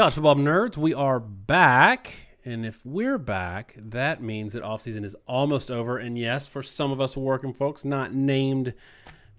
College 0.00 0.14
football 0.14 0.36
nerds, 0.36 0.78
we 0.78 0.94
are 0.94 1.20
back. 1.20 2.28
And 2.42 2.64
if 2.64 2.86
we're 2.86 3.18
back, 3.18 3.74
that 3.76 4.22
means 4.22 4.54
that 4.54 4.62
offseason 4.62 5.04
is 5.04 5.14
almost 5.28 5.70
over. 5.70 5.98
And 5.98 6.16
yes, 6.16 6.46
for 6.46 6.62
some 6.62 6.90
of 6.90 7.02
us 7.02 7.18
working 7.18 7.52
folks 7.52 7.84
not 7.84 8.14
named 8.14 8.72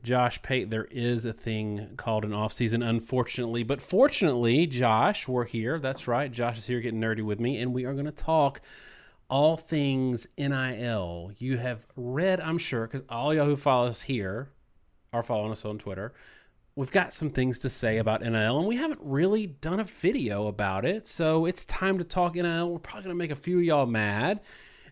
Josh 0.04 0.40
Pate, 0.44 0.70
there 0.70 0.88
is 0.92 1.26
a 1.26 1.34
thing 1.34 1.96
called 1.98 2.24
an 2.24 2.30
offseason, 2.30 2.88
unfortunately. 2.88 3.64
But 3.64 3.82
fortunately, 3.82 4.68
Josh, 4.68 5.28
we're 5.28 5.46
here. 5.46 5.80
That's 5.80 6.08
right. 6.08 6.32
Josh 6.32 6.60
is 6.60 6.68
here 6.68 6.80
getting 6.80 7.02
nerdy 7.02 7.24
with 7.24 7.40
me. 7.40 7.58
And 7.58 7.74
we 7.74 7.86
are 7.86 7.94
going 7.94 8.06
to 8.06 8.12
talk 8.12 8.62
all 9.32 9.58
things 9.58 10.28
NIL. 10.38 11.32
You 11.40 11.58
have 11.58 11.88
read, 11.96 12.40
I'm 12.40 12.60
sure, 12.60 12.86
because 12.86 13.02
all 13.10 13.34
y'all 13.34 13.48
who 13.48 13.56
follow 13.56 13.88
us 13.88 14.02
here 14.02 14.52
are 15.12 15.24
following 15.24 15.54
us 15.54 15.66
on 15.66 15.80
Twitter 15.80 16.14
we've 16.76 16.92
got 16.92 17.14
some 17.14 17.30
things 17.30 17.60
to 17.60 17.70
say 17.70 17.98
about 17.98 18.22
NIL, 18.22 18.60
and 18.60 18.68
we 18.68 18.78
haven't 18.78 19.00
really 19.04 19.48
done 19.48 19.80
a 19.80 19.84
video 19.84 20.48
about 20.48 20.86
it. 20.86 21.08
So 21.08 21.46
it's 21.46 21.66
time 21.66 21.98
to 21.98 22.04
talk 22.04 22.36
NIL. 22.36 22.72
We're 22.72 22.80
probably 22.80 23.04
going 23.04 23.16
to 23.16 23.20
make 23.20 23.32
a 23.32 23.36
few 23.36 23.60
y'all 23.60 23.86
mad 23.86 24.40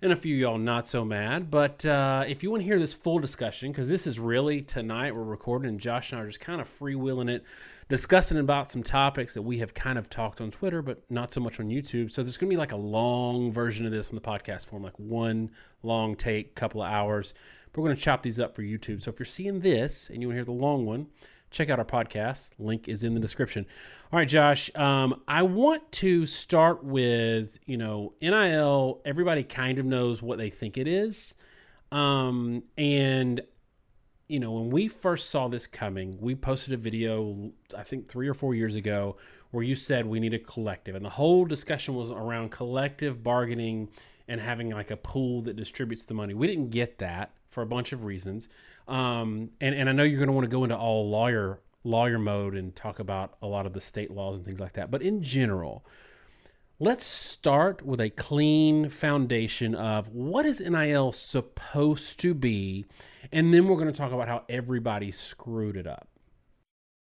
and 0.01 0.13
a 0.13 0.15
few 0.15 0.33
y'all 0.33 0.57
not 0.57 0.87
so 0.87 1.03
mad. 1.03 1.51
But 1.51 1.85
uh, 1.85 2.23
if 2.27 2.43
you 2.43 2.51
want 2.51 2.61
to 2.61 2.65
hear 2.65 2.79
this 2.79 2.93
full 2.93 3.19
discussion, 3.19 3.71
because 3.71 3.89
this 3.89 4.07
is 4.07 4.19
really 4.19 4.61
tonight, 4.61 5.13
we're 5.13 5.23
recording, 5.23 5.69
and 5.69 5.79
Josh 5.79 6.11
and 6.11 6.19
I 6.19 6.23
are 6.23 6.27
just 6.27 6.39
kind 6.39 6.61
of 6.61 6.67
freewheeling 6.67 7.29
it, 7.29 7.43
discussing 7.89 8.37
about 8.37 8.71
some 8.71 8.83
topics 8.83 9.33
that 9.33 9.41
we 9.41 9.59
have 9.59 9.73
kind 9.73 9.97
of 9.97 10.09
talked 10.09 10.41
on 10.41 10.51
Twitter, 10.51 10.81
but 10.81 11.03
not 11.09 11.33
so 11.33 11.41
much 11.41 11.59
on 11.59 11.69
YouTube. 11.69 12.11
So 12.11 12.23
there's 12.23 12.37
going 12.37 12.49
to 12.49 12.53
be 12.53 12.59
like 12.59 12.71
a 12.71 12.77
long 12.77 13.51
version 13.51 13.85
of 13.85 13.91
this 13.91 14.09
in 14.09 14.15
the 14.15 14.21
podcast 14.21 14.65
form, 14.65 14.83
like 14.83 14.97
one 14.97 15.51
long 15.83 16.15
take, 16.15 16.55
couple 16.55 16.81
of 16.81 16.89
hours. 16.89 17.33
We're 17.75 17.83
going 17.83 17.95
to 17.95 18.01
chop 18.01 18.23
these 18.23 18.39
up 18.39 18.55
for 18.55 18.63
YouTube. 18.63 19.01
So 19.01 19.11
if 19.11 19.19
you're 19.19 19.25
seeing 19.25 19.59
this 19.59 20.09
and 20.09 20.21
you 20.21 20.27
want 20.27 20.35
to 20.35 20.39
hear 20.39 20.45
the 20.45 20.51
long 20.51 20.85
one, 20.85 21.07
check 21.51 21.69
out 21.69 21.79
our 21.79 21.85
podcast. 21.85 22.53
Link 22.59 22.87
is 22.87 23.03
in 23.03 23.13
the 23.13 23.19
description. 23.19 23.65
All 24.11 24.17
right, 24.19 24.27
Josh. 24.27 24.73
Um, 24.75 25.21
I 25.27 25.43
want 25.43 25.91
to 25.93 26.25
start 26.25 26.83
with 26.83 27.59
you 27.65 27.77
know 27.77 28.13
NIL. 28.21 29.01
Everybody 29.05 29.43
kind 29.43 29.79
of 29.79 29.85
knows 29.85 30.21
what 30.21 30.37
they 30.37 30.49
think 30.49 30.77
it 30.77 30.87
is, 30.87 31.35
um, 31.91 32.63
and 32.77 33.41
you 34.27 34.39
know 34.39 34.51
when 34.51 34.69
we 34.69 34.87
first 34.87 35.29
saw 35.29 35.47
this 35.47 35.67
coming, 35.67 36.17
we 36.19 36.35
posted 36.35 36.73
a 36.73 36.77
video 36.77 37.51
I 37.77 37.83
think 37.83 38.07
three 38.09 38.27
or 38.27 38.33
four 38.33 38.53
years 38.55 38.75
ago 38.75 39.17
where 39.51 39.63
you 39.63 39.75
said 39.75 40.05
we 40.05 40.19
need 40.19 40.33
a 40.33 40.39
collective, 40.39 40.95
and 40.95 41.03
the 41.03 41.09
whole 41.09 41.45
discussion 41.45 41.95
was 41.95 42.11
around 42.11 42.51
collective 42.51 43.23
bargaining 43.23 43.89
and 44.27 44.39
having 44.39 44.69
like 44.69 44.91
a 44.91 44.97
pool 44.97 45.41
that 45.41 45.55
distributes 45.55 46.05
the 46.05 46.13
money. 46.13 46.35
We 46.35 46.45
didn't 46.45 46.69
get 46.69 46.99
that 46.99 47.31
for 47.49 47.63
a 47.63 47.65
bunch 47.65 47.91
of 47.91 48.03
reasons. 48.03 48.47
Um, 48.89 49.51
and, 49.61 49.75
and 49.75 49.87
I 49.87 49.91
know 49.91 50.03
you're 50.03 50.17
going 50.17 50.27
to 50.27 50.33
want 50.33 50.45
to 50.45 50.51
go 50.51 50.63
into 50.63 50.75
all 50.75 51.09
lawyer 51.09 51.61
lawyer 51.83 52.19
mode 52.19 52.55
and 52.55 52.75
talk 52.75 52.99
about 52.99 53.37
a 53.41 53.47
lot 53.47 53.65
of 53.65 53.73
the 53.73 53.79
state 53.79 54.11
laws 54.11 54.35
and 54.35 54.45
things 54.45 54.59
like 54.59 54.73
that. 54.73 54.91
But 54.91 55.01
in 55.01 55.23
general, 55.23 55.85
let's 56.79 57.05
start 57.05 57.83
with 57.83 58.01
a 58.01 58.09
clean 58.09 58.89
foundation 58.89 59.75
of 59.75 60.09
what 60.09 60.45
is 60.45 60.59
NIL 60.59 61.11
supposed 61.11 62.19
to 62.19 62.33
be, 62.33 62.85
and 63.31 63.53
then 63.53 63.67
we're 63.67 63.77
going 63.77 63.91
to 63.91 63.97
talk 63.97 64.11
about 64.11 64.27
how 64.27 64.43
everybody 64.49 65.11
screwed 65.11 65.77
it 65.77 65.87
up. 65.87 66.09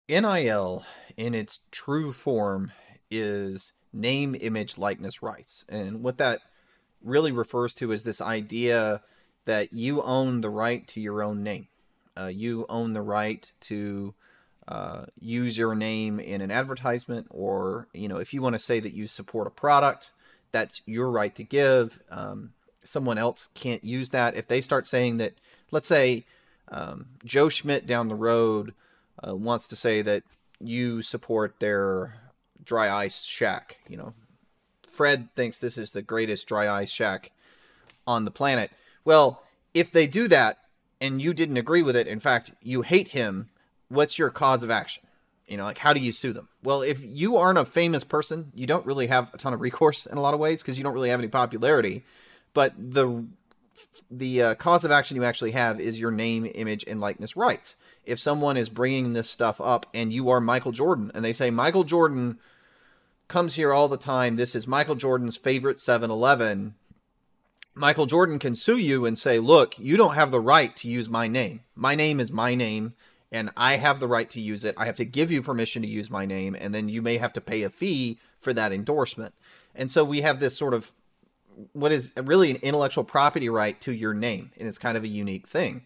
NIL 0.10 0.84
in 1.18 1.36
its 1.36 1.62
true 1.72 2.12
form 2.12 2.72
is 3.12 3.74
name, 3.94 4.36
image, 4.40 4.78
likeness 4.78 5.22
rights. 5.22 5.66
And 5.70 6.04
what 6.04 6.18
that 6.18 6.40
really 7.02 7.32
refers 7.32 7.76
to 7.76 7.92
is 7.92 8.04
this 8.04 8.22
idea 8.22 9.02
that 9.50 9.74
you 9.74 10.04
own 10.04 10.42
the 10.42 10.50
right 10.52 10.88
to 10.90 11.02
your 11.02 11.24
own 11.24 11.42
name. 11.42 11.68
Uh, 12.16 12.28
you 12.28 12.68
own 12.70 12.94
the 12.94 13.02
right 13.02 13.52
to 13.62 14.14
uh, 14.68 15.06
use 15.20 15.58
your 15.58 15.74
name 15.74 16.20
in 16.20 16.42
an 16.42 16.52
advertisement, 16.52 17.26
or 17.32 17.88
you 17.92 18.08
know, 18.08 18.18
if 18.18 18.32
you 18.32 18.44
want 18.44 18.54
to 18.54 18.60
say 18.60 18.80
that 18.80 18.94
you 18.94 19.08
support 19.08 19.48
a 19.48 19.50
product, 19.50 20.12
that's 20.52 20.84
your 20.86 21.10
right 21.10 21.34
to 21.34 21.44
give. 21.44 22.00
Um, 22.12 22.52
someone 22.84 23.18
else 23.18 23.50
can't 23.56 23.84
use 23.84 24.12
that. 24.12 24.36
If 24.36 24.48
they 24.48 24.62
start 24.62 24.86
saying 24.86 25.18
that, 25.18 25.34
let's 25.72 25.88
say 25.88 26.26
um, 26.68 27.08
Joe 27.26 27.50
Schmidt 27.50 27.88
down 27.88 28.08
the 28.08 28.14
road 28.14 28.76
uh, 29.28 29.36
wants 29.36 29.68
to 29.70 29.76
say 29.76 30.04
that 30.04 30.22
you 30.60 31.02
support 31.02 31.60
their 31.60 32.20
dry 32.64 33.04
ice 33.04 33.24
shack, 33.24 33.80
you 33.90 33.98
know, 33.98 34.14
Fred 34.88 35.30
thinks 35.36 35.58
this 35.58 35.80
is 35.80 35.92
the 35.92 36.04
greatest 36.04 36.48
dry 36.48 36.70
ice 36.70 36.92
shack 36.92 37.32
on 38.06 38.26
the 38.26 38.32
planet. 38.32 38.70
Well, 39.06 39.44
if 39.74 39.92
they 39.92 40.08
do 40.08 40.28
that 40.28 40.58
and 41.02 41.22
you 41.22 41.34
didn't 41.34 41.58
agree 41.58 41.82
with 41.82 41.96
it, 41.96 42.08
in 42.08 42.20
fact, 42.20 42.52
you 42.62 42.82
hate 42.82 43.10
him, 43.10 43.50
what's 43.88 44.18
your 44.18 44.30
cause 44.30 44.64
of 44.64 44.72
action? 44.72 45.04
You 45.48 45.58
know, 45.58 45.64
like 45.64 45.80
how 45.80 45.94
do 45.94 46.00
you 46.00 46.12
sue 46.12 46.32
them? 46.32 46.48
Well, 46.64 46.84
if 46.84 47.02
you 47.02 47.38
aren't 47.38 47.58
a 47.58 47.66
famous 47.66 48.04
person, 48.04 48.52
you 48.54 48.68
don't 48.68 48.86
really 48.86 49.08
have 49.08 49.34
a 49.34 49.38
ton 49.38 49.54
of 49.54 49.62
recourse 49.62 50.06
in 50.06 50.18
a 50.18 50.22
lot 50.22 50.36
of 50.36 50.40
ways 50.40 50.62
because 50.62 50.78
you 50.78 50.84
don't 50.84 50.94
really 50.94 51.10
have 51.10 51.20
any 51.20 51.28
popularity. 51.28 52.04
But 52.54 52.74
the 52.78 53.26
the 54.12 54.42
uh, 54.44 54.56
cause 54.56 54.84
of 54.84 54.92
action 54.92 55.16
you 55.16 55.24
actually 55.24 55.52
have 55.52 55.80
is 55.80 56.00
your 56.00 56.12
name, 56.12 56.50
image, 56.54 56.84
and 56.88 57.00
likeness 57.00 57.36
rights. 57.36 57.76
If 58.06 58.20
someone 58.20 58.58
is 58.58 58.70
bringing 58.70 59.14
this 59.14 59.30
stuff 59.30 59.62
up 59.62 59.86
and 59.94 60.12
you 60.12 60.30
are 60.30 60.42
Michael 60.42 60.72
Jordan 60.72 61.12
and 61.16 61.24
they 61.24 61.34
say 61.34 61.50
Michael 61.50 61.84
Jordan 61.84 62.38
comes 63.28 63.56
here 63.56 63.72
all 63.72 63.88
the 63.88 63.98
time, 63.98 64.36
this 64.36 64.56
is 64.56 64.68
Michael 64.68 64.96
Jordan's 64.96 65.38
favorite 65.38 65.80
7 65.80 66.12
Eleven 66.12 66.76
Michael 67.80 68.08
Jordan 68.08 68.40
can 68.40 68.56
sue 68.56 68.78
you 68.78 69.06
and 69.06 69.18
say, 69.18 69.40
look, 69.40 69.80
you 69.80 69.96
don't 69.96 70.16
have 70.16 70.32
the 70.32 70.42
right 70.42 70.76
to 70.76 70.90
use 70.90 71.08
my 71.08 71.30
name. 71.30 71.62
My 71.76 71.96
name 71.96 72.20
is 72.20 72.30
my 72.30 72.54
name, 72.54 72.94
and 73.32 73.52
I 73.56 73.78
have 73.78 74.02
the 74.02 74.08
right 74.08 74.30
to 74.32 74.42
use 74.42 74.66
it. 74.66 74.76
I 74.78 74.86
have 74.86 74.98
to 74.98 75.06
give 75.06 75.32
you 75.32 75.42
permission 75.42 75.82
to 75.84 75.88
use 75.88 76.10
my 76.10 76.26
name, 76.26 76.58
and 76.60 76.76
then 76.76 76.90
you 76.90 77.02
may 77.02 77.18
have 77.18 77.32
to 77.34 77.42
pay 77.42 77.64
a 77.64 77.70
fee 77.70 78.20
for 78.42 78.52
that 78.52 78.74
endorsement. 78.74 79.34
And 79.74 79.90
so 79.90 80.04
we 80.04 80.20
have 80.20 80.42
this 80.42 80.58
sort 80.58 80.74
of 80.74 80.92
what 81.72 81.94
is 81.94 82.12
really 82.22 82.52
an 82.52 82.58
intellectual 82.58 83.06
property 83.06 83.48
right 83.48 83.80
to 83.80 83.94
your 83.94 84.14
name, 84.14 84.52
and 84.60 84.68
it's 84.68 84.78
kind 84.78 84.98
of 84.98 85.06
a 85.06 85.08
unique 85.08 85.48
thing. 85.48 85.84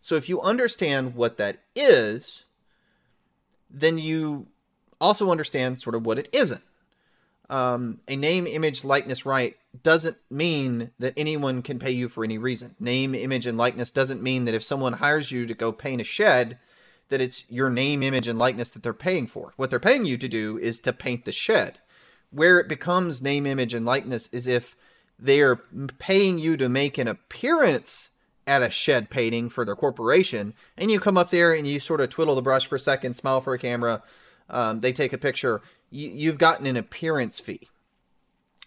So 0.00 0.14
if 0.14 0.30
you 0.30 0.40
understand 0.40 1.14
what 1.14 1.36
that 1.36 1.58
is, 1.76 2.44
then 3.68 3.98
you 3.98 4.46
also 4.98 5.30
understand 5.30 5.78
sort 5.78 5.94
of 5.94 6.06
what 6.06 6.18
it 6.18 6.30
isn't 6.32 6.62
um, 7.50 8.00
a 8.08 8.16
name, 8.16 8.46
image, 8.46 8.84
likeness 8.84 9.26
right 9.26 9.56
doesn't 9.82 10.16
mean 10.30 10.90
that 10.98 11.14
anyone 11.16 11.62
can 11.62 11.78
pay 11.78 11.90
you 11.90 12.08
for 12.08 12.24
any 12.24 12.38
reason. 12.38 12.76
Name, 12.78 13.14
image, 13.14 13.46
and 13.46 13.58
likeness 13.58 13.90
doesn't 13.90 14.22
mean 14.22 14.44
that 14.44 14.54
if 14.54 14.62
someone 14.62 14.94
hires 14.94 15.32
you 15.32 15.46
to 15.46 15.54
go 15.54 15.72
paint 15.72 16.00
a 16.00 16.04
shed, 16.04 16.58
that 17.08 17.20
it's 17.20 17.44
your 17.50 17.70
name, 17.70 18.02
image, 18.02 18.28
and 18.28 18.38
likeness 18.38 18.70
that 18.70 18.82
they're 18.82 18.92
paying 18.92 19.26
for. 19.26 19.52
What 19.56 19.70
they're 19.70 19.80
paying 19.80 20.04
you 20.04 20.16
to 20.18 20.28
do 20.28 20.58
is 20.58 20.80
to 20.80 20.92
paint 20.92 21.24
the 21.24 21.32
shed. 21.32 21.78
Where 22.30 22.58
it 22.58 22.68
becomes 22.68 23.22
name, 23.22 23.46
image, 23.46 23.74
and 23.74 23.84
likeness 23.84 24.28
is 24.32 24.46
if 24.46 24.76
they 25.18 25.40
are 25.40 25.60
paying 25.98 26.38
you 26.38 26.56
to 26.56 26.68
make 26.68 26.98
an 26.98 27.08
appearance 27.08 28.10
at 28.46 28.62
a 28.62 28.70
shed 28.70 29.10
painting 29.10 29.48
for 29.48 29.64
their 29.64 29.76
corporation, 29.76 30.54
and 30.76 30.90
you 30.90 31.00
come 31.00 31.16
up 31.16 31.30
there 31.30 31.52
and 31.54 31.66
you 31.66 31.80
sort 31.80 32.00
of 32.00 32.10
twiddle 32.10 32.34
the 32.34 32.42
brush 32.42 32.66
for 32.66 32.76
a 32.76 32.80
second, 32.80 33.14
smile 33.14 33.40
for 33.40 33.54
a 33.54 33.58
camera, 33.58 34.02
um, 34.50 34.80
they 34.80 34.92
take 34.92 35.12
a 35.12 35.18
picture. 35.18 35.62
You, 35.90 36.10
you've 36.10 36.38
gotten 36.38 36.66
an 36.66 36.76
appearance 36.76 37.40
fee. 37.40 37.68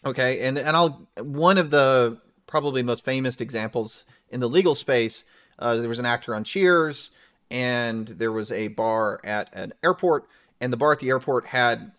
Okay, 0.08 0.40
and 0.48 0.58
and 0.58 0.76
I'll 0.76 1.08
one 1.20 1.58
of 1.58 1.70
the 1.70 2.18
probably 2.48 2.82
most 2.82 3.04
famous 3.04 3.42
examples 3.42 4.06
in 4.30 4.40
the 4.40 4.48
legal 4.48 4.74
space. 4.74 5.26
Uh, 5.60 5.76
there 5.76 5.90
was 5.90 6.00
an 6.00 6.06
actor 6.06 6.34
on 6.34 6.46
Cheers, 6.46 7.12
and 7.52 8.08
there 8.08 8.32
was 8.32 8.50
a 8.50 8.70
bar 8.70 9.20
at 9.26 9.50
an 9.54 9.74
airport, 9.84 10.30
and 10.62 10.72
the 10.72 10.78
bar 10.78 10.94
at 10.94 11.00
the 11.00 11.10
airport 11.10 11.48
had 11.48 11.92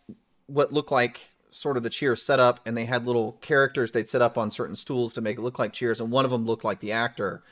what 0.47 0.73
looked 0.73 0.91
like 0.91 1.29
sort 1.51 1.77
of 1.77 1.83
the 1.83 1.91
Cheers 1.91 2.23
setup, 2.23 2.61
and 2.65 2.75
they 2.75 2.87
had 2.87 3.07
little 3.07 3.33
characters 3.43 3.93
they'd 3.93 4.09
set 4.09 4.23
up 4.23 4.39
on 4.39 4.51
certain 4.51 4.77
stools 4.77 5.13
to 5.13 5.21
make 5.21 5.37
it 5.37 5.43
look 5.43 5.59
like 5.59 5.75
Cheers, 5.75 6.01
and 6.01 6.11
one 6.11 6.25
of 6.25 6.31
them 6.31 6.47
looked 6.47 6.65
like 6.65 6.81
the 6.81 6.93
actor. 6.93 7.43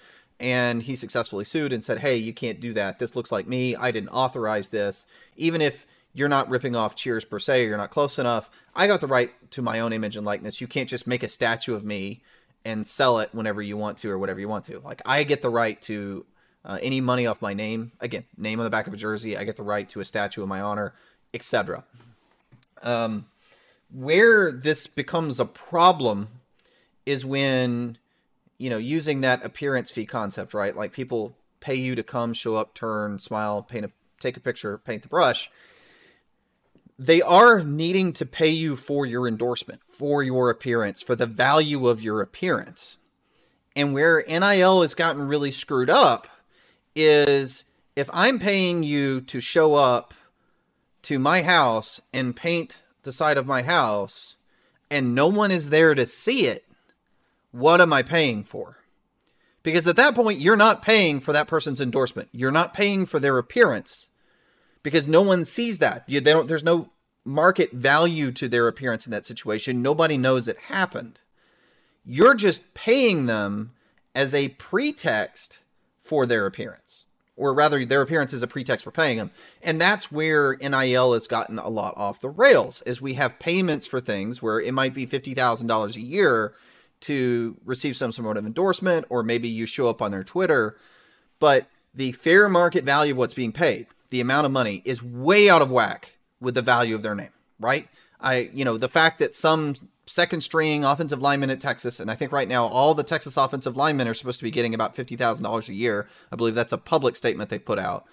And 0.40 0.82
he 0.82 0.96
successfully 0.96 1.44
sued 1.44 1.72
and 1.72 1.84
said, 1.84 2.00
"Hey, 2.00 2.16
you 2.16 2.32
can't 2.32 2.60
do 2.60 2.72
that. 2.74 2.98
This 2.98 3.14
looks 3.14 3.30
like 3.32 3.46
me. 3.46 3.76
I 3.76 3.90
didn't 3.90 4.10
authorize 4.10 4.70
this. 4.70 5.04
Even 5.36 5.60
if 5.60 5.86
you're 6.16 6.28
not 6.28 6.48
ripping 6.48 6.74
off 6.74 6.96
Cheers 6.96 7.26
per 7.26 7.38
se, 7.38 7.66
you're 7.66 7.76
not 7.76 7.90
close 7.90 8.18
enough. 8.18 8.48
I 8.74 8.86
got 8.86 9.02
the 9.02 9.06
right 9.06 9.30
to 9.50 9.60
my 9.60 9.80
own 9.80 9.92
image 9.92 10.16
and 10.16 10.24
likeness. 10.24 10.62
You 10.62 10.66
can't 10.66 10.88
just 10.88 11.06
make 11.06 11.22
a 11.22 11.28
statue 11.28 11.74
of 11.74 11.84
me 11.84 12.22
and 12.64 12.86
sell 12.86 13.18
it 13.18 13.28
whenever 13.34 13.60
you 13.60 13.76
want 13.76 13.98
to 13.98 14.10
or 14.10 14.18
whatever 14.18 14.40
you 14.40 14.48
want 14.48 14.64
to. 14.64 14.80
Like 14.80 15.02
I 15.04 15.24
get 15.24 15.42
the 15.42 15.50
right 15.50 15.80
to 15.82 16.24
uh, 16.64 16.78
any 16.80 17.02
money 17.02 17.26
off 17.26 17.42
my 17.42 17.52
name. 17.52 17.92
Again, 18.00 18.24
name 18.38 18.58
on 18.60 18.64
the 18.64 18.70
back 18.70 18.86
of 18.86 18.94
a 18.94 18.96
jersey. 18.96 19.36
I 19.36 19.44
get 19.44 19.56
the 19.56 19.62
right 19.62 19.86
to 19.90 20.00
a 20.00 20.06
statue 20.06 20.42
in 20.42 20.48
my 20.48 20.62
honor, 20.62 20.94
etc. 21.34 21.84
Um, 22.82 23.26
where 23.92 24.50
this 24.50 24.86
becomes 24.86 25.38
a 25.38 25.44
problem 25.44 26.28
is 27.04 27.26
when 27.26 27.98
you 28.56 28.70
know 28.70 28.78
using 28.78 29.20
that 29.20 29.44
appearance 29.44 29.90
fee 29.90 30.06
concept, 30.06 30.54
right? 30.54 30.74
Like 30.74 30.94
people 30.94 31.36
pay 31.60 31.74
you 31.74 31.94
to 31.94 32.02
come, 32.02 32.32
show 32.32 32.56
up, 32.56 32.72
turn, 32.72 33.18
smile, 33.18 33.62
paint 33.62 33.84
a 33.84 33.90
take 34.18 34.38
a 34.38 34.40
picture, 34.40 34.78
paint 34.78 35.02
the 35.02 35.08
brush 35.08 35.50
they 36.98 37.20
are 37.20 37.62
needing 37.62 38.12
to 38.14 38.26
pay 38.26 38.48
you 38.48 38.76
for 38.76 39.04
your 39.04 39.28
endorsement, 39.28 39.80
for 39.88 40.22
your 40.22 40.50
appearance, 40.50 41.02
for 41.02 41.14
the 41.14 41.26
value 41.26 41.88
of 41.88 42.00
your 42.00 42.20
appearance. 42.20 42.96
And 43.74 43.92
where 43.92 44.24
NIL 44.26 44.82
has 44.82 44.94
gotten 44.94 45.28
really 45.28 45.50
screwed 45.50 45.90
up 45.90 46.28
is 46.94 47.64
if 47.94 48.08
I'm 48.12 48.38
paying 48.38 48.82
you 48.82 49.20
to 49.22 49.40
show 49.40 49.74
up 49.74 50.14
to 51.02 51.18
my 51.18 51.42
house 51.42 52.00
and 52.12 52.34
paint 52.34 52.80
the 53.02 53.12
side 53.12 53.36
of 53.36 53.46
my 53.46 53.62
house 53.62 54.36
and 54.90 55.14
no 55.14 55.26
one 55.26 55.50
is 55.50 55.68
there 55.68 55.94
to 55.94 56.06
see 56.06 56.46
it, 56.46 56.64
what 57.52 57.80
am 57.80 57.92
I 57.92 58.02
paying 58.02 58.44
for? 58.44 58.78
Because 59.62 59.86
at 59.86 59.96
that 59.96 60.14
point, 60.14 60.40
you're 60.40 60.56
not 60.56 60.80
paying 60.80 61.20
for 61.20 61.32
that 61.32 61.48
person's 61.48 61.80
endorsement. 61.80 62.28
You're 62.32 62.52
not 62.52 62.72
paying 62.72 63.04
for 63.04 63.18
their 63.18 63.36
appearance 63.36 64.06
because 64.86 65.08
no 65.08 65.20
one 65.20 65.44
sees 65.44 65.78
that. 65.78 66.04
You, 66.06 66.20
they 66.20 66.32
don't. 66.32 66.46
There's 66.46 66.62
no 66.62 66.90
market 67.24 67.72
value 67.72 68.30
to 68.30 68.48
their 68.48 68.68
appearance 68.68 69.04
in 69.04 69.10
that 69.10 69.24
situation. 69.24 69.82
Nobody 69.82 70.16
knows 70.16 70.46
it 70.46 70.56
happened. 70.68 71.18
You're 72.04 72.36
just 72.36 72.72
paying 72.72 73.26
them 73.26 73.72
as 74.14 74.32
a 74.32 74.50
pretext 74.50 75.58
for 76.04 76.24
their 76.24 76.46
appearance, 76.46 77.04
or 77.34 77.52
rather, 77.52 77.84
their 77.84 78.00
appearance 78.00 78.32
is 78.32 78.44
a 78.44 78.46
pretext 78.46 78.84
for 78.84 78.92
paying 78.92 79.18
them. 79.18 79.32
And 79.60 79.80
that's 79.80 80.12
where 80.12 80.56
NIL 80.58 81.14
has 81.14 81.26
gotten 81.26 81.58
a 81.58 81.68
lot 81.68 81.94
off 81.96 82.20
the 82.20 82.30
rails, 82.30 82.80
is 82.82 83.02
we 83.02 83.14
have 83.14 83.40
payments 83.40 83.86
for 83.88 83.98
things 83.98 84.40
where 84.40 84.60
it 84.60 84.72
might 84.72 84.94
be 84.94 85.04
fifty 85.04 85.34
thousand 85.34 85.66
dollars 85.66 85.96
a 85.96 86.00
year 86.00 86.54
to 87.00 87.56
receive 87.64 87.96
some 87.96 88.12
sort 88.12 88.36
of 88.36 88.46
endorsement, 88.46 89.04
or 89.08 89.24
maybe 89.24 89.48
you 89.48 89.66
show 89.66 89.90
up 89.90 90.00
on 90.00 90.12
their 90.12 90.22
Twitter, 90.22 90.78
but 91.40 91.66
the 91.92 92.12
fair 92.12 92.48
market 92.48 92.84
value 92.84 93.14
of 93.14 93.18
what's 93.18 93.34
being 93.34 93.52
paid, 93.52 93.88
the 94.10 94.20
amount 94.20 94.46
of 94.46 94.52
money, 94.52 94.82
is 94.84 95.02
way 95.02 95.50
out 95.50 95.62
of 95.62 95.70
whack 95.70 96.12
with 96.40 96.54
the 96.54 96.62
value 96.62 96.94
of 96.94 97.02
their 97.02 97.14
name, 97.14 97.30
right? 97.58 97.88
I, 98.20 98.50
you 98.52 98.64
know, 98.64 98.78
the 98.78 98.88
fact 98.88 99.18
that 99.18 99.34
some 99.34 99.74
second 100.06 100.40
string 100.42 100.84
offensive 100.84 101.20
lineman 101.20 101.50
at 101.50 101.60
Texas, 101.60 102.00
and 102.00 102.10
I 102.10 102.14
think 102.14 102.32
right 102.32 102.48
now 102.48 102.66
all 102.66 102.94
the 102.94 103.02
Texas 103.02 103.36
offensive 103.36 103.76
linemen 103.76 104.08
are 104.08 104.14
supposed 104.14 104.38
to 104.40 104.44
be 104.44 104.50
getting 104.50 104.74
about 104.74 104.94
$50,000 104.94 105.68
a 105.68 105.74
year. 105.74 106.08
I 106.32 106.36
believe 106.36 106.54
that's 106.54 106.72
a 106.72 106.78
public 106.78 107.16
statement 107.16 107.50
they 107.50 107.58
put 107.58 107.78
out. 107.78 108.06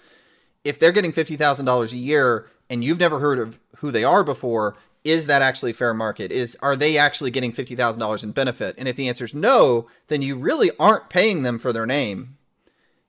If 0.64 0.80
they're 0.80 0.92
getting 0.92 1.12
$50,000 1.12 1.92
a 1.92 1.98
year 1.98 2.48
and 2.70 2.84
you've 2.84 3.00
never 3.00 3.20
heard 3.20 3.40
of 3.40 3.60
who 3.78 3.92
they 3.92 4.04
are 4.04 4.24
before, 4.24 4.76
is 5.04 5.28
that 5.28 5.42
actually 5.42 5.74
fair 5.74 5.94
market? 5.94 6.32
Is 6.32 6.58
are 6.62 6.76
they 6.76 6.98
actually 6.98 7.32
getting 7.32 7.52
$50,000 7.52 8.24
in 8.24 8.32
benefit? 8.32 8.76
And 8.78 8.88
if 8.88 8.96
the 8.96 9.10
answer 9.10 9.26
is 9.26 9.34
no, 9.34 9.88
then 10.08 10.22
you 10.22 10.36
really 10.36 10.72
aren't 10.80 11.10
paying 11.10 11.44
them 11.44 11.60
for 11.60 11.74
their 11.74 11.86
name. 11.86 12.38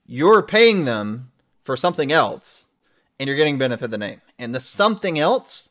You're 0.05 0.43
paying 0.43 0.85
them 0.85 1.31
for 1.63 1.77
something 1.77 2.13
else 2.13 2.64
and 3.25 3.29
you're 3.29 3.39
getting 3.39 3.57
benefit 3.57 3.87
of 3.87 3.91
the 3.91 3.97
name. 3.97 4.21
And 4.39 4.55
the 4.55 4.61
something 4.61 5.19
else, 5.19 5.71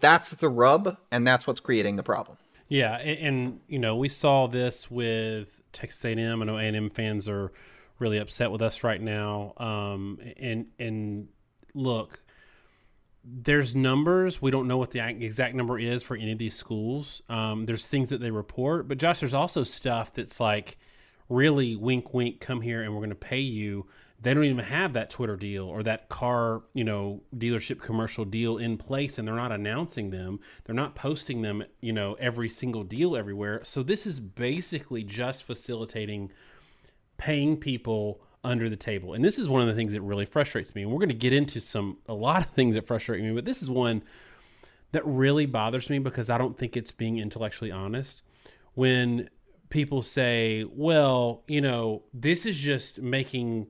that's 0.00 0.30
the 0.30 0.48
rub, 0.48 0.96
and 1.12 1.24
that's 1.24 1.46
what's 1.46 1.60
creating 1.60 1.94
the 1.94 2.02
problem. 2.02 2.38
Yeah, 2.68 2.96
and, 2.96 3.18
and 3.18 3.60
you 3.68 3.78
know 3.78 3.94
we 3.94 4.08
saw 4.08 4.48
this 4.48 4.90
with 4.90 5.62
Texas 5.70 6.04
A&M. 6.04 6.42
I 6.42 6.44
know 6.44 6.58
A&M 6.58 6.90
fans 6.90 7.28
are 7.28 7.52
really 8.00 8.18
upset 8.18 8.50
with 8.50 8.62
us 8.62 8.82
right 8.82 9.00
now. 9.00 9.52
Um, 9.58 10.18
and 10.38 10.66
and 10.80 11.28
look, 11.72 12.20
there's 13.24 13.76
numbers. 13.76 14.42
We 14.42 14.50
don't 14.50 14.66
know 14.66 14.76
what 14.76 14.90
the 14.90 14.98
exact 14.98 15.54
number 15.54 15.78
is 15.78 16.02
for 16.02 16.16
any 16.16 16.32
of 16.32 16.38
these 16.38 16.56
schools. 16.56 17.22
Um, 17.28 17.64
there's 17.64 17.86
things 17.86 18.10
that 18.10 18.20
they 18.20 18.32
report, 18.32 18.88
but 18.88 18.98
Josh, 18.98 19.20
there's 19.20 19.34
also 19.34 19.62
stuff 19.62 20.14
that's 20.14 20.40
like 20.40 20.78
really 21.28 21.76
wink, 21.76 22.12
wink. 22.12 22.40
Come 22.40 22.60
here, 22.60 22.82
and 22.82 22.92
we're 22.92 23.02
going 23.02 23.10
to 23.10 23.14
pay 23.14 23.38
you 23.38 23.86
they 24.20 24.34
don't 24.34 24.44
even 24.44 24.58
have 24.58 24.94
that 24.94 25.10
Twitter 25.10 25.36
deal 25.36 25.64
or 25.64 25.82
that 25.84 26.08
car, 26.08 26.62
you 26.74 26.82
know, 26.82 27.22
dealership 27.36 27.80
commercial 27.80 28.24
deal 28.24 28.58
in 28.58 28.76
place 28.76 29.18
and 29.18 29.28
they're 29.28 29.36
not 29.36 29.52
announcing 29.52 30.10
them. 30.10 30.40
They're 30.64 30.74
not 30.74 30.96
posting 30.96 31.42
them, 31.42 31.62
you 31.80 31.92
know, 31.92 32.14
every 32.14 32.48
single 32.48 32.82
deal 32.82 33.16
everywhere. 33.16 33.60
So 33.64 33.82
this 33.82 34.06
is 34.06 34.18
basically 34.18 35.04
just 35.04 35.44
facilitating 35.44 36.32
paying 37.16 37.56
people 37.56 38.20
under 38.42 38.68
the 38.68 38.76
table. 38.76 39.14
And 39.14 39.24
this 39.24 39.38
is 39.38 39.48
one 39.48 39.62
of 39.62 39.68
the 39.68 39.74
things 39.74 39.92
that 39.92 40.02
really 40.02 40.26
frustrates 40.26 40.74
me. 40.74 40.82
And 40.82 40.90
we're 40.90 40.98
going 40.98 41.08
to 41.10 41.14
get 41.14 41.32
into 41.32 41.60
some 41.60 41.98
a 42.08 42.14
lot 42.14 42.44
of 42.44 42.50
things 42.50 42.74
that 42.74 42.86
frustrate 42.86 43.22
me, 43.22 43.32
but 43.32 43.44
this 43.44 43.62
is 43.62 43.70
one 43.70 44.02
that 44.92 45.06
really 45.06 45.46
bothers 45.46 45.90
me 45.90 45.98
because 45.98 46.30
I 46.30 46.38
don't 46.38 46.56
think 46.56 46.76
it's 46.76 46.92
being 46.92 47.18
intellectually 47.18 47.70
honest. 47.70 48.22
When 48.74 49.28
people 49.70 50.02
say, 50.02 50.64
"Well, 50.64 51.42
you 51.46 51.60
know, 51.60 52.04
this 52.14 52.46
is 52.46 52.58
just 52.58 53.00
making 53.00 53.66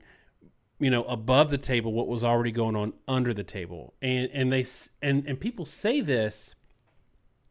you 0.79 0.91
know 0.91 1.05
above 1.05 1.51
the 1.51 1.59
table 1.59 1.93
what 1.93 2.09
was 2.09 2.23
already 2.23 2.53
going 2.53 2.77
on 2.77 2.93
under 3.07 3.35
the 3.35 3.45
table. 3.45 3.95
And 4.01 4.31
and 4.33 4.53
they 4.53 4.65
and 5.03 5.27
and 5.27 5.39
people 5.39 5.65
say 5.65 6.01
this 6.01 6.55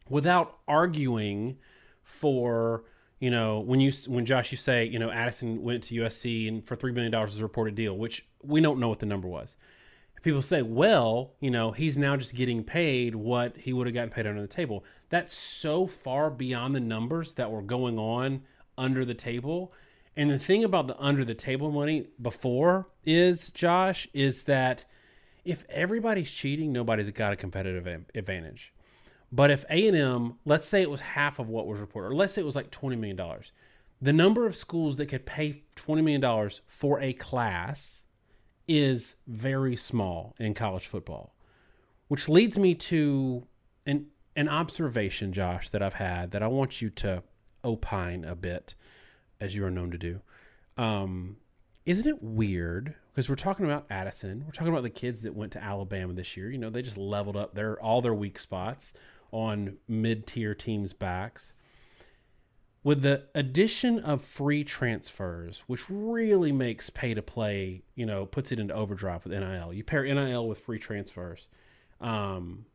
without 0.10 0.58
arguing 0.68 1.58
for 2.04 2.84
you 3.20 3.30
know 3.30 3.60
when 3.60 3.80
you 3.80 3.92
when 4.08 4.26
Josh 4.26 4.52
you 4.52 4.58
say 4.58 4.86
you 4.86 5.00
know 5.00 5.12
Addison 5.12 5.62
went 5.62 5.84
to 5.86 5.96
USC 5.96 6.48
and 6.48 6.66
for 6.66 6.76
3 6.76 6.92
million 6.94 7.12
dollars 7.12 7.32
was 7.32 7.42
a 7.42 7.44
reported 7.44 7.76
deal 7.76 7.98
which 7.98 8.26
we 8.44 8.62
don't 8.62 8.80
know 8.80 8.90
what 8.90 9.00
the 9.00 9.06
number 9.06 9.28
was. 9.28 9.58
People 10.22 10.42
say 10.42 10.62
well 10.62 11.34
you 11.42 11.52
know 11.52 11.72
he's 11.72 11.98
now 11.98 12.16
just 12.16 12.34
getting 12.34 12.64
paid 12.64 13.16
what 13.16 13.58
he 13.58 13.74
would 13.74 13.88
have 13.88 13.94
gotten 13.94 14.10
paid 14.10 14.28
under 14.28 14.42
the 14.42 14.48
table. 14.48 14.86
That's 15.10 15.34
so 15.34 15.86
far 15.86 16.30
beyond 16.30 16.76
the 16.76 16.80
numbers 16.80 17.34
that 17.34 17.52
were 17.52 17.62
going 17.62 18.00
on 18.00 18.44
under 18.78 19.04
the 19.04 19.14
table 19.14 19.74
and 20.18 20.32
the 20.32 20.40
thing 20.40 20.64
about 20.64 20.88
the 20.88 21.00
under 21.00 21.24
the 21.24 21.36
table 21.36 21.72
money 21.72 22.08
before 22.20 22.88
is, 23.06 23.50
Josh, 23.50 24.08
is 24.14 24.44
that 24.44 24.84
if 25.46 25.64
everybody's 25.70 26.32
cheating, 26.32 26.74
nobody's 26.74 27.12
got 27.12 27.34
a 27.34 27.36
competitive 27.36 27.86
advantage. 28.16 28.74
But 29.32 29.52
if 29.52 29.64
A&M, 29.70 30.40
let's 30.44 30.68
say 30.68 30.82
it 30.82 30.90
was 30.90 31.02
half 31.02 31.38
of 31.38 31.50
what 31.50 31.68
was 31.68 31.80
reported, 31.80 32.08
or 32.08 32.16
let's 32.16 32.34
say 32.34 32.42
it 32.42 32.46
was 32.46 32.56
like 32.56 32.72
$20 32.72 32.98
million, 32.98 33.20
the 34.02 34.12
number 34.12 34.48
of 34.48 34.56
schools 34.56 34.98
that 34.98 35.06
could 35.06 35.28
pay 35.28 35.62
$20 35.76 36.04
million 36.04 36.50
for 36.66 37.00
a 37.00 37.14
class 37.14 38.04
is 38.68 39.18
very 39.28 39.76
small 39.76 40.34
in 40.40 40.56
college 40.56 40.88
football, 40.88 41.36
which 42.08 42.28
leads 42.28 42.58
me 42.58 42.74
to 42.74 43.46
an, 43.86 44.08
an 44.36 44.50
observation, 44.50 45.32
Josh, 45.32 45.70
that 45.70 45.84
I've 45.84 45.94
had 45.94 46.32
that 46.32 46.42
I 46.42 46.48
want 46.48 46.82
you 46.82 46.90
to 46.90 47.22
opine 47.64 48.26
a 48.26 48.36
bit 48.36 48.74
as 49.40 49.56
you 49.56 49.66
are 49.66 49.72
known 49.72 49.92
to 49.92 49.98
do. 49.98 50.22
Um, 50.78 51.38
isn't 51.86 52.08
it 52.08 52.22
weird? 52.22 52.96
Because 53.14 53.30
we're 53.30 53.36
talking 53.36 53.66
about 53.66 53.86
Addison, 53.90 54.44
we're 54.46 54.52
talking 54.52 54.72
about 54.74 54.84
the 54.84 54.90
kids 54.90 55.22
that 55.24 55.34
went 55.36 55.54
to 55.54 55.64
Alabama 55.64 56.14
this 56.14 56.38
year. 56.38 56.52
You 56.52 56.58
know, 56.58 56.70
they 56.70 56.82
just 56.82 56.98
leveled 56.98 57.36
up 57.38 57.56
their 57.56 57.82
all 57.82 58.02
their 58.02 58.14
weak 58.14 58.38
spots 58.40 58.94
on 59.32 59.78
mid 59.88 60.28
tier 60.28 60.54
teams' 60.56 60.94
backs. 60.94 61.54
with 62.84 63.02
the 63.02 63.24
addition 63.36 64.00
of 64.00 64.24
free 64.24 64.64
transfers, 64.64 65.64
which 65.68 65.90
really 65.90 66.52
makes 66.52 66.90
pay 66.90 67.14
to 67.14 67.22
play, 67.22 67.84
you 67.96 68.06
know, 68.06 68.26
puts 68.26 68.52
it 68.52 68.60
into 68.60 68.74
overdrive 68.74 69.26
with 69.26 69.34
NIL. 69.34 69.74
You 69.74 69.84
pair 69.84 70.04
NIL 70.04 70.48
with 70.48 70.60
free 70.60 70.80
transfers. 70.80 71.48
Um, 72.00 72.66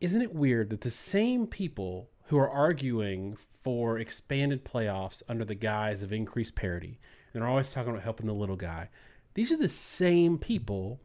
isn't 0.00 0.20
it 0.20 0.34
weird 0.34 0.70
that 0.70 0.80
the 0.82 0.90
same 0.90 1.46
people 1.46 2.10
who 2.32 2.38
are 2.38 2.48
arguing 2.48 3.36
for 3.36 3.98
expanded 3.98 4.64
playoffs 4.64 5.22
under 5.28 5.44
the 5.44 5.54
guise 5.54 6.02
of 6.02 6.14
increased 6.14 6.54
parity, 6.54 6.98
and 7.34 7.42
they're 7.42 7.48
always 7.50 7.70
talking 7.70 7.90
about 7.90 8.02
helping 8.02 8.26
the 8.26 8.32
little 8.32 8.56
guy, 8.56 8.88
these 9.34 9.52
are 9.52 9.58
the 9.58 9.68
same 9.68 10.38
people 10.38 10.98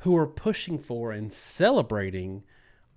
who 0.00 0.14
are 0.14 0.26
pushing 0.26 0.78
for 0.78 1.12
and 1.12 1.32
celebrating 1.32 2.42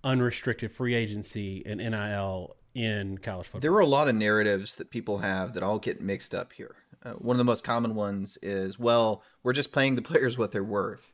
unrestricted 0.03 0.73
free 0.73 0.93
agency 0.93 1.63
and 1.65 1.79
NIL 1.79 2.57
in 2.75 3.17
college 3.19 3.47
football. 3.47 3.61
There 3.61 3.73
are 3.75 3.79
a 3.79 3.85
lot 3.85 4.09
of 4.09 4.15
narratives 4.15 4.75
that 4.75 4.89
people 4.89 5.19
have 5.19 5.53
that 5.53 5.63
all 5.63 5.79
get 5.79 6.01
mixed 6.01 6.35
up 6.35 6.51
here. 6.51 6.75
Uh, 7.01 7.13
one 7.13 7.35
of 7.35 7.37
the 7.37 7.45
most 7.45 7.63
common 7.63 7.95
ones 7.95 8.37
is, 8.41 8.77
well, 8.77 9.23
we're 9.41 9.53
just 9.53 9.71
paying 9.71 9.95
the 9.95 10.01
players 10.01 10.37
what 10.37 10.51
they're 10.51 10.65
worth. 10.65 11.13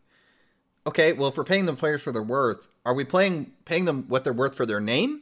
Okay, 0.87 1.13
well, 1.13 1.27
if 1.27 1.37
we're 1.37 1.43
paying 1.43 1.67
the 1.67 1.73
players 1.73 2.01
for 2.01 2.11
their 2.11 2.23
worth, 2.23 2.69
are 2.87 2.95
we 2.95 3.05
playing 3.05 3.51
paying 3.65 3.85
them 3.85 4.05
what 4.07 4.23
they're 4.23 4.33
worth 4.33 4.55
for 4.55 4.65
their 4.65 4.81
name? 4.81 5.21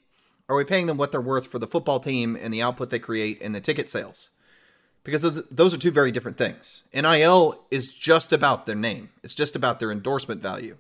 Are 0.50 0.56
we 0.56 0.64
paying 0.64 0.86
them 0.86 0.98
what 0.98 1.12
they're 1.12 1.20
worth 1.20 1.48
for 1.48 1.60
the 1.60 1.68
football 1.68 2.00
team 2.00 2.38
and 2.40 2.54
the 2.54 2.62
output 2.62 2.90
they 2.90 3.00
create 3.00 3.42
and 3.42 3.54
the 3.54 3.60
ticket 3.60 3.90
sales? 3.90 4.30
Because 5.04 5.44
those 5.50 5.74
are 5.74 5.78
two 5.78 5.92
very 5.92 6.12
different 6.12 6.38
things. 6.38 6.84
NIL 6.94 7.62
is 7.72 7.94
just 7.94 8.34
about 8.34 8.66
their 8.66 8.76
name. 8.76 9.10
It's 9.24 9.36
just 9.36 9.56
about 9.56 9.80
their 9.80 9.92
endorsement 9.92 10.42
value. 10.42 10.78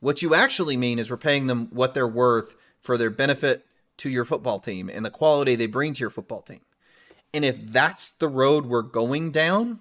What 0.00 0.22
you 0.22 0.34
actually 0.34 0.76
mean 0.76 0.98
is 0.98 1.10
we're 1.10 1.16
paying 1.16 1.46
them 1.46 1.68
what 1.70 1.94
they're 1.94 2.08
worth 2.08 2.56
for 2.80 2.96
their 2.96 3.10
benefit 3.10 3.66
to 3.98 4.10
your 4.10 4.24
football 4.24 4.58
team 4.58 4.88
and 4.88 5.04
the 5.04 5.10
quality 5.10 5.54
they 5.54 5.66
bring 5.66 5.92
to 5.92 6.00
your 6.00 6.10
football 6.10 6.42
team. 6.42 6.60
And 7.34 7.44
if 7.44 7.58
that's 7.60 8.10
the 8.10 8.28
road 8.28 8.66
we're 8.66 8.82
going 8.82 9.30
down, 9.30 9.80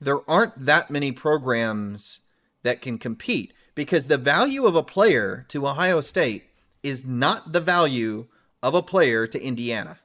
there 0.00 0.28
aren't 0.28 0.64
that 0.64 0.90
many 0.90 1.12
programs 1.12 2.20
that 2.62 2.80
can 2.80 2.98
compete 2.98 3.52
because 3.74 4.06
the 4.06 4.18
value 4.18 4.64
of 4.64 4.74
a 4.74 4.82
player 4.82 5.44
to 5.48 5.68
Ohio 5.68 6.00
State 6.00 6.44
is 6.82 7.04
not 7.04 7.52
the 7.52 7.60
value 7.60 8.26
of 8.62 8.74
a 8.74 8.82
player 8.82 9.26
to 9.26 9.42
Indiana. 9.42 9.98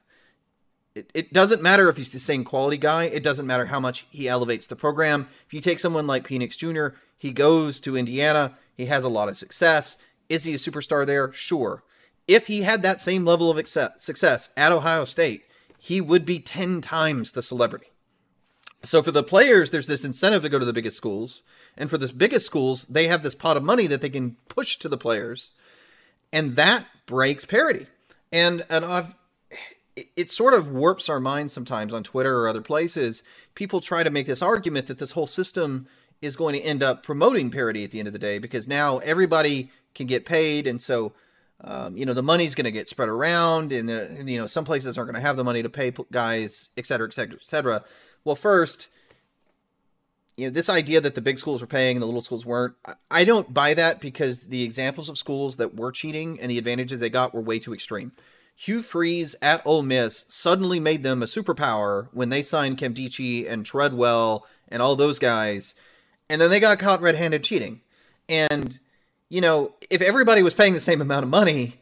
It, 0.94 1.10
it 1.14 1.32
doesn't 1.32 1.62
matter 1.62 1.88
if 1.88 1.96
he's 1.96 2.10
the 2.10 2.18
same 2.18 2.44
quality 2.44 2.78
guy. 2.78 3.04
It 3.04 3.22
doesn't 3.22 3.46
matter 3.46 3.66
how 3.66 3.80
much 3.80 4.06
he 4.10 4.28
elevates 4.28 4.66
the 4.66 4.76
program. 4.76 5.28
If 5.46 5.54
you 5.54 5.60
take 5.60 5.80
someone 5.80 6.06
like 6.06 6.26
Penix 6.26 6.56
Jr., 6.56 6.96
he 7.18 7.32
goes 7.32 7.80
to 7.80 7.96
Indiana, 7.96 8.56
he 8.74 8.86
has 8.86 9.04
a 9.04 9.08
lot 9.08 9.28
of 9.28 9.36
success. 9.36 9.98
Is 10.28 10.44
he 10.44 10.54
a 10.54 10.58
superstar 10.58 11.06
there? 11.06 11.32
Sure 11.32 11.82
if 12.26 12.48
he 12.48 12.62
had 12.62 12.82
that 12.82 13.00
same 13.00 13.24
level 13.24 13.50
of 13.50 13.68
success 13.68 14.50
at 14.56 14.72
Ohio 14.72 15.04
State, 15.04 15.44
he 15.78 16.00
would 16.00 16.24
be 16.24 16.38
10 16.38 16.80
times 16.80 17.32
the 17.32 17.42
celebrity. 17.42 17.86
So 18.82 19.02
for 19.02 19.10
the 19.10 19.22
players, 19.22 19.70
there's 19.70 19.86
this 19.86 20.04
incentive 20.04 20.42
to 20.42 20.48
go 20.48 20.58
to 20.58 20.64
the 20.64 20.72
biggest 20.72 20.96
schools. 20.96 21.42
And 21.76 21.90
for 21.90 21.98
the 21.98 22.12
biggest 22.12 22.46
schools, 22.46 22.86
they 22.86 23.08
have 23.08 23.22
this 23.22 23.34
pot 23.34 23.56
of 23.56 23.62
money 23.62 23.86
that 23.86 24.00
they 24.00 24.10
can 24.10 24.36
push 24.48 24.76
to 24.78 24.88
the 24.88 24.98
players. 24.98 25.50
And 26.32 26.56
that 26.56 26.86
breaks 27.06 27.44
parity. 27.44 27.86
And 28.32 28.64
and 28.68 28.84
I've 28.84 29.14
it 30.14 30.30
sort 30.30 30.52
of 30.52 30.70
warps 30.70 31.08
our 31.08 31.20
minds 31.20 31.52
sometimes 31.52 31.94
on 31.94 32.02
Twitter 32.02 32.38
or 32.38 32.48
other 32.48 32.60
places. 32.60 33.22
People 33.54 33.80
try 33.80 34.02
to 34.02 34.10
make 34.10 34.26
this 34.26 34.42
argument 34.42 34.88
that 34.88 34.98
this 34.98 35.12
whole 35.12 35.26
system 35.26 35.86
is 36.20 36.36
going 36.36 36.54
to 36.54 36.60
end 36.60 36.82
up 36.82 37.02
promoting 37.02 37.50
parity 37.50 37.84
at 37.84 37.90
the 37.90 37.98
end 37.98 38.06
of 38.06 38.12
the 38.12 38.18
day 38.18 38.38
because 38.38 38.68
now 38.68 38.98
everybody 38.98 39.70
can 39.94 40.06
get 40.06 40.24
paid 40.24 40.66
and 40.66 40.80
so 40.80 41.12
um, 41.62 41.96
you 41.96 42.04
know 42.04 42.12
the 42.12 42.22
money's 42.22 42.54
going 42.54 42.64
to 42.64 42.70
get 42.70 42.88
spread 42.88 43.08
around 43.08 43.72
and, 43.72 43.90
uh, 43.90 44.06
and, 44.10 44.28
you 44.28 44.38
know 44.38 44.46
some 44.46 44.64
places 44.64 44.98
aren't 44.98 45.08
going 45.10 45.20
to 45.20 45.26
have 45.26 45.36
the 45.36 45.44
money 45.44 45.62
to 45.62 45.70
pay 45.70 45.92
guys 46.10 46.70
et 46.76 46.86
cetera 46.86 47.06
et 47.06 47.12
cetera 47.12 47.36
et 47.36 47.44
cetera 47.44 47.84
well 48.24 48.36
first 48.36 48.88
you 50.36 50.46
know 50.46 50.50
this 50.50 50.68
idea 50.68 51.00
that 51.00 51.14
the 51.14 51.20
big 51.20 51.38
schools 51.38 51.60
were 51.60 51.66
paying 51.66 51.96
and 51.96 52.02
the 52.02 52.06
little 52.06 52.20
schools 52.20 52.46
weren't 52.46 52.74
i 53.10 53.24
don't 53.24 53.52
buy 53.54 53.74
that 53.74 54.00
because 54.00 54.48
the 54.48 54.62
examples 54.62 55.08
of 55.08 55.18
schools 55.18 55.56
that 55.56 55.74
were 55.74 55.92
cheating 55.92 56.38
and 56.40 56.50
the 56.50 56.58
advantages 56.58 57.00
they 57.00 57.10
got 57.10 57.34
were 57.34 57.40
way 57.40 57.58
too 57.58 57.74
extreme 57.74 58.12
hugh 58.54 58.82
freeze 58.82 59.36
at 59.42 59.60
Ole 59.66 59.82
Miss 59.82 60.24
suddenly 60.28 60.80
made 60.80 61.02
them 61.02 61.22
a 61.22 61.26
superpower 61.26 62.08
when 62.12 62.30
they 62.30 62.40
signed 62.40 62.78
Nkemdiche 62.78 63.50
and 63.50 63.66
treadwell 63.66 64.46
and 64.68 64.80
all 64.80 64.96
those 64.96 65.18
guys 65.18 65.74
and 66.28 66.40
then 66.40 66.50
they 66.50 66.60
got 66.60 66.78
caught 66.78 67.00
red-handed 67.00 67.44
cheating 67.44 67.80
and 68.28 68.78
you 69.28 69.40
know, 69.40 69.74
if 69.90 70.00
everybody 70.00 70.42
was 70.42 70.54
paying 70.54 70.72
the 70.72 70.80
same 70.80 71.00
amount 71.00 71.24
of 71.24 71.30
money, 71.30 71.80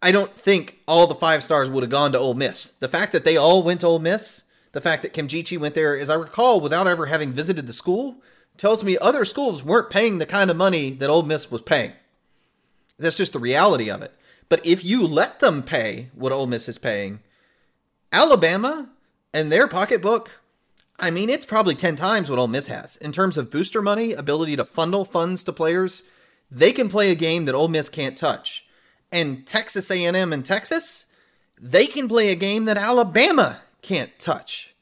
I 0.00 0.12
don't 0.12 0.34
think 0.36 0.78
all 0.88 1.06
the 1.06 1.14
five 1.14 1.42
stars 1.42 1.68
would 1.68 1.82
have 1.82 1.90
gone 1.90 2.12
to 2.12 2.18
Ole 2.18 2.34
Miss. 2.34 2.70
The 2.80 2.88
fact 2.88 3.12
that 3.12 3.24
they 3.24 3.36
all 3.36 3.62
went 3.62 3.80
to 3.80 3.86
Ole 3.86 3.98
Miss, 3.98 4.43
the 4.74 4.80
fact 4.80 5.02
that 5.02 5.14
Nkemdiche 5.14 5.58
went 5.58 5.74
there, 5.74 5.98
as 5.98 6.10
I 6.10 6.14
recall, 6.14 6.60
without 6.60 6.86
ever 6.86 7.06
having 7.06 7.32
visited 7.32 7.66
the 7.66 7.72
school, 7.72 8.16
tells 8.56 8.84
me 8.84 8.98
other 8.98 9.24
schools 9.24 9.64
weren't 9.64 9.90
paying 9.90 10.18
the 10.18 10.26
kind 10.26 10.50
of 10.50 10.56
money 10.56 10.90
that 10.90 11.10
Ole 11.10 11.22
Miss 11.22 11.50
was 11.50 11.62
paying. 11.62 11.92
That's 12.98 13.16
just 13.16 13.32
the 13.32 13.38
reality 13.38 13.90
of 13.90 14.02
it. 14.02 14.12
But 14.48 14.64
if 14.64 14.84
you 14.84 15.06
let 15.06 15.40
them 15.40 15.62
pay 15.62 16.10
what 16.14 16.32
Ole 16.32 16.46
Miss 16.46 16.68
is 16.68 16.78
paying, 16.78 17.20
Alabama 18.12 18.90
and 19.32 19.50
their 19.50 19.66
pocketbook, 19.66 20.42
I 20.98 21.10
mean, 21.10 21.30
it's 21.30 21.46
probably 21.46 21.74
10 21.74 21.96
times 21.96 22.28
what 22.28 22.38
Ole 22.38 22.46
Miss 22.46 22.66
has 22.66 22.96
in 22.98 23.10
terms 23.10 23.38
of 23.38 23.50
booster 23.50 23.82
money, 23.82 24.12
ability 24.12 24.54
to 24.56 24.64
funnel 24.64 25.04
funds 25.04 25.42
to 25.44 25.52
players 25.52 26.04
they 26.50 26.72
can 26.72 26.88
play 26.88 27.10
a 27.10 27.16
game 27.16 27.46
that 27.46 27.54
Ole 27.54 27.68
Miss 27.68 27.88
can't 27.88 28.16
touch. 28.16 28.64
And 29.10 29.46
Texas 29.46 29.90
A&M 29.90 30.32
and 30.32 30.44
Texas, 30.44 31.04
they 31.60 31.86
can 31.86 32.08
play 32.08 32.30
a 32.30 32.36
game 32.36 32.64
that 32.66 32.78
Alabama 32.78 33.60
can't 33.84 34.18
touch. 34.18 34.74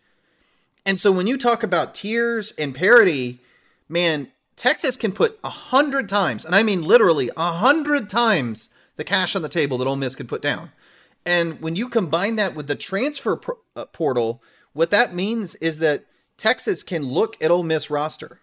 And 0.87 0.99
so 0.99 1.13
when 1.13 1.27
you 1.27 1.37
talk 1.37 1.63
about 1.63 1.95
tiers 1.95 2.53
and 2.53 2.75
parity, 2.75 3.41
man, 3.89 4.29
Texas 4.57 4.97
can 4.97 5.13
put 5.13 5.39
a 5.43 5.51
hundred 5.51 6.09
times, 6.09 6.45
and 6.45 6.55
I 6.55 6.63
mean 6.63 6.83
literally 6.83 7.31
a 7.37 7.53
hundred 7.53 8.09
times 8.09 8.69
the 8.97 9.05
cash 9.05 9.35
on 9.35 9.43
the 9.43 9.49
table 9.49 9.79
that 9.79 9.87
Ole 9.87 9.97
Miss 9.97 10.17
could 10.17 10.29
put 10.29 10.43
down. 10.43 10.71
And 11.25 11.61
when 11.61 11.77
you 11.77 11.89
combine 11.89 12.37
that 12.37 12.55
with 12.55 12.67
the 12.67 12.75
transfer 12.75 13.41
uh, 13.77 13.85
portal, 13.87 14.43
what 14.73 14.91
that 14.91 15.15
means 15.15 15.55
is 15.57 15.79
that 15.79 16.05
Texas 16.37 16.83
can 16.83 17.05
look 17.05 17.37
at 17.43 17.51
Ole 17.51 17.63
Miss 17.63 17.91
roster 17.91 18.41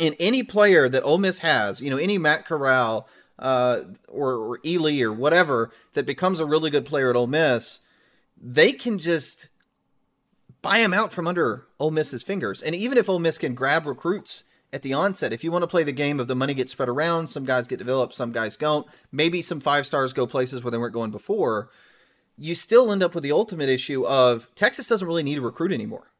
and 0.00 0.16
any 0.20 0.42
player 0.42 0.88
that 0.88 1.02
Ole 1.02 1.18
Miss 1.18 1.38
has, 1.38 1.80
you 1.80 1.90
know, 1.90 1.96
any 1.96 2.18
Matt 2.18 2.46
Corral 2.46 3.08
uh, 3.38 3.82
or, 4.08 4.32
or 4.32 4.60
Ely 4.64 5.00
or 5.00 5.12
whatever 5.12 5.70
that 5.92 6.06
becomes 6.06 6.40
a 6.40 6.46
really 6.46 6.70
good 6.70 6.84
player 6.84 7.10
at 7.10 7.16
Ole 7.16 7.26
Miss, 7.26 7.78
they 8.40 8.72
can 8.72 8.98
just 8.98 9.48
buy 10.62 10.78
him 10.78 10.92
out 10.92 11.12
from 11.12 11.26
under 11.26 11.66
Ole 11.78 11.90
Miss's 11.90 12.22
fingers. 12.22 12.62
And 12.62 12.74
even 12.74 12.98
if 12.98 13.08
Ole 13.08 13.18
Miss 13.18 13.38
can 13.38 13.54
grab 13.54 13.86
recruits 13.86 14.44
at 14.72 14.82
the 14.82 14.92
onset, 14.92 15.32
if 15.32 15.44
you 15.44 15.52
want 15.52 15.62
to 15.62 15.68
play 15.68 15.82
the 15.82 15.92
game 15.92 16.20
of 16.20 16.28
the 16.28 16.34
money 16.34 16.54
gets 16.54 16.72
spread 16.72 16.88
around, 16.88 17.28
some 17.28 17.44
guys 17.44 17.66
get 17.66 17.78
developed, 17.78 18.14
some 18.14 18.32
guys 18.32 18.56
don't. 18.56 18.86
Maybe 19.12 19.42
some 19.42 19.60
five 19.60 19.86
stars 19.86 20.12
go 20.12 20.26
places 20.26 20.62
where 20.62 20.70
they 20.70 20.78
weren't 20.78 20.94
going 20.94 21.10
before. 21.10 21.70
You 22.36 22.54
still 22.54 22.92
end 22.92 23.02
up 23.02 23.14
with 23.14 23.24
the 23.24 23.32
ultimate 23.32 23.68
issue 23.68 24.06
of 24.06 24.48
Texas 24.54 24.88
doesn't 24.88 25.06
really 25.06 25.22
need 25.22 25.36
to 25.36 25.40
recruit 25.40 25.72
anymore 25.72 26.12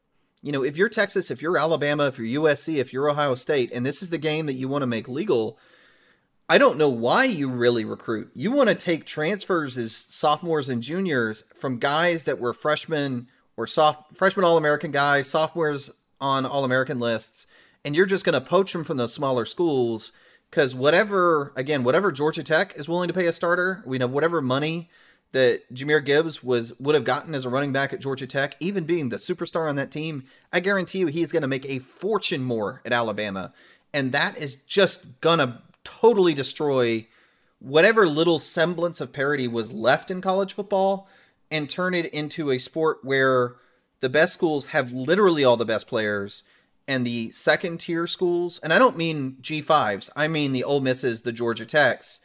you 0.42 0.52
know, 0.52 0.62
if 0.62 0.76
you're 0.76 0.88
Texas, 0.88 1.30
if 1.30 1.42
you're 1.42 1.58
Alabama, 1.58 2.06
if 2.06 2.18
you're 2.18 2.42
USC, 2.42 2.76
if 2.76 2.92
you're 2.92 3.10
Ohio 3.10 3.34
State, 3.34 3.70
and 3.72 3.84
this 3.84 4.02
is 4.02 4.10
the 4.10 4.18
game 4.18 4.46
that 4.46 4.54
you 4.54 4.68
want 4.68 4.82
to 4.82 4.86
make 4.86 5.08
legal, 5.08 5.58
I 6.50 6.56
don't 6.56 6.78
know 6.78 6.88
why 6.88 7.24
you 7.24 7.50
really 7.50 7.84
recruit. 7.84 8.30
You 8.34 8.50
want 8.50 8.70
to 8.70 8.74
take 8.74 9.04
transfers 9.04 9.76
as 9.76 9.94
sophomores 9.94 10.70
and 10.70 10.82
juniors 10.82 11.44
from 11.54 11.78
guys 11.78 12.24
that 12.24 12.40
were 12.40 12.54
freshmen 12.54 13.28
or 13.58 13.66
soft 13.66 14.16
freshman 14.16 14.46
All 14.46 14.56
American 14.56 14.90
guys, 14.90 15.28
sophomores 15.28 15.90
on 16.22 16.46
All 16.46 16.64
American 16.64 16.98
lists, 17.00 17.46
and 17.84 17.94
you're 17.94 18.06
just 18.06 18.24
going 18.24 18.32
to 18.32 18.40
poach 18.40 18.72
them 18.72 18.82
from 18.82 18.96
those 18.96 19.12
smaller 19.12 19.44
schools 19.44 20.10
because 20.50 20.74
whatever, 20.74 21.52
again, 21.54 21.84
whatever 21.84 22.10
Georgia 22.10 22.42
Tech 22.42 22.74
is 22.78 22.88
willing 22.88 23.08
to 23.08 23.14
pay 23.14 23.26
a 23.26 23.32
starter, 23.32 23.82
we 23.84 23.98
know 23.98 24.06
whatever 24.06 24.40
money 24.40 24.88
that 25.32 25.70
Jahmyr 25.74 26.02
Gibbs 26.02 26.42
was 26.42 26.72
would 26.80 26.94
have 26.94 27.04
gotten 27.04 27.34
as 27.34 27.44
a 27.44 27.50
running 27.50 27.74
back 27.74 27.92
at 27.92 28.00
Georgia 28.00 28.26
Tech, 28.26 28.56
even 28.58 28.84
being 28.84 29.10
the 29.10 29.18
superstar 29.18 29.68
on 29.68 29.76
that 29.76 29.90
team, 29.90 30.24
I 30.50 30.60
guarantee 30.60 31.00
you 31.00 31.08
he's 31.08 31.30
going 31.30 31.42
to 31.42 31.48
make 31.48 31.66
a 31.66 31.78
fortune 31.78 32.42
more 32.42 32.80
at 32.86 32.94
Alabama, 32.94 33.52
and 33.92 34.12
that 34.12 34.38
is 34.38 34.54
just 34.54 35.20
gonna 35.20 35.62
totally 35.88 36.34
destroy 36.34 37.06
whatever 37.60 38.06
little 38.06 38.38
semblance 38.38 39.00
of 39.00 39.12
parity 39.12 39.48
was 39.48 39.72
left 39.72 40.10
in 40.10 40.20
college 40.20 40.52
football 40.52 41.08
and 41.50 41.70
turn 41.70 41.94
it 41.94 42.06
into 42.12 42.50
a 42.50 42.58
sport 42.58 42.98
where 43.02 43.56
the 44.00 44.08
best 44.10 44.34
schools 44.34 44.66
have 44.66 44.92
literally 44.92 45.44
all 45.44 45.56
the 45.56 45.64
best 45.64 45.86
players 45.86 46.42
and 46.86 47.06
the 47.06 47.30
second 47.32 47.78
tier 47.78 48.06
schools, 48.06 48.60
and 48.62 48.72
I 48.72 48.78
don't 48.78 48.96
mean 48.96 49.36
G5s, 49.42 50.10
I 50.14 50.28
mean 50.28 50.52
the 50.52 50.64
Ole 50.64 50.80
Misses, 50.80 51.22
the 51.22 51.32
Georgia 51.32 51.66
Techs, 51.66 52.20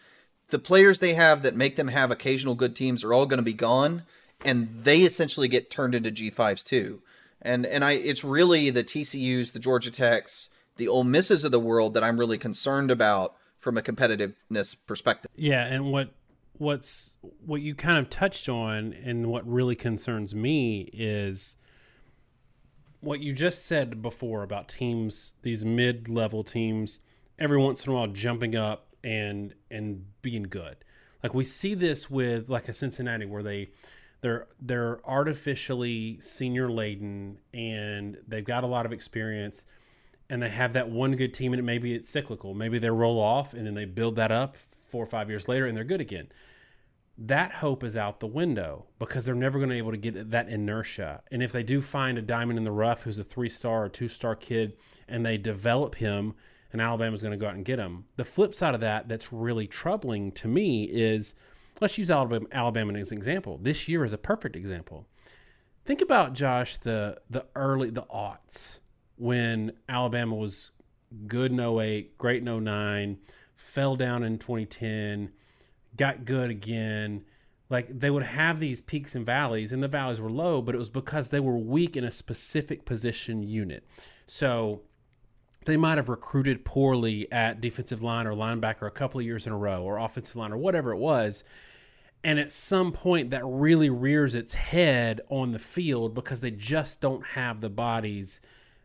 the 0.49 0.59
players 0.59 0.99
they 0.99 1.13
have 1.13 1.41
that 1.41 1.55
make 1.55 1.77
them 1.77 1.87
have 1.87 2.11
occasional 2.11 2.55
good 2.55 2.75
teams 2.75 3.03
are 3.03 3.13
all 3.13 3.25
going 3.25 3.37
to 3.37 3.43
be 3.43 3.53
gone, 3.53 4.03
and 4.45 4.69
they 4.83 4.99
essentially 4.99 5.47
get 5.47 5.71
turned 5.71 5.95
into 5.95 6.11
G5s 6.11 6.63
too. 6.63 7.01
And 7.41 7.65
and 7.65 7.83
I 7.83 7.93
it's 7.93 8.23
really 8.23 8.69
the 8.69 8.83
TCU's, 8.83 9.51
the 9.51 9.59
Georgia 9.59 9.91
Techs, 9.91 10.49
the 10.77 10.87
Ole 10.87 11.03
Misses 11.03 11.43
of 11.43 11.51
the 11.51 11.59
world 11.59 11.93
that 11.93 12.03
I'm 12.03 12.19
really 12.19 12.37
concerned 12.37 12.91
about 12.91 13.35
from 13.63 13.77
a 13.77 13.81
competitiveness 13.81 14.75
perspective. 14.85 15.31
Yeah, 15.35 15.65
and 15.65 15.91
what 15.91 16.09
what's 16.57 17.13
what 17.45 17.61
you 17.61 17.73
kind 17.73 17.97
of 17.97 18.09
touched 18.09 18.47
on 18.47 18.93
and 18.93 19.27
what 19.27 19.47
really 19.49 19.75
concerns 19.75 20.35
me 20.35 20.89
is 20.93 21.55
what 22.99 23.21
you 23.21 23.33
just 23.33 23.65
said 23.65 24.01
before 24.01 24.43
about 24.43 24.67
teams 24.67 25.33
these 25.41 25.65
mid-level 25.65 26.43
teams 26.43 26.99
every 27.39 27.57
once 27.57 27.85
in 27.85 27.91
a 27.91 27.95
while 27.95 28.05
jumping 28.07 28.55
up 28.55 28.85
and 29.03 29.55
and 29.71 30.05
being 30.21 30.43
good 30.43 30.77
like 31.23 31.33
we 31.33 31.43
see 31.43 31.73
this 31.73 32.07
with 32.07 32.49
like 32.49 32.69
a 32.69 32.73
Cincinnati 32.73 33.25
where 33.25 33.41
they 33.41 33.71
they're 34.21 34.45
they're 34.61 34.99
artificially 35.09 36.19
senior 36.21 36.69
laden 36.69 37.39
and 37.51 38.17
they've 38.27 38.45
got 38.45 38.63
a 38.63 38.67
lot 38.67 38.85
of 38.85 38.93
experience 38.93 39.65
and 40.33 40.41
they 40.41 40.49
have 40.49 40.73
that 40.73 40.89
one 40.89 41.15
good 41.15 41.31
team 41.31 41.53
and 41.53 41.63
maybe 41.63 41.93
it's 41.93 42.09
cyclical 42.09 42.55
maybe 42.55 42.79
they 42.79 42.89
roll 42.89 43.19
off 43.19 43.53
and 43.53 43.67
then 43.67 43.75
they 43.75 43.85
build 43.85 44.15
that 44.15 44.31
up 44.31 44.57
four 44.87 45.03
or 45.03 45.07
five 45.07 45.29
years 45.29 45.47
later 45.47 45.67
and 45.67 45.77
they're 45.77 45.83
good 45.83 46.01
again 46.01 46.27
that 47.17 47.51
hope 47.51 47.83
is 47.83 47.95
out 47.95 48.19
the 48.19 48.27
window 48.27 48.85
because 48.97 49.25
they're 49.25 49.35
never 49.35 49.59
going 49.59 49.69
to 49.69 49.73
be 49.73 49.77
able 49.77 49.91
to 49.91 49.97
get 49.97 50.31
that 50.31 50.49
inertia. 50.49 51.21
And 51.31 51.43
if 51.43 51.51
they 51.51 51.61
do 51.61 51.79
find 51.79 52.17
a 52.17 52.23
diamond 52.23 52.57
in 52.57 52.65
the 52.65 52.71
rough 52.71 53.03
who's 53.03 53.19
a 53.19 53.23
three 53.23 53.49
star 53.49 53.85
or 53.85 53.89
two 53.89 54.07
star 54.07 54.35
kid 54.35 54.73
and 55.07 55.23
they 55.23 55.37
develop 55.37 55.93
him, 55.93 56.33
and 56.71 56.81
Alabama's 56.81 57.21
going 57.21 57.31
to 57.31 57.37
go 57.37 57.47
out 57.47 57.53
and 57.53 57.63
get 57.63 57.77
him. 57.77 58.05
The 58.15 58.23
flip 58.23 58.55
side 58.55 58.73
of 58.73 58.81
that, 58.81 59.07
that's 59.07 59.31
really 59.31 59.67
troubling 59.67 60.31
to 60.31 60.47
me, 60.47 60.85
is 60.85 61.35
let's 61.79 61.99
use 61.99 62.09
Alabama, 62.09 62.47
Alabama 62.51 62.97
as 62.97 63.11
an 63.11 63.17
example. 63.19 63.59
This 63.61 63.87
year 63.87 64.03
is 64.03 64.11
a 64.11 64.17
perfect 64.17 64.55
example. 64.55 65.05
Think 65.85 66.01
about 66.01 66.33
Josh 66.33 66.77
the 66.77 67.19
the 67.29 67.45
early 67.55 67.91
the 67.91 68.03
aughts 68.03 68.79
when 69.23 69.71
Alabama 69.87 70.35
was 70.35 70.71
good 71.27 71.53
in 71.53 71.59
08, 71.61 72.17
great 72.17 72.45
in 72.45 72.63
09, 72.63 73.17
fell 73.55 73.95
down 73.95 74.21
in 74.21 74.37
2010 74.37 75.31
got 75.95 76.25
good 76.25 76.49
again. 76.49 77.23
Like 77.69 77.87
they 77.97 78.09
would 78.09 78.23
have 78.23 78.59
these 78.59 78.81
peaks 78.81 79.15
and 79.15 79.25
valleys, 79.25 79.71
and 79.71 79.81
the 79.81 79.87
valleys 79.87 80.19
were 80.19 80.29
low, 80.29 80.61
but 80.61 80.75
it 80.75 80.77
was 80.77 80.89
because 80.89 81.29
they 81.29 81.39
were 81.39 81.57
weak 81.57 81.95
in 81.95 82.03
a 82.03 82.11
specific 82.11 82.83
position 82.83 83.43
unit. 83.43 83.87
So 84.27 84.81
they 85.65 85.77
might 85.77 85.97
have 85.97 86.09
recruited 86.09 86.65
poorly 86.65 87.31
at 87.31 87.61
defensive 87.61 88.03
line 88.03 88.27
or 88.27 88.33
linebacker 88.33 88.85
a 88.85 88.91
couple 88.91 89.21
of 89.21 89.25
years 89.25 89.47
in 89.47 89.53
a 89.53 89.57
row, 89.57 89.83
or 89.83 89.97
offensive 89.99 90.35
line, 90.35 90.51
or 90.51 90.57
whatever 90.57 90.91
it 90.91 90.97
was. 90.97 91.45
And 92.25 92.39
at 92.39 92.51
some 92.51 92.91
point, 92.91 93.29
that 93.29 93.45
really 93.45 93.89
rears 93.89 94.35
its 94.35 94.53
head 94.53 95.21
on 95.29 95.53
the 95.53 95.59
field 95.59 96.13
because 96.13 96.41
they 96.41 96.51
just 96.51 96.99
don't 96.99 97.25
have 97.27 97.61
the 97.61 97.69
bodies 97.69 98.41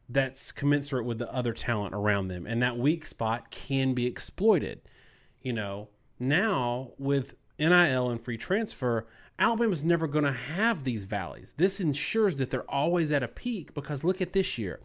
that's 0.08 0.52
commensurate 0.52 1.04
with 1.04 1.18
the 1.18 1.32
other 1.32 1.52
talent 1.52 1.94
around 1.94 2.28
them. 2.28 2.46
And 2.46 2.62
that 2.62 2.78
weak 2.78 3.04
spot 3.04 3.50
can 3.50 3.94
be 3.94 4.06
exploited. 4.06 4.80
You 5.42 5.52
know, 5.52 5.88
now, 6.18 6.92
with 6.98 7.34
NIL 7.58 8.10
and 8.10 8.20
free 8.20 8.38
transfer, 8.38 9.06
Alabama's 9.38 9.84
never 9.84 10.06
going 10.06 10.24
to 10.24 10.32
have 10.32 10.84
these 10.84 11.04
valleys. 11.04 11.54
This 11.56 11.80
ensures 11.80 12.36
that 12.36 12.50
they're 12.50 12.70
always 12.70 13.12
at 13.12 13.22
a 13.22 13.28
peak 13.28 13.74
because 13.74 14.02
look 14.02 14.20
at 14.20 14.32
this 14.32 14.58
year. 14.58 14.80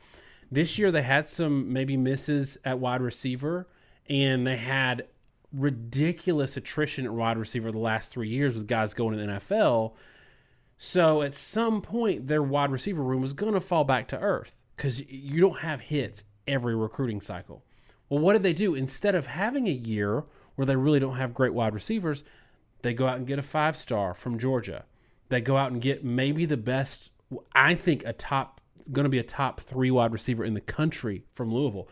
This 0.51 0.77
year, 0.77 0.91
they 0.91 1.01
had 1.01 1.27
some 1.27 1.71
maybe 1.71 1.97
misses 1.97 2.57
at 2.63 2.77
wide 2.77 3.01
receiver, 3.01 3.67
and 4.07 4.45
they 4.45 4.57
had 4.57 5.07
ridiculous 5.51 6.57
attrition 6.57 7.05
at 7.05 7.13
wide 7.13 7.37
receiver 7.37 7.71
the 7.71 7.79
last 7.79 8.11
three 8.11 8.29
years 8.29 8.53
with 8.53 8.67
guys 8.67 8.93
going 8.93 9.17
to 9.17 9.25
the 9.25 9.31
NFL. 9.33 9.93
So 10.77 11.21
at 11.21 11.33
some 11.33 11.81
point, 11.81 12.27
their 12.27 12.43
wide 12.43 12.71
receiver 12.71 13.01
room 13.01 13.21
was 13.21 13.33
going 13.33 13.53
to 13.53 13.61
fall 13.61 13.83
back 13.83 14.07
to 14.09 14.19
earth 14.19 14.55
because 14.75 15.09
you 15.09 15.41
don't 15.41 15.59
have 15.59 15.81
hits 15.81 16.23
every 16.47 16.75
recruiting 16.75 17.21
cycle. 17.21 17.63
Well, 18.09 18.19
what 18.19 18.33
did 18.33 18.43
they 18.43 18.53
do? 18.53 18.75
Instead 18.75 19.15
of 19.15 19.27
having 19.27 19.67
a 19.67 19.71
year 19.71 20.23
where 20.55 20.65
they 20.65 20.75
really 20.75 20.99
don't 20.99 21.17
have 21.17 21.33
great 21.33 21.53
wide 21.53 21.73
receivers, 21.73 22.23
they 22.81 22.93
go 22.93 23.07
out 23.07 23.17
and 23.17 23.27
get 23.27 23.39
a 23.39 23.43
five 23.43 23.75
star 23.75 24.13
from 24.13 24.37
Georgia. 24.37 24.85
They 25.29 25.41
go 25.41 25.57
out 25.57 25.71
and 25.71 25.81
get 25.81 26.03
maybe 26.03 26.45
the 26.45 26.57
best, 26.57 27.09
I 27.53 27.75
think, 27.75 28.03
a 28.05 28.13
top, 28.13 28.61
going 28.91 29.05
to 29.05 29.09
be 29.09 29.19
a 29.19 29.23
top 29.23 29.61
three 29.61 29.89
wide 29.89 30.11
receiver 30.11 30.43
in 30.43 30.53
the 30.53 30.61
country 30.61 31.23
from 31.33 31.53
Louisville. 31.53 31.87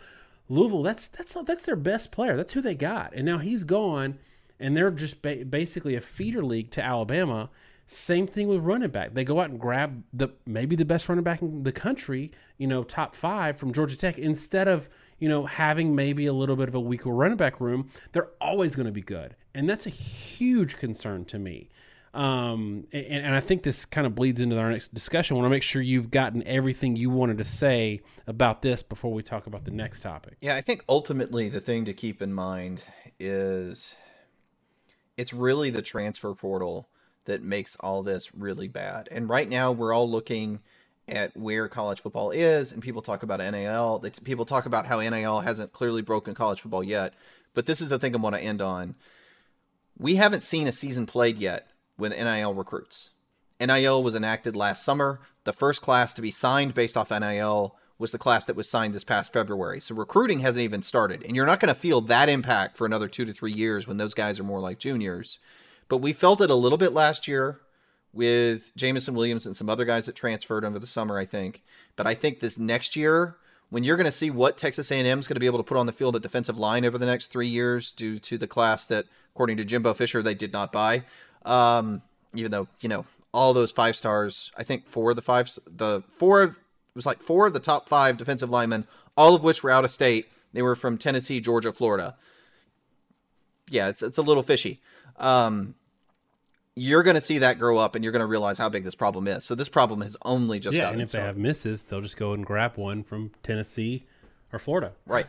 Louisville, 0.50 0.84
that's 0.84 1.08
that's 1.08 1.34
that's 1.46 1.66
their 1.66 1.78
best 1.78 2.12
player. 2.12 2.36
That's 2.36 2.54
who 2.54 2.62
they 2.62 2.76
got, 2.76 3.14
and 3.16 3.26
now 3.26 3.38
he's 3.38 3.64
gone, 3.64 4.20
and 4.60 4.76
they're 4.76 4.92
just 4.92 5.22
ba- 5.22 5.46
basically 5.46 5.96
a 5.96 6.02
feeder 6.02 6.44
league 6.44 6.72
to 6.72 6.84
Alabama. 6.84 7.50
Same 7.92 8.26
thing 8.26 8.48
with 8.48 8.60
running 8.60 8.90
back. 8.90 9.14
They 9.14 9.24
go 9.24 9.42
out 9.42 9.50
and 9.50 9.60
grab 9.60 10.04
the 10.14 10.30
maybe 10.46 10.76
the 10.76 10.86
best 10.86 11.10
running 11.10 11.24
back 11.24 11.42
in 11.42 11.64
the 11.64 11.72
country, 11.74 12.32
you 12.58 12.68
know, 12.68 12.84
top 12.84 13.16
five 13.16 13.58
from 13.58 13.74
Georgia 13.74 13.98
Tech, 13.98 14.18
instead 14.18 14.68
of 14.68 14.90
you 15.22 15.30
know, 15.30 15.46
having 15.46 15.96
maybe 15.96 16.26
a 16.26 16.34
little 16.34 16.56
bit 16.56 16.68
of 16.68 16.74
a 16.74 16.80
weaker 16.80 17.12
running 17.12 17.38
back 17.38 17.62
room, 17.62 17.88
they're 18.12 18.32
always 18.42 18.76
going 18.76 18.88
to 18.88 18.92
be 18.92 19.04
good. 19.04 19.36
And 19.54 19.70
that's 19.70 19.86
a 19.86 19.92
huge 19.92 20.78
concern 20.78 21.26
to 21.26 21.38
me. 21.38 21.70
Um, 22.16 22.88
and, 22.92 23.26
and 23.26 23.36
I 23.36 23.40
think 23.40 23.62
this 23.62 23.86
kind 23.86 24.08
of 24.08 24.16
bleeds 24.16 24.42
into 24.42 24.58
our 24.58 24.72
next 24.72 24.94
discussion. 24.94 25.36
I 25.36 25.40
want 25.40 25.46
to 25.46 25.52
make 25.52 25.62
sure 25.62 25.80
you've 25.80 26.10
gotten 26.10 26.46
everything 26.48 26.96
you 26.96 27.12
wanted 27.12 27.38
to 27.38 27.44
say 27.44 28.02
about 28.26 28.64
this 28.64 28.82
before 28.82 29.14
we 29.14 29.22
talk 29.22 29.46
about 29.46 29.64
the 29.64 29.72
next 29.72 30.02
topic. 30.02 30.38
Yeah, 30.42 30.56
I 30.56 30.62
think 30.62 30.84
ultimately 30.90 31.50
the 31.50 31.62
thing 31.62 31.86
to 31.86 31.94
keep 31.94 32.22
in 32.22 32.34
mind 32.34 32.84
is 33.20 33.96
it's 35.18 35.34
really 35.34 35.70
the 35.70 35.84
transfer 35.84 36.34
portal 36.34 36.90
that 37.32 37.42
makes 37.44 37.78
all 37.78 38.04
this 38.04 38.36
really 38.36 38.68
bad. 38.68 39.08
And 39.10 39.30
right 39.30 39.50
now 39.50 39.72
we're 39.72 39.94
all 39.94 40.10
looking 40.10 40.60
at 41.08 41.36
where 41.36 41.68
college 41.68 42.02
football 42.02 42.32
is, 42.32 42.72
and 42.72 42.82
people 42.82 43.02
talk 43.02 43.24
about 43.24 43.40
NIL. 43.40 44.04
People 44.24 44.46
talk 44.46 44.66
about 44.66 44.86
how 44.86 45.00
NIL 45.00 45.40
hasn't 45.40 45.74
clearly 45.74 46.02
broken 46.02 46.36
college 46.36 46.62
football 46.62 46.84
yet. 46.84 47.14
But 47.54 47.66
this 47.66 47.82
is 47.82 47.90
the 47.90 48.00
thing 48.00 48.14
I 48.14 48.20
want 48.20 48.36
to 48.36 48.42
end 48.42 48.62
on. 48.62 48.96
We 49.98 50.16
haven't 50.16 50.44
seen 50.44 50.68
a 50.68 50.72
season 50.72 51.06
played 51.06 51.38
yet 51.38 51.68
with 51.98 52.12
NIL 52.12 52.54
recruits. 52.54 53.12
NIL 53.60 54.04
was 54.04 54.16
enacted 54.16 54.56
last 54.56 54.84
summer. 54.84 55.20
The 55.44 55.54
first 55.54 55.82
class 55.82 56.14
to 56.16 56.22
be 56.22 56.32
signed 56.32 56.74
based 56.74 56.98
off 56.98 57.12
NIL 57.12 57.78
was 57.98 58.12
the 58.12 58.18
class 58.18 58.46
that 58.46 58.56
was 58.56 58.70
signed 58.70 58.94
this 58.94 59.04
past 59.04 59.32
February. 59.32 59.80
So 59.80 59.96
recruiting 59.96 60.40
hasn't 60.40 60.64
even 60.64 60.82
started. 60.82 61.24
And 61.24 61.36
you're 61.36 61.46
not 61.46 61.60
going 61.60 61.74
to 61.74 61.80
feel 61.80 62.02
that 62.02 62.30
impact 62.30 62.76
for 62.76 62.86
another 62.86 63.08
two 63.08 63.26
to 63.26 63.34
three 63.34 63.54
years 63.54 63.88
when 63.88 63.98
those 63.98 64.14
guys 64.14 64.40
are 64.40 64.44
more 64.44 64.60
like 64.60 64.80
juniors. 64.80 65.40
But 65.92 65.98
we 65.98 66.14
felt 66.14 66.40
it 66.40 66.50
a 66.50 66.56
little 66.56 66.78
bit 66.78 66.94
last 66.94 67.28
year 67.28 67.60
with 68.14 68.74
Jameson 68.78 69.14
Williams 69.14 69.46
and 69.46 69.54
some 69.54 69.70
other 69.70 69.84
guys 69.84 70.06
that 70.06 70.16
transferred 70.16 70.64
over 70.64 70.80
the 70.80 70.88
summer, 70.88 71.20
I 71.20 71.26
think. 71.26 71.64
But 71.98 72.08
I 72.08 72.14
think 72.14 72.40
this 72.40 72.58
next 72.58 72.96
year, 72.96 73.36
when 73.72 73.84
you're 73.84 73.98
going 73.98 74.06
to 74.06 74.12
see 74.12 74.30
what 74.30 74.58
Texas 74.58 74.90
A&M 74.90 75.20
is 75.20 75.28
going 75.28 75.36
to 75.36 75.42
be 75.42 75.48
able 75.48 75.60
to 75.60 75.66
put 75.66 75.76
on 75.76 75.88
the 75.88 75.92
field 75.92 76.16
at 76.16 76.22
defensive 76.22 76.58
line 76.58 76.86
over 76.86 76.98
the 76.98 77.06
next 77.06 77.28
three 77.28 77.50
years, 77.50 77.92
due 77.92 78.20
to 78.20 78.38
the 78.38 78.48
class 78.48 78.88
that, 78.88 79.04
according 79.36 79.58
to 79.58 79.66
Jimbo 79.66 79.94
Fisher, 79.94 80.24
they 80.24 80.34
did 80.34 80.54
not 80.54 80.72
buy. 80.72 81.04
Um, 81.44 82.04
even 82.34 82.52
though 82.52 82.70
you 82.80 82.88
know 82.88 83.04
all 83.34 83.54
those 83.54 83.74
five 83.74 83.98
stars, 83.98 84.50
I 84.56 84.64
think 84.64 84.88
four 84.88 85.10
of 85.10 85.18
the 85.18 85.22
five, 85.22 85.52
the 85.68 86.04
four 86.14 86.42
of 86.42 86.52
it 86.52 86.96
was 86.96 87.06
like 87.06 87.20
four 87.20 87.48
of 87.48 87.52
the 87.52 87.60
top 87.60 87.90
five 87.90 88.16
defensive 88.16 88.50
linemen, 88.50 88.88
all 89.18 89.36
of 89.36 89.44
which 89.44 89.62
were 89.62 89.72
out 89.72 89.84
of 89.84 89.92
state. 89.92 90.30
They 90.54 90.62
were 90.62 90.76
from 90.76 90.98
Tennessee, 90.98 91.42
Georgia, 91.42 91.74
Florida. 91.74 92.16
Yeah, 93.68 93.90
it's 93.90 94.02
it's 94.02 94.18
a 94.18 94.22
little 94.22 94.44
fishy. 94.44 94.80
Um, 95.18 95.76
you're 96.76 97.04
going 97.04 97.16
to 97.16 97.22
see 97.22 97.40
that 97.40 97.60
grow 97.60 97.78
up 97.78 97.96
and 97.96 98.04
you're 98.04 98.14
going 98.14 98.22
to 98.22 98.28
realize 98.28 98.58
how 98.58 98.70
big 98.70 98.84
this 98.84 98.96
problem 98.96 99.28
is. 99.28 99.44
So 99.44 99.56
this 99.56 99.70
problem 99.70 100.02
has 100.02 100.16
only 100.24 100.60
just 100.60 100.78
yeah, 100.78 100.90
and 100.90 101.02
if 101.02 101.10
started. 101.10 101.24
they 101.24 101.28
have 101.28 101.38
misses, 101.38 101.84
they'll 101.84 102.02
just 102.02 102.18
go 102.18 102.34
and 102.34 102.46
grab 102.46 102.78
one 102.78 103.04
from 103.04 103.32
Tennessee 103.44 104.06
or 104.54 104.60
Florida. 104.60 104.94
Right. 105.06 105.26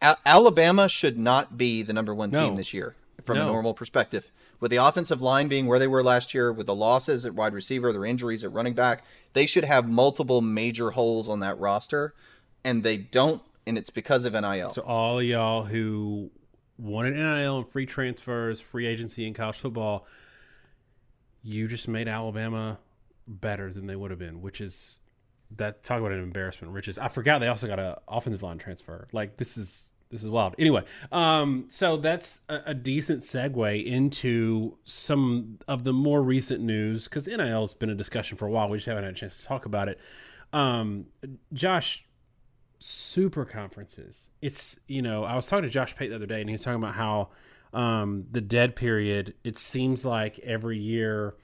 Alabama 0.26 0.88
should 0.88 1.18
not 1.18 1.58
be 1.58 1.82
the 1.82 1.92
number 1.92 2.14
one 2.14 2.30
team 2.30 2.50
no. 2.50 2.56
this 2.56 2.72
year 2.72 2.96
from 3.22 3.36
no. 3.36 3.42
a 3.42 3.52
normal 3.52 3.74
perspective. 3.74 4.32
With 4.58 4.70
the 4.70 4.78
offensive 4.78 5.22
line 5.22 5.48
being 5.48 5.66
where 5.66 5.78
they 5.78 5.86
were 5.86 6.02
last 6.02 6.34
year, 6.34 6.52
with 6.52 6.66
the 6.66 6.74
losses 6.74 7.24
at 7.24 7.34
wide 7.34 7.54
receiver, 7.54 7.92
their 7.92 8.04
injuries 8.04 8.44
at 8.44 8.52
running 8.52 8.74
back, 8.74 9.04
they 9.32 9.46
should 9.46 9.64
have 9.64 9.88
multiple 9.88 10.40
major 10.40 10.90
holes 10.90 11.28
on 11.28 11.40
that 11.40 11.58
roster, 11.58 12.14
and 12.64 12.82
they 12.82 12.96
don't, 12.96 13.42
and 13.66 13.78
it's 13.78 13.90
because 13.90 14.24
of 14.24 14.32
NIL. 14.32 14.72
So 14.72 14.82
all 14.82 15.22
y'all 15.22 15.64
who 15.64 16.30
wanted 16.80 17.14
NIL 17.14 17.58
and 17.58 17.68
free 17.68 17.86
transfers, 17.86 18.60
free 18.60 18.86
agency 18.86 19.26
in 19.26 19.34
college 19.34 19.56
football, 19.56 20.06
you 21.42 21.68
just 21.68 21.88
made 21.88 22.08
Alabama 22.08 22.78
better 23.26 23.72
than 23.72 23.86
they 23.86 23.96
would 23.96 24.10
have 24.10 24.18
been, 24.18 24.42
which 24.42 24.60
is 24.60 24.98
that 25.56 25.82
talk 25.82 26.00
about 26.00 26.12
an 26.12 26.22
embarrassment 26.22 26.72
riches. 26.72 26.98
I 26.98 27.08
forgot 27.08 27.40
they 27.40 27.48
also 27.48 27.66
got 27.66 27.78
an 27.78 27.94
offensive 28.08 28.42
line 28.42 28.58
transfer. 28.58 29.08
Like 29.12 29.36
this 29.36 29.56
is 29.56 29.90
this 30.10 30.24
is 30.24 30.28
wild. 30.28 30.56
Anyway, 30.58 30.82
um, 31.12 31.66
so 31.68 31.96
that's 31.96 32.40
a, 32.48 32.60
a, 32.66 32.74
decent 32.74 33.22
segue 33.22 33.84
into 33.84 34.76
some 34.84 35.58
of 35.68 35.84
the 35.84 35.92
more 35.92 36.20
recent 36.20 36.60
news 36.60 37.04
because 37.04 37.28
NIL 37.28 37.60
has 37.60 37.74
been 37.74 37.90
a 37.90 37.94
discussion 37.94 38.36
for 38.36 38.48
a 38.48 38.50
while. 38.50 38.68
We 38.68 38.78
just 38.78 38.88
haven't 38.88 39.04
had 39.04 39.12
a 39.12 39.16
chance 39.16 39.38
to 39.38 39.46
talk 39.46 39.66
about 39.66 39.88
it. 39.88 40.00
Um, 40.52 41.06
Josh, 41.52 42.04
super 42.80 43.44
conferences. 43.44 44.28
It's 44.42 44.80
you 44.88 45.02
know 45.02 45.24
I 45.24 45.36
was 45.36 45.46
talking 45.46 45.64
to 45.64 45.70
Josh 45.70 45.94
Pate 45.94 46.10
the 46.10 46.16
other 46.16 46.26
day, 46.26 46.40
and 46.40 46.48
he 46.48 46.54
was 46.54 46.62
talking 46.62 46.82
about 46.82 46.94
how 46.94 47.28
um, 47.72 48.26
the 48.30 48.40
dead 48.40 48.74
period. 48.74 49.34
It 49.44 49.58
seems 49.58 50.04
like 50.04 50.38
every 50.40 50.78
year 50.78 51.34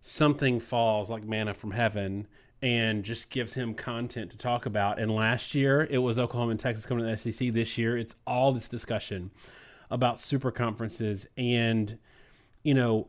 something 0.00 0.60
falls 0.60 1.10
like 1.10 1.24
manna 1.24 1.54
from 1.54 1.72
heaven 1.72 2.26
and 2.62 3.04
just 3.04 3.30
gives 3.30 3.54
him 3.54 3.74
content 3.74 4.30
to 4.30 4.38
talk 4.38 4.64
about. 4.64 4.98
And 4.98 5.14
last 5.14 5.54
year 5.54 5.86
it 5.90 5.98
was 5.98 6.18
Oklahoma 6.18 6.52
and 6.52 6.60
Texas 6.60 6.86
coming 6.86 7.04
to 7.04 7.10
the 7.10 7.32
SEC. 7.32 7.52
This 7.52 7.76
year 7.76 7.98
it's 7.98 8.16
all 8.26 8.52
this 8.52 8.68
discussion 8.68 9.30
about 9.90 10.18
super 10.18 10.50
conferences 10.50 11.26
and 11.36 11.98
you 12.64 12.74
know, 12.74 13.08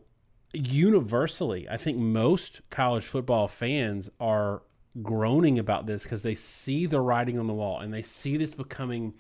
universally, 0.53 1.67
I 1.67 1.77
think 1.77 1.97
most 1.97 2.61
college 2.69 3.05
football 3.05 3.47
fans 3.47 4.09
are 4.19 4.61
groaning 5.01 5.59
about 5.59 5.85
this 5.85 6.03
because 6.03 6.23
they 6.23 6.35
see 6.35 6.85
the 6.85 7.01
writing 7.01 7.37
on 7.37 7.47
the 7.47 7.53
wall 7.53 7.79
and 7.79 7.93
they 7.93 8.01
see 8.01 8.37
this 8.37 8.53
becoming 8.53 9.13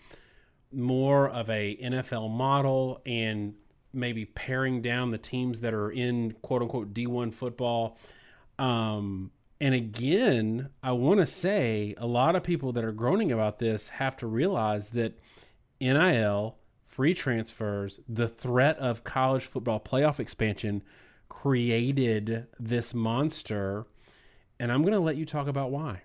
more 0.71 1.29
of 1.29 1.49
a 1.49 1.77
NFL 1.81 2.29
model 2.31 3.01
and 3.05 3.53
maybe 3.93 4.25
paring 4.25 4.81
down 4.81 5.11
the 5.11 5.17
teams 5.17 5.61
that 5.61 5.73
are 5.73 5.91
in 5.91 6.31
quote 6.41 6.61
unquote 6.61 6.93
D1 6.93 7.33
football. 7.33 7.97
Um, 8.59 9.31
and 9.61 9.73
again, 9.73 10.69
I 10.83 10.91
want 10.91 11.21
to 11.21 11.25
say 11.25 11.95
a 11.97 12.05
lot 12.05 12.35
of 12.35 12.43
people 12.43 12.73
that 12.73 12.83
are 12.83 12.91
groaning 12.91 13.31
about 13.31 13.59
this 13.59 13.89
have 13.89 14.17
to 14.17 14.27
realize 14.27 14.89
that 14.89 15.17
NIL, 15.79 16.57
free 16.85 17.13
transfers, 17.13 17.99
the 18.07 18.27
threat 18.27 18.77
of 18.79 19.03
college 19.03 19.45
football 19.45 19.79
playoff 19.79 20.19
expansion 20.19 20.83
created 21.29 22.47
this 22.59 22.93
monster. 22.93 23.85
And 24.59 24.71
I'm 24.71 24.81
going 24.81 24.93
to 24.93 24.99
let 24.99 25.17
you 25.17 25.25
talk 25.25 25.47
about 25.47 25.71
why. 25.71 26.01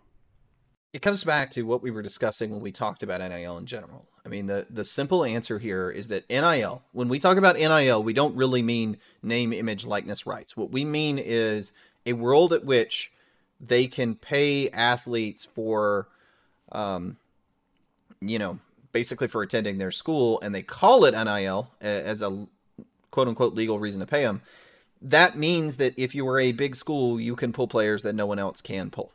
It 0.92 1.02
comes 1.02 1.22
back 1.22 1.52
to 1.52 1.62
what 1.62 1.82
we 1.82 1.92
were 1.92 2.02
discussing 2.02 2.50
when 2.50 2.60
we 2.60 2.72
talked 2.72 3.04
about 3.04 3.20
NIL 3.20 3.58
in 3.58 3.66
general. 3.66 4.06
I 4.26 4.28
mean, 4.28 4.46
the, 4.46 4.66
the 4.68 4.84
simple 4.84 5.24
answer 5.24 5.60
here 5.60 5.88
is 5.88 6.08
that 6.08 6.28
NIL, 6.28 6.82
when 6.92 7.08
we 7.08 7.20
talk 7.20 7.36
about 7.36 7.56
NIL, 7.56 8.02
we 8.02 8.12
don't 8.12 8.34
really 8.34 8.60
mean 8.60 8.96
name, 9.22 9.52
image, 9.52 9.86
likeness 9.86 10.26
rights. 10.26 10.56
What 10.56 10.72
we 10.72 10.84
mean 10.84 11.18
is 11.18 11.70
a 12.04 12.14
world 12.14 12.52
at 12.52 12.64
which 12.64 13.12
they 13.60 13.86
can 13.86 14.16
pay 14.16 14.68
athletes 14.70 15.44
for, 15.44 16.08
um, 16.72 17.18
you 18.20 18.38
know, 18.38 18.58
basically 18.92 19.28
for 19.28 19.42
attending 19.42 19.78
their 19.78 19.92
school, 19.92 20.40
and 20.40 20.52
they 20.52 20.62
call 20.62 21.04
it 21.04 21.12
NIL 21.12 21.70
as 21.80 22.20
a 22.22 22.46
quote 23.10 23.28
unquote 23.28 23.54
legal 23.54 23.78
reason 23.78 24.00
to 24.00 24.06
pay 24.06 24.22
them. 24.22 24.42
That 25.02 25.36
means 25.36 25.78
that 25.78 25.94
if 25.96 26.14
you 26.14 26.28
are 26.28 26.38
a 26.38 26.52
big 26.52 26.76
school, 26.76 27.20
you 27.20 27.34
can 27.36 27.52
pull 27.52 27.68
players 27.68 28.02
that 28.02 28.14
no 28.14 28.26
one 28.26 28.38
else 28.38 28.60
can 28.60 28.90
pull. 28.90 29.12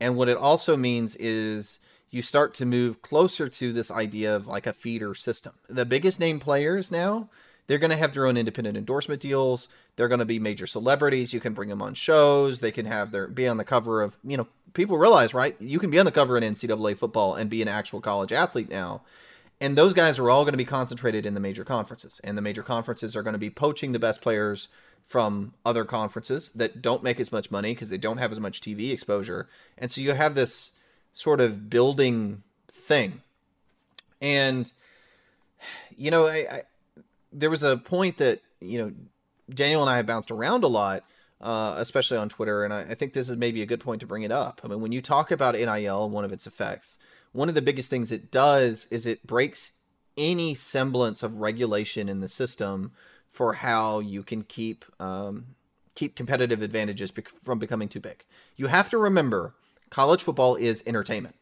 And 0.00 0.16
what 0.16 0.28
it 0.28 0.36
also 0.36 0.76
means 0.76 1.16
is 1.16 1.78
you 2.10 2.22
start 2.22 2.54
to 2.54 2.66
move 2.66 3.02
closer 3.02 3.48
to 3.48 3.72
this 3.72 3.90
idea 3.90 4.34
of 4.34 4.46
like 4.46 4.66
a 4.66 4.72
feeder 4.72 5.14
system. 5.14 5.54
The 5.68 5.86
biggest 5.86 6.20
name 6.20 6.38
players 6.38 6.92
now, 6.92 7.28
they're 7.66 7.78
going 7.78 7.90
to 7.90 7.96
have 7.96 8.12
their 8.12 8.26
own 8.26 8.36
independent 8.36 8.76
endorsement 8.76 9.20
deals. 9.20 9.68
They're 9.96 10.08
going 10.08 10.20
to 10.20 10.24
be 10.24 10.38
major 10.38 10.66
celebrities. 10.66 11.32
You 11.32 11.40
can 11.40 11.54
bring 11.54 11.68
them 11.68 11.82
on 11.82 11.94
shows. 11.94 12.60
They 12.60 12.70
can 12.70 12.86
have 12.86 13.10
their 13.10 13.26
be 13.26 13.48
on 13.48 13.56
the 13.56 13.64
cover 13.64 14.02
of, 14.02 14.16
you 14.22 14.36
know, 14.36 14.46
people 14.74 14.98
realize, 14.98 15.34
right? 15.34 15.60
You 15.60 15.78
can 15.78 15.90
be 15.90 15.98
on 15.98 16.04
the 16.04 16.12
cover 16.12 16.36
in 16.36 16.44
NCAA 16.44 16.96
football 16.96 17.34
and 17.34 17.50
be 17.50 17.62
an 17.62 17.68
actual 17.68 18.00
college 18.00 18.32
athlete 18.32 18.68
now. 18.68 19.02
And 19.60 19.76
those 19.76 19.94
guys 19.94 20.18
are 20.18 20.28
all 20.28 20.44
going 20.44 20.52
to 20.52 20.58
be 20.58 20.66
concentrated 20.66 21.24
in 21.24 21.34
the 21.34 21.40
major 21.40 21.64
conferences. 21.64 22.20
And 22.22 22.36
the 22.36 22.42
major 22.42 22.62
conferences 22.62 23.16
are 23.16 23.22
going 23.22 23.32
to 23.32 23.38
be 23.38 23.50
poaching 23.50 23.92
the 23.92 23.98
best 23.98 24.20
players 24.20 24.68
from 25.06 25.54
other 25.64 25.84
conferences 25.84 26.50
that 26.50 26.82
don't 26.82 27.02
make 27.02 27.20
as 27.20 27.30
much 27.30 27.50
money 27.50 27.72
because 27.72 27.90
they 27.90 27.96
don't 27.96 28.18
have 28.18 28.32
as 28.32 28.40
much 28.40 28.60
TV 28.60 28.90
exposure. 28.90 29.48
And 29.78 29.90
so 29.90 30.00
you 30.00 30.12
have 30.12 30.34
this 30.34 30.72
sort 31.12 31.40
of 31.40 31.70
building 31.70 32.42
thing. 32.68 33.22
And, 34.20 34.70
you 35.96 36.10
know, 36.10 36.26
I, 36.26 36.46
I 36.50 36.62
there 37.32 37.50
was 37.50 37.62
a 37.62 37.76
point 37.76 38.16
that, 38.16 38.40
you 38.60 38.78
know, 38.78 38.92
Daniel 39.48 39.80
and 39.82 39.90
I 39.90 39.96
have 39.96 40.06
bounced 40.06 40.32
around 40.32 40.64
a 40.64 40.68
lot, 40.68 41.04
uh, 41.40 41.74
especially 41.78 42.16
on 42.16 42.28
Twitter. 42.28 42.64
And 42.64 42.74
I, 42.74 42.80
I 42.90 42.94
think 42.94 43.12
this 43.12 43.28
is 43.28 43.36
maybe 43.36 43.62
a 43.62 43.66
good 43.66 43.80
point 43.80 44.00
to 44.00 44.06
bring 44.06 44.24
it 44.24 44.32
up. 44.32 44.60
I 44.64 44.68
mean, 44.68 44.80
when 44.80 44.90
you 44.90 45.00
talk 45.00 45.30
about 45.30 45.54
NIL 45.54 46.10
one 46.10 46.24
of 46.24 46.32
its 46.32 46.48
effects, 46.48 46.98
one 47.32 47.48
of 47.48 47.54
the 47.54 47.62
biggest 47.62 47.90
things 47.90 48.10
it 48.10 48.32
does 48.32 48.88
is 48.90 49.06
it 49.06 49.24
breaks 49.24 49.70
any 50.16 50.54
semblance 50.54 51.22
of 51.22 51.36
regulation 51.36 52.08
in 52.08 52.20
the 52.20 52.28
system 52.28 52.90
for 53.36 53.52
how 53.52 53.98
you 53.98 54.22
can 54.22 54.42
keep 54.42 54.86
um, 54.98 55.44
keep 55.94 56.16
competitive 56.16 56.62
advantages 56.62 57.12
from 57.42 57.58
becoming 57.58 57.88
too 57.88 58.00
big. 58.00 58.24
You 58.56 58.68
have 58.68 58.88
to 58.90 58.98
remember, 58.98 59.54
college 59.90 60.22
football 60.22 60.56
is 60.56 60.82
entertainment. 60.86 61.34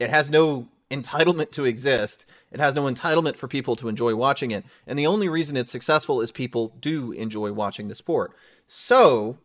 It 0.00 0.10
has 0.10 0.30
no 0.30 0.68
entitlement 0.90 1.52
to 1.52 1.64
exist. 1.64 2.26
It 2.50 2.58
has 2.58 2.74
no 2.74 2.84
entitlement 2.84 3.36
for 3.36 3.46
people 3.46 3.76
to 3.76 3.88
enjoy 3.88 4.16
watching 4.16 4.50
it. 4.50 4.64
And 4.86 4.98
the 4.98 5.06
only 5.06 5.28
reason 5.28 5.56
it's 5.56 5.70
successful 5.70 6.20
is 6.20 6.32
people 6.32 6.74
do 6.80 7.12
enjoy 7.12 7.52
watching 7.52 7.86
the 7.86 7.94
sport. 7.94 8.32
So, 8.66 9.38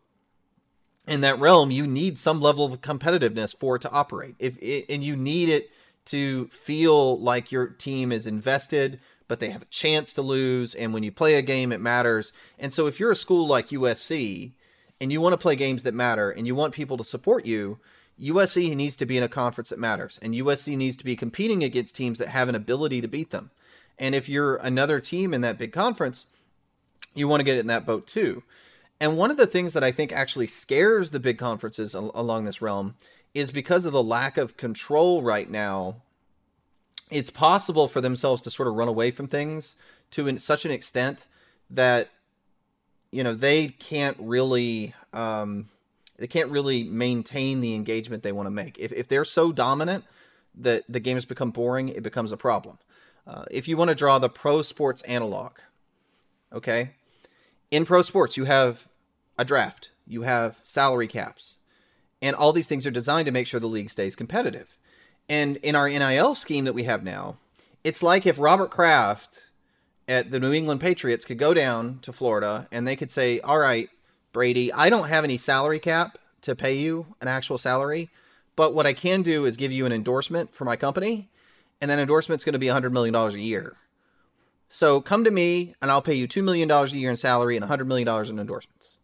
in 1.06 1.20
that 1.20 1.38
realm, 1.38 1.70
you 1.70 1.86
need 1.86 2.18
some 2.18 2.40
level 2.40 2.64
of 2.64 2.80
competitiveness 2.80 3.56
for 3.56 3.76
it 3.76 3.82
to 3.82 3.90
operate. 3.90 4.34
If 4.40 4.58
it, 4.60 4.86
and 4.88 5.04
you 5.04 5.14
need 5.14 5.48
it 5.48 5.70
to 6.06 6.48
feel 6.48 7.20
like 7.20 7.52
your 7.52 7.66
team 7.66 8.10
is 8.10 8.26
invested, 8.26 9.00
but 9.28 9.40
they 9.40 9.50
have 9.50 9.62
a 9.62 9.66
chance 9.66 10.12
to 10.14 10.22
lose. 10.22 10.74
And 10.74 10.92
when 10.92 11.02
you 11.02 11.12
play 11.12 11.34
a 11.34 11.42
game, 11.42 11.72
it 11.72 11.80
matters. 11.80 12.32
And 12.58 12.72
so 12.72 12.86
if 12.86 13.00
you're 13.00 13.10
a 13.10 13.16
school 13.16 13.46
like 13.46 13.68
USC 13.68 14.52
and 15.00 15.12
you 15.12 15.20
want 15.20 15.32
to 15.32 15.38
play 15.38 15.56
games 15.56 15.82
that 15.82 15.94
matter 15.94 16.30
and 16.30 16.46
you 16.46 16.54
want 16.54 16.74
people 16.74 16.96
to 16.96 17.04
support 17.04 17.46
you, 17.46 17.78
USC 18.20 18.74
needs 18.74 18.96
to 18.96 19.06
be 19.06 19.16
in 19.16 19.22
a 19.22 19.28
conference 19.28 19.68
that 19.70 19.78
matters. 19.78 20.18
And 20.22 20.34
USC 20.34 20.76
needs 20.76 20.96
to 20.96 21.04
be 21.04 21.16
competing 21.16 21.62
against 21.62 21.96
teams 21.96 22.18
that 22.18 22.28
have 22.28 22.48
an 22.48 22.54
ability 22.54 23.00
to 23.00 23.08
beat 23.08 23.30
them. 23.30 23.50
And 23.98 24.14
if 24.14 24.28
you're 24.28 24.56
another 24.56 25.00
team 25.00 25.34
in 25.34 25.40
that 25.42 25.58
big 25.58 25.72
conference, 25.72 26.26
you 27.14 27.28
want 27.28 27.40
to 27.40 27.44
get 27.44 27.58
in 27.58 27.66
that 27.66 27.86
boat 27.86 28.06
too. 28.06 28.42
And 29.00 29.16
one 29.16 29.30
of 29.30 29.36
the 29.36 29.46
things 29.46 29.74
that 29.74 29.84
I 29.84 29.92
think 29.92 30.12
actually 30.12 30.46
scares 30.46 31.10
the 31.10 31.20
big 31.20 31.38
conferences 31.38 31.94
along 31.94 32.44
this 32.44 32.62
realm 32.62 32.94
is 33.34 33.50
because 33.50 33.84
of 33.84 33.92
the 33.92 34.02
lack 34.02 34.38
of 34.38 34.56
control 34.56 35.22
right 35.22 35.50
now 35.50 35.96
it's 37.10 37.30
possible 37.30 37.88
for 37.88 38.00
themselves 38.00 38.42
to 38.42 38.50
sort 38.50 38.68
of 38.68 38.74
run 38.74 38.88
away 38.88 39.10
from 39.10 39.28
things 39.28 39.76
to 40.12 40.38
such 40.38 40.64
an 40.64 40.70
extent 40.70 41.26
that 41.70 42.08
you 43.10 43.22
know 43.22 43.34
they 43.34 43.68
can't 43.68 44.16
really 44.20 44.94
um, 45.12 45.68
they 46.18 46.26
can't 46.26 46.50
really 46.50 46.84
maintain 46.84 47.60
the 47.60 47.74
engagement 47.74 48.22
they 48.22 48.32
want 48.32 48.46
to 48.46 48.50
make. 48.50 48.78
If 48.78 48.92
if 48.92 49.08
they're 49.08 49.24
so 49.24 49.52
dominant 49.52 50.04
that 50.56 50.84
the 50.88 51.00
game 51.00 51.16
has 51.16 51.24
become 51.24 51.50
boring, 51.50 51.88
it 51.88 52.02
becomes 52.02 52.32
a 52.32 52.36
problem. 52.36 52.78
Uh, 53.26 53.44
if 53.50 53.68
you 53.68 53.76
want 53.76 53.90
to 53.90 53.94
draw 53.94 54.18
the 54.18 54.28
pro 54.28 54.62
sports 54.62 55.02
analog, 55.02 55.52
okay, 56.52 56.90
in 57.70 57.84
pro 57.84 58.02
sports 58.02 58.36
you 58.36 58.44
have 58.44 58.88
a 59.38 59.44
draft, 59.44 59.90
you 60.06 60.22
have 60.22 60.58
salary 60.62 61.08
caps, 61.08 61.58
and 62.22 62.34
all 62.34 62.52
these 62.52 62.66
things 62.66 62.86
are 62.86 62.92
designed 62.92 63.26
to 63.26 63.32
make 63.32 63.46
sure 63.46 63.60
the 63.60 63.66
league 63.66 63.90
stays 63.90 64.16
competitive. 64.16 64.75
And 65.28 65.56
in 65.58 65.74
our 65.74 65.88
NIL 65.88 66.34
scheme 66.34 66.64
that 66.64 66.74
we 66.74 66.84
have 66.84 67.02
now, 67.02 67.36
it's 67.82 68.02
like 68.02 68.26
if 68.26 68.38
Robert 68.38 68.70
Kraft 68.70 69.46
at 70.08 70.30
the 70.30 70.38
New 70.38 70.52
England 70.52 70.80
Patriots 70.80 71.24
could 71.24 71.38
go 71.38 71.52
down 71.52 71.98
to 72.02 72.12
Florida 72.12 72.68
and 72.70 72.86
they 72.86 72.96
could 72.96 73.10
say, 73.10 73.40
"All 73.40 73.58
right, 73.58 73.88
Brady, 74.32 74.72
I 74.72 74.88
don't 74.88 75.08
have 75.08 75.24
any 75.24 75.36
salary 75.36 75.78
cap 75.78 76.18
to 76.42 76.54
pay 76.54 76.76
you 76.76 77.06
an 77.20 77.28
actual 77.28 77.58
salary, 77.58 78.08
but 78.54 78.74
what 78.74 78.86
I 78.86 78.92
can 78.92 79.22
do 79.22 79.44
is 79.44 79.56
give 79.56 79.72
you 79.72 79.84
an 79.86 79.92
endorsement 79.92 80.54
for 80.54 80.64
my 80.64 80.76
company, 80.76 81.28
and 81.80 81.90
that 81.90 81.98
endorsement's 81.98 82.44
going 82.44 82.52
to 82.52 82.58
be 82.58 82.66
$100 82.66 82.92
million 82.92 83.14
a 83.14 83.30
year. 83.32 83.76
So 84.68 85.00
come 85.00 85.24
to 85.24 85.30
me, 85.30 85.74
and 85.80 85.90
I'll 85.90 86.02
pay 86.02 86.14
you 86.14 86.28
$2 86.28 86.42
million 86.44 86.70
a 86.70 86.86
year 86.86 87.10
in 87.10 87.16
salary 87.16 87.56
and 87.56 87.64
$100 87.64 87.86
million 87.86 88.08
in 88.26 88.38
endorsements. 88.38 88.98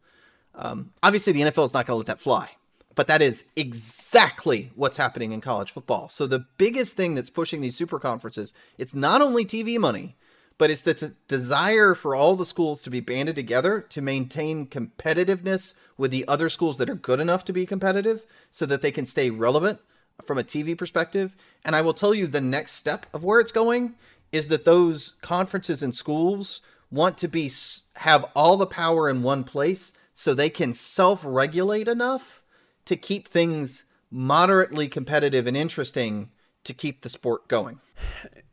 Um, 0.55 0.93
obviously, 1.03 1.33
the 1.33 1.43
NFL 1.43 1.67
is 1.67 1.75
not 1.75 1.87
going 1.87 1.95
to 1.95 1.99
let 1.99 2.07
that 2.07 2.21
fly 2.21 2.51
but 2.95 3.07
that 3.07 3.23
is 3.23 3.45
exactly 3.57 4.71
what's 4.75 4.97
happening 4.97 5.33
in 5.33 5.41
college 5.41 5.71
football. 5.71 6.09
So 6.09 6.27
the 6.27 6.47
biggest 6.59 6.97
thing 6.97 7.15
that's 7.15 7.31
pushing 7.31 7.61
these 7.61 7.77
super 7.77 7.99
conferences, 7.99 8.53
it's 8.79 8.95
not 8.95 9.23
only 9.23 9.45
TV 9.45 9.79
money, 9.79 10.17
but 10.59 10.71
it's 10.71 10.83
the 10.83 11.15
desire 11.29 11.95
for 11.95 12.15
all 12.15 12.37
the 12.37 12.45
schools 12.45 12.83
to 12.83 12.91
be 12.91 13.01
banded 13.01 13.35
together 13.35 13.81
to 13.81 14.03
maintain 14.03 14.67
competitiveness 14.67 15.75
with 15.97 16.11
the 16.11 16.27
other 16.29 16.49
schools 16.49 16.79
that 16.79 16.91
are 16.91 16.95
good 16.95 17.21
enough 17.21 17.45
to 17.47 17.53
be 17.53 17.67
competitive 17.67 18.25
so 18.51 18.67
that 18.67 18.83
they 18.83 18.91
can 18.91 19.07
stay 19.07 19.31
relevant 19.31 19.81
from 20.25 20.39
a 20.39 20.45
TV 20.45 20.77
perspective. 20.77 21.35
And 21.65 21.75
I 21.75 21.81
will 21.81 21.95
tell 21.95 22.15
you 22.15 22.27
the 22.27 22.41
next 22.41 22.73
step 22.73 23.07
of 23.15 23.25
where 23.25 23.41
it's 23.41 23.53
going 23.53 23.95
is 24.31 24.49
that 24.49 24.65
those 24.65 25.15
conferences 25.23 25.83
and 25.83 25.95
schools 25.95 26.61
want 26.91 27.19
to 27.19 27.29
be 27.29 27.51
have 27.95 28.27
all 28.37 28.57
the 28.57 28.67
power 28.67 29.09
in 29.09 29.23
one 29.23 29.45
place 29.45 29.93
so 30.15 30.35
they 30.35 30.51
can 30.51 30.75
self-regulate 30.75 31.89
enough 31.89 32.42
to 32.87 32.97
keep 32.97 33.29
things 33.29 33.85
moderately 34.11 34.89
competitive 34.89 35.47
and 35.47 35.57
interesting 35.57 36.31
to 36.65 36.75
keep 36.75 37.03
the 37.03 37.09
sport 37.09 37.49
going. 37.49 37.81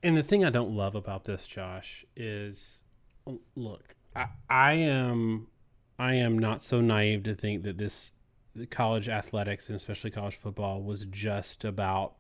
And 0.02 0.16
the 0.16 0.24
thing 0.24 0.46
I 0.46 0.50
don't 0.50 0.72
love 0.72 0.96
about 0.96 1.26
this, 1.26 1.46
Josh, 1.46 2.06
is 2.16 2.82
look, 3.56 3.96
I, 4.16 4.28
I 4.50 4.74
am 4.74 5.48
I 6.00 6.16
am 6.16 6.40
not 6.40 6.62
so 6.62 6.80
naive 6.82 7.24
to 7.24 7.36
think 7.36 7.64
that 7.64 7.78
this 7.78 8.14
college 8.70 9.10
athletics 9.10 9.68
and 9.68 9.76
especially 9.76 10.12
college 10.12 10.36
football 10.36 10.82
was 10.82 11.06
just 11.06 11.64
about 11.66 12.16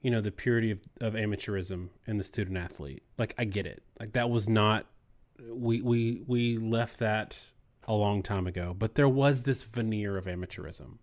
you 0.00 0.10
know 0.10 0.20
the 0.20 0.30
purity 0.30 0.70
of, 0.70 0.78
of 1.00 1.14
amateurism 1.14 1.88
and 2.06 2.20
the 2.20 2.24
student 2.24 2.56
athlete. 2.56 3.02
Like 3.18 3.34
I 3.36 3.44
get 3.44 3.66
it. 3.66 3.82
Like 3.98 4.12
that 4.12 4.30
was 4.30 4.48
not 4.48 4.86
we 5.48 5.82
we 5.82 6.22
we 6.26 6.58
left 6.58 7.00
that 7.00 7.38
a 7.86 7.94
long 7.94 8.22
time 8.22 8.46
ago, 8.46 8.74
but 8.78 8.94
there 8.94 9.08
was 9.08 9.42
this 9.42 9.62
veneer 9.62 10.16
of 10.16 10.26
amateurism 10.26 10.98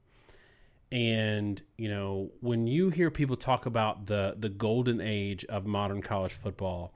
and 0.92 1.62
you 1.78 1.90
know 1.90 2.32
when 2.42 2.68
you 2.68 2.90
hear 2.90 3.10
people 3.10 3.36
talk 3.36 3.66
about 3.66 4.08
the 4.08 4.36
the 4.38 4.50
golden 4.50 5.00
age 5.00 5.46
of 5.46 5.66
modern 5.66 6.02
college 6.02 6.34
football 6.34 6.94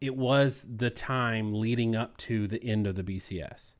it 0.00 0.16
was 0.16 0.66
the 0.76 0.90
time 0.90 1.54
leading 1.54 1.94
up 1.94 2.16
to 2.16 2.46
the 2.46 2.62
end 2.64 2.86
of 2.86 2.96
the 2.96 3.02
BCS. 3.02 3.72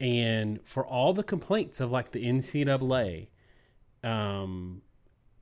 And 0.00 0.60
for 0.64 0.86
all 0.86 1.12
the 1.12 1.22
complaints 1.22 1.80
of 1.80 1.92
like 1.92 2.12
the 2.12 2.24
NCAA, 2.24 3.28
um, 4.02 4.82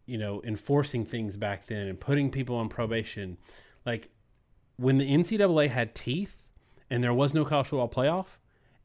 you 0.06 0.18
know, 0.18 0.42
enforcing 0.44 1.04
things 1.04 1.36
back 1.36 1.66
then 1.66 1.86
and 1.86 1.98
putting 1.98 2.30
people 2.30 2.56
on 2.56 2.68
probation, 2.68 3.38
like 3.86 4.10
when 4.76 4.98
the 4.98 5.08
NCAA 5.08 5.70
had 5.70 5.94
teeth 5.94 6.48
and 6.90 7.02
there 7.02 7.14
was 7.14 7.32
no 7.32 7.44
college 7.44 7.68
football 7.68 7.88
playoff, 7.88 8.38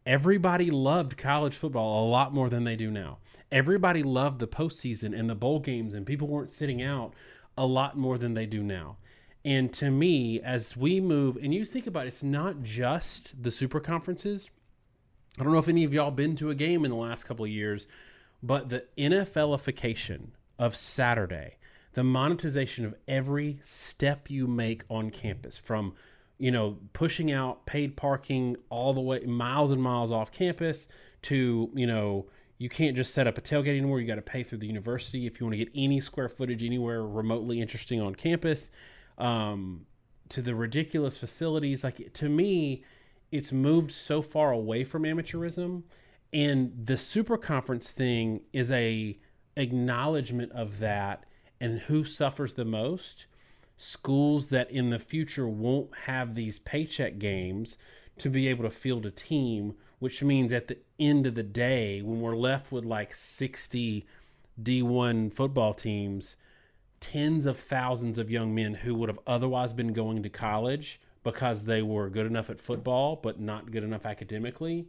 everybody 0.07 0.71
loved 0.71 1.17
college 1.17 1.53
football 1.53 2.07
a 2.07 2.09
lot 2.09 2.33
more 2.33 2.49
than 2.49 2.63
they 2.63 2.77
do 2.77 2.89
now. 2.89 3.17
Everybody 3.51 4.01
loved 4.01 4.39
the 4.39 4.47
postseason 4.47 5.17
and 5.17 5.29
the 5.29 5.35
bowl 5.35 5.59
games, 5.59 5.93
and 5.93 6.05
people 6.05 6.29
weren't 6.29 6.49
sitting 6.49 6.81
out 6.81 7.13
a 7.57 7.65
lot 7.65 7.97
more 7.97 8.17
than 8.17 8.33
they 8.33 8.45
do 8.45 8.63
now. 8.63 8.95
And 9.43 9.71
to 9.73 9.91
me, 9.91 10.39
as 10.39 10.77
we 10.77 11.01
move, 11.01 11.35
and 11.35 11.53
you 11.53 11.65
think 11.65 11.87
about 11.87 12.05
it, 12.05 12.09
it's 12.09 12.23
not 12.23 12.63
just 12.63 13.43
the 13.43 13.51
super 13.51 13.81
conferences. 13.81 14.49
I 15.37 15.43
don't 15.43 15.51
know 15.51 15.59
if 15.59 15.69
any 15.69 15.83
of 15.83 15.93
y'all 15.93 16.11
been 16.11 16.35
to 16.35 16.49
a 16.49 16.55
game 16.55 16.85
in 16.85 16.91
the 16.91 16.97
last 16.97 17.25
couple 17.25 17.43
of 17.43 17.51
years, 17.51 17.85
but 18.41 18.69
the 18.69 18.85
NFLification 18.97 20.29
of 20.57 20.75
Saturday, 20.75 21.57
the 21.93 22.03
monetization 22.03 22.85
of 22.85 22.95
every 23.07 23.59
step 23.61 24.29
you 24.29 24.47
make 24.47 24.83
on 24.89 25.09
campus 25.09 25.57
from 25.57 25.93
you 26.37 26.51
know 26.51 26.77
pushing 26.93 27.31
out 27.31 27.65
paid 27.65 27.97
parking 27.97 28.55
all 28.69 28.93
the 28.93 29.01
way 29.01 29.19
miles 29.21 29.71
and 29.71 29.81
miles 29.81 30.11
off 30.11 30.31
campus 30.31 30.87
to 31.23 31.69
you 31.73 31.87
know 31.87 32.27
you 32.59 32.69
can't 32.69 32.95
just 32.95 33.13
set 33.13 33.27
up 33.27 33.37
a 33.37 33.41
tailgate 33.41 33.77
anymore. 33.77 33.99
You 33.99 34.07
got 34.07 34.15
to 34.15 34.21
pay 34.23 34.41
through 34.41 34.57
the 34.59 34.67
university 34.67 35.27
if 35.27 35.39
you 35.39 35.45
want 35.45 35.53
to 35.53 35.63
get 35.63 35.69
any 35.75 35.99
square 35.99 36.27
footage 36.27 36.63
anywhere 36.63 37.05
remotely 37.05 37.61
interesting 37.61 38.01
on 38.01 38.15
campus. 38.15 38.71
Um, 39.17 39.85
to 40.29 40.41
the 40.41 40.53
ridiculous 40.53 41.15
facilities 41.15 41.83
like 41.83 42.11
to 42.13 42.27
me 42.27 42.83
it's 43.31 43.51
moved 43.51 43.91
so 43.91 44.21
far 44.21 44.51
away 44.51 44.83
from 44.83 45.03
amateurism. 45.03 45.83
And 46.33 46.73
the 46.77 46.97
super 46.97 47.37
conference 47.37 47.91
thing 47.91 48.41
is 48.53 48.71
a 48.71 49.17
acknowledgement 49.55 50.51
of 50.51 50.79
that 50.79 51.25
and 51.59 51.79
who 51.79 52.03
suffers 52.03 52.53
the 52.53 52.65
most 52.65 53.25
schools 53.77 54.49
that 54.49 54.69
in 54.71 54.89
the 54.89 54.99
future 54.99 55.47
won't 55.47 55.95
have 56.05 56.33
these 56.33 56.59
paycheck 56.59 57.19
games 57.19 57.77
to 58.17 58.29
be 58.29 58.47
able 58.47 58.63
to 58.63 58.71
field 58.71 59.05
a 59.05 59.11
team 59.11 59.75
which 59.99 60.21
means 60.23 60.51
at 60.51 60.67
the 60.67 60.77
end 60.99 61.25
of 61.25 61.35
the 61.35 61.43
day 61.43 62.01
when 62.01 62.19
we're 62.19 62.35
left 62.35 62.71
with 62.71 62.83
like 62.83 63.13
60 63.13 64.05
D1 64.61 65.31
football 65.31 65.73
teams 65.75 66.35
tens 66.99 67.45
of 67.45 67.59
thousands 67.59 68.17
of 68.17 68.31
young 68.31 68.55
men 68.55 68.73
who 68.73 68.95
would 68.95 69.09
have 69.09 69.19
otherwise 69.27 69.73
been 69.73 69.93
going 69.93 70.23
to 70.23 70.29
college 70.29 70.99
because 71.23 71.65
they 71.65 71.81
were 71.83 72.09
good 72.09 72.25
enough 72.25 72.49
at 72.49 72.59
football 72.59 73.15
but 73.15 73.39
not 73.39 73.71
good 73.71 73.83
enough 73.83 74.07
academically 74.07 74.87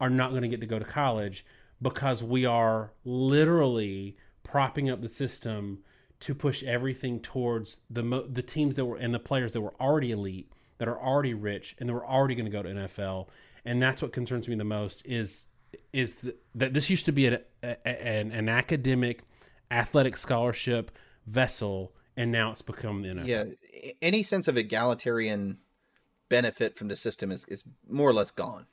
are 0.00 0.10
not 0.10 0.30
going 0.30 0.42
to 0.42 0.48
get 0.48 0.60
to 0.60 0.66
go 0.66 0.80
to 0.80 0.84
college 0.84 1.46
because 1.80 2.24
we 2.24 2.44
are 2.44 2.92
literally 3.04 4.16
propping 4.42 4.90
up 4.90 5.00
the 5.00 5.08
system 5.08 5.78
to 6.20 6.34
push 6.34 6.62
everything 6.62 7.20
towards 7.20 7.80
the 7.90 8.02
mo- 8.02 8.26
the 8.26 8.42
teams 8.42 8.76
that 8.76 8.84
were 8.84 8.96
and 8.96 9.14
the 9.14 9.18
players 9.18 9.52
that 9.52 9.60
were 9.60 9.74
already 9.80 10.12
elite, 10.12 10.50
that 10.78 10.88
are 10.88 11.00
already 11.00 11.34
rich, 11.34 11.76
and 11.78 11.88
that 11.88 11.92
were 11.92 12.06
already 12.06 12.34
going 12.34 12.46
to 12.46 12.50
go 12.50 12.62
to 12.62 12.68
NFL. 12.68 13.28
And 13.64 13.82
that's 13.82 14.00
what 14.00 14.12
concerns 14.12 14.48
me 14.48 14.54
the 14.54 14.64
most 14.64 15.02
is 15.04 15.46
is 15.92 16.16
th- 16.16 16.36
that 16.54 16.72
this 16.72 16.88
used 16.88 17.04
to 17.06 17.12
be 17.12 17.26
a, 17.26 17.40
a, 17.62 17.86
an, 17.86 18.30
an 18.30 18.48
academic, 18.48 19.22
athletic 19.70 20.16
scholarship 20.16 20.90
vessel, 21.26 21.92
and 22.16 22.32
now 22.32 22.50
it's 22.50 22.62
become 22.62 23.02
the 23.02 23.08
NFL. 23.08 23.26
Yeah, 23.26 23.44
any 24.00 24.22
sense 24.22 24.48
of 24.48 24.56
egalitarian 24.56 25.58
benefit 26.28 26.76
from 26.76 26.88
the 26.88 26.96
system 26.96 27.30
is, 27.30 27.44
is 27.48 27.64
more 27.88 28.08
or 28.08 28.12
less 28.12 28.30
gone. 28.30 28.66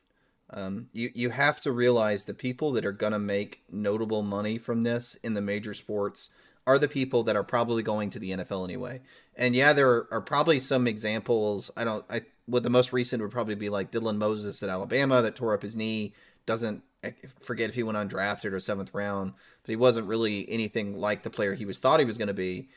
Um, 0.50 0.88
you 0.94 1.10
you 1.16 1.30
have 1.32 1.62
to 1.62 1.72
realize 1.72 2.26
the 2.26 2.34
people 2.34 2.72
that 2.74 2.86
are 2.86 2.92
gonna 2.92 3.20
make 3.20 3.64
notable 3.72 4.22
money 4.22 4.58
from 4.58 4.84
this 4.84 5.18
in 5.24 5.34
the 5.34 5.42
major 5.42 5.74
sports 5.74 6.30
are 6.66 6.80
the 6.80 6.88
people 6.88 7.24
that 7.24 7.36
are 7.36 7.44
probably 7.44 7.84
going 7.84 8.10
to 8.12 8.20
the 8.20 8.32
NFL 8.32 8.64
anyway. 8.64 9.02
And 9.36 9.56
yeah, 9.56 9.74
there 9.74 10.08
are 10.12 10.22
probably 10.22 10.60
some 10.60 10.88
examples. 10.88 11.72
I 11.76 11.84
don't. 11.84 12.06
I 12.10 12.22
what 12.46 12.64
the 12.64 12.70
most 12.70 12.94
recent 12.94 13.22
would 13.22 13.32
probably 13.32 13.56
be 13.56 13.70
like 13.70 13.92
Dylan 13.92 14.18
Moses 14.18 14.62
at 14.64 14.70
Alabama 14.70 15.22
that 15.22 15.36
tore 15.36 15.54
up 15.54 15.64
his 15.64 15.76
knee. 15.76 16.14
Doesn't 16.46 16.84
I 17.04 17.14
forget 17.40 17.70
if 17.70 17.76
he 17.76 17.84
went 17.84 17.98
undrafted 17.98 18.54
or 18.54 18.60
seventh 18.60 18.94
round, 18.94 19.34
but 19.62 19.70
he 19.70 19.76
wasn't 19.76 20.08
really 20.08 20.50
anything 20.50 20.98
like 20.98 21.24
the 21.24 21.30
player 21.30 21.54
he 21.54 21.66
was 21.66 21.80
thought 21.80 22.00
he 22.00 22.06
was 22.06 22.18
going 22.18 22.28
to 22.30 22.34
be. 22.34 22.70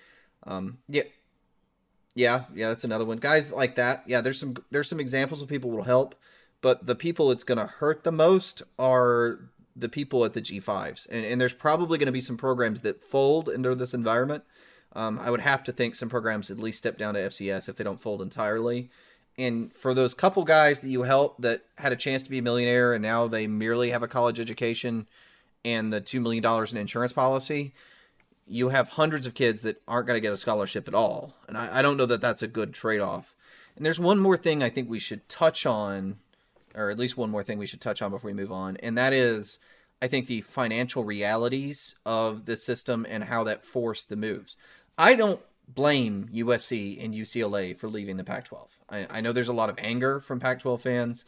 Um, 0.45 0.79
yeah, 0.89 1.03
yeah, 2.15 2.45
yeah. 2.55 2.69
That's 2.69 2.85
another 2.85 3.05
one. 3.05 3.19
Guys 3.19 3.53
like 3.53 3.77
that. 3.77 4.05
Yeah, 4.07 4.21
there's 4.21 4.41
some 4.41 4.57
there's 4.71 4.89
some 4.89 5.01
examples 5.01 5.43
of 5.43 5.49
people 5.49 5.71
will 5.71 5.85
help, 5.85 6.15
but 6.61 6.87
the 6.87 6.97
people 6.97 7.31
it's 7.31 7.45
going 7.45 7.59
to 7.59 7.67
hurt 7.67 8.05
the 8.05 8.13
most 8.13 8.63
are 8.79 9.41
the 9.77 9.89
people 9.89 10.25
at 10.25 10.33
the 10.33 10.41
G5s. 10.41 11.07
And, 11.11 11.25
and 11.25 11.41
there's 11.41 11.55
probably 11.55 11.99
going 11.99 12.07
to 12.07 12.13
be 12.13 12.21
some 12.21 12.37
programs 12.37 12.81
that 12.81 13.03
fold 13.03 13.49
into 13.49 13.75
this 13.75 13.95
environment. 13.95 14.45
Um, 14.95 15.19
I 15.19 15.31
would 15.31 15.43
have 15.43 15.63
to 15.65 15.73
think 15.73 15.95
some 15.95 16.09
programs 16.09 16.51
at 16.51 16.59
least 16.59 16.79
step 16.79 16.97
down 16.97 17.15
to 17.15 17.21
FCS 17.21 17.69
if 17.69 17.77
they 17.77 17.85
don't 17.85 18.01
fold 18.01 18.23
entirely. 18.23 18.89
And 19.39 19.71
for 19.73 19.93
those 19.93 20.15
couple 20.15 20.45
guys 20.45 20.81
that 20.81 20.89
you 20.89 21.03
help 21.03 21.37
that 21.43 21.63
had 21.77 21.93
a 21.93 21.97
chance 21.97 22.23
to 22.23 22.31
be 22.31 22.39
a 22.39 22.43
millionaire 22.43 22.95
and 22.95 23.03
now 23.03 23.27
they 23.27 23.47
merely 23.47 23.91
have 23.91 24.03
a 24.03 24.09
college 24.09 24.41
education 24.41 25.07
and 25.65 25.93
the 25.93 26.01
$2 26.01 26.23
million 26.23 26.45
in 26.71 26.77
insurance 26.79 27.13
policy, 27.13 27.75
you 28.47 28.71
have 28.71 28.89
hundreds 28.89 29.27
of 29.27 29.35
kids 29.35 29.61
that 29.63 29.83
aren't 29.87 30.07
going 30.07 30.17
to 30.17 30.23
get 30.23 30.33
a 30.33 30.37
scholarship 30.37 30.89
at 30.89 30.95
all. 30.95 31.35
And 31.47 31.59
I, 31.59 31.81
I 31.81 31.83
don't 31.83 31.99
know 31.99 32.07
that 32.07 32.23
that's 32.23 32.43
a 32.43 32.49
good 32.49 32.73
trade 32.73 33.01
off. 33.01 33.35
And 33.77 33.85
there's 33.85 34.01
one 34.01 34.19
more 34.19 34.39
thing 34.39 34.63
I 34.63 34.71
think 34.71 34.89
we 34.89 34.99
should 34.99 35.29
touch 35.29 35.67
on 35.67 36.17
or 36.77 36.91
at 36.91 36.99
least 36.99 37.17
one 37.17 37.31
more 37.31 37.43
thing 37.43 37.59
we 37.59 37.67
should 37.67 37.81
touch 37.81 38.03
on 38.03 38.11
before 38.11 38.29
we 38.29 38.35
move 38.35 38.53
on, 38.53 38.77
and 38.79 38.97
that 38.99 39.13
is, 39.13 39.59
I 40.01 40.09
think 40.09 40.27
the 40.27 40.43
financial 40.43 41.05
realities 41.05 41.95
of 42.05 42.45
the 42.45 42.57
system 42.57 43.07
and 43.09 43.25
how 43.25 43.45
that 43.45 43.65
forced 43.65 44.09
the 44.09 44.17
moves. 44.17 44.57
I 44.99 45.15
don't 45.15 45.41
blame 45.69 46.29
USC 46.33 47.03
and 47.03 47.13
UCLA 47.15 47.77
for 47.77 47.89
leaving 47.89 48.17
the 48.17 48.25
Pac-12. 48.25 48.69
I, 48.89 49.07
I 49.11 49.21
know 49.21 49.33
there's 49.33 49.49
a 49.49 49.53
lot 49.53 49.71
of 49.71 49.79
anger 49.79 50.21
from 50.21 50.39
Pac-12 50.39 50.81
fans, 50.81 51.25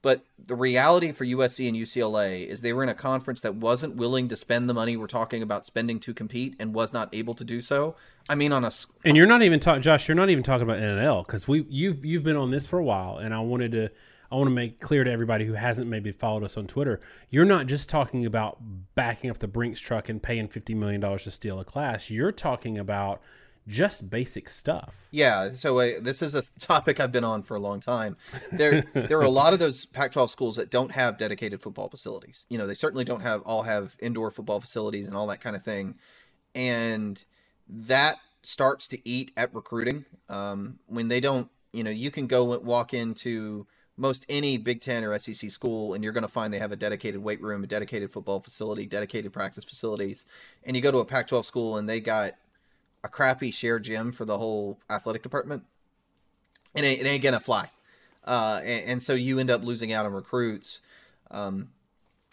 but 0.00 0.24
the 0.38 0.54
reality 0.54 1.10
for 1.10 1.24
USC 1.24 1.66
and 1.66 1.76
UCLA 1.76 2.46
is 2.46 2.60
they 2.60 2.72
were 2.72 2.82
in 2.82 2.88
a 2.88 2.94
conference 2.94 3.40
that 3.40 3.56
wasn't 3.56 3.96
willing 3.96 4.28
to 4.28 4.36
spend 4.36 4.68
the 4.68 4.74
money 4.74 4.96
we're 4.96 5.08
talking 5.08 5.42
about 5.42 5.66
spending 5.66 5.98
to 6.00 6.14
compete 6.14 6.54
and 6.60 6.72
was 6.72 6.92
not 6.92 7.12
able 7.12 7.34
to 7.34 7.44
do 7.44 7.60
so. 7.60 7.96
I 8.28 8.36
mean, 8.36 8.52
on 8.52 8.64
a 8.64 8.70
and 9.04 9.16
you're 9.16 9.26
not 9.26 9.42
even 9.42 9.58
talking, 9.58 9.82
Josh. 9.82 10.06
You're 10.06 10.14
not 10.14 10.30
even 10.30 10.44
talking 10.44 10.62
about 10.62 10.78
NNL 10.78 11.26
because 11.26 11.48
we 11.48 11.66
you've 11.68 12.04
you've 12.04 12.22
been 12.22 12.36
on 12.36 12.50
this 12.50 12.66
for 12.66 12.78
a 12.78 12.84
while, 12.84 13.18
and 13.18 13.34
I 13.34 13.40
wanted 13.40 13.72
to 13.72 13.90
I 14.30 14.36
want 14.36 14.48
to 14.48 14.54
make 14.54 14.80
clear 14.80 15.04
to 15.04 15.10
everybody 15.10 15.46
who 15.46 15.54
hasn't 15.54 15.88
maybe 15.88 16.12
followed 16.12 16.44
us 16.44 16.56
on 16.56 16.66
Twitter, 16.66 17.00
you're 17.30 17.44
not 17.44 17.66
just 17.66 17.88
talking 17.88 18.26
about 18.26 18.58
backing 18.94 19.30
up 19.30 19.38
the 19.38 19.48
Brinks 19.48 19.80
truck 19.80 20.08
and 20.08 20.22
paying 20.22 20.48
$50 20.48 20.76
million 20.76 21.00
to 21.00 21.30
steal 21.30 21.60
a 21.60 21.64
class. 21.64 22.10
You're 22.10 22.32
talking 22.32 22.78
about 22.78 23.22
just 23.68 24.08
basic 24.10 24.48
stuff. 24.48 25.06
Yeah, 25.10 25.50
so 25.50 25.78
uh, 25.78 25.92
this 26.00 26.22
is 26.22 26.34
a 26.34 26.42
topic 26.58 27.00
I've 27.00 27.12
been 27.12 27.24
on 27.24 27.42
for 27.42 27.54
a 27.54 27.60
long 27.60 27.80
time. 27.80 28.16
There 28.50 28.82
there 28.94 29.18
are 29.18 29.24
a 29.24 29.30
lot 29.30 29.52
of 29.52 29.58
those 29.58 29.84
Pac-12 29.84 30.30
schools 30.30 30.56
that 30.56 30.70
don't 30.70 30.92
have 30.92 31.18
dedicated 31.18 31.60
football 31.60 31.88
facilities. 31.88 32.46
You 32.48 32.58
know, 32.58 32.66
they 32.66 32.74
certainly 32.74 33.04
don't 33.04 33.20
have 33.20 33.42
all 33.42 33.62
have 33.62 33.96
indoor 34.00 34.30
football 34.30 34.60
facilities 34.60 35.06
and 35.06 35.16
all 35.16 35.26
that 35.28 35.40
kind 35.40 35.54
of 35.54 35.64
thing. 35.64 35.96
And 36.54 37.22
that 37.68 38.16
starts 38.42 38.88
to 38.88 39.08
eat 39.08 39.32
at 39.36 39.54
recruiting. 39.54 40.06
Um, 40.28 40.78
when 40.86 41.08
they 41.08 41.20
don't, 41.20 41.50
you 41.72 41.84
know, 41.84 41.90
you 41.90 42.10
can 42.10 42.26
go 42.26 42.58
walk 42.58 42.94
into 42.94 43.66
most 43.98 44.24
any 44.28 44.56
Big 44.56 44.80
Ten 44.80 45.04
or 45.04 45.18
SEC 45.18 45.50
school, 45.50 45.92
and 45.92 46.02
you're 46.04 46.12
going 46.12 46.22
to 46.22 46.28
find 46.28 46.54
they 46.54 46.58
have 46.58 46.72
a 46.72 46.76
dedicated 46.76 47.22
weight 47.22 47.42
room, 47.42 47.64
a 47.64 47.66
dedicated 47.66 48.10
football 48.10 48.40
facility, 48.40 48.86
dedicated 48.86 49.32
practice 49.32 49.64
facilities. 49.64 50.24
And 50.64 50.76
you 50.76 50.82
go 50.82 50.92
to 50.92 50.98
a 50.98 51.04
Pac 51.04 51.26
12 51.26 51.44
school, 51.44 51.76
and 51.76 51.88
they 51.88 52.00
got 52.00 52.34
a 53.02 53.08
crappy 53.08 53.50
shared 53.50 53.84
gym 53.84 54.12
for 54.12 54.24
the 54.24 54.38
whole 54.38 54.78
athletic 54.88 55.22
department. 55.22 55.64
It 56.74 56.84
it 56.84 57.06
ain't 57.06 57.22
going 57.22 57.34
to 57.34 57.40
fly. 57.40 57.70
Uh, 58.24 58.60
and, 58.62 58.84
and, 58.84 59.02
so 59.02 59.14
you 59.14 59.38
end 59.38 59.50
up 59.50 59.64
losing 59.64 59.90
out 59.90 60.04
on 60.04 60.12
recruits. 60.12 60.80
Um, 61.30 61.70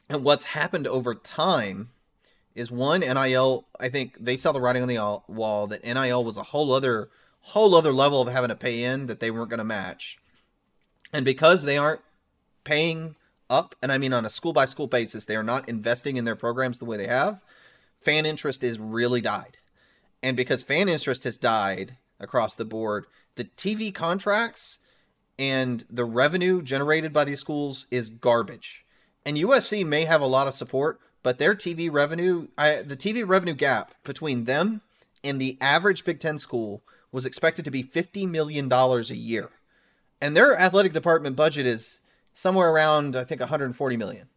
and 0.10 0.24
what's 0.24 0.44
happened 0.44 0.88
over 0.88 1.16
time 1.16 1.90
is 2.54 2.70
one 2.70 3.00
NIL. 3.00 3.66
I 3.80 3.88
think 3.88 4.18
they 4.20 4.36
saw 4.36 4.52
the 4.52 4.60
writing 4.60 4.82
on 4.82 4.90
the 4.90 5.34
wall 5.34 5.68
that 5.68 5.86
NIL 5.86 6.24
was 6.24 6.38
a 6.38 6.44
whole 6.44 6.74
other 6.74 7.10
whole 7.42 7.76
other 7.76 7.94
level 7.94 8.22
of 8.22 8.28
having 8.28 8.50
to 8.50 8.56
pay 8.56 8.84
in 8.84 9.06
that 9.06 9.20
they 9.20 9.30
weren't 9.32 9.50
going 9.50 9.60
to 9.60 9.64
match 9.64 10.18
and 11.16 11.24
because 11.24 11.64
they 11.64 11.78
aren't 11.78 12.02
paying 12.66 13.16
up, 13.50 13.74
and 13.82 13.90
I 13.90 13.98
mean 13.98 14.12
on 14.12 14.26
a 14.26 14.30
school 14.30 14.52
by 14.52 14.66
school 14.66 14.88
basis, 14.88 15.24
they 15.24 15.38
are 15.38 15.44
not 15.44 15.70
investing 15.70 16.18
in 16.18 16.26
their 16.26 16.36
programs 16.36 16.78
the 16.78 16.84
way 16.84 16.98
they 16.98 17.08
have, 17.08 17.42
fan 18.02 18.26
interest 18.26 18.66
is 18.66 18.80
really 18.80 19.22
died. 19.22 19.58
And 20.22 20.36
because 20.36 20.62
fan 20.62 20.90
interest 20.90 21.24
has 21.24 21.38
died 21.38 21.96
across 22.20 22.56
the 22.56 22.66
board, 22.66 23.06
the 23.36 23.46
TV 23.46 23.96
contracts 23.96 24.80
and 25.40 25.86
the 25.90 26.04
revenue 26.04 26.62
generated 26.62 27.14
by 27.14 27.24
these 27.24 27.40
schools 27.40 27.88
is 27.90 28.10
garbage. 28.10 28.84
And 29.26 29.38
USC 29.38 29.86
may 29.86 30.04
have 30.04 30.22
a 30.22 30.28
lot 30.28 30.48
of 30.48 30.54
support, 30.54 31.00
but 31.24 31.38
their 31.38 31.56
TV 31.56 31.90
revenue, 31.90 32.50
I, 32.58 32.82
the 32.82 32.98
TV 32.98 33.26
revenue 33.26 33.54
gap 33.54 33.94
between 34.04 34.44
them 34.44 34.82
and 35.24 35.40
the 35.40 35.58
average 35.62 36.04
Big 36.04 36.20
Ten 36.20 36.40
school 36.40 36.84
was 37.14 37.26
expected 37.26 37.64
to 37.64 37.72
be 37.72 37.86
$50 37.86 38.30
million 38.30 38.70
a 38.70 39.00
year 39.14 39.50
and 40.22 40.36
their 40.36 40.58
athletic 40.60 40.94
department 40.94 41.36
budget 41.36 41.66
is 41.66 42.00
somewhere 42.34 42.70
around 42.70 43.16
I 43.16 43.24
think 43.24 43.42
140 43.42 43.98
million. 43.98 44.28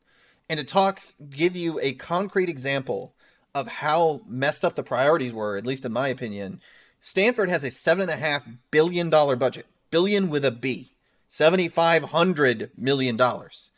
And 0.49 0.59
to 0.59 0.64
talk, 0.64 1.03
give 1.31 1.55
you 1.57 1.79
a 1.81 1.93
concrete 1.93 2.49
example 2.49 3.12
of 3.55 3.69
how 3.69 4.23
messed 4.27 4.64
up 4.64 4.77
the 4.77 4.83
priorities 4.83 5.33
were, 5.33 5.57
at 5.57 5.67
least 5.67 5.85
in 5.85 5.93
my 5.93 6.09
opinion, 6.09 6.61
Stanford 7.01 7.49
has 7.49 7.64
a 7.64 7.71
seven 7.71 8.03
and 8.03 8.11
a 8.11 8.17
half 8.17 8.47
billion 8.71 9.11
dollar 9.11 9.37
budget, 9.37 9.67
billion 9.91 10.29
with 10.29 10.45
a 10.45 10.51
B, 10.51 10.93
seventy-five 11.27 12.05
hundred 12.05 12.71
million 12.77 13.17
dollars. 13.17 13.71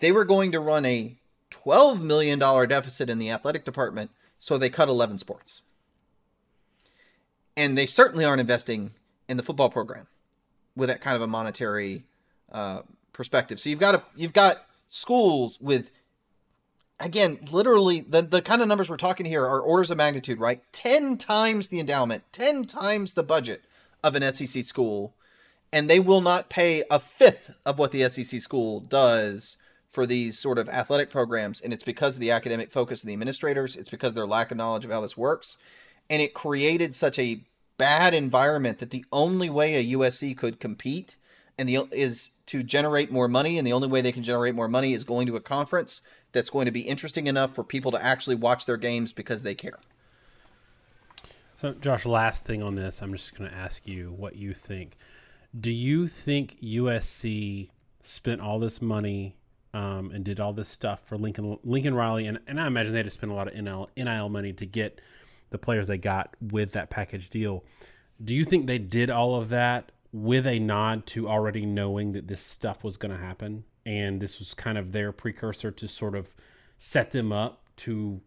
They 0.00 0.12
were 0.12 0.24
going 0.24 0.52
to 0.52 0.60
run 0.60 0.84
a 0.84 1.16
twelve 1.50 2.02
million 2.02 2.38
dollar 2.38 2.66
deficit 2.66 3.08
in 3.08 3.18
the 3.18 3.30
athletic 3.30 3.64
department, 3.64 4.10
so 4.38 4.58
they 4.58 4.70
cut 4.70 4.88
eleven 4.88 5.18
sports. 5.18 5.62
And 7.56 7.76
they 7.76 7.86
certainly 7.86 8.24
aren't 8.24 8.40
investing 8.40 8.92
in 9.28 9.36
the 9.36 9.42
football 9.42 9.70
program 9.70 10.06
with 10.76 10.88
that 10.88 11.00
kind 11.00 11.16
of 11.16 11.22
a 11.22 11.26
monetary 11.26 12.04
uh, 12.50 12.82
perspective. 13.12 13.60
So 13.60 13.70
you've 13.70 13.80
got 13.80 13.94
a, 13.94 14.02
you've 14.16 14.32
got 14.32 14.56
schools 14.88 15.60
with 15.60 15.90
again, 17.02 17.38
literally 17.50 18.00
the, 18.00 18.22
the 18.22 18.42
kind 18.42 18.62
of 18.62 18.68
numbers 18.68 18.88
we're 18.88 18.96
talking 18.96 19.26
here 19.26 19.44
are 19.44 19.60
orders 19.60 19.90
of 19.90 19.98
magnitude, 19.98 20.38
right? 20.38 20.62
10 20.72 21.16
times 21.16 21.68
the 21.68 21.80
endowment, 21.80 22.24
10 22.32 22.64
times 22.64 23.12
the 23.12 23.22
budget 23.22 23.64
of 24.02 24.14
an 24.14 24.32
SEC 24.32 24.64
school, 24.64 25.14
and 25.72 25.88
they 25.88 26.00
will 26.00 26.20
not 26.20 26.48
pay 26.48 26.84
a 26.90 26.98
fifth 26.98 27.54
of 27.66 27.78
what 27.78 27.92
the 27.92 28.08
SEC 28.08 28.40
school 28.40 28.80
does 28.80 29.56
for 29.88 30.06
these 30.06 30.38
sort 30.38 30.58
of 30.58 30.68
athletic 30.68 31.10
programs. 31.10 31.60
And 31.60 31.72
it's 31.72 31.84
because 31.84 32.16
of 32.16 32.20
the 32.20 32.30
academic 32.30 32.70
focus 32.70 33.02
of 33.02 33.06
the 33.06 33.12
administrators, 33.12 33.76
it's 33.76 33.90
because 33.90 34.12
of 34.12 34.16
their 34.16 34.26
lack 34.26 34.50
of 34.50 34.56
knowledge 34.56 34.84
of 34.84 34.90
how 34.90 35.00
this 35.00 35.16
works. 35.16 35.56
And 36.08 36.22
it 36.22 36.34
created 36.34 36.94
such 36.94 37.18
a 37.18 37.42
bad 37.82 38.14
environment 38.14 38.78
that 38.78 38.90
the 38.90 39.04
only 39.10 39.50
way 39.50 39.74
a 39.74 39.96
USC 39.96 40.38
could 40.38 40.60
compete 40.60 41.16
and 41.58 41.68
the 41.68 41.88
is 41.90 42.30
to 42.46 42.62
generate 42.62 43.10
more 43.10 43.26
money 43.26 43.58
and 43.58 43.66
the 43.66 43.72
only 43.72 43.88
way 43.88 44.00
they 44.00 44.12
can 44.12 44.22
generate 44.22 44.54
more 44.54 44.68
money 44.68 44.92
is 44.92 45.02
going 45.02 45.26
to 45.26 45.34
a 45.34 45.40
conference 45.40 46.00
that's 46.30 46.48
going 46.48 46.66
to 46.66 46.70
be 46.70 46.82
interesting 46.82 47.26
enough 47.26 47.52
for 47.52 47.64
people 47.64 47.90
to 47.90 48.00
actually 48.00 48.36
watch 48.36 48.66
their 48.66 48.76
games 48.76 49.12
because 49.12 49.42
they 49.42 49.56
care. 49.56 49.80
So, 51.60 51.72
Josh, 51.72 52.06
last 52.06 52.46
thing 52.46 52.62
on 52.62 52.76
this, 52.76 53.02
I'm 53.02 53.10
just 53.10 53.36
going 53.36 53.50
to 53.50 53.56
ask 53.56 53.84
you 53.88 54.12
what 54.16 54.36
you 54.36 54.54
think. 54.54 54.96
Do 55.58 55.72
you 55.72 56.06
think 56.06 56.58
USC 56.62 57.70
spent 58.04 58.40
all 58.40 58.60
this 58.60 58.80
money 58.80 59.34
um, 59.74 60.12
and 60.14 60.24
did 60.24 60.38
all 60.38 60.52
this 60.52 60.68
stuff 60.68 61.04
for 61.04 61.18
Lincoln 61.18 61.58
Lincoln 61.64 61.94
Riley? 61.94 62.28
And, 62.28 62.38
and 62.46 62.60
I 62.60 62.68
imagine 62.68 62.92
they 62.92 63.00
had 63.00 63.06
to 63.06 63.10
spend 63.10 63.32
a 63.32 63.34
lot 63.34 63.48
of 63.48 63.54
NIL, 63.54 63.90
NIL 63.96 64.28
money 64.28 64.52
to 64.52 64.66
get 64.66 65.00
the 65.52 65.58
players 65.58 65.86
they 65.86 65.98
got 65.98 66.34
with 66.40 66.72
that 66.72 66.90
package 66.90 67.30
deal. 67.30 67.64
Do 68.22 68.34
you 68.34 68.44
think 68.44 68.66
they 68.66 68.78
did 68.78 69.10
all 69.10 69.34
of 69.34 69.48
that 69.50 69.92
with 70.12 70.46
a 70.46 70.58
nod 70.58 71.06
to 71.06 71.28
already 71.28 71.64
knowing 71.64 72.12
that 72.12 72.28
this 72.28 72.40
stuff 72.40 72.84
was 72.84 72.96
going 72.96 73.12
to 73.12 73.22
happen? 73.22 73.64
and 73.84 74.20
this 74.20 74.38
was 74.38 74.54
kind 74.54 74.78
of 74.78 74.92
their 74.92 75.12
precursor 75.12 75.70
to 75.70 75.88
sort 75.88 76.14
of 76.14 76.34
set 76.78 77.10
them 77.10 77.32
up 77.32 77.62
to 77.76 78.20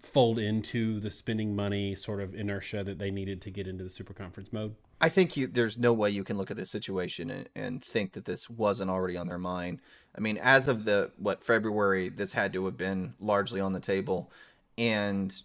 fold 0.00 0.38
into 0.38 1.00
the 1.00 1.10
spending 1.10 1.54
money 1.54 1.94
sort 1.94 2.20
of 2.20 2.34
inertia 2.34 2.84
that 2.84 2.98
they 2.98 3.10
needed 3.10 3.42
to 3.42 3.50
get 3.50 3.66
into 3.66 3.82
the 3.82 3.90
super 3.90 4.14
conference 4.14 4.52
mode. 4.52 4.74
I 5.00 5.08
think 5.08 5.36
you, 5.36 5.46
there's 5.46 5.76
no 5.76 5.92
way 5.92 6.08
you 6.08 6.24
can 6.24 6.38
look 6.38 6.50
at 6.50 6.56
this 6.56 6.70
situation 6.70 7.30
and, 7.30 7.48
and, 7.54 7.84
think 7.84 8.12
that 8.12 8.24
this 8.24 8.48
wasn't 8.48 8.90
already 8.90 9.16
on 9.16 9.26
their 9.26 9.38
mind. 9.38 9.80
I 10.16 10.20
mean, 10.20 10.38
as 10.38 10.68
of 10.68 10.84
the 10.84 11.10
what 11.18 11.44
February, 11.44 12.08
this 12.08 12.32
had 12.32 12.54
to 12.54 12.64
have 12.64 12.78
been 12.78 13.14
largely 13.20 13.60
on 13.60 13.74
the 13.74 13.80
table, 13.80 14.32
and 14.78 15.38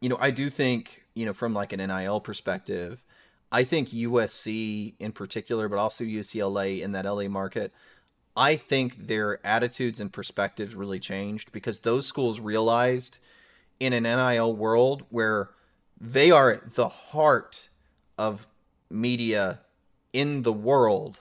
you 0.00 0.08
know, 0.08 0.16
I 0.20 0.30
do 0.30 0.50
think 0.50 1.04
you 1.14 1.26
know 1.26 1.32
from 1.32 1.54
like 1.54 1.72
an 1.72 1.86
NIL 1.86 2.20
perspective, 2.20 3.02
I 3.50 3.64
think 3.64 3.88
USC 3.88 4.94
in 4.98 5.12
particular, 5.12 5.68
but 5.68 5.78
also 5.78 6.04
UCLA 6.04 6.80
in 6.80 6.92
that 6.92 7.04
LA 7.04 7.28
market, 7.28 7.72
I 8.36 8.56
think 8.56 9.08
their 9.08 9.44
attitudes 9.44 10.00
and 10.00 10.12
perspectives 10.12 10.74
really 10.74 11.00
changed 11.00 11.50
because 11.50 11.80
those 11.80 12.06
schools 12.06 12.40
realized 12.40 13.18
in 13.80 13.92
an 13.92 14.04
NIL 14.04 14.54
world 14.54 15.04
where 15.10 15.50
they 16.00 16.30
are 16.30 16.62
the 16.74 16.88
heart 16.88 17.68
of 18.16 18.46
media 18.90 19.60
in 20.12 20.42
the 20.42 20.52
world, 20.52 21.20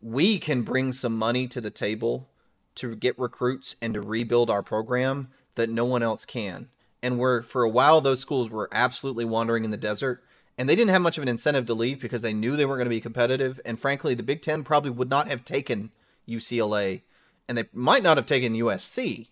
we 0.00 0.38
can 0.38 0.62
bring 0.62 0.92
some 0.92 1.16
money 1.16 1.46
to 1.48 1.60
the 1.60 1.70
table 1.70 2.28
to 2.74 2.96
get 2.96 3.18
recruits 3.18 3.76
and 3.80 3.94
to 3.94 4.00
rebuild 4.00 4.50
our 4.50 4.62
program 4.62 5.28
that 5.54 5.70
no 5.70 5.84
one 5.84 6.02
else 6.02 6.24
can. 6.24 6.68
And 7.02 7.18
were 7.18 7.42
for 7.42 7.64
a 7.64 7.68
while 7.68 8.00
those 8.00 8.20
schools 8.20 8.48
were 8.48 8.68
absolutely 8.72 9.24
wandering 9.24 9.64
in 9.64 9.72
the 9.72 9.76
desert 9.76 10.22
and 10.58 10.68
they 10.68 10.76
didn't 10.76 10.90
have 10.90 11.02
much 11.02 11.16
of 11.16 11.22
an 11.22 11.28
incentive 11.28 11.66
to 11.66 11.74
leave 11.74 12.00
because 12.00 12.22
they 12.22 12.32
knew 12.32 12.56
they 12.56 12.66
weren't 12.66 12.78
going 12.78 12.86
to 12.86 12.90
be 12.90 13.00
competitive. 13.00 13.60
And 13.64 13.80
frankly, 13.80 14.14
the 14.14 14.22
Big 14.22 14.42
Ten 14.42 14.64
probably 14.64 14.90
would 14.90 15.10
not 15.10 15.28
have 15.28 15.44
taken 15.44 15.90
UCLA, 16.28 17.02
and 17.48 17.56
they 17.56 17.64
might 17.72 18.02
not 18.02 18.16
have 18.16 18.26
taken 18.26 18.54
USC 18.54 19.28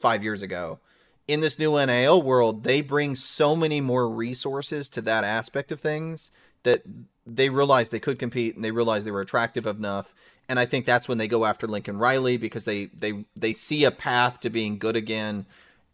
five 0.00 0.22
years 0.22 0.42
ago. 0.42 0.80
In 1.26 1.40
this 1.40 1.58
new 1.58 1.74
NIL 1.84 2.22
world, 2.22 2.64
they 2.64 2.80
bring 2.80 3.14
so 3.14 3.54
many 3.54 3.80
more 3.80 4.08
resources 4.08 4.88
to 4.90 5.00
that 5.02 5.24
aspect 5.24 5.70
of 5.70 5.80
things 5.80 6.30
that 6.62 6.82
they 7.26 7.50
realized 7.50 7.92
they 7.92 8.00
could 8.00 8.18
compete 8.18 8.56
and 8.56 8.64
they 8.64 8.70
realized 8.70 9.06
they 9.06 9.10
were 9.10 9.20
attractive 9.20 9.66
enough. 9.66 10.14
And 10.48 10.58
I 10.58 10.64
think 10.64 10.86
that's 10.86 11.06
when 11.06 11.18
they 11.18 11.28
go 11.28 11.44
after 11.44 11.66
Lincoln 11.66 11.98
Riley 11.98 12.38
because 12.38 12.64
they 12.64 12.86
they 12.86 13.26
they 13.36 13.52
see 13.52 13.84
a 13.84 13.90
path 13.90 14.40
to 14.40 14.50
being 14.50 14.78
good 14.78 14.96
again, 14.96 15.44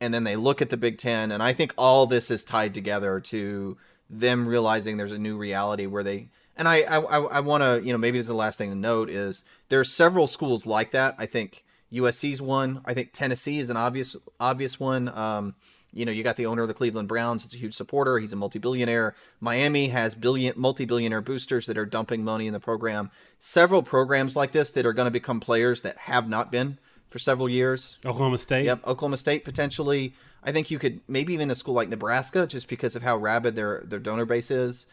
and 0.01 0.13
then 0.13 0.25
they 0.25 0.37
look 0.37 0.61
at 0.63 0.71
the 0.71 0.77
Big 0.77 0.99
Ten. 0.99 1.33
And 1.33 1.43
I 1.43 1.53
think 1.53 1.75
all 1.79 2.07
this 2.07 2.31
is 2.31 2.45
tied 2.45 2.75
together 2.75 3.21
to 3.21 3.77
them 4.11 4.47
realizing 4.47 4.97
there's 4.97 5.13
a 5.13 5.19
new 5.19 5.37
reality 5.37 5.87
where 5.87 6.03
they 6.03 6.29
and 6.57 6.69
I 6.69 6.83
I, 6.83 6.99
I 6.99 7.41
want 7.41 7.63
to 7.63 7.81
you 7.85 7.93
know 7.93 7.99
maybe 7.99 8.19
this 8.19 8.25
is 8.25 8.29
the 8.29 8.35
last 8.35 8.59
thing 8.59 8.71
to 8.71 8.77
note 8.77 9.11
is 9.11 9.43
there 9.69 9.81
are 9.81 9.85
several 9.85 10.27
schools 10.27 10.67
like 10.67 10.91
that. 10.91 11.15
I 11.19 11.27
think 11.27 11.65
USC's 11.93 12.43
one. 12.43 12.81
I 12.85 12.95
think 12.95 13.13
Tennessee 13.13 13.59
is 13.59 13.71
an 13.71 13.77
obvious 13.77 14.17
obvious 14.39 14.79
one. 14.79 15.09
Um, 15.09 15.55
you 15.95 16.05
know, 16.05 16.11
you 16.13 16.25
got 16.25 16.37
the 16.37 16.47
owner 16.47 16.63
of 16.63 16.69
the 16.69 16.75
Cleveland 16.75 17.07
Browns. 17.07 17.45
It's 17.45 17.55
a 17.55 17.59
huge 17.59 17.75
supporter. 17.75 18.19
He's 18.19 18.33
a 18.33 18.37
multi-billionaire. 18.37 19.15
Miami 19.41 19.89
has 19.89 20.17
billion 20.17 20.55
multi-billionaire 20.57 21.21
boosters 21.21 21.67
that 21.67 21.79
are 21.79 21.87
dumping 21.87 22.25
money 22.25 22.49
in 22.49 22.53
the 22.53 22.59
program. 22.59 23.13
Several 23.39 23.83
programs 23.83 24.35
like 24.35 24.51
this 24.51 24.73
that 24.73 24.87
are 24.87 24.93
going 24.93 25.07
to 25.07 25.13
become 25.13 25.39
players 25.39 25.83
that 25.83 25.97
have 25.97 26.29
not 26.29 26.51
been 26.51 26.79
for 27.15 27.21
several 27.21 27.49
years. 27.49 27.97
Oklahoma 28.05 28.39
State. 28.39 28.65
Yep, 28.65 28.89
Oklahoma 28.89 29.17
State 29.17 29.45
potentially. 29.45 30.15
I 30.43 30.51
think 30.51 30.73
you 30.73 30.81
could 30.81 31.01
maybe 31.07 31.33
even 31.33 31.49
a 31.49 31.55
school 31.55 31.73
like 31.73 31.89
Nebraska, 31.89 32.45
just 32.45 32.67
because 32.67 32.97
of 32.97 33.05
how 33.05 33.17
rabid 33.17 33.55
their 33.55 33.83
their 33.85 34.01
donor 34.01 34.25
base 34.25 34.51
is. 34.51 34.87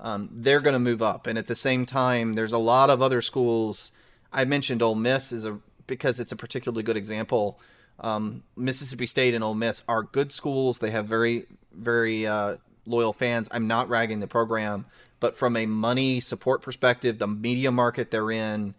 Um, 0.00 0.28
they're 0.32 0.58
going 0.58 0.72
to 0.72 0.80
move 0.80 1.02
up, 1.02 1.28
and 1.28 1.38
at 1.38 1.46
the 1.46 1.54
same 1.54 1.86
time, 1.86 2.32
there's 2.32 2.50
a 2.50 2.58
lot 2.58 2.90
of 2.90 3.00
other 3.00 3.22
schools. 3.22 3.92
I 4.32 4.44
mentioned 4.44 4.82
Ole 4.82 4.96
Miss 4.96 5.30
is 5.30 5.44
a 5.44 5.60
because 5.86 6.18
it's 6.18 6.32
a 6.32 6.36
particularly 6.36 6.82
good 6.82 6.96
example. 6.96 7.60
Um, 8.00 8.42
Mississippi 8.56 9.06
State 9.06 9.34
and 9.34 9.44
Ole 9.44 9.54
Miss 9.54 9.84
are 9.86 10.02
good 10.02 10.32
schools. 10.32 10.80
They 10.80 10.90
have 10.90 11.06
very 11.06 11.46
very 11.72 12.26
uh, 12.26 12.56
loyal 12.86 13.12
fans. 13.12 13.46
I'm 13.52 13.68
not 13.68 13.88
ragging 13.88 14.18
the 14.18 14.26
program, 14.26 14.84
but 15.20 15.36
from 15.36 15.56
a 15.56 15.64
money 15.64 16.18
support 16.18 16.60
perspective, 16.60 17.20
the 17.20 17.28
media 17.28 17.70
market 17.70 18.10
they're 18.10 18.32
in, 18.32 18.74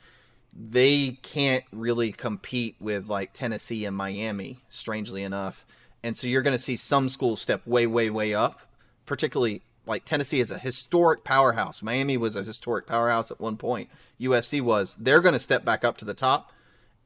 they 0.54 1.20
can't 1.22 1.64
really 1.72 2.12
compete 2.12 2.76
with 2.80 3.08
like 3.08 3.34
Tennessee 3.34 3.86
and 3.86 3.96
Miami. 3.96 4.60
Strangely 4.70 5.24
enough, 5.24 5.66
and 6.04 6.16
so 6.16 6.28
you're 6.28 6.42
going 6.42 6.56
to 6.56 6.64
see 6.64 6.76
some 6.76 7.10
schools 7.10 7.42
step 7.42 7.66
way, 7.68 7.86
way, 7.86 8.10
way 8.10 8.34
up, 8.34 8.62
particularly 9.06 9.62
like 9.86 10.06
Tennessee 10.06 10.40
is 10.40 10.52
a 10.52 10.60
historic 10.60 11.24
powerhouse. 11.24 11.82
Miami 11.82 12.16
was 12.16 12.36
a 12.36 12.44
historic 12.44 12.86
powerhouse 12.86 13.32
at 13.32 13.40
one 13.40 13.58
point. 13.58 13.90
USC 14.22 14.62
was. 14.62 14.96
They're 15.00 15.22
going 15.22 15.34
to 15.34 15.40
step 15.40 15.66
back 15.66 15.84
up 15.84 15.98
to 15.98 16.06
the 16.06 16.14
top. 16.14 16.52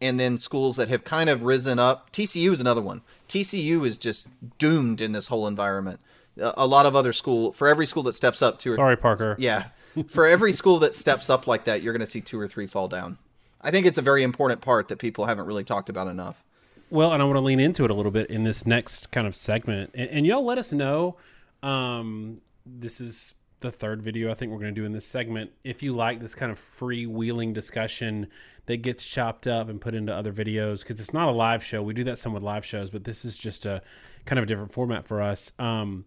And 0.01 0.19
then 0.19 0.37
schools 0.37 0.75
that 0.75 0.89
have 0.89 1.05
kind 1.05 1.29
of 1.29 1.43
risen 1.43 1.79
up. 1.79 2.11
TCU 2.11 2.51
is 2.51 2.59
another 2.59 2.81
one. 2.81 3.01
TCU 3.29 3.85
is 3.85 3.97
just 3.97 4.27
doomed 4.57 4.99
in 4.99 5.13
this 5.13 5.27
whole 5.27 5.47
environment. 5.47 6.01
A 6.37 6.67
lot 6.67 6.85
of 6.85 6.95
other 6.95 7.13
school 7.13 7.53
for 7.53 7.69
every 7.69 7.85
school 7.85 8.03
that 8.03 8.13
steps 8.13 8.41
up 8.41 8.59
to. 8.59 8.73
Sorry, 8.73 8.97
Parker. 8.97 9.37
Yeah, 9.39 9.67
for 10.09 10.25
every 10.25 10.51
school 10.51 10.79
that 10.79 10.93
steps 10.93 11.29
up 11.29 11.47
like 11.47 11.65
that, 11.65 11.81
you're 11.81 11.93
going 11.93 12.01
to 12.01 12.07
see 12.07 12.21
two 12.21 12.39
or 12.39 12.47
three 12.47 12.67
fall 12.67 12.87
down. 12.89 13.17
I 13.63 13.71
think 13.71 13.85
it's 13.85 13.97
a 13.97 14.01
very 14.01 14.23
important 14.23 14.61
part 14.61 14.89
that 14.89 14.97
people 14.97 15.25
haven't 15.25 15.45
really 15.45 15.63
talked 15.63 15.89
about 15.89 16.07
enough. 16.07 16.43
Well, 16.89 17.13
and 17.13 17.23
I 17.23 17.25
want 17.25 17.37
to 17.37 17.41
lean 17.41 17.59
into 17.59 17.85
it 17.85 17.91
a 17.91 17.93
little 17.93 18.11
bit 18.11 18.29
in 18.29 18.43
this 18.43 18.67
next 18.67 19.09
kind 19.09 19.25
of 19.25 19.35
segment, 19.35 19.91
and, 19.95 20.09
and 20.09 20.25
y'all 20.27 20.45
let 20.45 20.57
us 20.57 20.73
know. 20.73 21.15
Um, 21.63 22.41
this 22.65 23.01
is 23.01 23.33
the 23.61 23.71
third 23.71 24.03
video 24.03 24.29
I 24.29 24.33
think 24.33 24.51
we're 24.51 24.59
going 24.59 24.75
to 24.75 24.79
do 24.79 24.85
in 24.85 24.91
this 24.91 25.07
segment. 25.07 25.51
If 25.63 25.81
you 25.81 25.93
like 25.93 26.19
this 26.19 26.35
kind 26.35 26.51
of 26.51 26.59
freewheeling 26.59 27.53
discussion 27.53 28.27
that 28.65 28.77
gets 28.77 29.05
chopped 29.05 29.47
up 29.47 29.69
and 29.69 29.79
put 29.79 29.95
into 29.95 30.13
other 30.13 30.33
videos, 30.33 30.81
because 30.81 30.99
it's 30.99 31.13
not 31.13 31.29
a 31.29 31.31
live 31.31 31.63
show, 31.63 31.81
we 31.81 31.93
do 31.93 32.03
that 32.03 32.19
some 32.19 32.33
with 32.33 32.43
live 32.43 32.65
shows, 32.65 32.89
but 32.89 33.05
this 33.05 33.23
is 33.23 33.37
just 33.37 33.65
a 33.65 33.81
kind 34.25 34.37
of 34.37 34.43
a 34.43 34.45
different 34.45 34.73
format 34.73 35.07
for 35.07 35.21
us. 35.21 35.53
Um, 35.57 36.05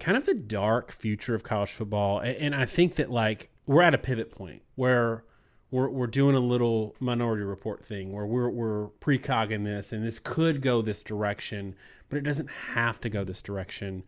kind 0.00 0.16
of 0.16 0.24
the 0.24 0.34
dark 0.34 0.90
future 0.90 1.34
of 1.34 1.42
college 1.42 1.70
football, 1.70 2.20
and, 2.20 2.36
and 2.38 2.54
I 2.54 2.64
think 2.64 2.96
that 2.96 3.10
like 3.10 3.50
we're 3.66 3.82
at 3.82 3.94
a 3.94 3.98
pivot 3.98 4.32
point 4.32 4.62
where 4.74 5.24
we're, 5.70 5.88
we're 5.88 6.06
doing 6.06 6.34
a 6.34 6.40
little 6.40 6.94
minority 6.98 7.42
report 7.42 7.84
thing 7.84 8.12
where 8.12 8.26
we're, 8.26 8.48
we're 8.48 8.88
precogging 9.00 9.64
this 9.64 9.92
and 9.92 10.04
this 10.04 10.18
could 10.18 10.62
go 10.62 10.80
this 10.80 11.02
direction, 11.02 11.74
but 12.08 12.16
it 12.16 12.22
doesn't 12.22 12.50
have 12.50 13.00
to 13.00 13.08
go 13.08 13.24
this 13.24 13.42
direction. 13.42 14.02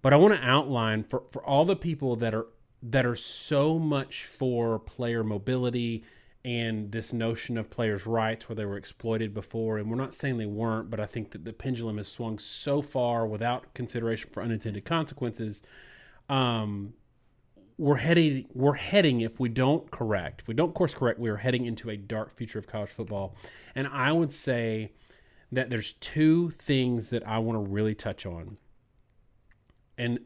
But 0.00 0.12
I 0.12 0.16
want 0.16 0.34
to 0.34 0.42
outline 0.42 1.04
for, 1.04 1.22
for 1.30 1.44
all 1.44 1.64
the 1.64 1.76
people 1.76 2.16
that 2.16 2.34
are 2.34 2.46
that 2.82 3.06
are 3.06 3.14
so 3.14 3.78
much 3.78 4.24
for 4.24 4.80
player 4.80 5.22
mobility 5.22 6.02
and 6.44 6.90
this 6.90 7.12
notion 7.12 7.56
of 7.56 7.70
players' 7.70 8.06
rights 8.06 8.48
where 8.48 8.56
they 8.56 8.64
were 8.64 8.76
exploited 8.76 9.32
before. 9.32 9.78
And 9.78 9.88
we're 9.88 9.96
not 9.96 10.12
saying 10.12 10.38
they 10.38 10.46
weren't, 10.46 10.90
but 10.90 10.98
I 10.98 11.06
think 11.06 11.30
that 11.30 11.44
the 11.44 11.52
pendulum 11.52 11.98
has 11.98 12.08
swung 12.08 12.38
so 12.38 12.82
far 12.82 13.24
without 13.24 13.72
consideration 13.74 14.30
for 14.32 14.42
unintended 14.42 14.84
consequences. 14.84 15.62
Um, 16.28 16.94
we're 17.82 17.96
heading 17.96 18.46
we're 18.54 18.74
heading 18.74 19.20
if 19.20 19.40
we 19.40 19.48
don't 19.48 19.90
correct 19.90 20.42
if 20.42 20.48
we 20.48 20.54
don't 20.54 20.72
course 20.72 20.94
correct 20.94 21.18
we 21.18 21.28
are 21.28 21.36
heading 21.36 21.66
into 21.66 21.90
a 21.90 21.96
dark 21.96 22.36
future 22.36 22.58
of 22.58 22.66
college 22.66 22.90
football 22.90 23.36
and 23.74 23.88
i 23.88 24.12
would 24.12 24.32
say 24.32 24.92
that 25.50 25.68
there's 25.68 25.94
two 25.94 26.50
things 26.50 27.10
that 27.10 27.26
i 27.26 27.38
want 27.38 27.56
to 27.56 27.70
really 27.70 27.94
touch 27.94 28.24
on 28.24 28.56
and 29.98 30.20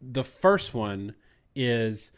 the 0.00 0.24
first 0.24 0.74
one 0.74 1.14
is 1.54 2.12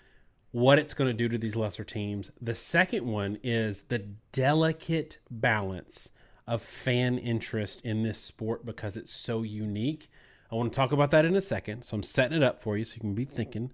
what 0.52 0.78
it's 0.78 0.94
going 0.94 1.08
to 1.08 1.14
do 1.14 1.28
to 1.28 1.38
these 1.38 1.56
lesser 1.56 1.82
teams. 1.82 2.30
The 2.40 2.54
second 2.54 3.06
one 3.06 3.38
is 3.42 3.82
the 3.82 4.06
delicate 4.32 5.18
balance 5.30 6.10
of 6.46 6.62
fan 6.62 7.18
interest 7.18 7.80
in 7.82 8.02
this 8.02 8.18
sport 8.18 8.64
because 8.64 8.96
it's 8.96 9.12
so 9.12 9.42
unique. 9.42 10.10
I 10.50 10.54
want 10.54 10.72
to 10.72 10.76
talk 10.76 10.92
about 10.92 11.10
that 11.12 11.24
in 11.24 11.34
a 11.34 11.40
second. 11.40 11.84
So 11.84 11.96
I'm 11.96 12.02
setting 12.02 12.36
it 12.36 12.42
up 12.42 12.60
for 12.60 12.76
you 12.76 12.84
so 12.84 12.96
you 12.96 13.00
can 13.00 13.14
be 13.14 13.24
thinking. 13.24 13.72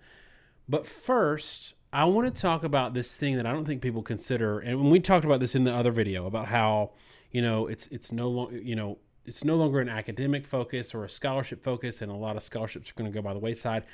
But 0.69 0.87
first, 0.87 1.75
I 1.93 2.05
want 2.05 2.33
to 2.33 2.41
talk 2.43 2.65
about 2.65 2.95
this 2.95 3.17
thing 3.17 3.37
that 3.37 3.47
I 3.47 3.53
don't 3.53 3.65
think 3.65 3.81
people 3.81 4.03
consider. 4.03 4.59
And 4.61 4.81
when 4.81 4.91
we 4.91 5.01
talked 5.01 5.25
about 5.25 5.41
this 5.41 5.55
in 5.55 5.65
the 5.65 5.75
other 5.75 5.91
video 5.91 6.27
about 6.27 6.47
how, 6.47 6.93
you 7.31 7.43
know, 7.43 7.67
it's 7.67 7.87
it's 7.89 8.13
no 8.13 8.29
longer, 8.29 8.59
you 8.59 8.77
know, 8.77 8.99
it's 9.25 9.45
no 9.45 9.57
longer 9.57 9.81
an 9.81 9.89
academic 9.89 10.47
focus 10.47 10.95
or 10.95 11.05
a 11.05 11.09
scholarship 11.09 11.63
focus 11.63 12.03
and 12.03 12.11
a 12.11 12.15
lot 12.15 12.37
of 12.37 12.43
scholarships 12.43 12.91
are 12.91 12.95
going 12.95 13.11
to 13.11 13.15
go 13.15 13.23
by 13.23 13.33
the 13.33 13.41
wayside 13.41 13.85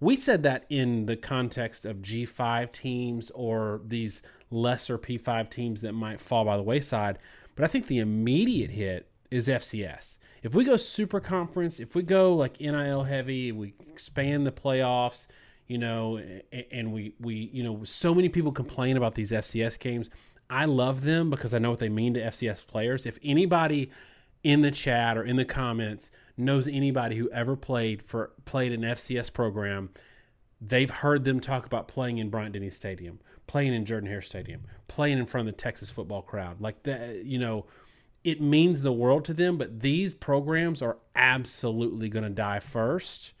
we 0.00 0.16
said 0.16 0.42
that 0.42 0.64
in 0.68 1.06
the 1.06 1.16
context 1.16 1.84
of 1.84 1.98
G5 1.98 2.72
teams 2.72 3.30
or 3.30 3.80
these 3.84 4.22
lesser 4.50 4.98
P5 4.98 5.50
teams 5.50 5.80
that 5.82 5.92
might 5.92 6.20
fall 6.20 6.44
by 6.44 6.56
the 6.56 6.62
wayside. 6.62 7.18
But 7.54 7.64
I 7.64 7.68
think 7.68 7.86
the 7.86 8.00
immediate 8.00 8.70
hit 8.70 9.08
is 9.30 9.48
FCS. 9.48 10.18
If 10.42 10.54
we 10.54 10.64
go 10.64 10.76
super 10.76 11.20
conference, 11.20 11.80
if 11.80 11.94
we 11.94 12.02
go 12.02 12.34
like 12.34 12.60
NIL 12.60 13.04
heavy, 13.04 13.50
we 13.52 13.74
expand 13.88 14.46
the 14.46 14.52
playoffs, 14.52 15.26
you 15.66 15.78
know, 15.78 16.20
and 16.70 16.92
we 16.92 17.14
we 17.20 17.50
you 17.52 17.62
know, 17.62 17.84
so 17.84 18.14
many 18.14 18.28
people 18.28 18.52
complain 18.52 18.96
about 18.96 19.14
these 19.14 19.32
FCS 19.32 19.78
games. 19.78 20.10
I 20.50 20.66
love 20.66 21.02
them 21.02 21.30
because 21.30 21.54
I 21.54 21.58
know 21.58 21.70
what 21.70 21.78
they 21.78 21.88
mean 21.88 22.14
to 22.14 22.20
FCS 22.20 22.66
players. 22.66 23.06
If 23.06 23.18
anybody 23.22 23.90
in 24.42 24.60
the 24.60 24.70
chat 24.70 25.16
or 25.16 25.24
in 25.24 25.36
the 25.36 25.44
comments 25.44 26.10
knows 26.36 26.68
anybody 26.68 27.16
who 27.16 27.30
ever 27.30 27.56
played 27.56 28.02
for 28.02 28.32
played 28.44 28.72
an 28.72 28.82
FCS 28.82 29.32
program, 29.32 29.90
they've 30.60 30.90
heard 30.90 31.24
them 31.24 31.40
talk 31.40 31.66
about 31.66 31.88
playing 31.88 32.18
in 32.18 32.28
Bryant 32.28 32.52
Denny 32.52 32.70
Stadium, 32.70 33.20
playing 33.46 33.74
in 33.74 33.86
Jordan 33.86 34.08
Hare 34.08 34.22
Stadium, 34.22 34.62
playing 34.86 35.18
in 35.18 35.26
front 35.26 35.48
of 35.48 35.54
the 35.54 35.60
Texas 35.60 35.90
football 35.90 36.22
crowd. 36.22 36.60
Like 36.60 36.82
that, 36.84 37.24
you 37.24 37.38
know, 37.38 37.66
it 38.22 38.40
means 38.40 38.82
the 38.82 38.92
world 38.92 39.24
to 39.26 39.34
them. 39.34 39.56
But 39.56 39.80
these 39.80 40.14
programs 40.14 40.82
are 40.82 40.98
absolutely 41.14 42.08
going 42.08 42.24
to 42.24 42.30
die 42.30 42.60
first, 42.60 43.32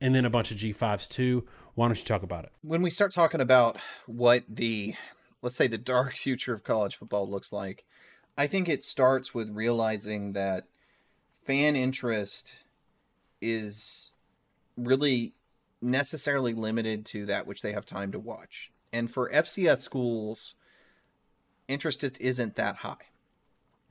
and 0.00 0.14
then 0.14 0.24
a 0.24 0.30
bunch 0.30 0.50
of 0.50 0.58
G5s 0.58 1.08
too. 1.08 1.44
Why 1.74 1.88
don't 1.88 1.98
you 1.98 2.04
talk 2.04 2.22
about 2.22 2.44
it? 2.44 2.52
When 2.62 2.82
we 2.82 2.90
start 2.90 3.12
talking 3.12 3.40
about 3.40 3.78
what 4.06 4.44
the 4.48 4.94
let's 5.40 5.56
say 5.56 5.66
the 5.66 5.78
dark 5.78 6.14
future 6.14 6.52
of 6.52 6.62
college 6.62 6.96
football 6.96 7.28
looks 7.28 7.52
like, 7.52 7.84
I 8.36 8.46
think 8.46 8.68
it 8.68 8.84
starts 8.84 9.34
with 9.34 9.50
realizing 9.50 10.32
that 10.32 10.66
fan 11.44 11.74
interest 11.76 12.54
is 13.40 14.10
really 14.76 15.34
necessarily 15.80 16.54
limited 16.54 17.04
to 17.06 17.26
that 17.26 17.46
which 17.46 17.62
they 17.62 17.72
have 17.72 17.84
time 17.84 18.12
to 18.12 18.18
watch. 18.18 18.70
And 18.92 19.10
for 19.10 19.30
FCS 19.30 19.78
schools, 19.78 20.54
interest 21.66 22.00
just 22.02 22.20
isn't 22.20 22.56
that 22.56 22.76
high. 22.76 23.11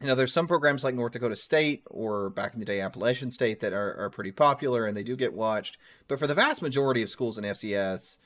You 0.01 0.07
know, 0.07 0.15
there's 0.15 0.33
some 0.33 0.47
programs 0.47 0.83
like 0.83 0.95
North 0.95 1.11
Dakota 1.11 1.35
State 1.35 1.83
or 1.85 2.31
back 2.31 2.53
in 2.53 2.59
the 2.59 2.65
day 2.65 2.81
Appalachian 2.81 3.29
State 3.29 3.59
that 3.59 3.71
are, 3.71 3.95
are 3.99 4.09
pretty 4.09 4.31
popular 4.31 4.87
and 4.87 4.97
they 4.97 5.03
do 5.03 5.15
get 5.15 5.33
watched. 5.33 5.77
But 6.07 6.17
for 6.17 6.25
the 6.25 6.33
vast 6.33 6.63
majority 6.63 7.03
of 7.03 7.09
schools 7.09 7.37
in 7.37 7.43
FCS, 7.43 8.17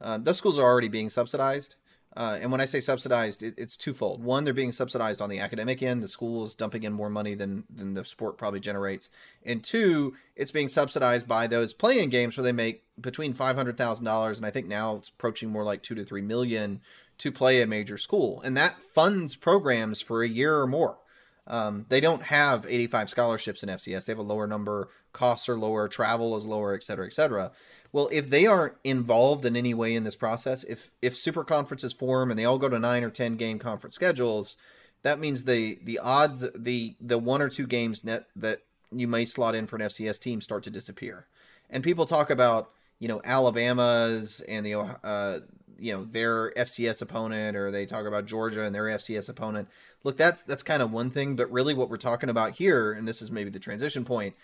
uh, 0.00 0.18
those 0.18 0.38
schools 0.38 0.58
are 0.58 0.62
already 0.62 0.88
being 0.88 1.08
subsidized. 1.08 1.74
Uh, 2.16 2.38
and 2.40 2.52
when 2.52 2.60
I 2.60 2.64
say 2.64 2.80
subsidized, 2.80 3.42
it, 3.42 3.54
it's 3.56 3.76
twofold. 3.76 4.22
One, 4.22 4.44
they're 4.44 4.54
being 4.54 4.70
subsidized 4.70 5.20
on 5.20 5.28
the 5.28 5.40
academic 5.40 5.82
end. 5.82 6.00
The 6.00 6.08
school 6.08 6.44
is 6.44 6.54
dumping 6.54 6.84
in 6.84 6.92
more 6.92 7.10
money 7.10 7.34
than 7.34 7.64
than 7.68 7.94
the 7.94 8.04
sport 8.04 8.38
probably 8.38 8.60
generates. 8.60 9.10
And 9.44 9.64
two, 9.64 10.14
it's 10.36 10.52
being 10.52 10.68
subsidized 10.68 11.26
by 11.26 11.48
those 11.48 11.72
playing 11.72 12.10
games 12.10 12.36
where 12.36 12.44
they 12.44 12.52
make 12.52 12.84
between 13.00 13.32
five 13.32 13.56
hundred 13.56 13.76
thousand 13.76 14.04
dollars 14.04 14.38
and 14.38 14.46
I 14.46 14.50
think 14.50 14.68
now 14.68 14.94
it's 14.94 15.08
approaching 15.08 15.50
more 15.50 15.64
like 15.64 15.82
two 15.82 15.96
to 15.96 16.04
three 16.04 16.22
million 16.22 16.80
to 17.18 17.32
play 17.32 17.60
a 17.60 17.66
major 17.66 17.98
school, 17.98 18.40
and 18.42 18.56
that 18.56 18.76
funds 18.94 19.34
programs 19.34 20.00
for 20.00 20.22
a 20.22 20.28
year 20.28 20.60
or 20.60 20.68
more. 20.68 20.98
Um, 21.46 21.86
they 21.88 22.00
don't 22.00 22.22
have 22.22 22.66
85 22.66 23.10
scholarships 23.10 23.62
in 23.62 23.68
FCS. 23.68 24.06
They 24.06 24.12
have 24.12 24.18
a 24.18 24.22
lower 24.22 24.46
number. 24.46 24.88
Costs 25.12 25.48
are 25.48 25.58
lower. 25.58 25.88
Travel 25.88 26.36
is 26.36 26.46
lower, 26.46 26.74
et 26.74 26.82
cetera, 26.82 27.06
et 27.06 27.12
cetera. 27.12 27.52
Well, 27.92 28.08
if 28.10 28.28
they 28.28 28.46
aren't 28.46 28.74
involved 28.82 29.44
in 29.44 29.54
any 29.54 29.72
way 29.72 29.94
in 29.94 30.04
this 30.04 30.16
process, 30.16 30.64
if 30.64 30.90
if 31.00 31.16
super 31.16 31.44
conferences 31.44 31.92
form 31.92 32.30
and 32.30 32.38
they 32.38 32.44
all 32.44 32.58
go 32.58 32.68
to 32.68 32.78
nine 32.78 33.04
or 33.04 33.10
ten 33.10 33.36
game 33.36 33.58
conference 33.58 33.94
schedules, 33.94 34.56
that 35.02 35.20
means 35.20 35.44
the 35.44 35.78
the 35.82 36.00
odds 36.00 36.44
the 36.56 36.96
the 37.00 37.18
one 37.18 37.40
or 37.40 37.48
two 37.48 37.68
games 37.68 38.04
net 38.04 38.26
that 38.34 38.62
you 38.90 39.06
may 39.06 39.24
slot 39.24 39.54
in 39.54 39.66
for 39.66 39.76
an 39.76 39.82
FCS 39.82 40.20
team 40.20 40.40
start 40.40 40.64
to 40.64 40.70
disappear. 40.70 41.26
And 41.70 41.84
people 41.84 42.06
talk 42.06 42.30
about 42.30 42.70
you 42.98 43.06
know 43.06 43.20
Alabama's 43.22 44.40
and 44.40 44.66
the 44.66 44.74
uh, 44.74 45.40
you 45.78 45.92
know 45.92 46.04
their 46.04 46.50
FCS 46.52 47.02
opponent, 47.02 47.56
or 47.56 47.70
they 47.70 47.86
talk 47.86 48.06
about 48.06 48.26
Georgia 48.26 48.62
and 48.62 48.74
their 48.74 48.84
FCS 48.84 49.28
opponent. 49.28 49.68
Look, 50.02 50.16
that's 50.16 50.42
that's 50.42 50.62
kind 50.62 50.82
of 50.82 50.92
one 50.92 51.10
thing, 51.10 51.36
but 51.36 51.50
really 51.50 51.74
what 51.74 51.90
we're 51.90 51.96
talking 51.96 52.28
about 52.28 52.52
here, 52.52 52.92
and 52.92 53.06
this 53.06 53.22
is 53.22 53.30
maybe 53.30 53.50
the 53.50 53.58
transition 53.58 54.04
point, 54.04 54.34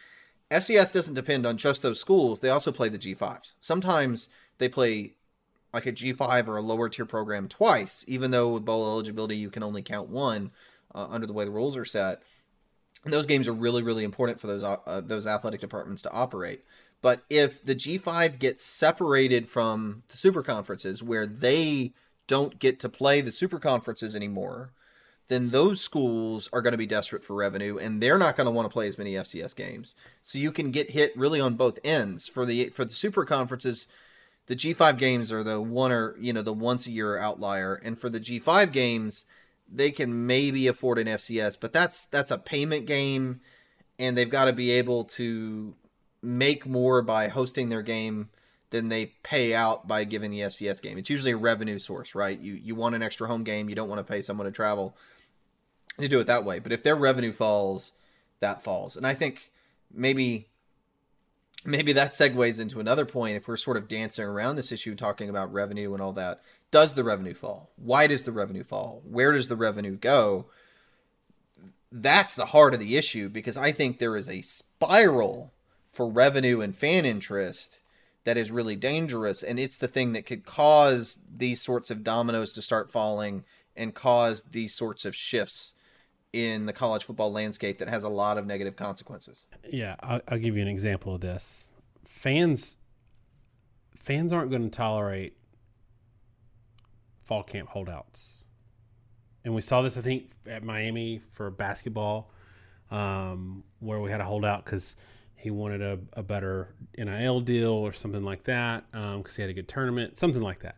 FCS 0.51 0.93
doesn't 0.93 1.15
depend 1.15 1.47
on 1.47 1.57
just 1.57 1.83
those 1.83 2.01
schools. 2.01 2.41
They 2.41 2.51
also 2.51 2.73
play 2.73 2.89
the 2.89 2.99
G5s. 2.99 3.55
Sometimes 3.61 4.29
they 4.59 4.69
play 4.69 5.15
like 5.73 5.87
a 5.87 5.93
G5 5.93 6.49
or 6.49 6.57
a 6.57 6.63
lower 6.63 6.89
tier 6.89 7.07
program 7.07 7.49
twice, 7.49 8.05
even 8.09 8.31
though 8.31 8.49
with 8.55 8.65
bowl 8.65 8.85
eligibility 8.87 9.37
you 9.37 9.51
can 9.51 9.63
only 9.63 9.83
count 9.83 10.09
one 10.09 10.51
uh, 10.95 11.07
under 11.09 11.27
the 11.27 11.33
way 11.33 11.45
the 11.45 11.51
rules 11.51 11.77
are 11.77 11.85
set. 11.85 12.23
And 13.05 13.13
those 13.13 13.27
games 13.27 13.49
are 13.49 13.53
really, 13.53 13.83
really 13.83 14.05
important 14.05 14.41
for 14.41 14.47
those 14.47 14.63
uh, 14.63 15.01
those 15.03 15.27
athletic 15.27 15.61
departments 15.61 16.03
to 16.03 16.11
operate. 16.11 16.65
But 17.03 17.23
if 17.31 17.65
the 17.65 17.75
G5 17.75 18.39
gets 18.39 18.65
separated 18.65 19.49
from 19.49 20.03
the 20.09 20.17
super 20.17 20.43
conferences, 20.43 21.03
where 21.03 21.27
they 21.27 21.93
don't 22.27 22.59
get 22.59 22.79
to 22.81 22.89
play 22.89 23.21
the 23.21 23.33
super 23.33 23.59
conferences 23.59 24.15
anymore, 24.15 24.73
then 25.31 25.51
those 25.51 25.81
schools 25.81 26.49
are 26.53 26.61
going 26.61 26.73
to 26.73 26.79
be 26.79 26.87
desperate 26.87 27.23
for 27.23 27.35
revenue 27.35 27.79
and 27.79 28.03
they're 28.03 28.19
not 28.19 28.37
going 28.37 28.47
to 28.47 28.51
want 28.51 28.69
to 28.69 28.73
play 28.73 28.89
as 28.89 28.99
many 28.99 29.15
FCS 29.15 29.55
games. 29.55 29.95
So 30.23 30.39
you 30.39 30.51
can 30.51 30.73
get 30.73 30.91
hit 30.91 31.17
really 31.17 31.41
on 31.41 31.55
both 31.55 31.79
ends. 31.85 32.27
For 32.27 32.45
the 32.45 32.69
for 32.71 32.85
the 32.85 32.93
super 32.93 33.25
conferences, 33.25 33.87
the 34.47 34.57
G5 34.57 34.99
games 34.99 35.31
are 35.31 35.45
the 35.45 35.61
one 35.61 35.93
or, 35.93 36.17
you 36.19 36.33
know, 36.33 36.43
the 36.43 36.53
once 36.53 36.87
a 36.87 36.91
year 36.91 37.17
outlier 37.17 37.75
and 37.77 37.97
for 37.97 38.11
the 38.11 38.19
G5 38.19 38.73
games, 38.73 39.25
they 39.73 39.93
can 39.93 40.27
maybe 40.27 40.67
afford 40.67 40.99
an 40.99 41.07
FCS, 41.07 41.57
but 41.59 41.73
that's 41.73 42.05
that's 42.05 42.33
a 42.33 42.39
payment 42.39 42.87
game 42.87 43.41
and 44.01 44.19
they've 44.19 44.29
got 44.29 44.47
to 44.47 44.53
be 44.53 44.73
able 44.73 45.05
to 45.05 45.75
make 46.23 46.67
more 46.67 47.03
by 47.03 47.29
hosting 47.29 47.69
their 47.69 47.83
game 47.83 48.29
than 48.71 48.89
they 48.89 49.07
pay 49.23 49.55
out 49.55 49.89
by 49.89 50.05
giving 50.05 50.31
the 50.31 50.41
FCS 50.41 50.81
game. 50.81 50.97
It's 50.97 51.11
usually 51.11 51.33
a 51.33 51.37
revenue 51.37 51.79
source, 51.79 52.15
right? 52.15 52.39
You 52.39 52.55
you 52.55 52.75
want 52.75 52.95
an 52.95 53.03
extra 53.03 53.27
home 53.27 53.45
game, 53.45 53.69
you 53.69 53.75
don't 53.75 53.89
want 53.89 54.05
to 54.05 54.11
pay 54.13 54.23
someone 54.23 54.47
to 54.47 54.53
travel 54.53 54.97
You 55.99 56.09
do 56.09 56.21
it 56.21 56.27
that 56.29 56.45
way. 56.45 56.59
But 56.61 56.73
if 56.73 56.83
their 56.83 56.97
revenue 56.97 57.33
falls, 57.33 57.93
that 58.41 58.63
falls. 58.63 58.97
And 58.97 59.07
I 59.07 59.15
think 59.15 59.51
maybe 59.93 60.49
maybe 61.65 61.93
that 61.93 62.13
segues 62.13 62.59
into 62.61 62.81
another 62.81 63.05
point 63.05 63.37
if 63.37 63.47
we're 63.49 63.57
sort 63.57 63.77
of 63.77 63.89
dancing 63.89 64.25
around 64.25 64.57
this 64.57 64.73
issue 64.73 64.95
talking 64.95 65.29
about 65.29 65.53
revenue 65.53 65.93
and 65.93 66.03
all 66.03 66.13
that. 66.15 66.41
Does 66.71 66.95
the 66.95 67.05
revenue 67.05 67.35
fall? 67.35 67.71
Why 67.77 68.07
does 68.07 68.23
the 68.23 68.33
revenue 68.33 68.63
fall? 68.63 69.03
Where 69.05 69.33
does 69.33 69.49
the 69.49 69.57
revenue 69.57 69.97
go? 69.97 70.47
That's 71.91 72.35
the 72.35 72.47
heart 72.47 72.73
of 72.75 72.81
the 72.81 72.97
issue 72.97 73.29
because 73.29 73.57
I 73.57 73.73
think 73.73 73.99
there 73.99 74.17
is 74.17 74.29
a 74.29 74.43
spiral 74.43 75.53
for 75.91 76.09
revenue 76.09 76.61
and 76.61 76.77
fan 76.77 77.05
interest 77.05 77.81
that 78.25 78.37
is 78.37 78.51
really 78.51 78.77
dangerous 78.77 79.43
and 79.43 79.59
it's 79.59 79.77
the 79.77 79.89
thing 79.89 80.13
that 80.13 80.27
could 80.27 80.45
cause 80.45 81.21
these 81.35 81.61
sorts 81.61 81.91
of 81.91 82.05
dominoes 82.05 82.53
to 82.53 82.63
start 82.63 82.91
falling 82.91 83.45
and 83.77 83.95
cause 83.95 84.45
these 84.45 84.75
sorts 84.75 85.05
of 85.05 85.15
shifts 85.15 85.73
in 86.33 86.67
the 86.67 86.73
college 86.73 87.05
football 87.05 87.33
landscape 87.33 87.79
that 87.79 87.89
has 87.89 88.05
a 88.05 88.09
lot 88.09 88.39
of 88.39 88.47
negative 88.47 88.77
consequences. 88.77 89.47
Yeah, 89.69 89.97
I'll, 90.01 90.21
I'll 90.29 90.39
give 90.39 90.57
you 90.57 90.63
an 90.63 90.69
example 90.69 91.15
of 91.15 91.21
this. 91.21 91.69
Fans, 92.05 92.77
fans 93.97 94.33
aren't 94.33 94.51
going 94.51 94.63
to 94.63 94.71
tolerate 94.71 95.37
fall 97.25 97.43
camp 97.43 97.71
holdouts, 97.71 98.45
and 99.45 99.55
we 99.55 99.63
saw 99.63 99.83
this, 99.83 99.97
I 99.97 100.03
think, 100.03 100.31
at 100.47 100.63
Miami 100.63 101.21
for 101.31 101.51
basketball, 101.51 102.31
um, 102.91 103.65
where 103.79 104.01
we 104.01 104.11
had 104.11 104.21
a 104.21 104.25
holdout 104.25 104.65
because 104.65 104.97
he 105.41 105.51
wanted 105.51 105.81
a, 105.81 105.99
a, 106.13 106.23
better 106.23 106.75
NIL 106.99 107.41
deal 107.41 107.73
or 107.73 107.93
something 107.93 108.23
like 108.23 108.45
that 108.45 108.85
because 108.93 109.15
um, 109.15 109.25
he 109.35 109.41
had 109.41 109.51
a 109.51 109.55
good 109.55 109.69
tournament, 109.69 110.19
something 110.19 110.43
like 110.43 110.61
that. 110.61 110.77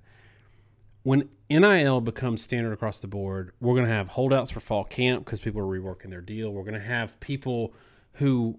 when 1.02 1.28
NIL 1.50 2.00
becomes 2.00 2.42
standard 2.42 2.72
across 2.72 3.00
the 3.00 3.08
board, 3.08 3.52
we're 3.60 3.74
going 3.74 3.86
to 3.86 3.92
have 3.92 4.08
holdouts 4.08 4.52
for 4.52 4.60
fall 4.60 4.84
camp 4.84 5.24
because 5.24 5.40
people 5.40 5.60
are 5.60 5.64
reworking 5.64 6.10
their 6.10 6.20
deal. 6.20 6.50
We're 6.50 6.62
going 6.62 6.74
to 6.74 6.80
have 6.80 7.18
people 7.18 7.74
who 8.14 8.58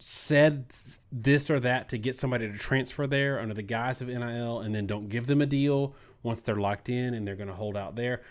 said 0.00 0.66
this 1.12 1.48
or 1.48 1.60
that 1.60 1.88
to 1.90 1.98
get 1.98 2.16
somebody 2.16 2.50
to 2.50 2.58
transfer 2.58 3.06
there 3.06 3.38
under 3.38 3.54
the 3.54 3.62
guise 3.62 4.00
of 4.00 4.08
NIL 4.08 4.58
and 4.58 4.74
then 4.74 4.88
don't 4.88 5.08
give 5.08 5.28
them 5.28 5.40
a 5.40 5.46
deal 5.46 5.94
once 6.24 6.42
they're 6.42 6.56
locked 6.56 6.88
in 6.88 7.14
and 7.14 7.26
they're 7.26 7.36
going 7.36 7.48
to 7.48 7.54
hold 7.54 7.76
out 7.76 7.94
there. 7.94 8.22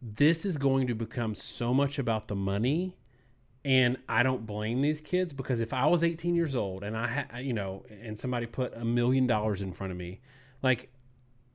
This 0.00 0.46
is 0.46 0.56
going 0.56 0.86
to 0.86 0.94
become 0.94 1.34
so 1.34 1.74
much 1.74 1.98
about 1.98 2.28
the 2.28 2.34
money 2.34 2.96
and 3.64 3.98
I 4.08 4.22
don't 4.22 4.46
blame 4.46 4.80
these 4.80 5.00
kids 5.00 5.32
because 5.32 5.60
if 5.60 5.72
I 5.72 5.86
was 5.86 6.02
18 6.02 6.34
years 6.34 6.54
old 6.54 6.82
and 6.82 6.96
I 6.96 7.06
had, 7.06 7.44
you 7.44 7.52
know, 7.52 7.84
and 8.02 8.18
somebody 8.18 8.46
put 8.46 8.74
a 8.74 8.84
million 8.84 9.26
dollars 9.26 9.60
in 9.60 9.72
front 9.72 9.90
of 9.90 9.98
me, 9.98 10.20
like 10.62 10.90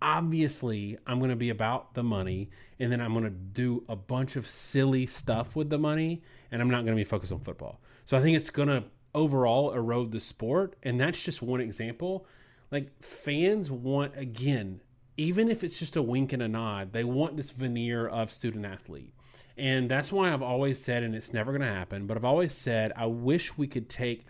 obviously 0.02 0.98
I'm 1.08 1.18
going 1.18 1.32
to 1.32 1.36
be 1.36 1.50
about 1.50 1.96
the 1.96 2.04
money 2.04 2.52
and 2.80 2.92
then 2.92 3.02
I'm 3.02 3.14
going 3.14 3.24
to 3.24 3.32
do 3.32 3.84
a 3.90 3.96
bunch 3.96 4.36
of 4.36 4.48
silly 4.48 5.08
stuff 5.08 5.56
with 5.56 5.70
the 5.70 5.80
money 5.80 6.22
and 6.52 6.62
I'm 6.62 6.70
not 6.70 6.86
going 6.86 6.96
to 6.96 7.00
be 7.00 7.04
focused 7.04 7.32
on 7.32 7.40
football. 7.40 7.82
So 8.06 8.16
I 8.16 8.22
think 8.22 8.38
it's 8.38 8.52
going 8.52 8.68
to 8.68 8.84
overall 9.16 9.72
erode 9.74 10.12
the 10.12 10.20
sport 10.20 10.76
and 10.84 11.00
that's 11.00 11.22
just 11.22 11.42
one 11.42 11.60
example. 11.60 12.28
Like 12.70 13.02
fans 13.02 13.72
want 13.72 14.16
again, 14.16 14.82
even 15.18 15.50
if 15.50 15.64
it's 15.64 15.80
just 15.80 15.96
a 15.96 16.04
wink 16.04 16.34
and 16.34 16.44
a 16.44 16.48
nod, 16.48 16.94
they 16.94 17.04
want 17.04 17.36
this 17.36 17.50
veneer 17.50 18.08
of 18.08 18.32
student 18.32 18.64
athlete. 18.64 19.15
And 19.58 19.90
that's 19.90 20.12
why 20.12 20.34
I've 20.34 20.42
always 20.42 20.82
said, 20.82 21.04
and 21.04 21.16
it's 21.16 21.32
never 21.32 21.52
going 21.52 21.62
to 21.62 21.68
happen, 21.68 22.08
but 22.08 22.18
I've 22.18 22.26
always 22.26 22.54
said, 22.54 22.92
I 22.96 23.06
wish 23.06 23.58
we 23.58 23.68
could 23.68 23.88
take 23.88 24.26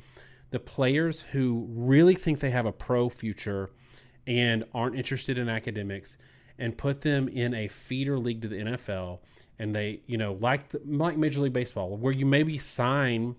the 0.52 0.60
players 0.60 1.20
who 1.20 1.68
really 1.70 2.16
think 2.16 2.40
they 2.40 2.52
have 2.52 2.68
a 2.68 2.72
pro 2.72 3.10
future 3.10 3.72
and 4.28 4.64
aren't 4.74 4.96
interested 4.96 5.38
in 5.38 5.50
academics 5.50 6.18
and 6.58 6.78
put 6.78 7.02
them 7.02 7.28
in 7.28 7.54
a 7.54 7.68
feeder 7.68 8.18
league 8.18 8.42
to 8.42 8.48
the 8.48 8.56
NFL. 8.56 9.20
And 9.60 9.74
they, 9.74 10.02
you 10.06 10.18
know, 10.18 10.38
like 10.40 10.70
the, 10.70 10.82
like 10.86 11.18
Major 11.18 11.42
League 11.42 11.54
Baseball, 11.54 11.96
where 11.98 12.14
you 12.14 12.26
maybe 12.26 12.58
sign, 12.58 13.36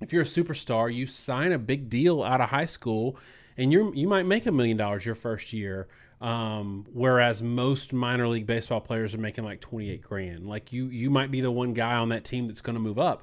if 0.00 0.12
you're 0.12 0.22
a 0.22 0.26
superstar, 0.26 0.92
you 0.92 1.06
sign 1.06 1.52
a 1.52 1.58
big 1.58 1.88
deal 1.88 2.22
out 2.22 2.40
of 2.40 2.50
high 2.50 2.66
school, 2.66 3.16
and 3.56 3.72
you're 3.72 3.94
you 3.94 4.08
might 4.08 4.26
make 4.26 4.46
a 4.46 4.52
million 4.52 4.76
dollars 4.76 5.06
your 5.06 5.14
first 5.14 5.52
year, 5.52 5.88
um, 6.20 6.86
whereas 6.92 7.42
most 7.42 7.92
minor 7.92 8.28
league 8.28 8.46
baseball 8.46 8.80
players 8.80 9.14
are 9.14 9.18
making 9.18 9.44
like 9.44 9.60
28 9.60 10.02
grand. 10.02 10.46
Like 10.46 10.72
you, 10.72 10.86
you 10.86 11.10
might 11.10 11.30
be 11.30 11.40
the 11.40 11.50
one 11.50 11.72
guy 11.72 11.94
on 11.94 12.10
that 12.10 12.24
team 12.24 12.46
that's 12.46 12.60
going 12.60 12.74
to 12.74 12.80
move 12.80 12.98
up. 12.98 13.22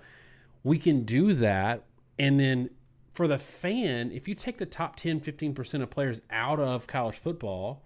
We 0.63 0.79
can 0.79 1.03
do 1.03 1.33
that. 1.33 1.83
And 2.17 2.39
then 2.39 2.71
for 3.13 3.27
the 3.27 3.37
fan, 3.37 4.11
if 4.11 4.27
you 4.27 4.33
take 4.33 4.57
the 4.57 4.65
top 4.65 4.95
10, 4.95 5.21
15% 5.21 5.83
of 5.83 5.89
players 5.89 6.21
out 6.31 6.59
of 6.59 6.87
college 6.87 7.15
football, 7.15 7.83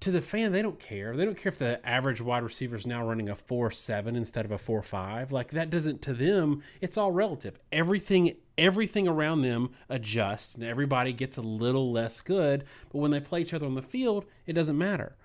to 0.00 0.10
the 0.10 0.20
fan, 0.20 0.52
they 0.52 0.62
don't 0.62 0.78
care. 0.78 1.16
They 1.16 1.24
don't 1.24 1.36
care 1.36 1.50
if 1.50 1.58
the 1.58 1.84
average 1.88 2.20
wide 2.20 2.42
receiver 2.42 2.76
is 2.76 2.86
now 2.86 3.06
running 3.06 3.28
a 3.28 3.34
4 3.34 3.70
7 3.70 4.14
instead 4.14 4.44
of 4.44 4.52
a 4.52 4.58
4 4.58 4.82
5. 4.82 5.32
Like 5.32 5.50
that 5.52 5.70
doesn't, 5.70 6.02
to 6.02 6.14
them, 6.14 6.62
it's 6.80 6.96
all 6.98 7.10
relative. 7.10 7.58
Everything 7.72 8.36
everything 8.56 9.08
around 9.08 9.42
them 9.42 9.70
adjusts 9.88 10.54
and 10.54 10.64
everybody 10.64 11.12
gets 11.12 11.36
a 11.36 11.42
little 11.42 11.92
less 11.92 12.20
good. 12.20 12.64
But 12.90 12.98
when 12.98 13.10
they 13.10 13.20
play 13.20 13.40
each 13.40 13.54
other 13.54 13.66
on 13.66 13.74
the 13.74 13.82
field, 13.82 14.24
it 14.46 14.52
doesn't 14.52 14.78
matter. 14.78 15.16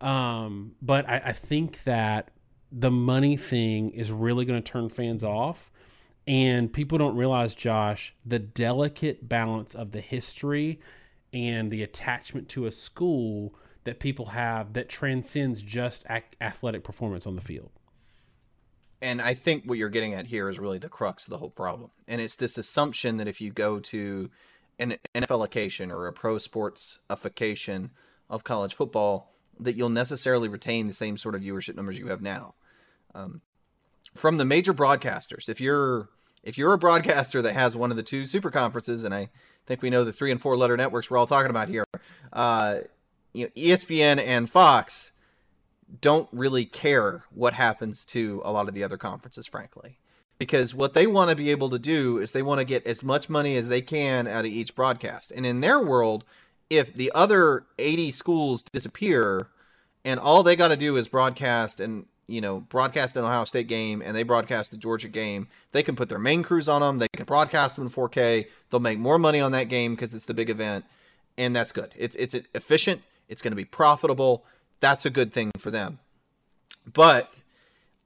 Um, 0.00 0.74
but 0.82 1.08
I, 1.08 1.22
I 1.26 1.32
think 1.32 1.84
that 1.84 2.30
the 2.70 2.90
money 2.90 3.36
thing 3.36 3.90
is 3.90 4.12
really 4.12 4.44
going 4.44 4.62
to 4.62 4.70
turn 4.70 4.88
fans 4.88 5.24
off. 5.24 5.70
And 6.28 6.72
people 6.72 6.98
don't 6.98 7.16
realize, 7.16 7.54
Josh, 7.54 8.12
the 8.24 8.40
delicate 8.40 9.28
balance 9.28 9.74
of 9.74 9.92
the 9.92 10.00
history 10.00 10.80
and 11.32 11.70
the 11.70 11.82
attachment 11.84 12.48
to 12.50 12.66
a 12.66 12.72
school 12.72 13.54
that 13.84 14.00
people 14.00 14.26
have 14.26 14.72
that 14.72 14.88
transcends 14.88 15.62
just 15.62 16.04
athletic 16.40 16.82
performance 16.82 17.26
on 17.26 17.36
the 17.36 17.42
field 17.42 17.70
and 19.02 19.20
I 19.20 19.34
think 19.34 19.64
what 19.64 19.78
you're 19.78 19.88
getting 19.88 20.14
at 20.14 20.26
here 20.26 20.48
is 20.48 20.58
really 20.58 20.78
the 20.78 20.88
crux 20.88 21.26
of 21.26 21.30
the 21.30 21.38
whole 21.38 21.50
problem. 21.50 21.90
And 22.08 22.20
it's 22.20 22.36
this 22.36 22.56
assumption 22.56 23.18
that 23.18 23.28
if 23.28 23.40
you 23.40 23.52
go 23.52 23.78
to 23.80 24.30
an 24.78 24.96
NFLification 25.14 25.90
or 25.90 26.06
a 26.06 26.12
pro 26.12 26.36
sportsification 26.36 27.90
of 28.30 28.44
college 28.44 28.74
football, 28.74 29.32
that 29.58 29.76
you'll 29.76 29.88
necessarily 29.88 30.48
retain 30.48 30.86
the 30.86 30.92
same 30.92 31.16
sort 31.16 31.34
of 31.34 31.42
viewership 31.42 31.76
numbers 31.76 31.98
you 31.98 32.08
have 32.08 32.22
now. 32.22 32.54
Um, 33.14 33.42
from 34.14 34.36
the 34.36 34.44
major 34.44 34.74
broadcasters, 34.74 35.48
if 35.48 35.60
you're 35.60 36.08
if 36.42 36.56
you're 36.56 36.72
a 36.72 36.78
broadcaster 36.78 37.42
that 37.42 37.54
has 37.54 37.76
one 37.76 37.90
of 37.90 37.96
the 37.96 38.02
two 38.02 38.24
super 38.24 38.50
conferences, 38.50 39.02
and 39.02 39.12
I 39.14 39.30
think 39.66 39.82
we 39.82 39.90
know 39.90 40.04
the 40.04 40.12
three 40.12 40.30
and 40.30 40.40
four 40.40 40.56
letter 40.56 40.76
networks 40.76 41.10
we're 41.10 41.18
all 41.18 41.26
talking 41.26 41.50
about 41.50 41.68
here, 41.68 41.84
uh, 42.32 42.78
you 43.32 43.44
know, 43.44 43.50
ESPN 43.56 44.24
and 44.24 44.48
Fox 44.48 45.12
don't 46.00 46.28
really 46.32 46.64
care 46.64 47.24
what 47.30 47.54
happens 47.54 48.04
to 48.06 48.42
a 48.44 48.52
lot 48.52 48.68
of 48.68 48.74
the 48.74 48.84
other 48.84 48.96
conferences, 48.96 49.46
frankly. 49.46 49.98
Because 50.38 50.74
what 50.74 50.94
they 50.94 51.06
want 51.06 51.30
to 51.30 51.36
be 51.36 51.50
able 51.50 51.70
to 51.70 51.78
do 51.78 52.18
is 52.18 52.32
they 52.32 52.42
want 52.42 52.58
to 52.58 52.64
get 52.64 52.86
as 52.86 53.02
much 53.02 53.30
money 53.30 53.56
as 53.56 53.68
they 53.68 53.80
can 53.80 54.26
out 54.26 54.44
of 54.44 54.50
each 54.50 54.74
broadcast. 54.74 55.32
And 55.34 55.46
in 55.46 55.60
their 55.60 55.80
world, 55.80 56.24
if 56.68 56.92
the 56.92 57.10
other 57.14 57.64
80 57.78 58.10
schools 58.10 58.62
disappear 58.62 59.48
and 60.04 60.20
all 60.20 60.42
they 60.42 60.56
got 60.56 60.68
to 60.68 60.76
do 60.76 60.96
is 60.96 61.08
broadcast 61.08 61.80
and 61.80 62.06
you 62.26 62.40
know 62.40 62.60
broadcast 62.60 63.16
an 63.16 63.24
Ohio 63.24 63.44
State 63.44 63.68
game 63.68 64.02
and 64.04 64.16
they 64.16 64.24
broadcast 64.24 64.70
the 64.70 64.76
Georgia 64.76 65.08
game, 65.08 65.48
they 65.72 65.82
can 65.82 65.96
put 65.96 66.08
their 66.08 66.18
main 66.18 66.42
crews 66.42 66.68
on 66.68 66.82
them. 66.82 66.98
They 66.98 67.08
can 67.08 67.24
broadcast 67.24 67.76
them 67.76 67.86
in 67.86 67.90
4K. 67.90 68.46
They'll 68.70 68.80
make 68.80 68.98
more 68.98 69.18
money 69.18 69.40
on 69.40 69.52
that 69.52 69.68
game 69.68 69.94
because 69.94 70.12
it's 70.12 70.26
the 70.26 70.34
big 70.34 70.50
event, 70.50 70.84
and 71.38 71.54
that's 71.56 71.72
good. 71.72 71.94
It's 71.96 72.16
it's 72.16 72.34
efficient. 72.54 73.02
It's 73.28 73.42
going 73.42 73.52
to 73.52 73.56
be 73.56 73.64
profitable 73.64 74.44
that's 74.80 75.06
a 75.06 75.10
good 75.10 75.32
thing 75.32 75.50
for 75.58 75.70
them. 75.70 75.98
But 76.92 77.42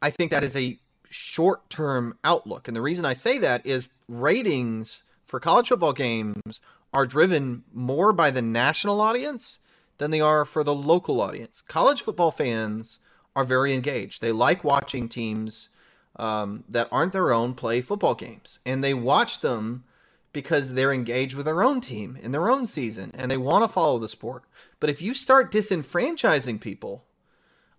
I 0.00 0.10
think 0.10 0.30
that 0.30 0.44
is 0.44 0.56
a 0.56 0.78
short 1.08 1.68
term 1.68 2.16
outlook. 2.24 2.68
And 2.68 2.76
the 2.76 2.82
reason 2.82 3.04
I 3.04 3.12
say 3.12 3.38
that 3.38 3.64
is 3.66 3.90
ratings 4.08 5.02
for 5.24 5.40
college 5.40 5.68
football 5.68 5.92
games 5.92 6.60
are 6.92 7.06
driven 7.06 7.64
more 7.72 8.12
by 8.12 8.30
the 8.30 8.42
national 8.42 9.00
audience 9.00 9.58
than 9.98 10.10
they 10.10 10.20
are 10.20 10.44
for 10.44 10.64
the 10.64 10.74
local 10.74 11.20
audience. 11.20 11.62
College 11.62 12.02
football 12.02 12.30
fans 12.30 12.98
are 13.36 13.44
very 13.44 13.74
engaged. 13.74 14.22
They 14.22 14.32
like 14.32 14.64
watching 14.64 15.08
teams 15.08 15.68
um, 16.16 16.64
that 16.68 16.88
aren't 16.90 17.12
their 17.12 17.32
own 17.32 17.54
play 17.54 17.80
football 17.80 18.14
games, 18.14 18.58
and 18.66 18.82
they 18.82 18.94
watch 18.94 19.40
them 19.40 19.84
because 20.32 20.74
they're 20.74 20.92
engaged 20.92 21.34
with 21.34 21.46
their 21.46 21.62
own 21.62 21.80
team 21.80 22.18
in 22.22 22.32
their 22.32 22.48
own 22.48 22.66
season 22.66 23.10
and 23.14 23.30
they 23.30 23.36
want 23.36 23.64
to 23.64 23.68
follow 23.68 23.98
the 23.98 24.08
sport. 24.08 24.44
But 24.78 24.90
if 24.90 25.02
you 25.02 25.14
start 25.14 25.52
disenfranchising 25.52 26.60
people, 26.60 27.04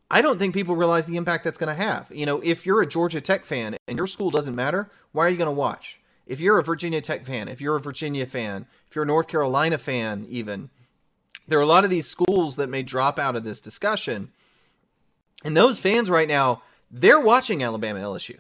I 0.10 0.22
don't 0.22 0.38
think 0.38 0.54
people 0.54 0.76
realize 0.76 1.06
the 1.06 1.16
impact 1.16 1.46
that's 1.46 1.58
going 1.58 1.74
to 1.76 1.82
have. 1.82 2.12
You 2.14 2.26
know, 2.26 2.42
if 2.44 2.66
you're 2.66 2.82
a 2.82 2.88
Georgia 2.88 3.22
Tech 3.22 3.46
fan 3.46 3.78
and 3.88 3.98
your 3.98 4.08
school 4.08 4.30
doesn't 4.30 4.56
matter, 4.56 4.90
why 5.14 5.26
are 5.26 5.30
you 5.30 5.38
going 5.38 5.46
to 5.48 5.52
watch? 5.52 6.02
If 6.28 6.40
you're 6.42 6.60
a 6.60 6.64
Virginia 6.64 7.00
Tech 7.00 7.26
fan, 7.26 7.48
if 7.48 7.62
you're 7.62 7.78
a 7.78 7.82
Virginia 7.82 8.26
fan, 8.26 8.66
if 8.90 8.96
you're 8.96 9.04
a 9.04 9.08
North 9.08 9.28
Carolina 9.28 9.78
fan, 9.78 10.26
even, 10.30 10.70
there 11.48 11.60
are 11.60 11.64
a 11.64 11.68
lot 11.68 11.86
of 11.86 11.90
these 11.90 12.08
schools 12.08 12.58
that 12.58 12.70
may 12.70 12.84
drop 12.84 13.18
out 13.18 13.38
of 13.38 13.44
this 13.44 13.62
discussion. 13.62 14.32
And 15.46 15.56
those 15.56 15.80
fans 15.80 16.10
right 16.10 16.28
now, 16.28 16.62
they're 16.92 17.20
watching 17.20 17.64
Alabama 17.64 18.00
LSU. 18.00 18.40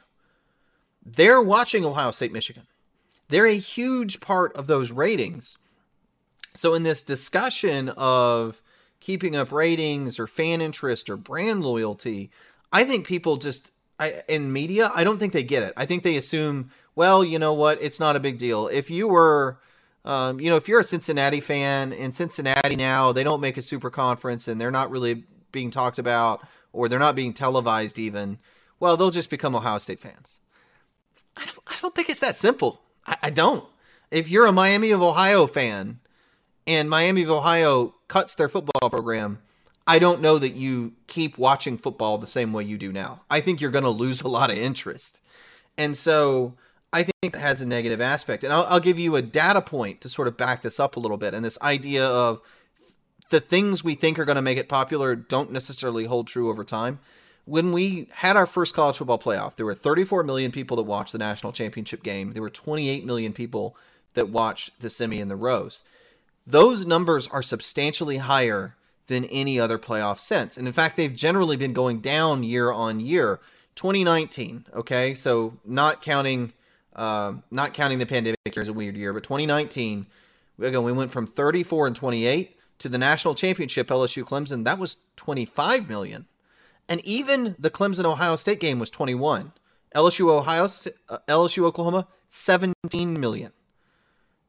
They're 1.05 1.41
watching 1.41 1.85
Ohio 1.85 2.11
State 2.11 2.33
Michigan. 2.33 2.67
They're 3.31 3.47
a 3.47 3.57
huge 3.57 4.19
part 4.19 4.53
of 4.57 4.67
those 4.67 4.91
ratings. 4.91 5.57
So, 6.53 6.73
in 6.73 6.83
this 6.83 7.01
discussion 7.01 7.89
of 7.89 8.61
keeping 8.99 9.37
up 9.37 9.53
ratings 9.53 10.19
or 10.19 10.27
fan 10.27 10.59
interest 10.59 11.09
or 11.09 11.15
brand 11.15 11.63
loyalty, 11.63 12.29
I 12.73 12.83
think 12.83 13.07
people 13.07 13.37
just, 13.37 13.71
I, 13.97 14.21
in 14.27 14.51
media, 14.51 14.91
I 14.93 15.05
don't 15.05 15.17
think 15.17 15.31
they 15.31 15.43
get 15.43 15.63
it. 15.63 15.73
I 15.77 15.85
think 15.85 16.03
they 16.03 16.17
assume, 16.17 16.71
well, 16.93 17.23
you 17.23 17.39
know 17.39 17.53
what, 17.53 17.81
it's 17.81 18.01
not 18.01 18.17
a 18.17 18.19
big 18.19 18.37
deal. 18.37 18.67
If 18.67 18.91
you 18.91 19.07
were, 19.07 19.59
um, 20.03 20.41
you 20.41 20.49
know, 20.49 20.57
if 20.57 20.67
you're 20.67 20.81
a 20.81 20.83
Cincinnati 20.83 21.39
fan 21.39 21.93
in 21.93 22.11
Cincinnati 22.11 22.75
now, 22.75 23.13
they 23.13 23.23
don't 23.23 23.39
make 23.39 23.55
a 23.55 23.61
super 23.61 23.89
conference 23.89 24.49
and 24.49 24.59
they're 24.59 24.71
not 24.71 24.91
really 24.91 25.23
being 25.53 25.71
talked 25.71 25.99
about 25.99 26.45
or 26.73 26.89
they're 26.89 26.99
not 26.99 27.15
being 27.15 27.31
televised 27.31 27.97
even, 27.97 28.39
well, 28.81 28.97
they'll 28.97 29.09
just 29.09 29.29
become 29.29 29.55
Ohio 29.55 29.77
State 29.77 30.01
fans. 30.01 30.41
I 31.37 31.45
don't, 31.45 31.59
I 31.65 31.75
don't 31.81 31.95
think 31.95 32.09
it's 32.09 32.19
that 32.19 32.35
simple. 32.35 32.81
I, 33.05 33.17
I 33.23 33.29
don't. 33.29 33.65
If 34.09 34.29
you're 34.29 34.45
a 34.45 34.51
Miami 34.51 34.91
of 34.91 35.01
Ohio 35.01 35.47
fan 35.47 35.99
and 36.67 36.89
Miami 36.89 37.23
of 37.23 37.31
Ohio 37.31 37.95
cuts 38.07 38.35
their 38.35 38.49
football 38.49 38.89
program, 38.89 39.39
I 39.87 39.99
don't 39.99 40.21
know 40.21 40.37
that 40.37 40.53
you 40.53 40.93
keep 41.07 41.37
watching 41.37 41.77
football 41.77 42.17
the 42.17 42.27
same 42.27 42.53
way 42.53 42.63
you 42.63 42.77
do 42.77 42.91
now. 42.91 43.21
I 43.29 43.41
think 43.41 43.61
you're 43.61 43.71
going 43.71 43.83
to 43.83 43.89
lose 43.89 44.21
a 44.21 44.27
lot 44.27 44.51
of 44.51 44.57
interest. 44.57 45.21
And 45.77 45.97
so 45.97 46.55
I 46.93 47.03
think 47.03 47.33
that 47.33 47.39
has 47.39 47.61
a 47.61 47.65
negative 47.65 48.01
aspect. 48.01 48.43
And 48.43 48.53
I'll, 48.53 48.65
I'll, 48.69 48.79
give 48.79 48.99
you 48.99 49.15
a 49.15 49.21
data 49.21 49.61
point 49.61 50.01
to 50.01 50.09
sort 50.09 50.27
of 50.27 50.37
back 50.37 50.61
this 50.61 50.79
up 50.79 50.97
a 50.97 50.99
little 50.99 51.17
bit. 51.17 51.33
And 51.33 51.43
this 51.43 51.57
idea 51.61 52.05
of 52.05 52.41
the 53.29 53.39
things 53.39 53.83
we 53.83 53.95
think 53.95 54.19
are 54.19 54.25
going 54.25 54.35
to 54.35 54.41
make 54.41 54.57
it 54.57 54.69
popular 54.69 55.15
don't 55.15 55.51
necessarily 55.51 56.05
hold 56.05 56.27
true 56.27 56.49
over 56.49 56.63
time 56.63 56.99
when 57.45 57.71
we 57.71 58.07
had 58.11 58.37
our 58.37 58.45
first 58.45 58.73
college 58.73 58.97
football 58.97 59.19
playoff, 59.19 59.55
there 59.55 59.65
were 59.65 59.73
34 59.73 60.23
million 60.23 60.51
people 60.51 60.77
that 60.77 60.83
watched 60.83 61.11
the 61.11 61.17
national 61.17 61.53
championship 61.53 62.03
game. 62.03 62.33
There 62.33 62.41
were 62.41 62.49
28 62.49 63.05
million 63.05 63.33
people 63.33 63.75
that 64.13 64.29
watched 64.29 64.79
the 64.79 64.89
semi 64.89 65.19
and 65.19 65.31
the 65.31 65.35
rose. 65.35 65.83
Those 66.45 66.85
numbers 66.85 67.27
are 67.27 67.41
substantially 67.41 68.17
higher 68.17 68.75
than 69.07 69.25
any 69.25 69.59
other 69.59 69.77
playoff 69.77 70.19
since. 70.19 70.57
And 70.57 70.67
in 70.67 70.73
fact, 70.73 70.95
they've 70.95 71.13
generally 71.13 71.57
been 71.57 71.73
going 71.73 71.99
down 71.99 72.43
year 72.43 72.71
on 72.71 72.99
year. 72.99 73.39
2019, 73.75 74.65
okay, 74.73 75.13
so 75.13 75.57
not 75.65 76.01
counting, 76.01 76.51
uh, 76.95 77.33
not 77.49 77.73
counting 77.73 77.99
the 77.99 78.05
pandemic 78.05 78.37
year 78.53 78.67
a 78.67 78.73
weird 78.73 78.97
year, 78.97 79.13
but 79.13 79.23
2019, 79.23 80.05
again, 80.59 80.83
we 80.83 80.91
went 80.91 81.11
from 81.11 81.25
34 81.25 81.87
and 81.87 81.95
28 81.95 82.57
to 82.79 82.89
the 82.89 82.97
national 82.97 83.33
championship 83.33 83.87
LSU 83.87 84.23
Clemson. 84.23 84.65
That 84.65 84.77
was 84.77 84.97
25 85.15 85.87
million, 85.87 86.25
and 86.91 86.99
even 87.05 87.55
the 87.57 87.69
Clemson 87.69 88.03
Ohio 88.03 88.35
State 88.35 88.59
game 88.59 88.77
was 88.77 88.89
21. 88.89 89.53
LSU 89.95 90.29
Ohio, 90.29 90.65
uh, 91.07 91.19
LSU 91.29 91.63
Oklahoma, 91.63 92.05
17 92.27 93.17
million. 93.17 93.53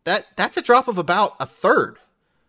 That 0.03 0.26
that's 0.34 0.57
a 0.57 0.62
drop 0.62 0.88
of 0.88 0.99
about 0.99 1.36
a 1.38 1.47
third 1.47 1.99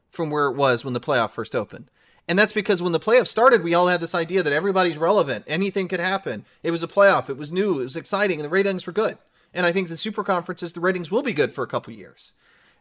from 0.10 0.32
where 0.32 0.48
it 0.48 0.56
was 0.56 0.84
when 0.84 0.96
the 0.96 1.00
playoff 1.00 1.30
first 1.30 1.56
opened. 1.56 1.92
And 2.28 2.40
that's 2.40 2.54
because 2.54 2.82
when 2.82 2.92
the 2.92 3.00
playoff 3.00 3.28
started, 3.28 3.62
we 3.62 3.76
all 3.76 3.86
had 3.86 4.02
this 4.02 4.16
idea 4.16 4.42
that 4.42 4.52
everybody's 4.52 4.98
relevant. 4.98 5.46
Anything 5.46 5.88
could 5.88 6.00
happen. 6.00 6.44
It 6.64 6.72
was 6.72 6.82
a 6.82 6.88
playoff. 6.88 7.30
It 7.30 7.38
was 7.38 7.52
new. 7.52 7.80
It 7.80 7.84
was 7.84 7.96
exciting. 7.96 8.40
And 8.40 8.46
the 8.46 8.50
ratings 8.50 8.88
were 8.88 8.94
good. 8.94 9.20
And 9.54 9.64
I 9.64 9.72
think 9.72 9.90
the 9.90 9.98
super 9.98 10.24
conferences, 10.24 10.74
the 10.74 10.80
ratings 10.80 11.12
will 11.12 11.22
be 11.22 11.34
good 11.34 11.54
for 11.54 11.64
a 11.64 11.68
couple 11.68 11.94
years. 11.94 12.32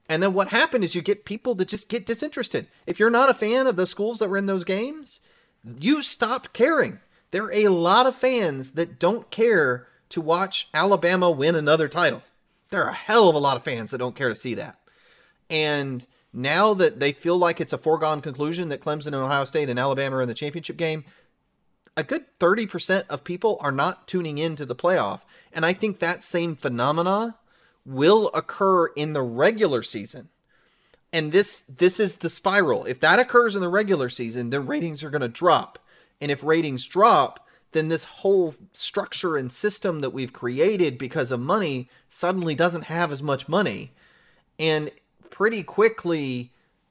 And 0.09 0.23
then 0.23 0.33
what 0.33 0.49
happened 0.49 0.83
is 0.83 0.95
you 0.95 1.03
get 1.03 1.27
people 1.27 1.55
that 1.57 1.69
just 1.69 1.91
get 1.91 2.07
disinterested. 2.07 2.69
If 2.87 2.99
you're 2.99 3.11
not 3.11 3.29
a 3.29 3.35
fan 3.35 3.67
of 3.67 3.77
the 3.77 3.87
schools 3.87 4.19
that 4.21 4.31
were 4.31 4.39
in 4.39 4.47
those 4.47 4.65
games, 4.65 5.21
you 5.65 6.03
stopped 6.03 6.53
caring. 6.53 7.01
There 7.31 7.45
are 7.45 7.55
a 7.55 7.69
lot 7.69 8.07
of 8.07 8.17
fans 8.17 8.73
that 8.73 8.99
don't 8.99 9.31
care 9.31 9.87
to 10.11 10.21
watch 10.21 10.69
Alabama 10.75 11.31
win 11.31 11.55
another 11.55 11.89
title. 11.89 12.23
There 12.71 12.83
are 12.85 12.91
a 12.91 12.95
hell 12.95 13.29
of 13.29 13.35
a 13.35 13.39
lot 13.39 13.57
of 13.57 13.63
fans 13.63 13.91
that 13.91 13.99
don't 13.99 14.17
care 14.17 14.29
to 14.29 14.35
see 14.35 14.55
that. 14.55 14.79
And 15.49 16.07
now 16.33 16.75
that 16.75 17.01
they 17.01 17.13
feel 17.13 17.37
like 17.37 17.61
it's 17.61 17.73
a 17.73 17.79
foregone 17.79 18.21
conclusion 18.21 18.69
that 18.69 18.81
Clemson 18.81 19.09
and 19.09 19.17
Ohio 19.17 19.45
State 19.45 19.69
and 19.69 19.79
Alabama 19.79 20.17
are 20.17 20.23
in 20.23 20.29
the 20.29 20.35
championship 20.35 20.77
game, 20.77 21.05
a 21.97 22.03
good 22.03 22.25
30% 22.39 23.05
of 23.09 23.25
people 23.25 23.59
are 23.61 23.73
not 23.73 24.09
tuning 24.09 24.39
into 24.39 24.65
the 24.65 24.75
playoff. 24.75 25.21
And 25.53 25.67
I 25.67 25.73
think 25.73 25.99
that 25.99 26.23
same 26.23 26.57
phenomena 26.57 27.37
will 27.85 28.31
occur 28.33 28.87
in 28.89 29.13
the 29.13 29.23
regular 29.23 29.83
season. 29.83 30.29
And 31.13 31.33
this 31.33 31.61
this 31.63 32.01
is 32.01 32.17
the 32.17 32.31
spiral. 32.31 32.85
If 32.85 33.01
that 33.01 33.19
occurs 33.19 33.55
in 33.55 33.63
the 33.63 33.69
regular 33.69 34.09
season, 34.09 34.51
then 34.51 34.67
ratings 34.67 35.05
are 35.05 35.11
going 35.11 35.23
to 35.23 35.29
drop. 35.29 35.79
And 36.21 36.31
if 36.31 36.43
ratings 36.43 36.87
drop, 36.87 37.47
then 37.73 37.89
this 37.89 38.05
whole 38.05 38.55
structure 38.73 39.37
and 39.37 39.53
system 39.53 40.01
that 40.01 40.11
we've 40.11 40.33
created 40.33 40.99
because 40.99 41.31
of 41.31 41.41
money 41.41 41.89
suddenly 42.09 42.55
doesn't 42.55 42.85
have 42.85 43.11
as 43.11 43.23
much 43.23 43.49
money. 43.49 43.93
And 44.59 44.91
pretty 45.31 45.63
quickly 45.63 46.51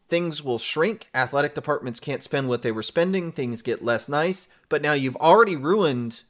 things 0.10 0.44
will 0.44 0.60
shrink. 0.60 1.08
Athletic 1.16 1.56
departments 1.56 2.00
can't 2.00 2.24
spend 2.24 2.50
what 2.50 2.64
they 2.64 2.72
were 2.72 2.84
spending. 2.84 3.32
Things 3.32 3.62
get 3.62 3.84
less 3.84 4.10
nice. 4.10 4.48
But 4.68 4.82
now 4.82 4.94
you've 4.94 5.16
already 5.16 5.56
ruined 5.56 6.24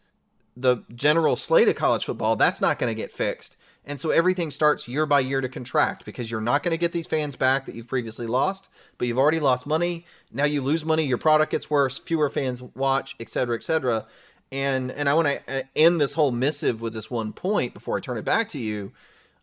the 0.55 0.83
general 0.93 1.35
slate 1.35 1.67
of 1.67 1.75
college 1.75 2.05
football. 2.05 2.35
That's 2.35 2.61
not 2.61 2.77
going 2.77 2.95
to 2.95 3.01
get 3.01 3.11
fixed. 3.11 3.57
And 3.85 3.99
so 3.99 4.11
everything 4.11 4.51
starts 4.51 4.87
year 4.87 5.05
by 5.05 5.21
year 5.21 5.41
to 5.41 5.49
contract 5.49 6.05
because 6.05 6.29
you're 6.29 6.39
not 6.39 6.61
going 6.61 6.71
to 6.71 6.77
get 6.77 6.91
these 6.91 7.07
fans 7.07 7.35
back 7.35 7.65
that 7.65 7.73
you've 7.73 7.87
previously 7.87 8.27
lost, 8.27 8.69
but 8.97 9.07
you've 9.07 9.17
already 9.17 9.39
lost 9.39 9.65
money. 9.65 10.05
Now 10.31 10.45
you 10.45 10.61
lose 10.61 10.85
money, 10.85 11.03
your 11.03 11.17
product 11.17 11.51
gets 11.51 11.69
worse, 11.69 11.97
fewer 11.97 12.29
fans 12.29 12.61
watch, 12.61 13.15
et 13.19 13.29
cetera, 13.29 13.55
et 13.55 13.63
cetera. 13.63 14.05
And 14.51 14.91
and 14.91 15.07
I 15.09 15.13
want 15.13 15.29
to 15.29 15.59
uh, 15.59 15.63
end 15.75 15.99
this 15.99 16.13
whole 16.13 16.31
missive 16.31 16.81
with 16.81 16.93
this 16.93 17.09
one 17.09 17.33
point 17.33 17.73
before 17.73 17.97
I 17.97 18.01
turn 18.01 18.17
it 18.17 18.25
back 18.25 18.49
to 18.49 18.59
you 18.59 18.91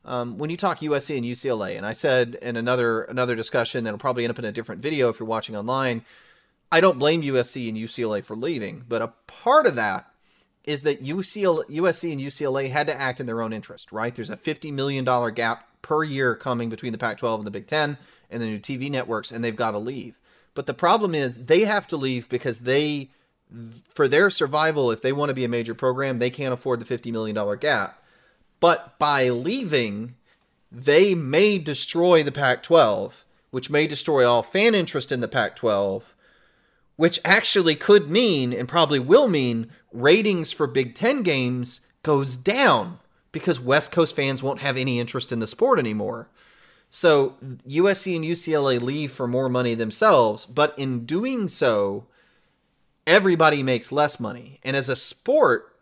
um, 0.05 0.39
when 0.39 0.49
you 0.49 0.57
talk 0.57 0.81
USC 0.81 1.17
and 1.17 1.27
UCLA, 1.27 1.77
and 1.77 1.85
I 1.85 1.93
said 1.93 2.39
in 2.41 2.57
another 2.57 3.03
another 3.03 3.35
discussion 3.35 3.85
that'll 3.85 3.99
probably 3.99 4.25
end 4.25 4.31
up 4.31 4.39
in 4.39 4.45
a 4.45 4.53
different 4.53 4.81
video 4.81 5.11
if 5.11 5.21
you're 5.21 5.29
watching 5.29 5.55
online, 5.55 6.03
I 6.73 6.81
don't 6.81 6.99
blame 6.99 7.23
USC 7.23 7.69
and 7.69 7.77
UCLA 7.77 8.25
for 8.25 8.35
leaving, 8.35 8.85
but 8.89 9.03
a 9.03 9.13
part 9.27 9.67
of 9.67 9.75
that 9.75 10.11
is 10.65 10.83
that 10.83 11.03
UCLA, 11.03 11.65
USC 11.71 12.13
and 12.13 12.21
UCLA 12.21 12.71
had 12.71 12.87
to 12.89 13.01
act 13.01 13.21
in 13.21 13.27
their 13.27 13.41
own 13.41 13.53
interest, 13.53 13.91
right? 13.93 14.15
There's 14.15 14.31
a 14.31 14.37
$50 14.37 14.73
million 14.73 15.05
gap 15.35 15.67
per 15.83 16.05
year 16.05 16.35
coming 16.35 16.69
between 16.69 16.93
the 16.93 16.99
Pac 16.99 17.19
12 17.19 17.41
and 17.41 17.47
the 17.47 17.51
Big 17.51 17.67
Ten 17.67 17.97
and 18.31 18.43
the 18.43 18.47
new 18.47 18.59
TV 18.59 18.91
networks, 18.91 19.31
and 19.31 19.43
they've 19.43 19.57
got 19.57 19.71
to 19.71 19.79
leave. 19.79 20.19
But 20.55 20.67
the 20.67 20.75
problem 20.75 21.15
is 21.15 21.47
they 21.47 21.61
have 21.65 21.87
to 21.89 21.97
leave 21.97 22.29
because 22.29 22.61
they, 22.61 23.11
for 23.95 24.09
their 24.09 24.29
survival, 24.29 24.91
if 24.91 25.01
they 25.01 25.13
want 25.13 25.31
to 25.31 25.35
be 25.35 25.45
a 25.45 25.49
major 25.49 25.75
program, 25.75 26.19
they 26.19 26.31
can't 26.31 26.53
afford 26.53 26.81
the 26.81 26.99
$50 26.99 27.13
million 27.13 27.59
gap. 27.59 28.03
But 28.61 28.99
by 28.99 29.29
leaving, 29.29 30.17
they 30.71 31.15
may 31.15 31.59
destroy 31.59 32.23
the 32.23 32.33
Pac 32.33 32.63
12, 32.63 33.25
which 33.51 33.71
may 33.71 33.87
destroy 33.87 34.29
all 34.29 34.43
fan 34.43 34.75
interest 34.75 35.13
in 35.13 35.21
the 35.21 35.29
Pac 35.29 35.57
12, 35.57 36.15
which 36.99 37.21
actually 37.25 37.77
could 37.77 38.11
mean, 38.11 38.53
and 38.53 38.69
probably 38.69 38.99
will 38.99 39.29
mean, 39.29 39.71
ratings 39.93 40.51
for 40.51 40.67
Big 40.67 40.97
Ten 40.97 41.23
games 41.23 41.81
goes 42.03 42.37
down 42.37 42.99
because 43.31 43.61
West 43.61 43.93
Coast 43.93 44.17
fans 44.17 44.43
won't 44.43 44.59
have 44.59 44.77
any 44.77 44.99
interest 44.99 45.31
in 45.31 45.39
the 45.39 45.47
sport 45.47 45.79
anymore. 45.79 46.29
So 46.91 47.37
USC 47.69 48.17
and 48.17 48.25
UCLA 48.25 48.83
leave 48.83 49.13
for 49.13 49.29
more 49.29 49.49
money 49.49 49.77
themselves, 49.77 50.45
but 50.45 50.77
in 50.77 51.05
doing 51.05 51.47
so, 51.47 52.09
everybody 53.07 53.63
makes 53.63 53.93
less 53.93 54.19
money. 54.19 54.59
And 54.65 54.75
as 54.75 54.89
a 54.89 54.97
sport, 54.97 55.77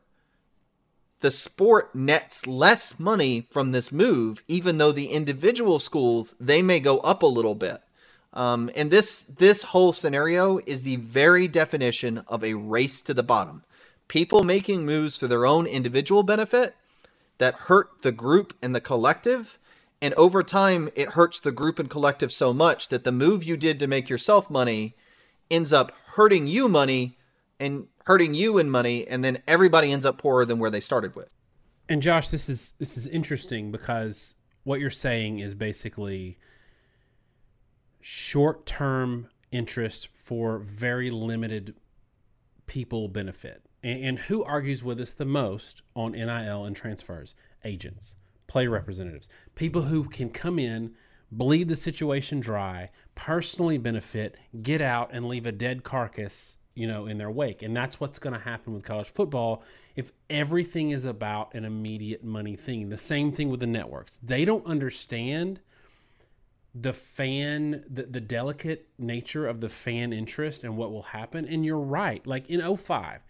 the 1.21 1.31
sport 1.31 1.95
nets 1.95 2.47
less 2.47 3.01
money 3.01 3.41
from 3.41 3.73
this 3.73 3.91
move, 3.91 4.43
even 4.49 4.77
though 4.77 4.93
the 4.93 5.07
individual 5.07 5.79
schools 5.79 6.35
they 6.39 6.61
may 6.61 6.79
go 6.79 6.99
up 6.99 7.23
a 7.23 7.27
little 7.27 7.55
bit. 7.55 7.81
Um, 8.37 8.71
and 8.77 8.91
this 8.91 9.23
this 9.23 9.63
whole 9.63 9.95
scenario 9.95 10.59
is 10.67 10.83
the 10.83 10.97
very 10.97 11.49
definition 11.49 12.19
of 12.29 12.45
a 12.45 12.53
race 12.53 13.01
to 13.03 13.15
the 13.15 13.23
bottom. 13.23 13.65
People 14.09 14.45
making 14.45 14.85
moves 14.85 15.17
for 15.17 15.27
their 15.27 15.47
own 15.47 15.67
individual 15.67 16.23
benefit 16.23 16.77
that 17.39 17.55
hurt 17.55 18.03
the 18.03 18.13
group 18.13 18.55
and 18.63 18.75
the 18.75 18.81
collective. 18.81 19.59
And 20.03 20.13
over 20.15 20.43
time, 20.43 20.91
it 20.95 21.11
hurts 21.11 21.41
the 21.41 21.51
group 21.51 21.79
and 21.79 21.89
collective 21.89 22.31
so 22.31 22.53
much 22.53 22.89
that 22.89 23.05
the 23.05 23.11
move 23.11 23.43
you 23.43 23.57
did 23.57 23.81
to 23.81 23.87
make 23.87 24.11
yourself 24.11 24.51
money 24.51 24.95
ends 25.51 25.73
up 25.73 25.93
hurting 26.09 26.47
you 26.47 26.69
money 26.69 27.17
and 27.59 27.87
hurting 28.05 28.35
you 28.35 28.59
in 28.59 28.71
money, 28.71 29.09
and 29.09 29.25
then 29.25 29.43
everybody 29.49 29.91
ends 29.91 30.05
up 30.05 30.19
poorer 30.19 30.45
than 30.45 30.59
where 30.59 30.71
they 30.71 30.81
started 30.81 31.17
with. 31.17 31.33
And 31.89 32.03
Josh, 32.03 32.29
this 32.29 32.51
is 32.51 32.75
this 32.79 32.99
is 32.99 33.09
interesting 33.09 33.73
because 33.73 34.35
what 34.65 34.79
you're 34.79 34.91
saying 34.91 35.39
is 35.39 35.55
basically 35.55 36.37
short-term 38.09 39.27
interest 39.51 40.09
for 40.15 40.61
very 40.61 41.11
limited 41.11 41.75
people 42.67 43.09
benefit. 43.09 43.61
And, 43.83 44.05
and 44.05 44.19
who 44.21 44.45
argues 44.45 44.85
with 44.85 45.01
us 45.01 45.15
the 45.15 45.25
most 45.25 45.83
on 45.97 46.13
NIL 46.13 46.67
and 46.67 46.77
transfers? 46.77 47.35
Agents, 47.65 48.15
play 48.47 48.69
representatives, 48.69 49.29
people 49.57 49.83
who 49.83 50.05
can 50.05 50.31
come 50.31 50.61
in, 50.61 50.95
bleed 51.33 51.67
the 51.67 51.75
situation 51.75 52.39
dry, 52.39 52.91
personally 53.17 53.77
benefit, 53.77 54.37
get 54.63 54.81
out, 54.81 55.11
and 55.13 55.27
leave 55.27 55.47
a 55.47 55.51
dead 55.51 55.83
carcass 55.83 56.59
you 56.77 56.87
know, 56.87 57.07
in 57.07 57.19
their 57.19 57.31
wake. 57.31 57.63
And 57.63 57.77
that's 57.77 57.99
what's 57.99 58.21
going 58.21 58.35
to 58.35 58.39
happen 58.39 58.73
with 58.73 58.85
college 58.85 59.09
football 59.09 59.65
if 59.97 60.13
everything 60.31 60.91
is 60.91 61.07
about 61.07 61.55
an 61.55 61.65
immediate 61.65 62.23
money 62.23 62.55
thing. 62.55 62.89
The 62.89 62.97
same 62.97 63.33
thing 63.33 63.49
with 63.49 63.59
the 63.59 63.67
networks. 63.67 64.19
They 64.23 64.45
don't 64.45 64.65
understand 64.65 65.59
the 66.79 66.93
fan 66.93 67.85
the, 67.89 68.03
the 68.03 68.21
delicate 68.21 68.89
nature 68.99 69.47
of 69.47 69.61
the 69.61 69.69
fan 69.69 70.13
interest 70.13 70.65
and 70.65 70.77
what 70.77 70.93
will 70.93 71.03
happen. 71.03 71.47
And 71.47 71.65
you're 71.65 71.79
right 71.79 72.27
like 72.27 72.51
in 72.51 72.77
05 72.77 73.21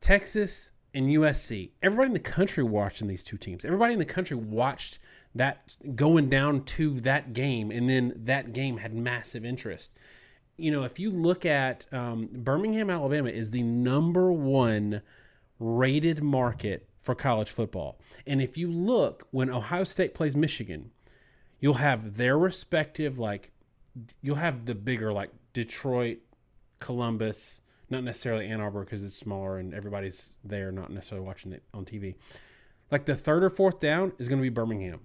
texas 0.00 0.72
and 0.92 1.06
usc 1.08 1.70
everybody 1.82 2.08
in 2.08 2.12
the 2.12 2.20
country 2.20 2.62
watching 2.62 3.06
these 3.06 3.22
two 3.22 3.36
teams. 3.36 3.64
Everybody 3.64 3.92
in 3.92 3.98
the 3.98 4.04
country 4.04 4.36
watched 4.36 4.98
that 5.34 5.76
going 5.94 6.28
down 6.28 6.64
to 6.64 7.00
that 7.00 7.32
game 7.32 7.70
and 7.70 7.88
then 7.88 8.12
that 8.24 8.52
game 8.52 8.78
had 8.78 8.94
massive 8.94 9.44
interest. 9.44 9.92
You 10.56 10.70
know, 10.70 10.84
if 10.84 11.00
you 11.00 11.10
look 11.10 11.44
at 11.44 11.86
um, 11.92 12.28
Birmingham, 12.32 12.90
Alabama, 12.90 13.28
is 13.28 13.50
the 13.50 13.62
number 13.62 14.32
one 14.32 15.02
rated 15.58 16.22
market 16.22 16.88
for 17.00 17.14
college 17.14 17.50
football. 17.50 17.98
And 18.26 18.40
if 18.40 18.56
you 18.56 18.70
look 18.70 19.26
when 19.30 19.50
Ohio 19.50 19.84
State 19.84 20.14
plays 20.14 20.36
Michigan, 20.36 20.90
you'll 21.60 21.74
have 21.74 22.16
their 22.16 22.38
respective 22.38 23.18
like 23.18 23.50
you'll 24.22 24.36
have 24.36 24.64
the 24.64 24.74
bigger 24.74 25.12
like 25.12 25.30
Detroit, 25.52 26.18
Columbus, 26.80 27.60
not 27.90 28.02
necessarily 28.02 28.48
Ann 28.48 28.60
Arbor 28.60 28.84
because 28.84 29.04
it's 29.04 29.14
smaller 29.14 29.58
and 29.58 29.72
everybody's 29.72 30.36
there, 30.44 30.72
not 30.72 30.90
necessarily 30.90 31.26
watching 31.26 31.52
it 31.52 31.62
on 31.72 31.84
TV. 31.84 32.16
Like 32.90 33.04
the 33.04 33.14
third 33.14 33.44
or 33.44 33.50
fourth 33.50 33.80
down 33.80 34.12
is 34.18 34.28
going 34.28 34.40
to 34.40 34.42
be 34.42 34.48
Birmingham. 34.48 35.00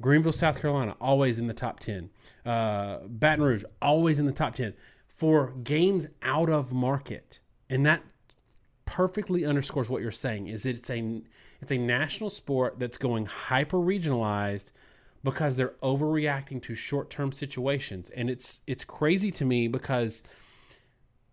Greenville, 0.00 0.32
South 0.32 0.60
Carolina, 0.60 0.96
always 1.00 1.38
in 1.38 1.46
the 1.46 1.54
top 1.54 1.78
10. 1.80 2.10
Uh, 2.44 2.98
Baton 3.06 3.44
Rouge, 3.44 3.64
always 3.80 4.18
in 4.18 4.26
the 4.26 4.32
top 4.32 4.54
10 4.56 4.74
for 5.06 5.52
games 5.62 6.08
out 6.22 6.50
of 6.50 6.72
market. 6.72 7.38
And 7.70 7.86
that 7.86 8.02
perfectly 8.84 9.44
underscores 9.44 9.88
what 9.88 10.02
you're 10.02 10.10
saying 10.10 10.48
is 10.48 10.66
it's 10.66 10.90
a 10.90 11.22
it's 11.62 11.72
a 11.72 11.78
national 11.78 12.28
sport 12.28 12.78
that's 12.78 12.98
going 12.98 13.24
hyper 13.26 13.78
regionalized 13.78 14.66
because 15.24 15.56
they're 15.56 15.74
overreacting 15.82 16.62
to 16.62 16.74
short-term 16.74 17.32
situations 17.32 18.10
and 18.10 18.30
it's 18.30 18.60
it's 18.66 18.84
crazy 18.84 19.30
to 19.30 19.44
me 19.44 19.66
because 19.66 20.22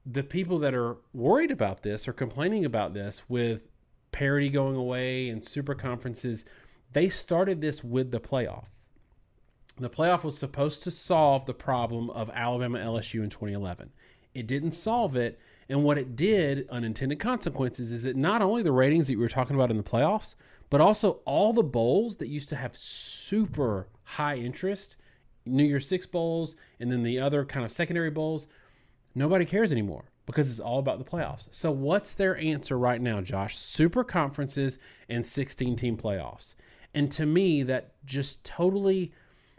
the 0.05 0.23
people 0.23 0.57
that 0.59 0.73
are 0.73 0.97
worried 1.13 1.51
about 1.51 1.83
this 1.83 2.07
or 2.07 2.13
complaining 2.13 2.65
about 2.65 2.93
this 2.93 3.23
with 3.29 3.67
parity 4.11 4.49
going 4.49 4.75
away 4.75 5.29
and 5.29 5.43
super 5.43 5.75
conferences, 5.75 6.45
they 6.93 7.07
started 7.07 7.61
this 7.61 7.83
with 7.83 8.11
the 8.11 8.19
playoff. 8.19 8.65
The 9.77 9.89
playoff 9.89 10.23
was 10.23 10.37
supposed 10.37 10.83
to 10.83 10.91
solve 10.91 11.45
the 11.45 11.53
problem 11.53 12.09
of 12.09 12.29
Alabama 12.31 12.79
LSU 12.79 13.23
in 13.23 13.29
2011. 13.29 13.91
It 14.33 14.47
didn't 14.47 14.71
solve 14.71 15.15
it. 15.15 15.39
And 15.69 15.83
what 15.83 15.97
it 15.97 16.15
did, 16.15 16.67
unintended 16.69 17.19
consequences, 17.19 17.91
is 17.91 18.03
that 18.03 18.15
not 18.15 18.41
only 18.41 18.63
the 18.63 18.71
ratings 18.71 19.07
that 19.07 19.15
we 19.15 19.21
were 19.21 19.29
talking 19.29 19.55
about 19.55 19.71
in 19.71 19.77
the 19.77 19.83
playoffs, 19.83 20.35
but 20.71 20.81
also 20.81 21.19
all 21.25 21.53
the 21.53 21.61
bowls 21.61 22.15
that 22.15 22.29
used 22.29 22.49
to 22.49 22.55
have 22.55 22.75
super 22.75 23.89
high 24.03 24.37
interest, 24.37 24.95
New 25.45 25.65
Year's 25.65 25.87
Six 25.87 26.07
bowls, 26.07 26.55
and 26.79 26.91
then 26.91 27.03
the 27.03 27.19
other 27.19 27.45
kind 27.45 27.65
of 27.65 27.71
secondary 27.71 28.09
bowls, 28.09 28.47
nobody 29.13 29.45
cares 29.45 29.71
anymore 29.71 30.05
because 30.25 30.49
it's 30.49 30.61
all 30.61 30.79
about 30.79 30.97
the 30.97 31.05
playoffs. 31.05 31.49
So, 31.51 31.71
what's 31.71 32.13
their 32.13 32.37
answer 32.37 32.77
right 32.79 33.01
now, 33.01 33.19
Josh? 33.19 33.57
Super 33.57 34.03
conferences 34.05 34.79
and 35.09 35.25
16 35.25 35.75
team 35.75 35.97
playoffs. 35.97 36.55
And 36.95 37.11
to 37.11 37.25
me, 37.25 37.63
that 37.63 37.93
just 38.05 38.43
totally 38.45 39.11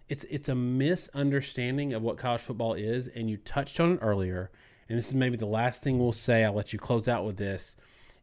it's 0.09 0.25
it's 0.25 0.49
a 0.49 0.55
misunderstanding 0.55 1.93
of 1.93 2.03
what 2.03 2.17
college 2.17 2.41
football 2.41 2.75
is 2.75 3.09
and 3.09 3.29
you 3.29 3.37
touched 3.37 3.81
on 3.81 3.93
it 3.93 3.99
earlier 4.03 4.51
and 4.89 4.99
this 4.99 5.09
is 5.09 5.15
maybe 5.15 5.37
the 5.37 5.47
last 5.47 5.83
thing 5.83 5.99
we'll 5.99 6.13
say 6.13 6.45
i'll 6.45 6.53
let 6.53 6.73
you 6.73 6.79
close 6.79 7.09
out 7.09 7.25
with 7.25 7.37
this 7.37 7.77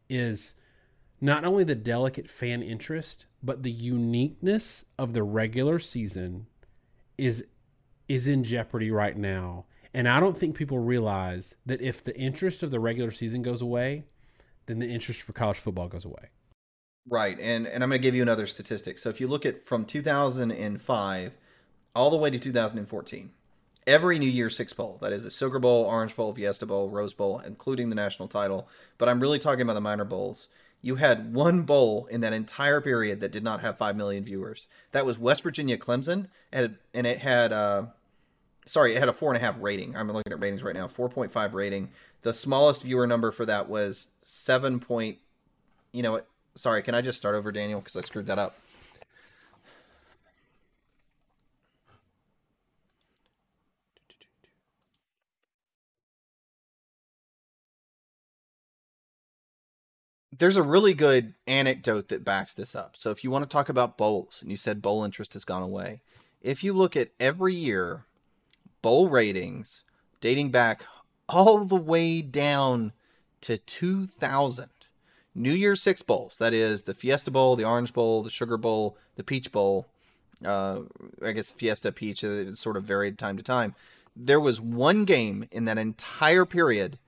is 0.08 0.54
not 1.20 1.44
only 1.44 1.64
the 1.64 1.74
delicate 1.74 2.28
fan 2.28 2.62
interest 2.62 3.26
but 3.42 3.62
the 3.62 3.70
uniqueness 3.70 4.84
of 4.98 5.12
the 5.12 5.22
regular 5.22 5.78
season 5.78 6.46
is 7.18 7.44
is 8.08 8.26
in 8.26 8.44
jeopardy 8.44 8.90
right 8.90 9.16
now 9.16 9.64
and 9.92 10.08
i 10.08 10.18
don't 10.20 10.36
think 10.36 10.56
people 10.56 10.78
realize 10.78 11.54
that 11.66 11.80
if 11.80 12.02
the 12.02 12.16
interest 12.18 12.62
of 12.62 12.70
the 12.70 12.80
regular 12.80 13.10
season 13.10 13.42
goes 13.42 13.62
away 13.62 14.04
then 14.66 14.78
the 14.78 14.88
interest 14.88 15.22
for 15.22 15.32
college 15.32 15.58
football 15.58 15.88
goes 15.88 16.04
away 16.04 16.30
right 17.08 17.38
and 17.40 17.66
and 17.66 17.82
i'm 17.82 17.90
going 17.90 18.00
to 18.00 18.02
give 18.02 18.14
you 18.14 18.22
another 18.22 18.46
statistic 18.46 18.98
so 18.98 19.08
if 19.08 19.20
you 19.20 19.26
look 19.26 19.44
at 19.44 19.64
from 19.64 19.84
2005 19.84 21.32
all 21.94 22.10
the 22.10 22.16
way 22.16 22.30
to 22.30 22.38
2014. 22.38 23.30
Every 23.86 24.18
New 24.18 24.28
Year's 24.28 24.56
Six 24.56 24.72
Bowl, 24.72 24.98
that 25.00 25.12
is 25.12 25.24
the 25.24 25.30
Sugar 25.30 25.58
Bowl, 25.58 25.84
Orange 25.84 26.14
Bowl, 26.14 26.34
Fiesta 26.34 26.66
Bowl, 26.66 26.90
Rose 26.90 27.14
Bowl, 27.14 27.40
including 27.40 27.88
the 27.88 27.94
national 27.94 28.28
title, 28.28 28.68
but 28.98 29.08
I'm 29.08 29.20
really 29.20 29.38
talking 29.38 29.62
about 29.62 29.74
the 29.74 29.80
minor 29.80 30.04
bowls. 30.04 30.48
You 30.82 30.96
had 30.96 31.34
one 31.34 31.62
bowl 31.62 32.06
in 32.10 32.20
that 32.22 32.32
entire 32.32 32.80
period 32.80 33.20
that 33.20 33.32
did 33.32 33.44
not 33.44 33.60
have 33.60 33.76
5 33.76 33.96
million 33.96 34.24
viewers. 34.24 34.66
That 34.92 35.04
was 35.04 35.18
West 35.18 35.42
Virginia 35.42 35.76
Clemson, 35.76 36.28
and 36.50 36.76
and 36.94 37.06
it 37.06 37.18
had, 37.18 37.52
uh, 37.52 37.86
sorry, 38.64 38.94
it 38.94 38.98
had 38.98 39.08
a 39.08 39.12
4.5 39.12 39.60
rating. 39.60 39.94
I'm 39.94 40.10
looking 40.10 40.32
at 40.32 40.40
ratings 40.40 40.62
right 40.62 40.74
now, 40.74 40.86
4.5 40.86 41.52
rating. 41.52 41.90
The 42.22 42.32
smallest 42.32 42.82
viewer 42.82 43.06
number 43.06 43.30
for 43.30 43.44
that 43.46 43.68
was 43.68 44.06
7 44.22 44.80
point, 44.80 45.18
you 45.92 46.02
know 46.02 46.12
what? 46.12 46.26
Sorry, 46.54 46.82
can 46.82 46.94
I 46.94 47.00
just 47.00 47.18
start 47.18 47.34
over, 47.34 47.52
Daniel? 47.52 47.80
Because 47.80 47.96
I 47.96 48.00
screwed 48.00 48.26
that 48.26 48.38
up. 48.38 48.56
There's 60.40 60.56
a 60.56 60.62
really 60.62 60.94
good 60.94 61.34
anecdote 61.46 62.08
that 62.08 62.24
backs 62.24 62.54
this 62.54 62.74
up. 62.74 62.96
So 62.96 63.10
if 63.10 63.22
you 63.22 63.30
want 63.30 63.44
to 63.44 63.48
talk 63.48 63.68
about 63.68 63.98
bowls, 63.98 64.38
and 64.40 64.50
you 64.50 64.56
said 64.56 64.80
bowl 64.80 65.04
interest 65.04 65.34
has 65.34 65.44
gone 65.44 65.62
away, 65.62 66.00
if 66.40 66.64
you 66.64 66.72
look 66.72 66.96
at 66.96 67.10
every 67.20 67.54
year, 67.54 68.06
bowl 68.80 69.10
ratings 69.10 69.84
dating 70.22 70.50
back 70.50 70.82
all 71.28 71.64
the 71.66 71.76
way 71.76 72.22
down 72.22 72.92
to 73.42 73.58
2000, 73.58 74.70
New 75.34 75.52
Year's 75.52 75.82
Six 75.82 76.00
bowls, 76.00 76.38
that 76.38 76.54
is 76.54 76.84
the 76.84 76.94
Fiesta 76.94 77.30
Bowl, 77.30 77.54
the 77.54 77.66
Orange 77.66 77.92
Bowl, 77.92 78.22
the 78.22 78.30
Sugar 78.30 78.56
Bowl, 78.56 78.96
the 79.16 79.22
Peach 79.22 79.52
Bowl, 79.52 79.88
uh, 80.42 80.80
I 81.22 81.32
guess 81.32 81.52
Fiesta 81.52 81.92
Peach, 81.92 82.24
it 82.24 82.56
sort 82.56 82.78
of 82.78 82.84
varied 82.84 83.18
time 83.18 83.36
to 83.36 83.42
time. 83.42 83.74
There 84.16 84.40
was 84.40 84.58
one 84.58 85.04
game 85.04 85.46
in 85.52 85.66
that 85.66 85.76
entire 85.76 86.46
period 86.46 86.98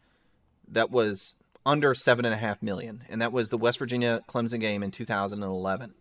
that 0.68 0.90
was 0.90 1.34
under 1.64 1.94
seven 1.94 2.24
and 2.24 2.34
a 2.34 2.38
half 2.38 2.62
million, 2.62 3.04
and 3.08 3.20
that 3.20 3.32
was 3.32 3.48
the 3.48 3.58
West 3.58 3.78
Virginia 3.78 4.22
Clemson 4.28 4.60
game 4.60 4.82
in 4.82 4.90
2011. 4.90 5.94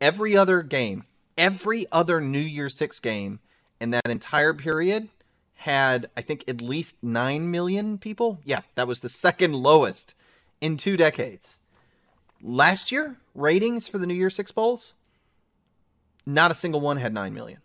Every 0.00 0.36
other 0.36 0.62
game, 0.62 1.04
every 1.36 1.86
other 1.92 2.20
New 2.20 2.38
Year's 2.38 2.74
Six 2.74 3.00
game 3.00 3.40
in 3.80 3.90
that 3.90 4.08
entire 4.08 4.54
period 4.54 5.08
had, 5.54 6.10
I 6.16 6.20
think, 6.20 6.44
at 6.48 6.60
least 6.60 7.02
nine 7.02 7.50
million 7.50 7.98
people. 7.98 8.40
Yeah, 8.44 8.60
that 8.74 8.88
was 8.88 9.00
the 9.00 9.08
second 9.08 9.54
lowest 9.54 10.14
in 10.60 10.76
two 10.76 10.96
decades. 10.96 11.58
Last 12.42 12.92
year, 12.92 13.16
ratings 13.34 13.88
for 13.88 13.98
the 13.98 14.06
New 14.06 14.14
Year's 14.14 14.34
Six 14.36 14.52
Bowls, 14.52 14.94
not 16.26 16.50
a 16.50 16.54
single 16.54 16.80
one 16.80 16.98
had 16.98 17.14
nine 17.14 17.34
million. 17.34 17.60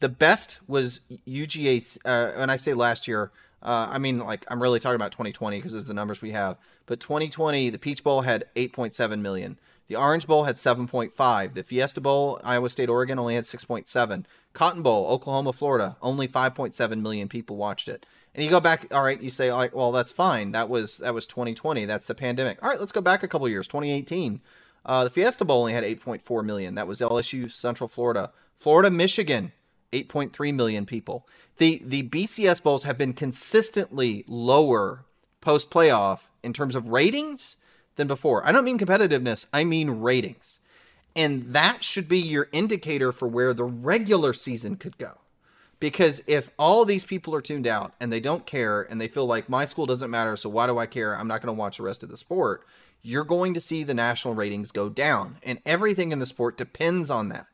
The 0.00 0.08
best 0.08 0.58
was 0.68 1.00
UGA. 1.26 1.98
Uh, 2.04 2.46
I 2.48 2.56
say 2.56 2.74
last 2.74 3.08
year, 3.08 3.32
uh, 3.62 3.88
I 3.90 3.98
mean, 3.98 4.18
like 4.18 4.44
I'm 4.48 4.62
really 4.62 4.80
talking 4.80 4.96
about 4.96 5.12
2020 5.12 5.58
because 5.58 5.74
are 5.74 5.80
the 5.80 5.94
numbers 5.94 6.22
we 6.22 6.30
have. 6.30 6.58
But 6.86 7.00
2020, 7.00 7.70
the 7.70 7.78
Peach 7.78 8.04
Bowl 8.04 8.22
had 8.22 8.44
8.7 8.54 9.20
million. 9.20 9.58
The 9.88 9.96
Orange 9.96 10.26
Bowl 10.26 10.44
had 10.44 10.56
7.5. 10.56 11.54
The 11.54 11.62
Fiesta 11.62 12.00
Bowl, 12.00 12.40
Iowa 12.44 12.68
State, 12.68 12.90
Oregon, 12.90 13.18
only 13.18 13.34
had 13.34 13.44
6.7. 13.44 14.24
Cotton 14.52 14.82
Bowl, 14.82 15.06
Oklahoma, 15.06 15.52
Florida, 15.52 15.96
only 16.02 16.28
5.7 16.28 17.00
million 17.00 17.28
people 17.28 17.56
watched 17.56 17.88
it. 17.88 18.04
And 18.34 18.44
you 18.44 18.50
go 18.50 18.60
back, 18.60 18.92
all 18.92 19.02
right, 19.02 19.20
you 19.20 19.30
say, 19.30 19.52
like, 19.52 19.74
well, 19.74 19.90
that's 19.90 20.12
fine. 20.12 20.52
That 20.52 20.68
was 20.68 20.98
that 20.98 21.14
was 21.14 21.26
2020. 21.26 21.86
That's 21.86 22.04
the 22.04 22.14
pandemic. 22.14 22.62
All 22.62 22.68
right, 22.68 22.78
let's 22.78 22.92
go 22.92 23.00
back 23.00 23.22
a 23.22 23.28
couple 23.28 23.48
years. 23.48 23.66
2018, 23.66 24.40
uh, 24.84 25.04
the 25.04 25.10
Fiesta 25.10 25.44
Bowl 25.44 25.60
only 25.60 25.72
had 25.72 25.84
8.4 25.84 26.44
million. 26.44 26.74
That 26.74 26.86
was 26.86 27.00
LSU, 27.00 27.50
Central 27.50 27.88
Florida, 27.88 28.30
Florida, 28.56 28.90
Michigan, 28.90 29.52
8.3 29.92 30.54
million 30.54 30.86
people. 30.86 31.26
The 31.56 31.82
the 31.84 32.02
BCS 32.04 32.62
bowls 32.62 32.84
have 32.84 32.98
been 32.98 33.12
consistently 33.12 34.24
lower 34.26 35.04
post 35.40 35.70
playoff 35.70 36.28
in 36.42 36.52
terms 36.52 36.74
of 36.74 36.88
ratings 36.88 37.56
than 37.96 38.06
before. 38.06 38.46
I 38.46 38.52
don't 38.52 38.64
mean 38.64 38.78
competitiveness, 38.78 39.46
I 39.52 39.64
mean 39.64 39.90
ratings. 39.90 40.58
And 41.16 41.52
that 41.52 41.82
should 41.82 42.08
be 42.08 42.18
your 42.18 42.48
indicator 42.52 43.12
for 43.12 43.26
where 43.26 43.52
the 43.52 43.64
regular 43.64 44.32
season 44.32 44.76
could 44.76 44.98
go. 44.98 45.18
Because 45.80 46.22
if 46.26 46.50
all 46.58 46.84
these 46.84 47.04
people 47.04 47.34
are 47.34 47.40
tuned 47.40 47.66
out 47.66 47.92
and 48.00 48.12
they 48.12 48.20
don't 48.20 48.46
care 48.46 48.82
and 48.82 49.00
they 49.00 49.08
feel 49.08 49.26
like 49.26 49.48
my 49.48 49.64
school 49.64 49.86
doesn't 49.86 50.10
matter, 50.10 50.36
so 50.36 50.48
why 50.48 50.66
do 50.66 50.78
I 50.78 50.86
care? 50.86 51.16
I'm 51.16 51.28
not 51.28 51.40
going 51.40 51.54
to 51.54 51.58
watch 51.58 51.76
the 51.76 51.84
rest 51.84 52.02
of 52.02 52.08
the 52.08 52.16
sport. 52.16 52.64
You're 53.02 53.24
going 53.24 53.54
to 53.54 53.60
see 53.60 53.84
the 53.84 53.94
national 53.94 54.34
ratings 54.34 54.72
go 54.72 54.88
down. 54.88 55.38
And 55.42 55.60
everything 55.64 56.10
in 56.10 56.18
the 56.18 56.26
sport 56.26 56.56
depends 56.56 57.10
on 57.10 57.28
that. 57.28 57.46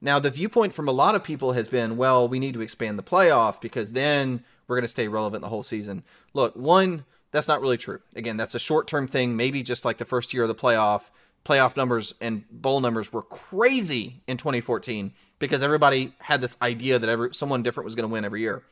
Now, 0.00 0.18
the 0.18 0.30
viewpoint 0.30 0.72
from 0.72 0.88
a 0.88 0.92
lot 0.92 1.14
of 1.14 1.22
people 1.22 1.52
has 1.52 1.68
been, 1.68 1.96
well, 1.96 2.26
we 2.26 2.38
need 2.38 2.54
to 2.54 2.62
expand 2.62 2.98
the 2.98 3.02
playoff 3.02 3.60
because 3.60 3.92
then 3.92 4.42
we're 4.66 4.76
going 4.76 4.82
to 4.82 4.88
stay 4.88 5.08
relevant 5.08 5.42
the 5.42 5.48
whole 5.48 5.62
season. 5.62 6.02
Look, 6.32 6.54
one, 6.56 7.04
that's 7.32 7.48
not 7.48 7.60
really 7.60 7.76
true. 7.76 8.00
Again, 8.16 8.36
that's 8.36 8.54
a 8.54 8.58
short 8.58 8.86
term 8.86 9.06
thing, 9.06 9.36
maybe 9.36 9.62
just 9.62 9.84
like 9.84 9.98
the 9.98 10.04
first 10.04 10.32
year 10.32 10.44
of 10.44 10.48
the 10.48 10.54
playoff. 10.54 11.10
Playoff 11.44 11.76
numbers 11.76 12.14
and 12.20 12.44
bowl 12.50 12.80
numbers 12.80 13.12
were 13.12 13.22
crazy 13.22 14.22
in 14.26 14.36
2014 14.36 15.12
because 15.38 15.62
everybody 15.62 16.12
had 16.18 16.40
this 16.40 16.56
idea 16.60 16.98
that 16.98 17.08
every, 17.08 17.34
someone 17.34 17.62
different 17.62 17.86
was 17.86 17.94
going 17.94 18.08
to 18.08 18.12
win 18.12 18.24
every 18.24 18.40
year. 18.40 18.62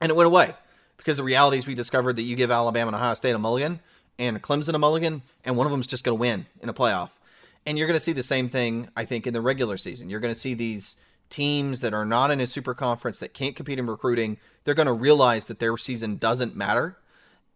And 0.00 0.10
it 0.10 0.16
went 0.16 0.26
away 0.26 0.52
because 0.96 1.16
the 1.16 1.22
reality 1.22 1.58
is 1.58 1.66
we 1.66 1.74
discovered 1.74 2.16
that 2.16 2.22
you 2.22 2.36
give 2.36 2.50
Alabama 2.50 2.88
and 2.88 2.96
Ohio 2.96 3.14
State 3.14 3.34
a 3.34 3.38
mulligan 3.38 3.80
and 4.18 4.42
Clemson 4.42 4.74
a 4.74 4.78
mulligan, 4.78 5.22
and 5.44 5.56
one 5.56 5.66
of 5.66 5.70
them 5.70 5.80
is 5.80 5.86
just 5.86 6.04
going 6.04 6.16
to 6.16 6.20
win 6.20 6.46
in 6.62 6.68
a 6.68 6.74
playoff. 6.74 7.10
And 7.66 7.76
you're 7.76 7.88
going 7.88 7.96
to 7.96 8.00
see 8.00 8.12
the 8.12 8.22
same 8.22 8.48
thing, 8.48 8.88
I 8.96 9.04
think, 9.04 9.26
in 9.26 9.34
the 9.34 9.40
regular 9.40 9.76
season. 9.76 10.08
You're 10.08 10.20
going 10.20 10.34
to 10.34 10.38
see 10.38 10.54
these 10.54 10.96
teams 11.28 11.80
that 11.80 11.92
are 11.92 12.04
not 12.04 12.30
in 12.30 12.40
a 12.40 12.46
super 12.46 12.74
conference 12.74 13.18
that 13.18 13.34
can't 13.34 13.56
compete 13.56 13.78
in 13.78 13.86
recruiting. 13.86 14.38
They're 14.64 14.74
going 14.74 14.86
to 14.86 14.92
realize 14.92 15.46
that 15.46 15.58
their 15.58 15.76
season 15.76 16.16
doesn't 16.16 16.54
matter 16.54 16.96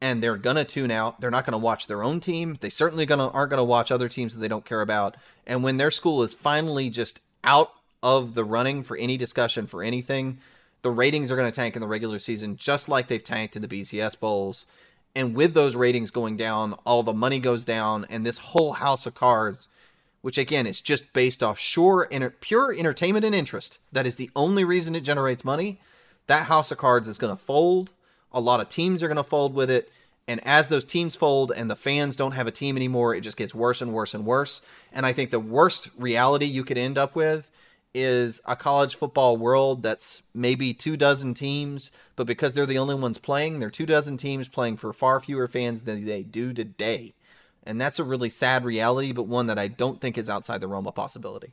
and 0.03 0.23
they're 0.23 0.37
going 0.37 0.57
to 0.57 0.65
tune 0.65 0.91
out. 0.91 1.21
They're 1.21 1.31
not 1.31 1.45
going 1.45 1.53
to 1.53 1.59
watch 1.59 1.87
their 1.87 2.03
own 2.03 2.21
team. 2.21 2.57
They 2.61 2.71
certainly 2.71 3.07
gonna, 3.07 3.29
aren't 3.29 3.51
going 3.51 3.59
to 3.59 3.65
watch 3.65 3.93
other 3.93 4.09
teams 4.09 4.35
that 4.35 4.41
they 4.41 4.49
don't 4.49 4.65
care 4.65 4.81
about. 4.81 5.17
And 5.47 5.63
when 5.63 5.77
their 5.77 5.91
school 5.91 6.23
is 6.23 6.35
finally 6.35 6.91
just 6.91 7.21
out 7.45 7.71
of 8.03 8.35
the 8.35 8.45
running 8.45 8.83
for 8.83 8.97
any 8.97 9.17
discussion 9.17 9.67
for 9.67 9.83
anything, 9.83 10.39
the 10.83 10.91
ratings 10.91 11.31
are 11.31 11.37
going 11.37 11.51
to 11.51 11.55
tank 11.55 11.77
in 11.77 11.83
the 11.83 11.89
regular 11.89 12.19
season, 12.19 12.57
just 12.57 12.89
like 12.89 13.09
they've 13.09 13.23
tanked 13.23 13.57
in 13.57 13.63
the 13.63 13.69
BCS 13.69 14.19
bowls. 14.19 14.65
And 15.15 15.35
with 15.35 15.53
those 15.53 15.77
ratings 15.77 16.11
going 16.11 16.37
down, 16.37 16.75
all 16.87 17.03
the 17.03 17.13
money 17.13 17.39
goes 17.39 17.65
down, 17.65 18.07
and 18.09 18.25
this 18.25 18.39
whole 18.39 18.73
house 18.75 19.07
of 19.07 19.15
cards 19.15 19.69
which 20.23 20.39
again 20.39 20.67
is 20.67 20.81
just 20.81 21.13
based 21.13 21.43
off 21.43 21.59
sure 21.59 22.05
inter- 22.05 22.35
pure 22.41 22.75
entertainment 22.77 23.25
and 23.25 23.35
interest. 23.35 23.79
That 23.93 24.07
is 24.07 24.17
the 24.17 24.31
only 24.37 24.65
reason 24.65 24.95
it 24.95 25.01
generates 25.01 25.45
money. 25.45 25.81
That 26.27 26.47
house 26.47 26.71
of 26.71 26.79
cards 26.79 27.09
is 27.09 27.19
going 27.19 27.37
to 27.37 27.43
fold. 27.43 27.93
A 28.33 28.41
lot 28.41 28.61
of 28.61 28.69
teams 28.69 29.03
are 29.03 29.09
going 29.09 29.17
to 29.17 29.25
fold 29.25 29.55
with 29.55 29.71
it. 29.71 29.91
And 30.29 30.41
as 30.47 30.69
those 30.69 30.85
teams 30.85 31.17
fold 31.17 31.51
and 31.51 31.69
the 31.69 31.75
fans 31.75 32.15
don't 32.15 32.33
have 32.33 32.47
a 32.47 32.53
team 32.53 32.77
anymore, 32.77 33.15
it 33.15 33.23
just 33.23 33.37
gets 33.37 33.55
worse 33.55 33.81
and 33.81 33.93
worse 33.93 34.15
and 34.15 34.25
worse. 34.25 34.61
And 34.93 35.05
I 35.05 35.13
think 35.13 35.31
the 35.31 35.41
worst 35.41 35.91
reality 35.99 36.47
you 36.47 36.63
could 36.63 36.79
end 36.79 36.97
up 36.97 37.17
with 37.17 37.51
is 37.93 38.41
a 38.45 38.55
college 38.55 38.95
football 38.95 39.37
world 39.37 39.83
that's 39.83 40.23
maybe 40.33 40.73
two 40.73 40.97
dozen 40.97 41.35
teams, 41.35 41.91
but 42.15 42.29
because 42.29 42.55
they're 42.55 42.67
the 42.67 42.79
only 42.79 42.95
ones 42.95 43.19
playing, 43.19 43.59
they're 43.59 43.71
two 43.71 43.87
dozen 43.87 44.17
teams 44.17 44.47
playing 44.47 44.77
for 44.77 44.93
far 44.93 45.19
fewer 45.19 45.49
fans 45.49 45.81
than 45.81 46.05
they 46.05 46.23
do 46.23 46.53
today. 46.53 47.13
And 47.65 47.81
that's 47.81 47.99
a 47.99 48.05
really 48.05 48.31
sad 48.31 48.65
reality, 48.65 49.13
but 49.13 49.25
one 49.25 49.47
that 49.47 49.59
I 49.59 49.69
don't 49.69 50.01
think 50.01 50.17
is 50.17 50.31
outside 50.31 50.61
the 50.61 50.69
realm 50.69 50.87
of 50.87 50.95
possibility. 50.95 51.53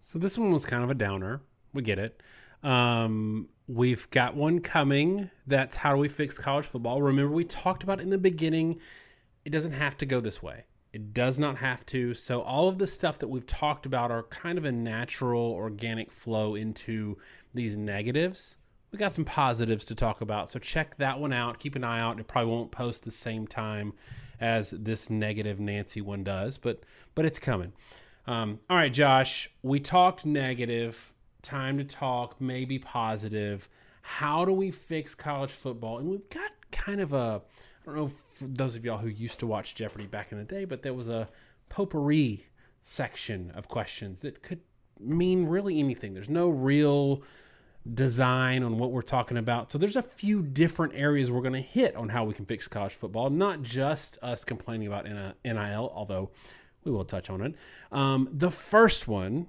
So 0.00 0.18
this 0.18 0.36
one 0.36 0.52
was 0.52 0.66
kind 0.66 0.82
of 0.82 0.90
a 0.90 0.94
downer. 0.94 1.40
We 1.72 1.82
get 1.82 1.98
it. 1.98 2.20
Um, 2.62 3.48
we've 3.66 4.08
got 4.10 4.36
one 4.36 4.60
coming. 4.60 5.30
That's 5.46 5.76
how 5.76 5.92
do 5.92 5.98
we 5.98 6.08
fix 6.08 6.38
college 6.38 6.66
football? 6.66 7.00
Remember, 7.02 7.32
we 7.32 7.44
talked 7.44 7.82
about 7.82 8.00
in 8.00 8.10
the 8.10 8.18
beginning. 8.18 8.80
It 9.44 9.50
doesn't 9.50 9.72
have 9.72 9.96
to 9.98 10.06
go 10.06 10.20
this 10.20 10.42
way. 10.42 10.64
It 10.92 11.14
does 11.14 11.38
not 11.38 11.56
have 11.56 11.86
to. 11.86 12.12
So 12.12 12.42
all 12.42 12.68
of 12.68 12.78
the 12.78 12.86
stuff 12.86 13.18
that 13.18 13.28
we've 13.28 13.46
talked 13.46 13.86
about 13.86 14.10
are 14.10 14.24
kind 14.24 14.58
of 14.58 14.66
a 14.66 14.72
natural, 14.72 15.52
organic 15.52 16.12
flow 16.12 16.54
into 16.54 17.16
these 17.54 17.76
negatives. 17.76 18.56
We 18.90 18.98
got 18.98 19.12
some 19.12 19.24
positives 19.24 19.86
to 19.86 19.94
talk 19.94 20.20
about. 20.20 20.50
So 20.50 20.58
check 20.58 20.96
that 20.98 21.18
one 21.18 21.32
out. 21.32 21.58
Keep 21.58 21.76
an 21.76 21.84
eye 21.84 22.00
out. 22.00 22.20
It 22.20 22.28
probably 22.28 22.52
won't 22.52 22.70
post 22.70 23.04
the 23.04 23.10
same 23.10 23.46
time 23.46 23.94
as 24.42 24.70
this 24.70 25.08
negative 25.08 25.60
Nancy 25.60 26.00
one 26.00 26.24
does, 26.24 26.58
but 26.58 26.82
but 27.14 27.24
it's 27.24 27.38
coming. 27.38 27.72
Um, 28.26 28.58
all 28.68 28.76
right, 28.76 28.92
Josh, 28.92 29.48
we 29.62 29.80
talked 29.80 30.26
negative. 30.26 31.12
Time 31.42 31.78
to 31.78 31.84
talk 31.84 32.40
maybe 32.40 32.78
positive. 32.78 33.68
How 34.02 34.44
do 34.44 34.52
we 34.52 34.70
fix 34.70 35.14
college 35.14 35.50
football? 35.50 35.98
And 35.98 36.08
we've 36.08 36.28
got 36.28 36.50
kind 36.72 37.00
of 37.00 37.12
a, 37.12 37.42
I 37.82 37.86
don't 37.86 37.96
know 37.96 38.08
for 38.08 38.46
those 38.48 38.74
of 38.74 38.84
y'all 38.84 38.98
who 38.98 39.08
used 39.08 39.38
to 39.40 39.46
watch 39.46 39.74
Jeopardy 39.74 40.06
back 40.06 40.32
in 40.32 40.38
the 40.38 40.44
day, 40.44 40.64
but 40.64 40.82
there 40.82 40.94
was 40.94 41.08
a 41.08 41.28
potpourri 41.68 42.46
section 42.82 43.52
of 43.54 43.68
questions 43.68 44.22
that 44.22 44.42
could 44.42 44.60
mean 45.00 45.46
really 45.46 45.78
anything. 45.78 46.14
There's 46.14 46.28
no 46.28 46.48
real 46.48 47.22
design 47.94 48.62
on 48.62 48.78
what 48.78 48.92
we're 48.92 49.02
talking 49.02 49.36
about. 49.36 49.72
So 49.72 49.78
there's 49.78 49.96
a 49.96 50.02
few 50.02 50.42
different 50.42 50.94
areas 50.94 51.30
we're 51.30 51.40
going 51.40 51.52
to 51.54 51.60
hit 51.60 51.96
on 51.96 52.08
how 52.08 52.24
we 52.24 52.34
can 52.34 52.44
fix 52.44 52.68
college 52.68 52.94
football, 52.94 53.30
not 53.30 53.62
just 53.62 54.18
us 54.22 54.44
complaining 54.44 54.86
about 54.86 55.06
NIL, 55.44 55.92
although 55.94 56.30
we 56.84 56.92
will 56.92 57.04
touch 57.04 57.28
on 57.30 57.42
it. 57.42 57.54
Um, 57.90 58.28
the 58.32 58.50
first 58.50 59.08
one, 59.08 59.48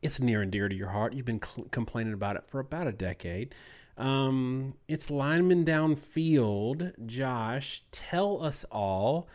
it's 0.00 0.20
near 0.20 0.42
and 0.42 0.50
dear 0.50 0.68
to 0.68 0.74
your 0.74 0.88
heart. 0.90 1.12
You've 1.12 1.26
been 1.26 1.42
cl- 1.42 1.66
complaining 1.70 2.12
about 2.12 2.36
it 2.36 2.44
for 2.46 2.60
about 2.60 2.86
a 2.86 2.92
decade. 2.92 3.54
Um, 3.96 4.74
it's 4.88 5.10
lineman 5.10 5.64
downfield. 5.64 7.06
Josh, 7.06 7.82
tell 7.90 8.42
us 8.42 8.64
all 8.70 9.28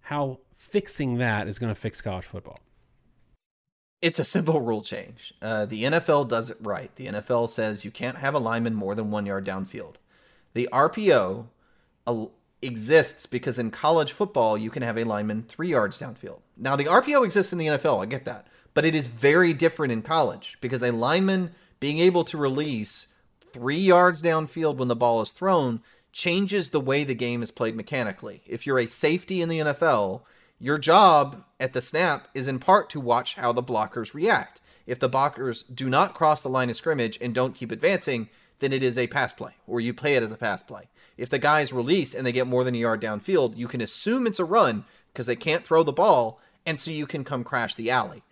how 0.00 0.40
fixing 0.54 1.18
that 1.18 1.48
is 1.48 1.58
going 1.58 1.74
to 1.74 1.80
fix 1.80 2.00
college 2.00 2.24
football. 2.24 2.60
It's 4.02 4.18
a 4.18 4.24
simple 4.24 4.60
rule 4.60 4.82
change. 4.82 5.32
Uh, 5.40 5.66
the 5.66 5.84
NFL 5.84 6.28
does 6.28 6.50
it 6.50 6.58
right. 6.60 6.94
The 6.96 7.06
NFL 7.06 7.48
says 7.48 7.84
you 7.84 7.90
can't 7.90 8.18
have 8.18 8.34
a 8.34 8.38
lineman 8.38 8.74
more 8.74 8.94
than 8.94 9.10
one 9.10 9.26
yard 9.26 9.46
downfield. 9.46 9.94
The 10.52 10.68
RPO 10.72 11.46
uh, 12.06 12.26
exists 12.62 13.26
because 13.26 13.58
in 13.58 13.70
college 13.70 14.12
football, 14.12 14.58
you 14.58 14.70
can 14.70 14.82
have 14.82 14.98
a 14.98 15.04
lineman 15.04 15.44
three 15.44 15.68
yards 15.68 15.98
downfield. 15.98 16.40
Now, 16.56 16.76
the 16.76 16.84
RPO 16.84 17.24
exists 17.24 17.52
in 17.52 17.58
the 17.58 17.66
NFL, 17.66 18.02
I 18.02 18.06
get 18.06 18.24
that. 18.26 18.46
But 18.74 18.84
it 18.84 18.94
is 18.94 19.06
very 19.06 19.54
different 19.54 19.92
in 19.92 20.02
college 20.02 20.58
because 20.60 20.82
a 20.82 20.92
lineman 20.92 21.52
being 21.80 21.98
able 21.98 22.24
to 22.24 22.36
release 22.36 23.08
three 23.40 23.78
yards 23.78 24.22
downfield 24.22 24.76
when 24.76 24.88
the 24.88 24.96
ball 24.96 25.22
is 25.22 25.32
thrown 25.32 25.80
changes 26.12 26.70
the 26.70 26.80
way 26.80 27.04
the 27.04 27.14
game 27.14 27.42
is 27.42 27.50
played 27.50 27.76
mechanically. 27.76 28.42
If 28.46 28.66
you're 28.66 28.78
a 28.78 28.86
safety 28.86 29.42
in 29.42 29.48
the 29.48 29.60
NFL, 29.60 30.22
your 30.58 30.78
job 30.78 31.44
at 31.60 31.72
the 31.72 31.82
snap 31.82 32.28
is 32.34 32.48
in 32.48 32.58
part 32.58 32.88
to 32.90 33.00
watch 33.00 33.34
how 33.34 33.52
the 33.52 33.62
blockers 33.62 34.14
react. 34.14 34.60
If 34.86 34.98
the 34.98 35.10
blockers 35.10 35.64
do 35.72 35.90
not 35.90 36.14
cross 36.14 36.42
the 36.42 36.48
line 36.48 36.70
of 36.70 36.76
scrimmage 36.76 37.18
and 37.20 37.34
don't 37.34 37.54
keep 37.54 37.70
advancing, 37.70 38.28
then 38.60 38.72
it 38.72 38.82
is 38.82 38.96
a 38.96 39.06
pass 39.06 39.32
play, 39.32 39.52
or 39.66 39.80
you 39.80 39.92
play 39.92 40.14
it 40.14 40.22
as 40.22 40.32
a 40.32 40.36
pass 40.36 40.62
play. 40.62 40.88
If 41.16 41.28
the 41.28 41.38
guys 41.38 41.72
release 41.72 42.14
and 42.14 42.26
they 42.26 42.32
get 42.32 42.46
more 42.46 42.64
than 42.64 42.74
a 42.74 42.78
yard 42.78 43.02
downfield, 43.02 43.56
you 43.56 43.68
can 43.68 43.80
assume 43.80 44.26
it's 44.26 44.38
a 44.38 44.44
run 44.44 44.84
because 45.12 45.26
they 45.26 45.36
can't 45.36 45.64
throw 45.64 45.82
the 45.82 45.92
ball, 45.92 46.40
and 46.64 46.78
so 46.78 46.90
you 46.90 47.06
can 47.06 47.24
come 47.24 47.44
crash 47.44 47.74
the 47.74 47.90
alley. 47.90 48.22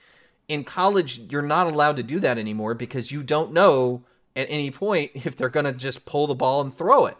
In 0.48 0.64
college, 0.64 1.18
you're 1.30 1.42
not 1.42 1.66
allowed 1.66 1.96
to 1.96 2.02
do 2.02 2.20
that 2.20 2.38
anymore 2.38 2.74
because 2.74 3.10
you 3.10 3.22
don't 3.22 3.52
know 3.52 4.04
at 4.36 4.46
any 4.50 4.70
point 4.70 5.10
if 5.14 5.36
they're 5.36 5.48
going 5.48 5.64
to 5.64 5.72
just 5.72 6.06
pull 6.06 6.26
the 6.26 6.34
ball 6.34 6.60
and 6.60 6.74
throw 6.74 7.06
it. 7.06 7.16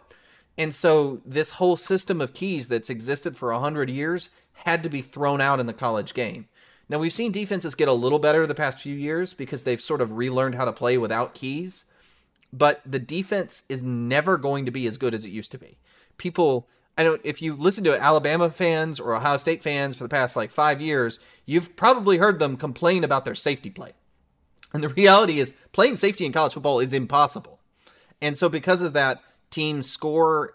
And 0.57 0.73
so 0.73 1.21
this 1.25 1.51
whole 1.51 1.75
system 1.75 2.21
of 2.21 2.33
keys 2.33 2.69
that's 2.69 2.89
existed 2.89 3.35
for 3.35 3.51
100 3.51 3.89
years 3.89 4.29
had 4.55 4.83
to 4.83 4.89
be 4.89 5.01
thrown 5.01 5.41
out 5.41 5.59
in 5.59 5.65
the 5.65 5.73
college 5.73 6.13
game. 6.13 6.47
Now 6.87 6.99
we've 6.99 7.13
seen 7.13 7.31
defenses 7.31 7.75
get 7.75 7.87
a 7.87 7.93
little 7.93 8.19
better 8.19 8.45
the 8.45 8.55
past 8.55 8.79
few 8.79 8.95
years 8.95 9.33
because 9.33 9.63
they've 9.63 9.81
sort 9.81 10.01
of 10.01 10.17
relearned 10.17 10.55
how 10.55 10.65
to 10.65 10.73
play 10.73 10.97
without 10.97 11.33
keys, 11.33 11.85
but 12.53 12.81
the 12.85 12.99
defense 12.99 13.63
is 13.69 13.81
never 13.81 14.37
going 14.37 14.65
to 14.65 14.71
be 14.71 14.87
as 14.87 14.97
good 14.97 15.13
as 15.13 15.25
it 15.25 15.29
used 15.29 15.51
to 15.51 15.57
be. 15.57 15.77
People 16.17 16.67
I 16.97 17.03
don't 17.03 17.19
if 17.23 17.41
you 17.41 17.55
listen 17.55 17.83
to 17.85 18.01
Alabama 18.01 18.49
fans 18.49 18.99
or 18.99 19.15
Ohio 19.15 19.37
State 19.37 19.61
fans 19.61 19.97
for 19.97 20.03
the 20.03 20.09
past 20.09 20.35
like 20.35 20.51
5 20.51 20.81
years, 20.81 21.19
you've 21.45 21.75
probably 21.75 22.17
heard 22.17 22.39
them 22.39 22.55
complain 22.55 23.03
about 23.03 23.25
their 23.25 23.35
safety 23.35 23.69
play. 23.69 23.93
And 24.73 24.83
the 24.83 24.89
reality 25.01 25.39
is 25.39 25.55
playing 25.71 25.97
safety 25.97 26.25
in 26.25 26.31
college 26.31 26.53
football 26.53 26.79
is 26.79 26.93
impossible. 26.93 27.59
And 28.21 28.37
so 28.37 28.47
because 28.47 28.81
of 28.81 28.93
that, 28.93 29.21
teams 29.49 29.89
score 29.89 30.54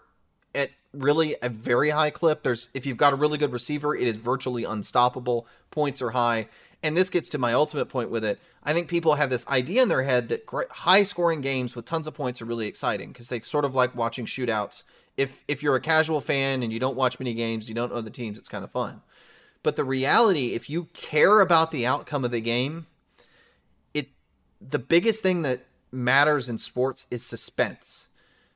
really 0.93 1.35
a 1.41 1.49
very 1.49 1.89
high 1.89 2.09
clip. 2.09 2.43
There's 2.43 2.69
if 2.73 2.85
you've 2.85 2.97
got 2.97 3.13
a 3.13 3.15
really 3.15 3.37
good 3.37 3.51
receiver, 3.51 3.95
it 3.95 4.07
is 4.07 4.17
virtually 4.17 4.63
unstoppable. 4.63 5.47
Points 5.69 6.01
are 6.01 6.11
high. 6.11 6.47
And 6.83 6.97
this 6.97 7.09
gets 7.09 7.29
to 7.29 7.37
my 7.37 7.53
ultimate 7.53 7.85
point 7.85 8.09
with 8.09 8.25
it. 8.25 8.39
I 8.63 8.73
think 8.73 8.87
people 8.87 9.15
have 9.15 9.29
this 9.29 9.47
idea 9.47 9.83
in 9.83 9.89
their 9.89 10.03
head 10.03 10.29
that 10.29 10.45
high 10.71 11.03
scoring 11.03 11.41
games 11.41 11.75
with 11.75 11.85
tons 11.85 12.07
of 12.07 12.13
points 12.13 12.41
are 12.41 12.45
really 12.45 12.67
exciting 12.67 13.09
because 13.09 13.29
they 13.29 13.39
sort 13.41 13.65
of 13.65 13.75
like 13.75 13.95
watching 13.95 14.25
shootouts. 14.25 14.83
If 15.17 15.43
if 15.47 15.61
you're 15.61 15.75
a 15.75 15.81
casual 15.81 16.21
fan 16.21 16.63
and 16.63 16.73
you 16.73 16.79
don't 16.79 16.95
watch 16.95 17.19
many 17.19 17.33
games, 17.33 17.69
you 17.69 17.75
don't 17.75 17.93
know 17.93 18.01
the 18.01 18.09
teams, 18.09 18.39
it's 18.39 18.47
kind 18.47 18.63
of 18.63 18.71
fun. 18.71 19.01
But 19.63 19.75
the 19.75 19.83
reality, 19.83 20.53
if 20.53 20.69
you 20.69 20.85
care 20.93 21.39
about 21.39 21.71
the 21.71 21.85
outcome 21.85 22.25
of 22.25 22.31
the 22.31 22.41
game, 22.41 22.87
it 23.93 24.09
the 24.59 24.79
biggest 24.79 25.21
thing 25.21 25.43
that 25.43 25.65
matters 25.91 26.49
in 26.49 26.57
sports 26.57 27.05
is 27.11 27.23
suspense. 27.23 28.07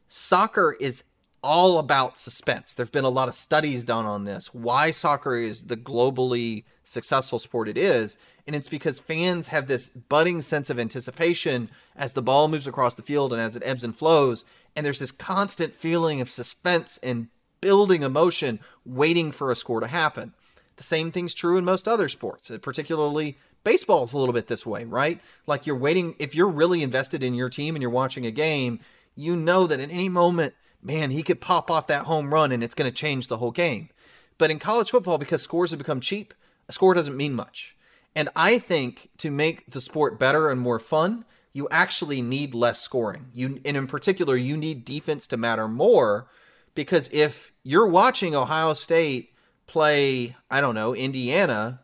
Soccer 0.07 0.75
is 0.79 1.03
all 1.45 1.77
about 1.77 2.17
suspense. 2.17 2.73
There've 2.73 2.91
been 2.91 3.05
a 3.05 3.09
lot 3.09 3.27
of 3.27 3.35
studies 3.35 3.83
done 3.83 4.07
on 4.07 4.23
this. 4.23 4.51
Why 4.51 4.89
soccer 4.89 5.35
is 5.37 5.65
the 5.65 5.77
globally 5.77 6.63
successful 6.83 7.37
sport 7.37 7.69
it 7.69 7.77
is, 7.77 8.17
and 8.47 8.55
it's 8.55 8.67
because 8.67 8.99
fans 8.99 9.49
have 9.49 9.67
this 9.67 9.87
budding 9.87 10.41
sense 10.41 10.71
of 10.71 10.79
anticipation 10.79 11.69
as 11.95 12.13
the 12.13 12.23
ball 12.23 12.47
moves 12.47 12.65
across 12.65 12.95
the 12.95 13.03
field 13.03 13.31
and 13.31 13.39
as 13.39 13.55
it 13.55 13.61
ebbs 13.63 13.83
and 13.83 13.95
flows, 13.95 14.43
and 14.75 14.83
there's 14.83 14.97
this 14.97 15.11
constant 15.11 15.75
feeling 15.75 16.19
of 16.19 16.31
suspense 16.31 16.97
and 17.03 17.27
building 17.61 18.01
emotion 18.01 18.59
waiting 18.83 19.31
for 19.31 19.51
a 19.51 19.55
score 19.55 19.79
to 19.79 19.87
happen. 19.87 20.33
The 20.77 20.83
same 20.83 21.11
thing's 21.11 21.35
true 21.35 21.59
in 21.59 21.63
most 21.63 21.87
other 21.87 22.09
sports, 22.09 22.49
uh, 22.49 22.57
particularly 22.57 23.37
baseball's 23.63 24.13
a 24.13 24.17
little 24.17 24.33
bit 24.33 24.47
this 24.47 24.65
way, 24.65 24.83
right? 24.83 25.21
Like 25.45 25.67
you're 25.67 25.77
waiting 25.77 26.15
if 26.17 26.33
you're 26.33 26.49
really 26.49 26.81
invested 26.81 27.21
in 27.21 27.35
your 27.35 27.49
team 27.49 27.75
and 27.75 27.83
you're 27.83 27.91
watching 27.91 28.25
a 28.25 28.31
game, 28.31 28.79
you 29.15 29.35
know 29.35 29.67
that 29.67 29.79
at 29.79 29.91
any 29.91 30.09
moment 30.09 30.55
man, 30.85 31.11
he 31.11 31.23
could 31.23 31.41
pop 31.41 31.71
off 31.71 31.87
that 31.87 32.05
home 32.05 32.33
run 32.33 32.51
and 32.51 32.63
it's 32.63 32.75
going 32.75 32.89
to 32.89 32.95
change 32.95 33.27
the 33.27 33.37
whole 33.37 33.51
game. 33.51 33.89
But 34.37 34.51
in 34.51 34.59
college 34.59 34.91
football, 34.91 35.17
because 35.17 35.41
scores 35.41 35.71
have 35.71 35.79
become 35.79 35.99
cheap, 35.99 36.33
a 36.69 36.71
score 36.71 36.93
doesn't 36.93 37.17
mean 37.17 37.33
much. 37.33 37.75
And 38.15 38.29
I 38.35 38.59
think 38.59 39.09
to 39.17 39.31
make 39.31 39.69
the 39.69 39.81
sport 39.81 40.19
better 40.19 40.49
and 40.49 40.61
more 40.61 40.79
fun, 40.79 41.25
you 41.53 41.67
actually 41.71 42.21
need 42.21 42.53
less 42.53 42.81
scoring. 42.81 43.27
You 43.33 43.61
and 43.65 43.77
in 43.77 43.87
particular, 43.87 44.37
you 44.37 44.57
need 44.57 44.85
defense 44.85 45.25
to 45.27 45.37
matter 45.37 45.67
more 45.67 46.27
because 46.75 47.09
if 47.13 47.51
you're 47.63 47.87
watching 47.87 48.35
Ohio 48.35 48.73
State 48.73 49.33
play, 49.65 50.35
I 50.51 50.61
don't 50.61 50.75
know, 50.75 50.93
Indiana, 50.93 51.81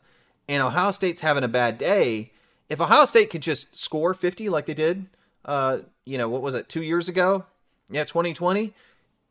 and 0.48 0.62
Ohio 0.62 0.92
State's 0.92 1.22
having 1.22 1.44
a 1.44 1.50
bad 1.50 1.78
day, 1.78 2.34
if 2.70 2.80
Ohio 2.82 3.06
State 3.06 3.30
could 3.30 3.42
just 3.42 3.78
score 3.78 4.14
50 4.14 4.50
like 4.50 4.66
they 4.66 4.74
did, 4.74 5.08
uh, 5.46 5.80
you 6.06 6.18
know, 6.18 6.30
what 6.30 6.42
was 6.42 6.54
it, 6.54 6.70
two 6.70 6.84
years 6.84 7.10
ago? 7.10 7.46
Yeah, 7.90 8.04
2020 8.04 8.74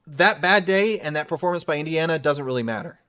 that 0.06 0.40
bad 0.40 0.64
day 0.64 0.98
and 0.98 1.14
that 1.14 1.28
performance 1.28 1.64
by 1.64 1.76
Indiana 1.76 2.18
doesn't 2.18 2.44
really 2.44 2.62
matter. 2.62 3.00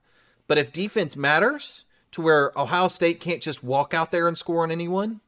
But 0.46 0.58
if 0.58 0.72
defense 0.72 1.16
matters 1.16 1.84
to 2.12 2.20
where 2.20 2.58
Ohio 2.58 2.88
State 2.88 3.20
can't 3.20 3.42
just 3.42 3.64
walk 3.64 3.94
out 3.94 4.10
there 4.10 4.28
and 4.28 4.36
score 4.36 4.62
on 4.62 4.70
anyone, 4.70 5.20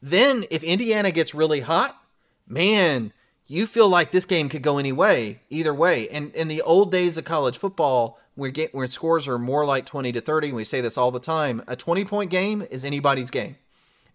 then 0.00 0.44
if 0.50 0.62
Indiana 0.62 1.10
gets 1.10 1.34
really 1.34 1.60
hot, 1.60 2.00
man, 2.46 3.12
you 3.46 3.66
feel 3.66 3.88
like 3.88 4.10
this 4.10 4.24
game 4.24 4.48
could 4.48 4.62
go 4.62 4.78
any 4.78 4.92
way, 4.92 5.40
either 5.50 5.74
way. 5.74 6.08
And 6.08 6.34
in 6.34 6.48
the 6.48 6.62
old 6.62 6.90
days 6.90 7.16
of 7.16 7.24
college 7.24 7.58
football, 7.58 8.18
where 8.34 8.50
get 8.50 8.72
scores 8.90 9.26
are 9.26 9.38
more 9.38 9.64
like 9.64 9.86
20 9.86 10.12
to 10.12 10.20
30, 10.20 10.52
we 10.52 10.64
say 10.64 10.80
this 10.80 10.98
all 10.98 11.10
the 11.10 11.20
time, 11.20 11.62
a 11.66 11.76
20 11.76 12.04
point 12.04 12.30
game 12.30 12.66
is 12.70 12.84
anybody's 12.84 13.30
game. 13.30 13.56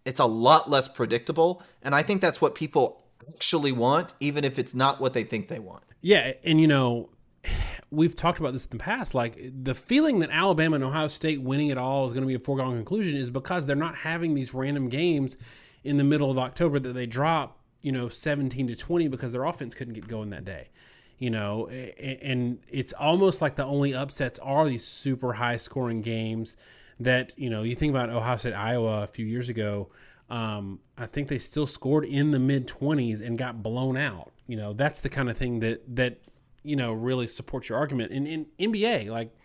It's 0.06 0.20
a 0.20 0.26
lot 0.26 0.70
less 0.70 0.88
predictable, 0.88 1.62
and 1.82 1.94
I 1.94 2.04
think 2.04 2.22
that's 2.22 2.42
what 2.42 2.56
people 2.56 3.02
actually 3.30 3.72
want, 3.72 4.14
even 4.20 4.44
if 4.44 4.58
it's 4.58 4.74
not 4.74 5.00
what 5.00 5.14
they 5.14 5.24
think 5.24 5.48
they 5.48 5.60
want. 5.60 5.84
Yeah, 6.02 6.34
and 6.44 6.60
you 6.60 6.68
know, 6.68 7.10
we've 7.92 8.16
talked 8.16 8.40
about 8.40 8.54
this 8.54 8.66
in 8.66 8.72
the 8.72 8.84
past. 8.84 9.14
Like 9.14 9.38
the 9.64 9.76
feeling 9.76 10.20
that 10.20 10.30
Alabama 10.32 10.76
and 10.76 10.84
Ohio 10.84 11.08
State 11.08 11.42
winning 11.42 11.70
it 11.70 11.78
all 11.78 12.06
is 12.06 12.14
going 12.14 12.24
to 12.24 12.28
be 12.28 12.36
a 12.36 12.40
foregone 12.40 12.76
conclusion 12.76 13.16
is 13.16 13.30
because 13.30 13.66
they're 13.66 13.76
not 13.76 13.96
having 13.96 14.34
these 14.34 14.54
random 14.54 14.90
games 14.90 15.38
in 15.84 15.98
the 15.98 16.04
middle 16.04 16.30
of 16.30 16.38
October 16.38 16.80
that 16.80 16.94
they 16.94 17.06
drop, 17.06 17.58
you 17.82 17.92
know, 17.92 18.10
17 18.10 18.68
to 18.68 18.76
20 18.76 19.08
because 19.08 19.34
their 19.34 19.44
offense 19.46 19.74
couldn't 19.74 19.94
get 19.94 20.08
going 20.08 20.30
that 20.30 20.46
day. 20.46 20.70
You 21.18 21.30
know, 21.30 21.68
and 21.68 22.58
it's 22.68 22.94
almost 22.94 23.44
like 23.44 23.56
the 23.56 23.64
only 23.64 23.94
upsets 23.94 24.40
are 24.40 24.68
these 24.68 24.84
super 24.84 25.34
high 25.34 25.58
scoring 25.58 26.02
games 26.02 26.58
that, 27.00 27.38
you 27.38 27.48
know, 27.48 27.62
you 27.62 27.76
think 27.76 27.92
about 27.92 28.10
Ohio 28.10 28.38
State, 28.38 28.54
Iowa 28.54 29.04
a 29.04 29.08
few 29.08 29.28
years 29.28 29.48
ago. 29.48 29.90
Um, 30.32 30.80
I 30.98 31.08
think 31.08 31.28
they 31.28 31.38
still 31.38 31.68
scored 31.68 32.06
in 32.06 32.32
the 32.32 32.40
mid 32.40 32.66
20s 32.66 33.22
and 33.22 33.38
got 33.38 33.62
blown 33.62 33.98
out. 33.98 34.32
You 34.48 34.56
know, 34.56 34.72
that's 34.72 35.02
the 35.02 35.10
kind 35.10 35.30
of 35.30 35.38
thing 35.38 35.60
that, 35.60 35.84
that, 35.96 36.20
you 36.64 36.78
know, 36.78 36.94
really 36.94 37.28
supports 37.28 37.68
your 37.68 37.78
argument. 37.78 38.14
In, 38.14 38.26
in 38.26 38.46
NBA, 38.58 39.10
like, 39.10 39.36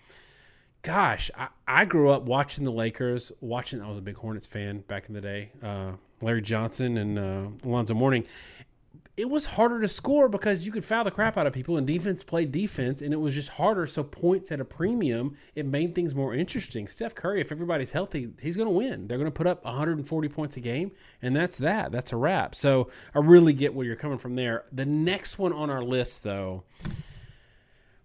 gosh, 0.83 1.29
I, 1.37 1.49
I 1.67 1.85
grew 1.87 2.11
up 2.11 2.23
watching 2.23 2.65
the 2.65 2.71
Lakers, 2.71 3.33
watching, 3.41 3.83
I 3.83 3.89
was 3.89 3.99
a 3.99 4.01
big 4.01 4.17
Hornets 4.17 4.47
fan 4.47 4.79
back 4.79 5.09
in 5.09 5.15
the 5.15 5.21
day. 5.21 5.51
Uh, 5.61 5.93
Larry 6.23 6.41
Johnson 6.41 6.97
and 6.97 7.19
uh, 7.19 7.69
Alonzo 7.69 7.95
Mourning. 7.95 8.25
It 9.17 9.31
was 9.31 9.47
harder 9.47 9.81
to 9.81 9.89
score 9.89 10.29
because 10.29 10.67
you 10.67 10.73
could 10.73 10.85
foul 10.85 11.05
the 11.05 11.11
crap 11.11 11.39
out 11.39 11.47
of 11.47 11.55
people, 11.55 11.79
and 11.79 11.87
defense 11.87 12.23
played 12.23 12.53
defense, 12.53 13.01
and 13.01 13.15
it 13.15 13.17
was 13.17 13.35
just 13.35 13.49
harder. 13.51 13.87
So 13.87 14.03
points 14.05 14.53
at 14.53 14.61
a 14.61 14.65
premium, 14.65 15.37
it 15.55 15.65
made 15.65 15.95
things 15.95 16.15
more 16.15 16.35
interesting. 16.35 16.87
Steph 16.87 17.15
Curry, 17.15 17.41
if 17.41 17.51
everybody's 17.51 17.93
healthy, 17.93 18.31
he's 18.43 18.57
going 18.57 18.69
to 18.69 18.75
win. 18.75 19.09
They're 19.09 19.17
going 19.17 19.31
to 19.31 19.37
put 19.37 19.47
up 19.47 19.65
140 19.65 20.29
points 20.29 20.57
a 20.59 20.61
game, 20.61 20.93
and 21.23 21.35
that's 21.35 21.57
that. 21.59 21.93
That's 21.93 22.13
a 22.13 22.17
wrap. 22.17 22.55
So 22.55 22.91
I 23.15 23.21
really 23.21 23.55
get 23.55 23.75
where 23.75 23.87
you're 23.87 23.97
coming 23.97 24.19
from 24.19 24.35
there. 24.35 24.65
The 24.71 24.85
next 24.85 25.39
one 25.39 25.55
on 25.55 25.71
our 25.71 25.83
list, 25.83 26.23
though, 26.23 26.65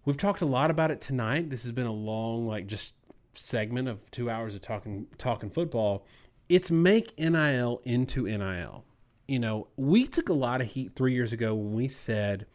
we've 0.06 0.18
talked 0.18 0.42
a 0.42 0.46
lot 0.46 0.72
about 0.72 0.92
it 0.92 1.02
tonight. 1.02 1.50
This 1.50 1.64
has 1.64 1.74
been 1.74 1.88
a 1.88 1.92
long, 1.92 2.48
like, 2.48 2.68
just 2.68 2.94
segment 3.34 3.90
of 3.90 4.10
two 4.12 4.30
hours 4.30 4.56
of 4.56 4.62
talking 4.62 5.08
talking 5.18 5.50
football 5.50 6.06
it's 6.52 6.70
make 6.70 7.18
NIL 7.18 7.82
into 7.86 8.24
NIL. 8.24 8.84
You 9.32 9.40
know, 9.40 9.68
we 9.78 10.08
took 10.08 10.28
a 10.28 10.34
lot 10.34 10.60
of 10.60 10.68
heat 10.68 10.92
three 10.94 11.14
years 11.14 11.32
ago 11.32 11.56
when 11.56 11.72
we 11.72 11.88
said 11.88 12.48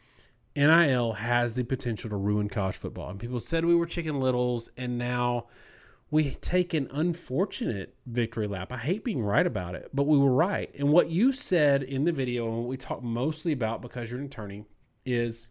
NIL 0.54 1.14
has 1.14 1.54
the 1.54 1.64
potential 1.64 2.10
to 2.10 2.16
ruin 2.16 2.50
college 2.50 2.76
football. 2.76 3.08
And 3.08 3.18
people 3.18 3.40
said 3.40 3.64
we 3.64 3.74
were 3.74 3.86
chicken 3.86 4.20
littles, 4.20 4.68
and 4.76 4.98
now 4.98 5.46
we 6.10 6.32
take 6.32 6.74
an 6.74 6.88
unfortunate 6.90 7.94
victory 8.04 8.46
lap. 8.46 8.72
I 8.72 8.76
hate 8.76 9.04
being 9.04 9.22
right 9.22 9.46
about 9.46 9.74
it, 9.74 9.88
but 9.94 10.06
we 10.06 10.18
were 10.18 10.34
right. 10.34 10.70
And 10.78 10.90
what 10.90 11.08
you 11.08 11.32
said 11.32 11.82
in 11.82 12.04
the 12.04 12.12
video, 12.12 12.46
and 12.46 12.58
what 12.58 12.68
we 12.68 12.76
talked 12.76 13.02
mostly 13.02 13.52
about 13.52 13.80
because 13.80 14.10
you're 14.10 14.20
an 14.20 14.26
attorney, 14.26 14.66
is 15.06 15.48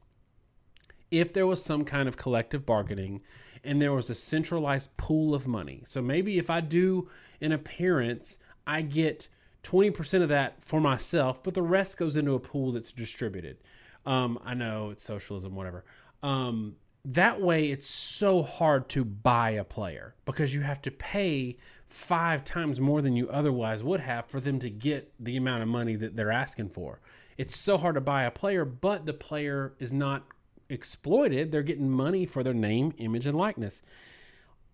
if 1.10 1.34
there 1.34 1.48
was 1.48 1.66
some 1.66 1.86
kind 1.86 2.08
of 2.08 2.18
collective 2.18 2.68
bargaining 2.68 3.24
and 3.64 3.82
there 3.82 3.94
was 3.94 4.12
a 4.12 4.16
centralized 4.16 4.96
pool 4.96 5.34
of 5.34 5.48
money. 5.48 5.82
So 5.88 6.04
maybe 6.04 6.38
if 6.38 6.52
I 6.52 6.62
do 6.62 7.10
an 7.42 7.52
appearance, 7.52 8.38
I 8.68 8.84
get 8.84 9.28
20% 9.66 10.22
of 10.22 10.30
that 10.30 10.64
for 10.64 10.80
myself, 10.80 11.42
but 11.44 11.54
the 11.54 11.62
rest 11.62 11.98
goes 11.98 12.18
into 12.18 12.34
a 12.34 12.40
pool 12.40 12.72
that's 12.72 12.92
distributed. 12.92 13.58
Um, 14.06 14.40
I 14.46 14.54
know 14.54 14.92
it's 14.92 15.04
socialism, 15.04 15.56
whatever. 15.56 15.84
Um, 16.22 16.76
that 17.06 17.42
way, 17.42 17.70
it's 17.70 17.88
so 17.88 18.42
hard 18.42 18.90
to 18.90 19.04
buy 19.04 19.52
a 19.52 19.64
player 19.64 20.16
because 20.26 20.54
you 20.54 20.62
have 20.62 20.82
to 20.84 20.92
pay 20.92 21.58
five 21.88 22.44
times 22.44 22.80
more 22.80 23.02
than 23.02 23.16
you 23.16 23.30
otherwise 23.30 23.84
would 23.84 24.00
have 24.00 24.26
for 24.26 24.40
them 24.40 24.60
to 24.60 24.70
get 24.70 25.14
the 25.20 25.38
amount 25.38 25.62
of 25.64 25.70
money 25.70 25.96
that 25.96 26.16
they're 26.16 26.32
asking 26.32 26.70
for. 26.70 27.00
It's 27.38 27.56
so 27.56 27.78
hard 27.78 27.96
to 27.96 28.02
buy 28.02 28.24
a 28.24 28.32
player, 28.32 28.66
but 28.66 29.06
the 29.06 29.14
player 29.14 29.74
is 29.80 29.94
not 29.94 30.24
exploited, 30.70 31.52
they're 31.52 31.64
getting 31.64 31.90
money 31.90 32.26
for 32.26 32.44
their 32.44 32.54
name, 32.54 32.94
image, 32.98 33.28
and 33.28 33.38
likeness. 33.38 33.82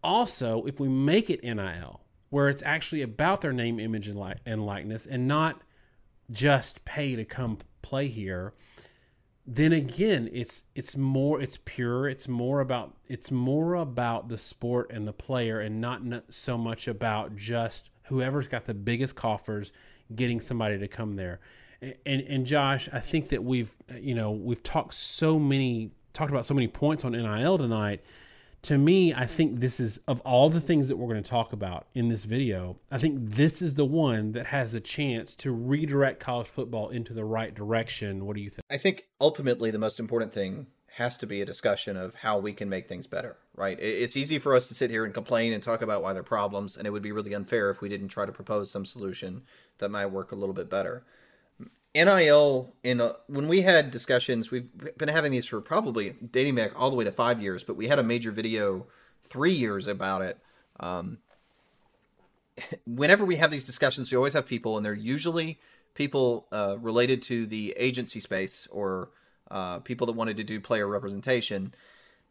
Also, 0.03 0.63
if 0.65 0.79
we 0.79 0.87
make 0.87 1.29
it 1.29 1.43
NIL, 1.43 2.01
where 2.31 2.49
it's 2.49 2.63
actually 2.63 3.03
about 3.03 3.41
their 3.41 3.53
name, 3.53 3.79
image, 3.79 4.07
and, 4.07 4.19
li- 4.19 4.33
and 4.45 4.65
likeness, 4.65 5.05
and 5.05 5.27
not 5.27 5.61
just 6.31 6.83
pay 6.83 7.15
to 7.15 7.23
come 7.23 7.59
play 7.83 8.07
here, 8.07 8.53
then 9.45 9.71
again, 9.73 10.29
it's 10.33 10.63
it's 10.75 10.97
more 10.97 11.39
it's 11.41 11.59
pure. 11.63 12.09
It's 12.09 12.27
more 12.27 12.59
about 12.59 12.95
it's 13.07 13.29
more 13.29 13.75
about 13.75 14.29
the 14.29 14.37
sport 14.37 14.91
and 14.91 15.07
the 15.07 15.13
player, 15.13 15.59
and 15.59 15.79
not 15.79 16.01
so 16.29 16.57
much 16.57 16.87
about 16.87 17.35
just 17.35 17.89
whoever's 18.03 18.47
got 18.47 18.65
the 18.65 18.73
biggest 18.73 19.15
coffers 19.15 19.71
getting 20.15 20.39
somebody 20.39 20.77
to 20.79 20.87
come 20.87 21.15
there 21.15 21.39
and 21.81 22.21
and 22.21 22.45
Josh, 22.45 22.89
I 22.93 22.99
think 22.99 23.29
that 23.29 23.43
we've 23.43 23.75
you 23.99 24.15
know 24.15 24.31
we've 24.31 24.61
talked 24.61 24.93
so 24.93 25.39
many 25.39 25.91
talked 26.13 26.31
about 26.31 26.45
so 26.45 26.53
many 26.53 26.67
points 26.67 27.03
on 27.05 27.13
NIL 27.13 27.57
tonight. 27.57 28.03
To 28.63 28.77
me, 28.77 29.11
I 29.11 29.25
think 29.25 29.59
this 29.59 29.79
is 29.79 29.99
of 30.07 30.21
all 30.21 30.49
the 30.49 30.61
things 30.61 30.87
that 30.87 30.97
we're 30.97 31.07
going 31.07 31.23
to 31.23 31.29
talk 31.29 31.51
about 31.51 31.87
in 31.95 32.09
this 32.09 32.25
video. 32.25 32.77
I 32.91 32.99
think 32.99 33.17
this 33.19 33.59
is 33.61 33.73
the 33.73 33.85
one 33.85 34.33
that 34.33 34.47
has 34.47 34.75
a 34.75 34.79
chance 34.79 35.33
to 35.37 35.51
redirect 35.51 36.19
college 36.19 36.47
football 36.47 36.89
into 36.89 37.13
the 37.13 37.25
right 37.25 37.55
direction. 37.55 38.25
What 38.25 38.35
do 38.35 38.41
you 38.41 38.51
think? 38.51 38.63
I 38.69 38.77
think 38.77 39.05
ultimately 39.19 39.71
the 39.71 39.79
most 39.79 39.99
important 39.99 40.31
thing 40.31 40.67
has 40.95 41.17
to 41.17 41.25
be 41.25 41.41
a 41.41 41.45
discussion 41.45 41.97
of 41.97 42.13
how 42.15 42.37
we 42.37 42.53
can 42.53 42.69
make 42.69 42.87
things 42.87 43.07
better, 43.07 43.37
right? 43.55 43.79
It's 43.79 44.17
easy 44.17 44.37
for 44.37 44.55
us 44.55 44.67
to 44.67 44.75
sit 44.75 44.91
here 44.91 45.05
and 45.05 45.13
complain 45.13 45.53
and 45.53 45.63
talk 45.63 45.81
about 45.81 46.03
why 46.03 46.13
there 46.13 46.19
are 46.19 46.23
problems, 46.23 46.77
and 46.77 46.85
it 46.85 46.91
would 46.91 47.01
be 47.01 47.13
really 47.13 47.33
unfair 47.33 47.71
if 47.71 47.81
we 47.81 47.89
didn't 47.89 48.09
try 48.09 48.25
to 48.25 48.31
propose 48.31 48.69
some 48.69 48.85
solution 48.85 49.43
that 49.79 49.89
might 49.89 50.07
work 50.07 50.31
a 50.31 50.35
little 50.35 50.53
bit 50.53 50.69
better. 50.69 51.03
NIL 51.93 52.73
in 52.83 53.01
a, 53.01 53.15
when 53.27 53.47
we 53.47 53.61
had 53.61 53.91
discussions, 53.91 54.49
we've 54.49 54.69
been 54.97 55.09
having 55.09 55.31
these 55.31 55.45
for 55.45 55.59
probably 55.61 56.15
dating 56.31 56.55
back 56.55 56.71
all 56.75 56.89
the 56.89 56.95
way 56.95 57.03
to 57.03 57.11
five 57.11 57.41
years, 57.41 57.63
but 57.63 57.75
we 57.75 57.87
had 57.87 57.99
a 57.99 58.03
major 58.03 58.31
video 58.31 58.87
three 59.23 59.51
years 59.51 59.87
about 59.87 60.21
it. 60.21 60.37
Um, 60.79 61.17
whenever 62.85 63.25
we 63.25 63.35
have 63.37 63.51
these 63.51 63.65
discussions, 63.65 64.11
we 64.11 64.15
always 64.15 64.33
have 64.33 64.47
people, 64.47 64.77
and 64.77 64.85
they're 64.85 64.93
usually 64.93 65.59
people 65.93 66.47
uh, 66.51 66.77
related 66.79 67.21
to 67.23 67.45
the 67.45 67.73
agency 67.77 68.19
space 68.19 68.67
or 68.71 69.09
uh, 69.49 69.79
people 69.79 70.07
that 70.07 70.13
wanted 70.13 70.37
to 70.37 70.43
do 70.43 70.59
player 70.59 70.87
representation 70.87 71.73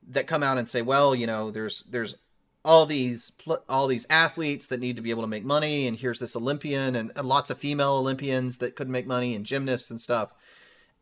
that 0.08 0.26
come 0.26 0.42
out 0.42 0.56
and 0.56 0.66
say, 0.66 0.80
"Well, 0.80 1.14
you 1.14 1.26
know, 1.26 1.50
there's 1.50 1.82
there's 1.82 2.16
all 2.64 2.86
these 2.86 3.32
all 3.68 3.86
these 3.86 4.06
athletes 4.11 4.66
that 4.66 4.80
need 4.80 4.96
to 4.96 5.02
be 5.02 5.11
able 5.11 5.22
to 5.22 5.28
make 5.28 5.44
money 5.44 5.86
and 5.86 5.98
here's 5.98 6.18
this 6.18 6.36
olympian 6.36 6.94
and, 6.94 7.11
and, 7.16 7.26
lots 7.26 7.48
of 7.48 7.58
female 7.58 7.92
olympians 7.92 8.58
that 8.58 8.76
couldn't 8.76 8.92
make 8.92 9.06
money 9.06 9.34
and 9.34 9.46
gymnasts 9.46 9.90
and 9.90 10.00
stuff. 10.00 10.32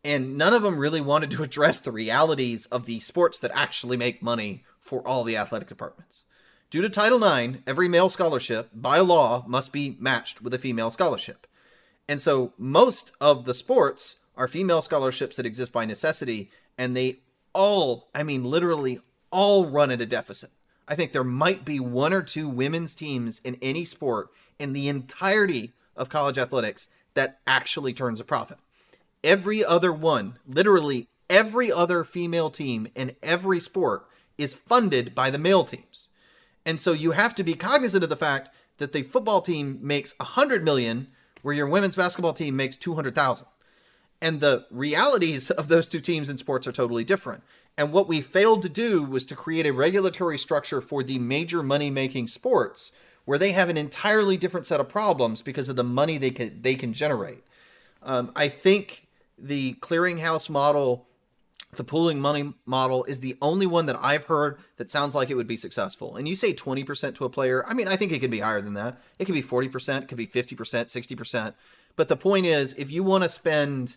And 0.01 0.37
none 0.37 0.53
of 0.53 0.61
them 0.61 0.79
really 0.79 1.01
wanted 1.01 1.31
to 1.31 1.43
address 1.43 1.79
the 1.79 1.91
realities 1.91 2.65
of 2.67 2.85
the 2.85 2.99
sports 3.01 3.39
that 3.39 3.51
actually 3.53 3.97
make 3.97 4.23
money 4.23 4.63
for 4.79 5.05
all 5.05 5.23
the 5.23 5.35
athletic 5.35 5.67
departments. 5.67 6.25
Due 6.69 6.81
to 6.81 6.89
title 6.89 7.23
ix 7.23 7.57
every 7.67 7.89
male 7.89 8.09
scholarship 8.09 8.69
by 8.73 8.99
law 8.99 9.43
must 9.47 9.73
be 9.73 9.97
matched 9.99 10.41
with 10.41 10.53
a 10.53 10.59
female 10.59 10.91
scholarship. 10.91 11.47
And 12.07 12.21
so 12.21 12.53
most 12.57 13.11
of 13.19 13.45
the 13.45 13.53
sports 13.53 14.15
are 14.37 14.47
female 14.47 14.81
scholarships 14.81 15.35
that 15.35 15.45
exist 15.45 15.73
by 15.73 15.85
necessity 15.85 16.49
and 16.77 16.95
they 16.95 17.19
all 17.53 18.07
i 18.15 18.23
mean 18.23 18.43
literally 18.43 18.99
all 19.31 19.65
run 19.65 19.91
at 19.91 20.01
a 20.01 20.05
deficit 20.05 20.49
I 20.89 20.95
think 20.95 21.13
there 21.13 21.23
might 21.23 21.63
be 21.63 21.79
one 21.79 22.11
or 22.13 22.23
two 22.23 22.49
women's 22.49 22.95
teams 22.95 23.39
in 23.43 23.57
any 23.61 23.85
sport 23.85 24.29
in 24.57 24.73
the 24.73 24.89
entirety 24.89 25.73
of 25.95 26.09
college 26.09 26.39
athletics 26.39 26.89
that 27.13 27.39
actually 27.45 27.93
turns 27.93 28.19
a 28.19 28.23
profit. 28.23 28.57
Every 29.23 29.63
other 29.63 29.93
one, 29.93 30.39
literally 30.47 31.07
every 31.29 31.71
other 31.71 32.03
female 32.03 32.49
team 32.49 32.87
in 32.95 33.15
every 33.21 33.59
sport 33.59 34.07
is 34.37 34.55
funded 34.55 35.13
by 35.13 35.29
the 35.29 35.37
male 35.37 35.63
teams. 35.63 36.07
And 36.65 36.81
so 36.81 36.91
you 36.91 37.11
have 37.11 37.35
to 37.35 37.43
be 37.43 37.53
cognizant 37.53 38.03
of 38.03 38.09
the 38.09 38.15
fact 38.15 38.49
that 38.77 38.91
the 38.91 39.03
football 39.03 39.41
team 39.41 39.79
makes 39.81 40.17
100 40.17 40.63
million 40.63 41.07
where 41.41 41.53
your 41.53 41.67
women's 41.67 41.95
basketball 41.95 42.33
team 42.33 42.55
makes 42.55 42.77
200,000. 42.77 43.45
And 44.21 44.39
the 44.39 44.65
realities 44.69 45.49
of 45.49 45.67
those 45.67 45.87
two 45.87 46.01
teams 46.01 46.29
in 46.29 46.37
sports 46.37 46.67
are 46.67 46.71
totally 46.71 47.03
different. 47.03 47.43
And 47.79 47.93
what 47.93 48.09
we 48.09 48.19
failed 48.19 48.61
to 48.63 48.69
do 48.69 49.03
was 49.03 49.25
to 49.27 49.37
create 49.37 49.65
a 49.65 49.71
regulatory 49.71 50.37
structure 50.37 50.81
for 50.81 51.01
the 51.01 51.17
major 51.17 51.63
money 51.63 51.89
making 51.89 52.27
sports 52.27 52.91
where 53.23 53.39
they 53.39 53.53
have 53.53 53.69
an 53.69 53.77
entirely 53.77 54.35
different 54.35 54.65
set 54.65 54.81
of 54.81 54.89
problems 54.89 55.41
because 55.41 55.69
of 55.69 55.77
the 55.77 55.83
money 55.83 56.17
they 56.17 56.31
can 56.31 56.61
they 56.61 56.75
can 56.75 56.91
generate. 56.91 57.41
Um, 58.03 58.33
I 58.35 58.49
think 58.49 59.07
the 59.37 59.75
clearinghouse 59.75 60.49
model, 60.49 61.07
the 61.71 61.85
pooling 61.85 62.19
money 62.19 62.53
model, 62.65 63.05
is 63.05 63.21
the 63.21 63.37
only 63.41 63.65
one 63.65 63.85
that 63.85 63.97
I've 64.01 64.25
heard 64.25 64.59
that 64.75 64.91
sounds 64.91 65.15
like 65.15 65.29
it 65.29 65.35
would 65.35 65.47
be 65.47 65.55
successful. 65.55 66.17
And 66.17 66.27
you 66.27 66.35
say 66.35 66.53
20% 66.53 67.15
to 67.15 67.23
a 67.23 67.29
player, 67.29 67.65
I 67.65 67.73
mean, 67.73 67.87
I 67.87 67.95
think 67.95 68.11
it 68.11 68.19
could 68.19 68.29
be 68.29 68.41
higher 68.41 68.59
than 68.61 68.73
that. 68.73 69.01
It 69.19 69.23
could 69.23 69.35
be 69.35 69.41
40%, 69.41 70.01
it 70.01 70.07
could 70.09 70.17
be 70.17 70.27
50%, 70.27 70.57
60%. 70.57 71.53
But 71.95 72.09
the 72.09 72.17
point 72.17 72.45
is, 72.45 72.73
if 72.73 72.91
you 72.91 73.03
want 73.03 73.23
to 73.23 73.29
spend 73.29 73.95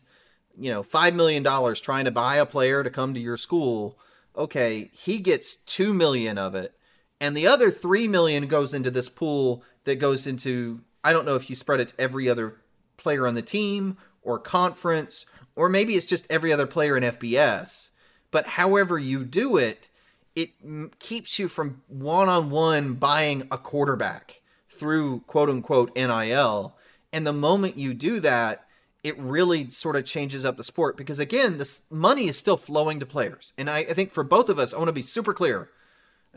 you 0.58 0.70
know, 0.70 0.82
$5 0.82 1.14
million 1.14 1.44
trying 1.74 2.04
to 2.04 2.10
buy 2.10 2.36
a 2.36 2.46
player 2.46 2.82
to 2.82 2.90
come 2.90 3.14
to 3.14 3.20
your 3.20 3.36
school, 3.36 3.98
okay, 4.36 4.90
he 4.92 5.18
gets 5.18 5.56
2 5.56 5.92
million 5.92 6.38
of 6.38 6.54
it. 6.54 6.74
And 7.20 7.36
the 7.36 7.46
other 7.46 7.70
3 7.70 8.08
million 8.08 8.46
goes 8.48 8.74
into 8.74 8.90
this 8.90 9.08
pool 9.08 9.62
that 9.84 9.96
goes 9.96 10.26
into, 10.26 10.80
I 11.04 11.12
don't 11.12 11.26
know 11.26 11.36
if 11.36 11.48
you 11.48 11.56
spread 11.56 11.80
it 11.80 11.88
to 11.88 12.00
every 12.00 12.28
other 12.28 12.56
player 12.96 13.26
on 13.26 13.34
the 13.34 13.42
team 13.42 13.96
or 14.22 14.38
conference, 14.38 15.26
or 15.54 15.68
maybe 15.68 15.94
it's 15.94 16.06
just 16.06 16.30
every 16.30 16.52
other 16.52 16.66
player 16.66 16.96
in 16.96 17.04
FBS. 17.04 17.90
But 18.30 18.46
however 18.46 18.98
you 18.98 19.24
do 19.24 19.56
it, 19.56 19.88
it 20.34 20.50
keeps 20.98 21.38
you 21.38 21.48
from 21.48 21.82
one 21.88 22.28
on 22.28 22.50
one 22.50 22.94
buying 22.94 23.46
a 23.50 23.58
quarterback 23.58 24.40
through 24.68 25.20
quote 25.26 25.50
unquote 25.50 25.94
NIL. 25.94 26.76
And 27.12 27.26
the 27.26 27.32
moment 27.32 27.76
you 27.76 27.92
do 27.92 28.20
that, 28.20 28.66
it 29.02 29.18
really 29.18 29.68
sort 29.70 29.96
of 29.96 30.04
changes 30.04 30.44
up 30.44 30.56
the 30.56 30.64
sport 30.64 30.96
because 30.96 31.18
again, 31.18 31.58
this 31.58 31.82
money 31.90 32.28
is 32.28 32.38
still 32.38 32.56
flowing 32.56 33.00
to 33.00 33.06
players. 33.06 33.52
And 33.58 33.68
I, 33.68 33.78
I 33.78 33.94
think 33.94 34.12
for 34.12 34.22
both 34.22 34.48
of 34.48 34.58
us, 34.58 34.72
I 34.72 34.78
want 34.78 34.88
to 34.88 34.92
be 34.92 35.02
super 35.02 35.34
clear. 35.34 35.68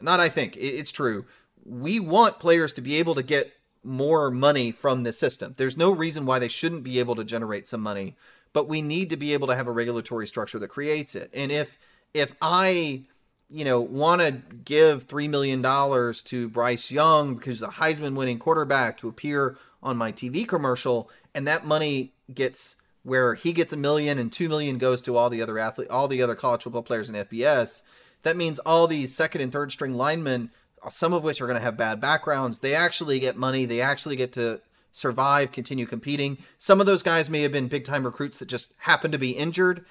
Not 0.01 0.19
I 0.19 0.29
think, 0.29 0.57
it, 0.57 0.61
it's 0.61 0.91
true. 0.91 1.25
We 1.63 1.99
want 1.99 2.39
players 2.39 2.73
to 2.73 2.81
be 2.81 2.95
able 2.95 3.15
to 3.15 3.23
get 3.23 3.53
more 3.83 4.31
money 4.31 4.71
from 4.71 5.03
the 5.03 5.13
system. 5.13 5.53
There's 5.57 5.77
no 5.77 5.91
reason 5.91 6.25
why 6.25 6.39
they 6.39 6.47
shouldn't 6.47 6.83
be 6.83 6.99
able 6.99 7.15
to 7.15 7.23
generate 7.23 7.67
some 7.67 7.81
money, 7.81 8.15
but 8.51 8.67
we 8.67 8.81
need 8.81 9.11
to 9.11 9.17
be 9.17 9.33
able 9.33 9.47
to 9.47 9.55
have 9.55 9.67
a 9.67 9.71
regulatory 9.71 10.25
structure 10.25 10.57
that 10.59 10.69
creates 10.69 11.13
it. 11.13 11.29
And 11.33 11.51
if 11.51 11.77
if 12.13 12.33
I 12.41 13.03
you 13.49 13.63
know, 13.63 13.79
want 13.79 14.21
to 14.21 14.31
give 14.63 15.03
three 15.03 15.27
million 15.27 15.61
dollars 15.61 16.23
to 16.23 16.49
Bryce 16.49 16.89
Young 16.89 17.35
because 17.35 17.59
the 17.59 17.67
Heisman 17.67 18.15
winning 18.15 18.39
quarterback 18.39 18.97
to 18.97 19.07
appear 19.07 19.57
on 19.83 19.97
my 19.97 20.11
TV 20.11 20.47
commercial, 20.47 21.09
and 21.35 21.47
that 21.47 21.65
money 21.65 22.11
gets 22.33 22.75
where 23.03 23.35
he 23.35 23.53
gets 23.53 23.71
a 23.71 23.77
million 23.77 24.17
and 24.17 24.31
two 24.31 24.49
million 24.49 24.77
goes 24.77 25.01
to 25.03 25.15
all 25.15 25.29
the 25.29 25.41
other 25.41 25.59
athlete, 25.59 25.89
all 25.89 26.07
the 26.07 26.21
other 26.21 26.35
college 26.35 26.63
football 26.63 26.81
players 26.81 27.09
in 27.09 27.15
FBS. 27.15 27.83
That 28.23 28.35
means 28.35 28.57
all 28.59 28.87
these 28.87 29.15
second 29.15 29.41
and 29.41 29.51
third 29.51 29.71
string 29.71 29.93
linemen, 29.93 30.49
some 30.89 31.13
of 31.13 31.23
which 31.23 31.39
are 31.39 31.45
going 31.45 31.59
to 31.59 31.63
have 31.63 31.77
bad 31.77 32.01
backgrounds, 32.01 32.59
they 32.59 32.73
actually 32.73 33.19
get 33.19 33.35
money. 33.35 33.65
They 33.65 33.81
actually 33.81 34.15
get 34.15 34.33
to 34.33 34.61
survive, 34.91 35.51
continue 35.51 35.85
competing. 35.85 36.39
Some 36.57 36.79
of 36.79 36.87
those 36.87 37.03
guys 37.03 37.29
may 37.29 37.41
have 37.41 37.51
been 37.51 37.67
big 37.67 37.83
time 37.83 38.05
recruits 38.05 38.37
that 38.39 38.47
just 38.47 38.73
happen 38.79 39.11
to 39.11 39.17
be 39.19 39.31
injured. 39.31 39.85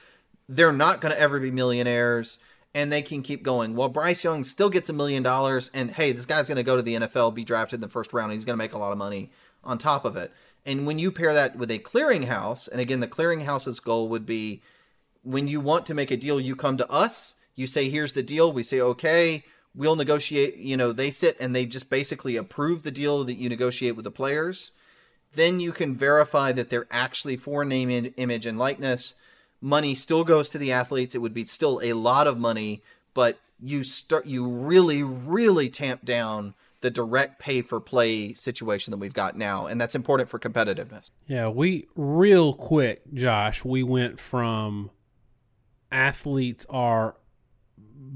They're 0.49 0.73
not 0.73 1.01
going 1.01 1.15
to 1.15 1.21
ever 1.21 1.39
be 1.39 1.51
millionaires 1.51 2.39
and 2.75 2.91
they 2.91 3.03
can 3.03 3.23
keep 3.23 3.43
going. 3.43 3.77
Well, 3.77 3.89
Bryce 3.89 4.25
Young 4.25 4.43
still 4.43 4.69
gets 4.69 4.89
a 4.89 4.93
million 4.93 5.23
dollars, 5.23 5.71
and 5.73 5.93
hey, 5.93 6.11
this 6.11 6.27
guy's 6.27 6.49
going 6.49 6.57
to 6.57 6.65
go 6.65 6.77
to 6.77 6.83
the 6.83 6.97
NFL, 6.97 7.35
be 7.35 7.45
drafted 7.45 7.77
in 7.77 7.81
the 7.81 7.89
first 7.89 8.13
round, 8.13 8.33
and 8.33 8.39
he's 8.39 8.45
going 8.45 8.59
to 8.59 8.63
make 8.63 8.73
a 8.73 8.79
lot 8.79 8.91
of 8.91 8.99
money 8.99 9.31
on 9.63 9.79
top 9.79 10.05
of 10.05 10.17
it. 10.17 10.33
And 10.67 10.87
when 10.87 10.99
you 10.99 11.13
pair 11.13 11.35
that 11.35 11.57
with 11.57 11.71
a 11.71 11.79
clearinghouse, 11.79 12.69
and 12.69 12.81
again, 12.81 13.01
the 13.01 13.09
clearinghouse's 13.09 13.81
goal 13.81 14.09
would 14.09 14.25
be 14.25 14.63
when 15.23 15.49
you 15.49 15.61
want 15.61 15.87
to 15.87 15.95
make 15.95 16.11
a 16.11 16.17
deal, 16.17 16.41
you 16.41 16.57
come 16.57 16.77
to 16.77 16.91
us, 16.91 17.35
you 17.55 17.67
say, 17.67 17.89
here's 17.89 18.13
the 18.13 18.23
deal. 18.23 18.53
We 18.53 18.63
say, 18.63 18.81
okay, 18.81 19.45
we'll 19.75 19.97
negotiate. 19.97 20.57
You 20.57 20.77
know, 20.77 20.93
they 20.93 21.11
sit 21.11 21.37
and 21.39 21.55
they 21.55 21.67
just 21.67 21.91
basically 21.91 22.37
approve 22.37 22.83
the 22.83 22.91
deal 22.91 23.25
that 23.25 23.37
you 23.37 23.49
negotiate 23.49 23.97
with 23.97 24.05
the 24.05 24.11
players. 24.11 24.71
Then 25.35 25.61
you 25.61 25.73
can 25.73 25.95
verify 25.95 26.53
that 26.53 26.71
they're 26.71 26.87
actually 26.91 27.37
for 27.37 27.65
name, 27.65 28.13
image, 28.17 28.47
and 28.47 28.59
likeness 28.59 29.15
money 29.65 29.95
still 29.95 30.25
goes 30.25 30.51
to 30.51 30.59
the 30.59 30.71
athletes. 30.71 31.15
It 31.15 31.19
would 31.19 31.35
be 31.35 31.45
still 31.45 31.81
a 31.83 31.95
lot 31.95 32.27
of 32.27 32.39
money, 32.39 32.83
but 33.15 33.41
you 33.61 33.83
start 33.83 34.27
you 34.27 34.47
really 34.47 35.03
really 35.03 35.71
tamp 35.71 36.05
down 36.05 36.55
the 36.85 36.91
direct 36.91 37.39
pay 37.39 37.63
for 37.63 37.81
play 37.81 38.35
situation 38.35 38.91
that 38.91 38.99
we've 38.99 39.15
got 39.15 39.39
now 39.39 39.65
and 39.65 39.81
that's 39.81 39.95
important 39.95 40.29
for 40.29 40.39
competitiveness. 40.39 41.11
Yeah, 41.27 41.49
we 41.49 41.89
real 41.97 42.53
quick, 42.53 43.01
Josh, 43.15 43.65
we 43.65 43.83
went 43.83 44.21
from 44.21 44.91
athletes 45.91 46.67
are 46.69 47.15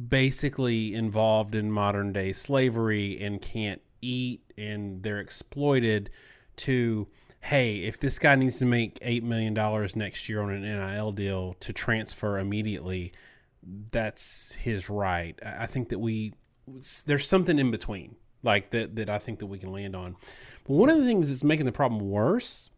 basically 0.07 0.95
involved 0.95 1.55
in 1.55 1.73
modern 1.73 2.13
day 2.13 2.35
slavery 2.35 3.19
and 3.23 3.41
can't 3.41 3.81
eat 4.03 4.43
and 4.59 5.03
they're 5.03 5.21
exploited 5.21 6.11
to 6.57 7.09
hey, 7.41 7.85
if 7.85 7.99
this 7.99 8.19
guy 8.19 8.35
needs 8.35 8.59
to 8.59 8.67
make 8.67 9.01
$8 9.01 9.23
million 9.23 9.55
next 9.95 10.29
year 10.29 10.43
on 10.43 10.51
an 10.51 10.61
NIL 10.61 11.13
deal 11.13 11.55
to 11.61 11.73
transfer 11.73 12.39
immediately, 12.39 13.13
that's 13.91 14.53
his 14.57 14.91
right. 14.91 15.39
I 15.43 15.65
think 15.65 15.89
that 15.89 16.01
we, 16.01 16.35
there's 17.07 17.27
something 17.27 17.59
in 17.59 17.71
between 17.71 18.17
like 18.43 18.71
that, 18.71 18.97
that 18.97 19.11
I 19.11 19.19
think 19.19 19.39
that 19.41 19.47
we 19.47 19.59
can 19.59 19.73
land 19.73 19.97
on. 19.97 20.17
But 20.65 20.75
one 20.75 20.91
of 20.91 20.99
the 20.99 21.05
things 21.05 21.29
that's 21.29 21.45
making 21.45 21.67
the 21.67 21.73
problem 21.73 22.09
worse 22.09 22.71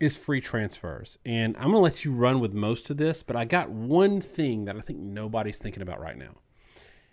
is 0.00 0.16
free 0.16 0.40
transfers. 0.40 1.18
And 1.24 1.56
I'm 1.56 1.64
going 1.64 1.74
to 1.74 1.78
let 1.78 2.04
you 2.04 2.12
run 2.12 2.40
with 2.40 2.52
most 2.52 2.90
of 2.90 2.96
this, 2.96 3.22
but 3.22 3.36
I 3.36 3.44
got 3.44 3.70
one 3.70 4.20
thing 4.20 4.64
that 4.64 4.76
I 4.76 4.80
think 4.80 4.98
nobody's 4.98 5.58
thinking 5.58 5.82
about 5.82 6.00
right 6.00 6.16
now. 6.16 6.36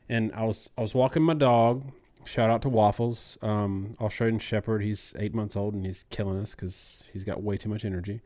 And 0.07 0.31
I 0.33 0.43
was 0.43 0.69
I 0.77 0.81
was 0.81 0.95
walking 0.95 1.21
my 1.21 1.35
dog 1.35 1.83
Shout 2.29 2.49
out 2.49 2.61
to 2.63 2.69
Waffles, 2.69 3.37
um, 3.41 3.95
Australian 3.99 4.37
Shepherd. 4.39 4.83
He's 4.83 5.15
eight 5.17 5.33
months 5.33 5.55
old 5.55 5.73
and 5.73 5.85
he's 5.85 6.05
killing 6.11 6.39
us 6.39 6.51
because 6.51 7.09
he's 7.11 7.23
got 7.23 7.41
way 7.41 7.57
too 7.57 7.69
much 7.69 7.85
energy. 7.85 8.21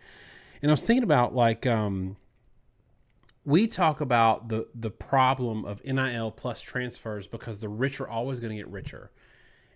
And 0.62 0.70
I 0.70 0.74
was 0.74 0.86
thinking 0.86 1.04
about 1.04 1.36
like 1.36 1.66
um, 1.66 2.18
we 3.46 3.68
talk 3.68 4.02
about 4.02 4.50
the 4.50 4.68
the 4.76 4.90
problem 4.90 5.64
of 5.64 5.84
NIL 5.86 6.32
plus 6.32 6.62
transfers 6.62 7.28
because 7.28 7.62
the 7.62 7.70
rich 7.70 8.02
are 8.02 8.10
always 8.10 8.42
going 8.42 8.50
to 8.50 8.58
get 8.58 8.68
richer, 8.68 9.12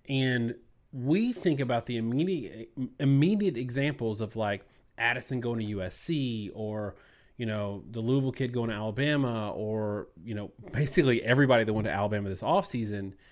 and 0.09 0.55
we 0.91 1.33
think 1.33 1.59
about 1.59 1.85
the 1.85 1.97
immediate 1.97 2.69
immediate 2.99 3.57
examples 3.57 4.21
of 4.21 4.35
like 4.35 4.65
Addison 4.97 5.39
going 5.39 5.59
to 5.59 5.75
USC 5.75 6.51
or 6.53 6.95
you 7.37 7.45
know 7.45 7.83
the 7.91 7.99
Louisville 7.99 8.31
kid 8.31 8.53
going 8.53 8.69
to 8.69 8.75
Alabama 8.75 9.51
or 9.51 10.07
you 10.23 10.35
know 10.35 10.51
basically 10.71 11.23
everybody 11.23 11.63
that 11.63 11.73
went 11.73 11.85
to 11.85 11.91
Alabama 11.91 12.29
this 12.29 12.41
offseason– 12.41 13.13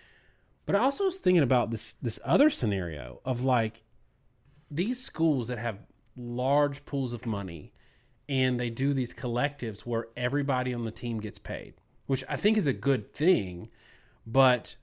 but 0.65 0.76
I 0.76 0.80
also 0.80 1.05
was 1.05 1.19
thinking 1.19 1.43
about 1.43 1.71
this 1.71 1.93
this 1.93 2.19
other 2.26 2.49
scenario 2.49 3.21
of 3.23 3.43
like 3.43 3.84
these 4.69 5.03
schools 5.03 5.47
that 5.47 5.59
have 5.59 5.80
large 6.17 6.86
pools 6.86 7.13
of 7.13 7.26
money 7.26 7.71
and 8.28 8.59
they 8.59 8.69
do 8.69 8.93
these 8.93 9.13
collectives 9.13 9.82
where 9.82 10.07
everybody 10.17 10.73
on 10.73 10.84
the 10.84 10.91
team 10.91 11.19
gets 11.19 11.38
paid, 11.38 11.76
which 12.07 12.23
I 12.28 12.36
think 12.36 12.57
is 12.57 12.65
a 12.65 12.73
good 12.73 13.13
thing. 13.13 13.69
But 14.26 14.76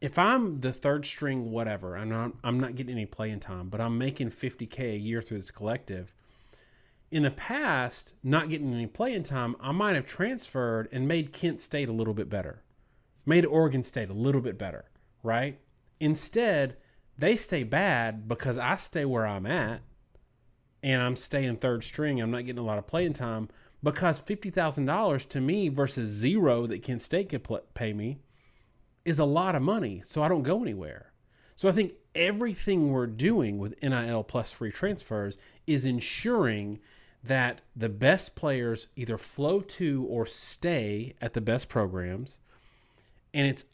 if 0.00 0.18
I'm 0.18 0.60
the 0.60 0.72
third 0.72 1.06
string, 1.06 1.50
whatever, 1.50 1.96
and 1.96 2.14
I'm, 2.14 2.38
I'm 2.44 2.60
not 2.60 2.76
getting 2.76 2.92
any 2.92 3.06
playing 3.06 3.40
time, 3.40 3.68
but 3.68 3.80
I'm 3.80 3.98
making 3.98 4.30
50K 4.30 4.94
a 4.94 4.98
year 4.98 5.22
through 5.22 5.38
this 5.38 5.50
collective. 5.50 6.12
In 7.10 7.22
the 7.22 7.30
past, 7.30 8.14
not 8.22 8.50
getting 8.50 8.72
any 8.72 8.86
playing 8.86 9.22
time, 9.22 9.56
I 9.60 9.72
might 9.72 9.96
have 9.96 10.06
transferred 10.06 10.88
and 10.92 11.08
made 11.08 11.32
Kent 11.32 11.60
State 11.60 11.88
a 11.88 11.92
little 11.92 12.14
bit 12.14 12.28
better, 12.28 12.62
made 13.24 13.46
Oregon 13.46 13.82
State 13.82 14.10
a 14.10 14.14
little 14.14 14.42
bit 14.42 14.58
better 14.58 14.84
right? 15.22 15.58
Instead, 16.00 16.76
they 17.16 17.36
stay 17.36 17.64
bad 17.64 18.28
because 18.28 18.58
I 18.58 18.76
stay 18.76 19.04
where 19.04 19.26
I'm 19.26 19.46
at 19.46 19.80
and 20.82 21.02
I'm 21.02 21.16
staying 21.16 21.56
third 21.56 21.84
string. 21.84 22.20
I'm 22.20 22.30
not 22.30 22.46
getting 22.46 22.62
a 22.62 22.66
lot 22.66 22.78
of 22.78 22.86
playing 22.86 23.14
time 23.14 23.48
because 23.82 24.20
$50,000 24.20 25.28
to 25.28 25.40
me 25.40 25.68
versus 25.68 26.08
zero 26.08 26.66
that 26.66 26.82
Kent 26.82 27.02
State 27.02 27.28
could 27.28 27.46
pay 27.74 27.92
me 27.92 28.18
is 29.04 29.18
a 29.18 29.24
lot 29.24 29.54
of 29.54 29.62
money. 29.62 30.00
So 30.04 30.22
I 30.22 30.28
don't 30.28 30.42
go 30.42 30.62
anywhere. 30.62 31.12
So 31.54 31.68
I 31.68 31.72
think 31.72 31.94
everything 32.14 32.92
we're 32.92 33.06
doing 33.06 33.58
with 33.58 33.80
NIL 33.82 34.22
plus 34.24 34.50
free 34.50 34.70
transfers 34.70 35.38
is 35.66 35.86
ensuring 35.86 36.80
that 37.24 37.60
the 37.74 37.88
best 37.88 38.34
players 38.34 38.86
either 38.96 39.18
flow 39.18 39.60
to 39.60 40.06
or 40.08 40.26
stay 40.26 41.14
at 41.20 41.32
the 41.32 41.40
best 41.40 41.68
programs. 41.68 42.38
And 43.34 43.46
it's 43.46 43.64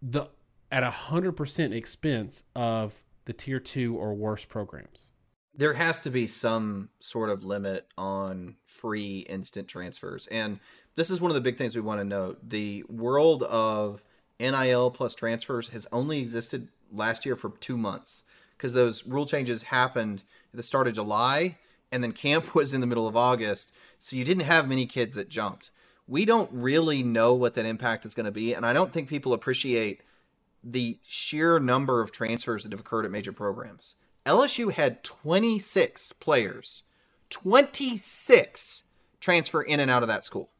the 0.00 0.26
at 0.72 0.82
a 0.82 0.90
hundred 0.90 1.32
percent 1.32 1.72
expense 1.72 2.44
of 2.56 3.02
the 3.26 3.32
tier 3.32 3.60
two 3.60 3.96
or 3.96 4.14
worse 4.14 4.44
programs. 4.44 5.08
There 5.54 5.74
has 5.74 6.00
to 6.00 6.10
be 6.10 6.26
some 6.26 6.88
sort 6.98 7.30
of 7.30 7.44
limit 7.44 7.86
on 7.96 8.56
free 8.66 9.20
instant 9.28 9.68
transfers. 9.68 10.26
And 10.26 10.58
this 10.96 11.10
is 11.10 11.20
one 11.20 11.30
of 11.30 11.34
the 11.36 11.40
big 11.40 11.58
things 11.58 11.76
we 11.76 11.82
want 11.82 12.00
to 12.00 12.04
note. 12.04 12.48
The 12.48 12.82
world 12.88 13.44
of 13.44 14.02
NIL 14.40 14.90
plus 14.90 15.14
transfers 15.14 15.68
has 15.70 15.86
only 15.92 16.20
existed 16.20 16.68
last 16.92 17.24
year 17.24 17.36
for 17.36 17.50
two 17.60 17.76
months 17.76 18.24
because 18.56 18.74
those 18.74 19.06
rule 19.06 19.26
changes 19.26 19.64
happened 19.64 20.24
at 20.52 20.56
the 20.56 20.62
start 20.62 20.88
of 20.88 20.94
July 20.94 21.58
and 21.92 22.02
then 22.02 22.12
camp 22.12 22.54
was 22.54 22.74
in 22.74 22.80
the 22.80 22.86
middle 22.86 23.06
of 23.06 23.16
August. 23.16 23.72
So 23.98 24.16
you 24.16 24.24
didn't 24.24 24.44
have 24.44 24.68
many 24.68 24.86
kids 24.86 25.14
that 25.14 25.28
jumped. 25.28 25.70
We 26.06 26.24
don't 26.24 26.50
really 26.52 27.02
know 27.02 27.32
what 27.32 27.54
that 27.54 27.64
impact 27.64 28.04
is 28.04 28.14
going 28.14 28.26
to 28.26 28.32
be. 28.32 28.52
And 28.52 28.66
I 28.66 28.72
don't 28.72 28.92
think 28.92 29.08
people 29.08 29.32
appreciate 29.32 30.02
the 30.62 30.98
sheer 31.06 31.58
number 31.58 32.00
of 32.00 32.12
transfers 32.12 32.62
that 32.62 32.72
have 32.72 32.80
occurred 32.80 33.04
at 33.04 33.10
major 33.10 33.32
programs. 33.32 33.94
LSU 34.26 34.72
had 34.72 35.04
26 35.04 36.12
players, 36.14 36.82
26 37.30 38.82
transfer 39.20 39.62
in 39.62 39.80
and 39.80 39.90
out 39.90 40.02
of 40.02 40.08
that 40.08 40.24
school. 40.24 40.50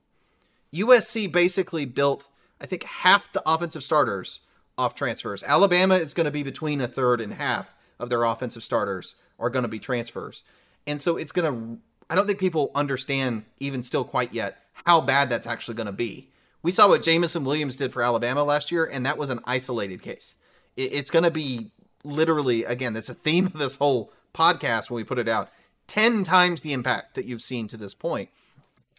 USC 0.73 1.31
basically 1.31 1.85
built, 1.85 2.29
I 2.65 2.67
think, 2.67 2.85
half 2.85 3.31
the 3.31 3.43
offensive 3.45 3.85
starters 3.85 4.41
off 4.79 4.95
transfers. 4.95 5.45
Alabama 5.45 5.97
is 5.97 6.15
going 6.15 6.25
to 6.25 6.31
be 6.31 6.43
between 6.43 6.81
a 6.81 6.89
third 6.89 7.21
and 7.21 7.35
half 7.35 7.75
of 7.99 8.09
their 8.09 8.25
offensive 8.25 8.65
starters 8.65 9.17
are 9.39 9.51
going 9.51 9.65
to 9.65 9.69
be 9.69 9.79
transfers. 9.79 10.43
And 10.87 10.99
so 10.99 11.19
it's 11.19 11.31
going 11.31 11.53
to, 11.53 11.79
I 12.09 12.15
don't 12.15 12.27
think 12.27 12.39
people 12.39 12.71
understand, 12.75 13.45
even 13.61 13.83
still 13.83 14.03
quite 14.03 14.33
yet, 14.33 14.57
how 14.87 15.03
bad 15.03 15.29
that's 15.29 15.47
actually 15.47 15.75
going 15.75 15.89
to 15.89 15.93
be. 15.93 16.31
We 16.63 16.71
saw 16.71 16.89
what 16.89 17.03
Jameson 17.03 17.45
Williams 17.45 17.77
did 17.77 17.93
for 17.93 18.01
Alabama 18.01 18.43
last 18.43 18.73
year, 18.73 18.87
and 18.87 19.05
that 19.05 19.19
was 19.19 19.29
an 19.29 19.41
isolated 19.45 20.01
case. 20.01 20.35
It's 20.75 21.11
going 21.11 21.25
to 21.25 21.31
be 21.31 21.71
literally, 22.03 22.65
again, 22.65 22.95
that's 22.95 23.11
a 23.11 23.15
theme 23.15 23.45
of 23.45 23.59
this 23.59 23.77
whole 23.77 24.11
podcast 24.33 24.89
when 24.89 24.97
we 24.97 25.05
put 25.05 25.19
it 25.19 25.29
out 25.29 25.51
10 25.89 26.25
times 26.25 26.63
the 26.63 26.73
impact 26.73 27.15
that 27.15 27.27
you've 27.27 27.43
seen 27.43 27.69
to 27.69 27.77
this 27.77 27.93
point. 27.93 28.31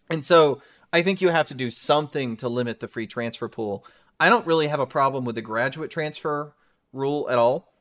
And 0.07 0.23
so 0.23 0.61
I 0.91 1.01
think 1.01 1.21
you 1.21 1.29
have 1.29 1.47
to 1.47 1.53
do 1.53 1.69
something 1.69 2.37
to 2.37 2.49
limit 2.49 2.79
the 2.79 2.87
free 2.87 3.07
transfer 3.07 3.47
pool. 3.47 3.85
I 4.19 4.29
don't 4.29 4.47
really 4.47 4.67
have 4.67 4.79
a 4.79 4.85
problem 4.85 5.25
with 5.25 5.35
the 5.35 5.41
graduate 5.41 5.91
transfer 5.91 6.53
rule 6.93 7.29
at 7.29 7.37
all. 7.37 7.73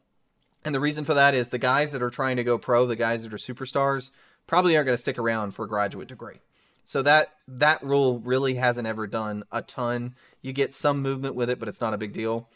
And 0.65 0.75
the 0.75 0.81
reason 0.81 1.05
for 1.05 1.15
that 1.15 1.35
is 1.35 1.51
the 1.51 1.59
guys 1.59 1.93
that 1.93 2.03
are 2.03 2.11
trying 2.11 2.37
to 2.37 2.45
go 2.45 2.59
pro, 2.59 2.87
the 2.87 2.97
guys 2.97 3.23
that 3.23 3.33
are 3.33 3.37
superstars, 3.37 4.11
probably 4.47 4.77
aren't 4.77 4.87
going 4.87 4.95
to 4.95 5.01
stick 5.01 5.19
around 5.19 5.53
for 5.53 5.65
a 5.65 5.69
graduate 5.69 6.09
degree. 6.09 6.41
So 6.85 7.03
that 7.03 7.33
that 7.49 7.83
rule 7.83 8.19
really 8.19 8.55
hasn't 8.55 8.87
ever 8.87 9.07
done 9.07 9.45
a 9.51 9.63
ton. 9.63 10.15
You 10.43 10.53
get 10.53 10.75
some 10.75 11.01
movement 11.01 11.35
with 11.35 11.49
it, 11.49 11.59
but 11.59 11.69
it's 11.69 11.81
not 11.81 11.95
a 11.95 11.99
big 11.99 12.13
deal. 12.13 12.49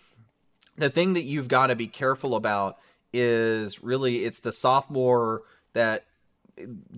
The 0.77 0.91
thing 0.91 1.15
that 1.15 1.25
you've 1.25 1.49
got 1.49 1.69
to 1.69 1.77
be 1.77 1.87
careful 1.87 2.35
about 2.35 2.79
is 3.13 3.83
really 3.83 4.25
it's 4.25 4.41
the 4.41 4.53
sophomore 4.53 5.43
that 5.73 6.05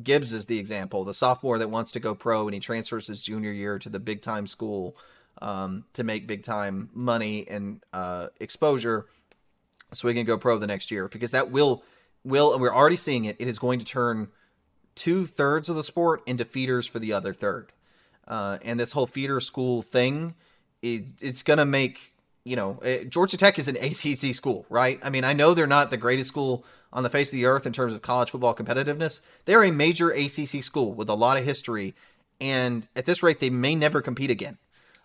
Gibbs 0.02 0.32
is 0.32 0.46
the 0.46 0.58
example, 0.58 1.04
the 1.04 1.14
sophomore 1.14 1.58
that 1.58 1.70
wants 1.70 1.92
to 1.92 2.00
go 2.00 2.14
pro 2.14 2.46
and 2.46 2.54
he 2.54 2.60
transfers 2.60 3.06
his 3.06 3.24
junior 3.24 3.52
year 3.52 3.78
to 3.78 3.88
the 3.88 4.00
big 4.00 4.22
time 4.22 4.46
school 4.46 4.96
um, 5.42 5.84
to 5.94 6.04
make 6.04 6.26
big 6.26 6.42
time 6.42 6.90
money 6.92 7.46
and 7.48 7.82
uh, 7.92 8.28
exposure, 8.40 9.06
so 9.92 10.08
he 10.08 10.14
can 10.14 10.26
go 10.26 10.38
pro 10.38 10.58
the 10.58 10.66
next 10.66 10.90
year 10.90 11.08
because 11.08 11.30
that 11.32 11.50
will 11.50 11.82
will 12.24 12.52
and 12.52 12.60
we're 12.60 12.74
already 12.74 12.96
seeing 12.96 13.24
it. 13.24 13.36
It 13.38 13.48
is 13.48 13.58
going 13.58 13.78
to 13.78 13.84
turn 13.84 14.28
two 14.94 15.26
thirds 15.26 15.68
of 15.68 15.76
the 15.76 15.84
sport 15.84 16.22
into 16.26 16.44
feeders 16.44 16.86
for 16.86 16.98
the 16.98 17.12
other 17.12 17.32
third, 17.32 17.72
uh, 18.28 18.58
and 18.62 18.78
this 18.78 18.92
whole 18.92 19.06
feeder 19.06 19.40
school 19.40 19.82
thing, 19.82 20.34
it, 20.82 21.04
it's 21.20 21.42
going 21.42 21.58
to 21.58 21.66
make 21.66 22.14
you 22.44 22.56
know 22.56 22.78
eh, 22.82 23.04
Georgia 23.04 23.36
Tech 23.36 23.58
is 23.58 23.68
an 23.68 23.76
ACC 23.76 24.34
school, 24.34 24.66
right? 24.68 24.98
I 25.02 25.10
mean, 25.10 25.24
I 25.24 25.32
know 25.32 25.54
they're 25.54 25.66
not 25.66 25.90
the 25.90 25.96
greatest 25.96 26.28
school 26.28 26.64
on 26.92 27.02
the 27.02 27.10
face 27.10 27.28
of 27.28 27.32
the 27.32 27.44
earth 27.44 27.66
in 27.66 27.72
terms 27.72 27.94
of 27.94 28.02
college 28.02 28.30
football 28.30 28.54
competitiveness. 28.54 29.20
They're 29.44 29.64
a 29.64 29.70
major 29.70 30.10
ACC 30.10 30.62
school 30.62 30.92
with 30.92 31.08
a 31.08 31.14
lot 31.14 31.36
of 31.36 31.44
history, 31.44 31.94
and 32.40 32.88
at 32.96 33.06
this 33.06 33.22
rate, 33.22 33.40
they 33.40 33.50
may 33.50 33.74
never 33.74 34.00
compete 34.00 34.30
again. 34.30 34.58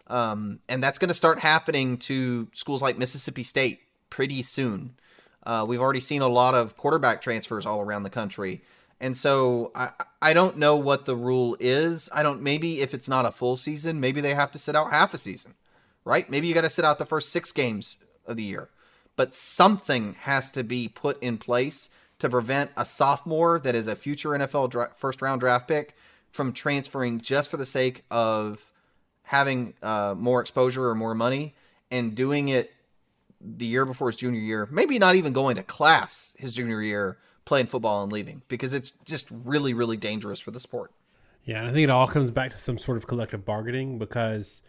Um, 0.08 0.60
and 0.70 0.84
that's 0.84 1.00
going 1.00 1.10
to 1.10 1.16
start 1.16 1.40
happening 1.40 1.98
to 1.98 2.48
schools 2.54 2.82
like 2.82 2.98
Mississippi 2.98 3.44
State 3.44 3.82
pretty 4.10 4.44
soon. 4.44 4.96
Uh, 5.44 5.66
we've 5.68 5.82
already 5.82 6.00
seen 6.00 6.22
a 6.22 6.28
lot 6.28 6.56
of 6.56 6.78
quarterback 6.78 7.22
transfers 7.22 7.66
all 7.66 7.82
around 7.82 8.04
the 8.04 8.10
country. 8.10 8.62
And 9.00 9.16
so 9.16 9.72
I, 9.76 9.92
I 10.22 10.34
don't 10.34 10.58
know 10.58 10.76
what 10.78 11.06
the 11.06 11.16
rule 11.16 11.58
is. 11.60 12.10
I 12.14 12.24
don't, 12.24 12.42
maybe 12.42 12.82
if 12.82 12.94
it's 12.94 13.10
not 13.10 13.26
a 13.26 13.32
full 13.32 13.58
season, 13.58 14.00
maybe 14.00 14.22
they 14.22 14.34
have 14.34 14.52
to 14.52 14.60
sit 14.60 14.76
out 14.76 14.92
half 14.92 15.14
a 15.14 15.18
season, 15.18 15.54
right? 16.06 16.30
Maybe 16.30 16.48
you 16.48 16.54
got 16.54 16.62
to 16.62 16.70
sit 16.70 16.86
out 16.86 16.98
the 16.98 17.06
first 17.06 17.30
six 17.30 17.52
games 17.52 17.98
of 18.26 18.38
the 18.38 18.44
year. 18.44 18.70
But 19.16 19.34
something 19.34 20.16
has 20.22 20.50
to 20.52 20.64
be 20.64 20.88
put 20.88 21.22
in 21.22 21.38
place 21.38 21.90
to 22.20 22.30
prevent 22.30 22.72
a 22.76 22.86
sophomore 22.86 23.60
that 23.60 23.76
is 23.76 23.88
a 23.88 23.96
future 23.96 24.30
NFL 24.30 24.70
dra- 24.70 24.92
first 24.96 25.22
round 25.22 25.42
draft 25.42 25.68
pick 25.68 25.96
from 26.32 26.52
transferring 26.52 27.22
just 27.22 27.50
for 27.50 27.58
the 27.58 27.66
sake 27.66 28.04
of 28.12 28.72
having 29.24 29.74
uh, 29.82 30.16
more 30.18 30.42
exposure 30.42 30.88
or 30.90 30.96
more 30.96 31.16
money 31.16 31.56
and 31.92 32.16
doing 32.16 32.50
it 32.50 32.74
the 33.42 33.66
year 33.66 33.86
before 33.86 34.10
his 34.10 34.18
junior 34.18 34.40
year, 34.40 34.68
maybe 34.72 34.98
not 35.00 35.16
even 35.16 35.34
going 35.34 35.56
to 35.56 35.64
class 35.64 36.34
his 36.38 36.56
junior 36.56 36.82
year, 36.82 37.18
playing 37.46 37.68
football 37.68 38.04
and 38.04 38.12
leaving 38.12 38.42
because 38.48 38.74
it's 38.74 38.92
just 39.06 39.28
really, 39.32 39.74
really 39.74 39.98
dangerous 39.98 40.40
for 40.40 40.52
the 40.52 40.60
sport. 40.60 40.92
Yeah, 41.44 41.60
and 41.60 41.68
I 41.68 41.72
think 41.72 41.84
it 41.84 41.90
all 41.92 42.08
comes 42.08 42.32
back 42.32 42.52
to 42.52 42.58
some 42.58 42.78
sort 42.78 42.98
of 42.98 43.06
collective 43.06 43.46
bargaining 43.46 44.00
because 44.00 44.64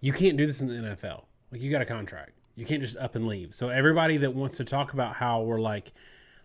you 0.00 0.12
can't 0.12 0.36
do 0.36 0.46
this 0.46 0.60
in 0.60 0.68
the 0.68 0.74
NFL. 0.74 1.24
Like 1.50 1.60
you 1.60 1.70
got 1.70 1.82
a 1.82 1.86
contract. 1.86 2.32
You 2.60 2.66
can't 2.66 2.82
just 2.82 2.96
up 2.98 3.14
and 3.14 3.26
leave. 3.26 3.54
So 3.54 3.70
everybody 3.70 4.18
that 4.18 4.34
wants 4.34 4.58
to 4.58 4.64
talk 4.64 4.92
about 4.92 5.14
how 5.14 5.40
we're 5.40 5.60
like 5.60 5.92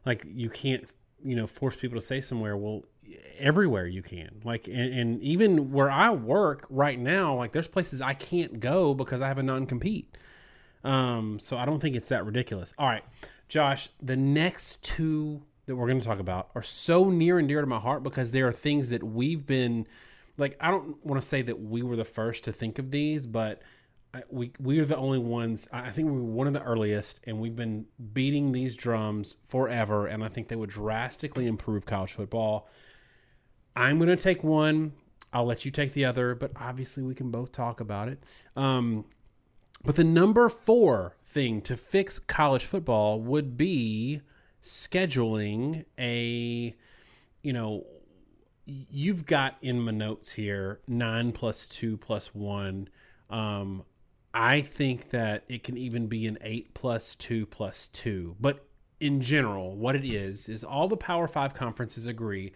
like 0.05 0.25
you 0.25 0.49
can't, 0.49 0.85
you 1.23 1.35
know, 1.35 1.45
force 1.45 1.75
people 1.75 1.99
to 1.99 2.05
stay 2.05 2.21
somewhere, 2.21 2.55
well, 2.55 2.83
everywhere 3.37 3.85
you 3.85 4.01
can. 4.01 4.41
Like 4.45 4.67
and, 4.67 4.93
and 4.93 5.21
even 5.21 5.73
where 5.73 5.91
I 5.91 6.11
work 6.11 6.65
right 6.69 6.97
now, 6.97 7.35
like 7.35 7.51
there's 7.51 7.67
places 7.67 8.01
I 8.01 8.13
can't 8.13 8.61
go 8.61 8.93
because 8.93 9.21
I 9.21 9.27
have 9.27 9.39
a 9.39 9.43
non-compete. 9.43 10.17
Um, 10.85 11.37
so 11.37 11.57
I 11.57 11.65
don't 11.65 11.81
think 11.81 11.97
it's 11.97 12.07
that 12.09 12.25
ridiculous. 12.25 12.73
All 12.77 12.87
right, 12.87 13.03
Josh, 13.49 13.89
the 14.01 14.15
next 14.15 14.81
two 14.83 15.41
that 15.65 15.75
we're 15.75 15.87
going 15.87 15.99
to 15.99 16.05
talk 16.05 16.19
about 16.19 16.49
are 16.55 16.63
so 16.63 17.09
near 17.09 17.39
and 17.39 17.47
dear 17.47 17.59
to 17.59 17.67
my 17.67 17.79
heart 17.79 18.03
because 18.03 18.31
they 18.31 18.41
are 18.41 18.53
things 18.53 18.89
that 18.91 19.03
we've 19.03 19.45
been 19.45 19.85
like 20.37 20.55
I 20.59 20.71
don't 20.71 21.03
want 21.05 21.21
to 21.21 21.27
say 21.27 21.41
that 21.41 21.59
we 21.59 21.81
were 21.81 21.95
the 21.95 22.05
first 22.05 22.45
to 22.45 22.53
think 22.53 22.79
of 22.79 22.91
these, 22.91 23.25
but 23.25 23.61
we 24.29 24.51
we 24.59 24.79
are 24.79 24.85
the 24.85 24.97
only 24.97 25.19
ones. 25.19 25.67
I 25.71 25.91
think 25.91 26.07
we 26.07 26.13
were 26.13 26.23
one 26.23 26.47
of 26.47 26.53
the 26.53 26.63
earliest, 26.63 27.21
and 27.25 27.39
we've 27.39 27.55
been 27.55 27.85
beating 28.13 28.51
these 28.51 28.75
drums 28.75 29.37
forever. 29.45 30.07
And 30.07 30.23
I 30.23 30.27
think 30.27 30.47
they 30.47 30.55
would 30.55 30.69
drastically 30.69 31.47
improve 31.47 31.85
college 31.85 32.13
football. 32.13 32.67
I'm 33.75 33.97
going 33.97 34.09
to 34.09 34.15
take 34.15 34.43
one. 34.43 34.93
I'll 35.33 35.45
let 35.45 35.65
you 35.65 35.71
take 35.71 35.93
the 35.93 36.05
other, 36.05 36.33
but 36.33 36.51
obviously 36.55 37.03
we 37.03 37.13
can 37.13 37.29
both 37.29 37.51
talk 37.51 37.81
about 37.81 38.07
it. 38.07 38.23
Um, 38.55 39.05
but 39.83 39.97
the 39.97 40.03
number 40.03 40.47
four 40.47 41.17
thing 41.25 41.61
to 41.63 41.75
fix 41.75 42.17
college 42.17 42.63
football 42.63 43.19
would 43.19 43.57
be 43.57 44.21
scheduling 44.63 45.85
a, 45.99 46.73
you 47.43 47.53
know, 47.53 47.85
you've 48.65 49.25
got 49.25 49.57
in 49.61 49.81
my 49.81 49.91
notes 49.91 50.31
here 50.31 50.79
nine 50.87 51.33
plus 51.33 51.67
two 51.67 51.97
plus 51.97 52.33
one. 52.33 52.87
Um, 53.29 53.83
I 54.37 54.59
think 54.59 55.11
that 55.11 55.45
it 55.47 55.63
can 55.63 55.77
even 55.77 56.07
be 56.07 56.27
an 56.27 56.37
eight 56.41 56.73
plus 56.73 57.15
two 57.15 57.45
plus 57.45 57.87
two. 57.87 58.35
But 58.41 58.67
in 58.99 59.21
general, 59.21 59.77
what 59.77 59.95
it 59.95 60.03
is, 60.03 60.49
is 60.49 60.65
all 60.65 60.89
the 60.89 60.97
Power 60.97 61.25
Five 61.25 61.53
conferences 61.53 62.05
agree 62.05 62.51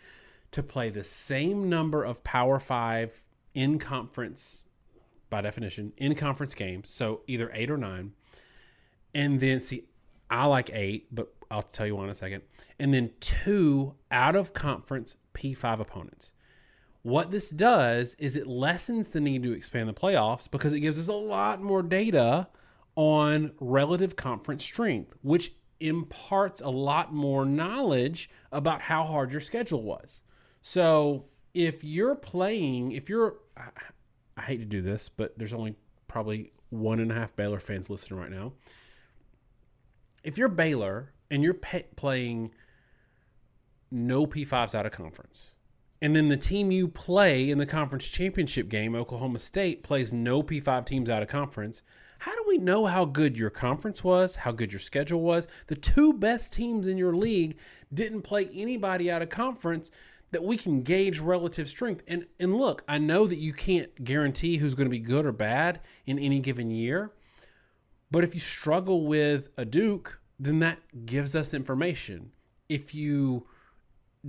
to 0.52 0.62
play 0.62 0.90
the 0.90 1.06
same 1.06 1.70
number 1.70 2.04
of 2.04 2.22
Power 2.26 2.60
Five 2.60 3.18
in 3.54 3.80
conference, 3.80 4.64
by 5.30 5.40
definition, 5.40 5.94
in 5.96 6.16
conference 6.16 6.54
games. 6.54 6.90
So 6.90 7.22
either 7.28 7.50
eight 7.54 7.72
or 7.72 7.78
nine. 7.78 8.12
And 9.16 9.40
then, 9.40 9.62
see, 9.62 9.86
I 10.30 10.46
like 10.48 10.70
eight, 10.74 11.08
but 11.16 11.34
I'll 11.50 11.64
tell 11.64 11.88
you 11.88 11.96
why 11.96 12.04
in 12.04 12.10
a 12.10 12.16
second. 12.16 12.44
And 12.78 12.94
then 12.94 13.12
two 13.22 13.96
out 14.12 14.36
of 14.36 14.52
conference 14.52 15.16
P5 15.34 15.80
opponents. 15.80 16.34
What 17.10 17.32
this 17.32 17.50
does 17.50 18.14
is 18.20 18.36
it 18.36 18.46
lessens 18.46 19.10
the 19.10 19.20
need 19.20 19.42
to 19.42 19.52
expand 19.52 19.90
the 19.90 19.94
playoffs 19.94 20.50
because 20.50 20.76
it 20.76 20.82
gives 20.82 21.00
us 21.00 21.08
a 21.08 21.14
lot 21.14 21.60
more 21.60 21.82
data 21.82 22.48
on 22.96 23.52
relative 23.60 24.16
conference 24.16 24.64
strength, 24.64 25.16
which 25.24 25.56
imparts 25.80 26.62
a 26.62 26.70
lot 26.70 27.12
more 27.12 27.48
knowledge 27.48 28.30
about 28.52 28.82
how 28.82 29.04
hard 29.06 29.32
your 29.32 29.42
schedule 29.42 29.82
was. 29.82 30.22
So 30.62 31.26
if 31.56 31.84
you're 31.84 32.14
playing, 32.14 32.92
if 32.92 33.10
you're, 33.10 33.38
I, 33.58 33.70
I 34.38 34.42
hate 34.44 34.58
to 34.58 34.66
do 34.66 34.84
this, 34.84 35.10
but 35.10 35.36
there's 35.36 35.54
only 35.54 35.74
probably 36.08 36.52
one 36.70 37.00
and 37.00 37.12
a 37.12 37.16
half 37.16 37.36
Baylor 37.36 37.60
fans 37.60 37.90
listening 37.90 38.20
right 38.20 38.30
now. 38.30 38.54
If 40.24 40.38
you're 40.38 40.48
Baylor 40.48 41.12
and 41.32 41.42
you're 41.42 41.56
pay, 41.56 41.88
playing 41.96 42.52
no 43.90 44.28
P5s 44.28 44.76
out 44.76 44.86
of 44.86 44.92
conference, 44.92 45.56
and 46.02 46.16
then 46.16 46.30
the 46.30 46.38
team 46.38 46.72
you 46.72 46.88
play 46.88 47.50
in 47.50 47.58
the 47.58 47.66
conference 47.66 48.08
championship 48.08 48.70
game, 48.70 48.96
Oklahoma 48.96 49.40
State, 49.40 49.84
plays 49.84 50.14
no 50.14 50.42
P5 50.42 50.86
teams 50.86 51.10
out 51.10 51.22
of 51.22 51.28
conference. 51.28 51.82
How 52.20 52.36
do 52.36 52.44
we 52.48 52.58
know 52.58 52.86
how 52.86 53.06
good 53.06 53.38
your 53.38 53.50
conference 53.50 54.04
was, 54.04 54.36
how 54.36 54.52
good 54.52 54.72
your 54.72 54.80
schedule 54.80 55.22
was? 55.22 55.48
The 55.68 55.76
two 55.76 56.14
best 56.14 56.54
teams 56.54 56.88
in 56.88 56.98
your 56.98 57.16
league 57.16 57.58
didn't 57.94 58.22
play 58.24 58.50
anybody 58.54 59.10
out 59.10 59.22
of 59.22 59.30
conference 59.30 59.92
that 60.32 60.44
we 60.44 60.58
can 60.58 60.84
gauge 60.84 61.20
relative 61.20 61.68
strength. 61.68 62.04
And 62.08 62.28
and 62.40 62.56
look, 62.56 62.84
I 62.88 62.98
know 62.98 63.26
that 63.26 63.38
you 63.38 63.54
can't 63.54 64.04
guarantee 64.04 64.58
who's 64.58 64.76
going 64.76 64.88
to 64.88 64.92
be 64.92 65.00
good 65.00 65.26
or 65.26 65.32
bad 65.32 65.82
in 66.06 66.20
any 66.20 66.40
given 66.40 66.72
year. 66.72 67.12
But 68.12 68.24
if 68.24 68.34
you 68.34 68.40
struggle 68.40 69.06
with 69.06 69.50
a 69.58 69.66
Duke, 69.66 70.20
then 70.40 70.60
that 70.60 71.06
gives 71.06 71.36
us 71.36 71.54
information. 71.54 72.32
If 72.68 72.94
you 72.94 73.48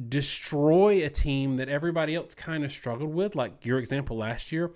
destroy 0.08 1.04
a 1.04 1.10
team 1.10 1.56
that 1.56 1.68
everybody 1.68 2.14
else 2.14 2.34
kind 2.34 2.64
of 2.64 2.72
struggled 2.72 3.14
with, 3.14 3.34
like 3.34 3.64
your 3.64 3.78
example 3.78 4.16
last 4.16 4.52
year, 4.52 4.72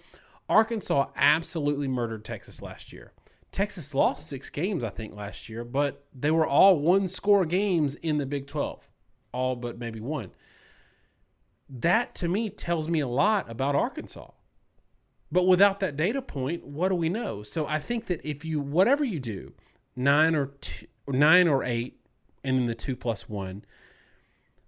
Arkansas 0.49 1.09
absolutely 1.17 1.89
murdered 1.89 2.25
Texas 2.25 2.61
last 2.61 2.93
year. 2.93 3.13
Texas 3.53 3.95
lost 3.95 4.29
six 4.29 4.51
games, 4.51 4.83
I 4.83 4.91
think, 4.91 5.15
last 5.15 5.49
year, 5.49 5.65
but 5.65 6.05
they 6.13 6.31
were 6.31 6.47
all 6.47 6.79
one 6.79 7.07
score 7.07 7.45
games 7.45 7.95
in 7.95 8.19
the 8.19 8.27
Big 8.27 8.47
12, 8.47 8.89
all 9.33 9.55
but 9.55 9.79
maybe 9.79 10.01
one 10.01 10.33
that 11.69 12.15
to 12.17 12.29
me 12.29 12.51
tells 12.51 12.89
me 12.89 13.01
a 13.01 13.09
lot 13.09 13.51
about 13.51 13.75
Arkansas. 13.75 14.31
But 15.33 15.47
without 15.47 15.81
that 15.81 15.97
data 15.97 16.23
point, 16.23 16.65
what 16.65 16.91
do 16.91 16.95
we 16.95 17.09
know? 17.09 17.43
So 17.43 17.67
I 17.67 17.79
think 17.79 18.07
that 18.07 18.25
if 18.25 18.45
you 18.45 18.61
whatever 18.61 19.05
you 19.05 19.19
do, 19.19 19.53
nine 19.97 20.35
or 20.35 20.47
two, 20.61 20.87
nine 21.09 21.49
or 21.49 21.65
eight, 21.65 22.01
and 22.45 22.59
then 22.59 22.67
the 22.67 22.75
two 22.75 22.95
plus 22.95 23.29
one, 23.29 23.65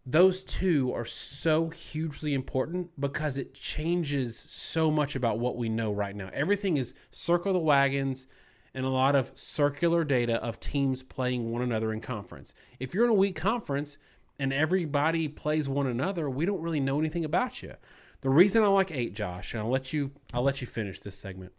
those 0.07 0.43
two 0.43 0.93
are 0.95 1.05
so 1.05 1.69
hugely 1.69 2.33
important 2.33 2.91
because 2.99 3.39
it 3.39 3.55
changes 3.55 4.39
so 4.39 4.91
much 4.91 5.17
about 5.17 5.39
what 5.39 5.57
we 5.57 5.69
know 5.69 5.93
right 5.93 6.15
now. 6.15 6.31
Everything 6.33 6.77
is 6.77 6.95
circle 7.11 7.53
the 7.53 7.59
wagons 7.59 8.29
and 8.73 8.87
a 8.87 8.91
lot 8.91 9.17
of 9.17 9.33
circular 9.35 10.05
data 10.05 10.35
of 10.35 10.61
teams 10.61 11.03
playing 11.03 11.51
one 11.51 11.63
another 11.63 11.93
in 11.93 12.01
conference. 12.01 12.55
If 12.79 12.95
you're 12.95 13.05
in 13.05 13.11
a 13.11 13.15
weak 13.15 13.35
conference, 13.35 13.99
and 14.39 14.53
everybody 14.53 15.29
plays 15.29 15.69
one 15.69 15.87
another, 15.87 16.29
we 16.29 16.47
don't 16.47 16.61
really 16.61 16.81
know 16.81 16.99
anything 16.99 17.25
about 17.25 17.63
you. 17.63 17.75
The 18.21 18.31
reason 18.31 18.63
I 18.63 18.67
like 18.69 18.91
eight, 18.91 19.15
Josh, 19.15 19.53
and 19.53 19.63
I'll 19.63 19.71
let 19.71 19.93
you 19.93 20.13
I'll 20.33 20.43
let 20.43 20.61
you 20.61 20.67
finish 20.67 21.01
this 21.01 21.19
segment. 21.19 21.53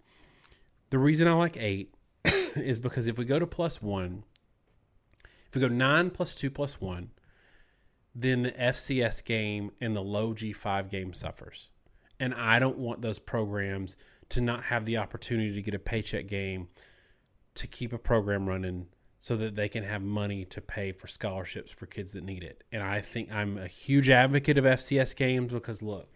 The 0.90 0.99
reason 0.99 1.28
I 1.28 1.34
like 1.34 1.57
eight 1.57 1.94
is 2.26 2.80
because 2.80 3.07
if 3.07 3.18
we 3.18 3.26
go 3.26 3.40
to 3.40 3.48
plus 3.48 3.82
one, 3.82 4.24
if 5.48 5.56
we 5.56 5.61
go 5.61 5.68
nine 5.68 6.10
plus 6.10 6.34
two 6.36 6.49
plus 6.49 6.82
one, 6.82 7.11
then 8.19 8.41
the 8.41 8.52
FCS 8.52 9.23
game 9.23 9.72
and 9.80 9.95
the 9.95 10.02
low 10.02 10.34
G5 10.34 10.89
game 10.89 11.14
suffers. 11.14 11.69
And 12.19 12.34
I 12.34 12.57
don't 12.57 12.80
want 12.80 13.02
those 13.02 13.19
programs 13.19 13.95
to 14.30 14.41
not 14.41 14.64
have 14.64 14.85
the 14.85 14.98
opportunity 14.98 15.53
to 15.53 15.61
get 15.61 15.76
a 15.76 15.80
paycheck 15.80 16.26
game 16.26 16.68
to 17.53 17.68
keep 17.68 17.94
a 17.94 17.99
program 17.99 18.49
running 18.49 18.88
so 19.19 19.35
that 19.38 19.56
they 19.56 19.69
can 19.69 19.84
have 19.84 20.02
money 20.02 20.45
to 20.45 20.61
pay 20.61 20.91
for 20.91 21.07
scholarships 21.07 21.72
for 21.72 21.85
kids 21.85 22.14
that 22.14 22.23
need 22.23 22.44
it. 22.44 22.64
And 22.72 22.81
I 22.81 23.02
think 23.02 23.31
I'm 23.31 23.60
a 23.60 23.68
huge 23.68 24.10
advocate 24.10 24.57
of 24.57 24.65
FCS 24.65 25.15
games 25.15 25.53
because 25.53 25.84
look, 25.84 26.10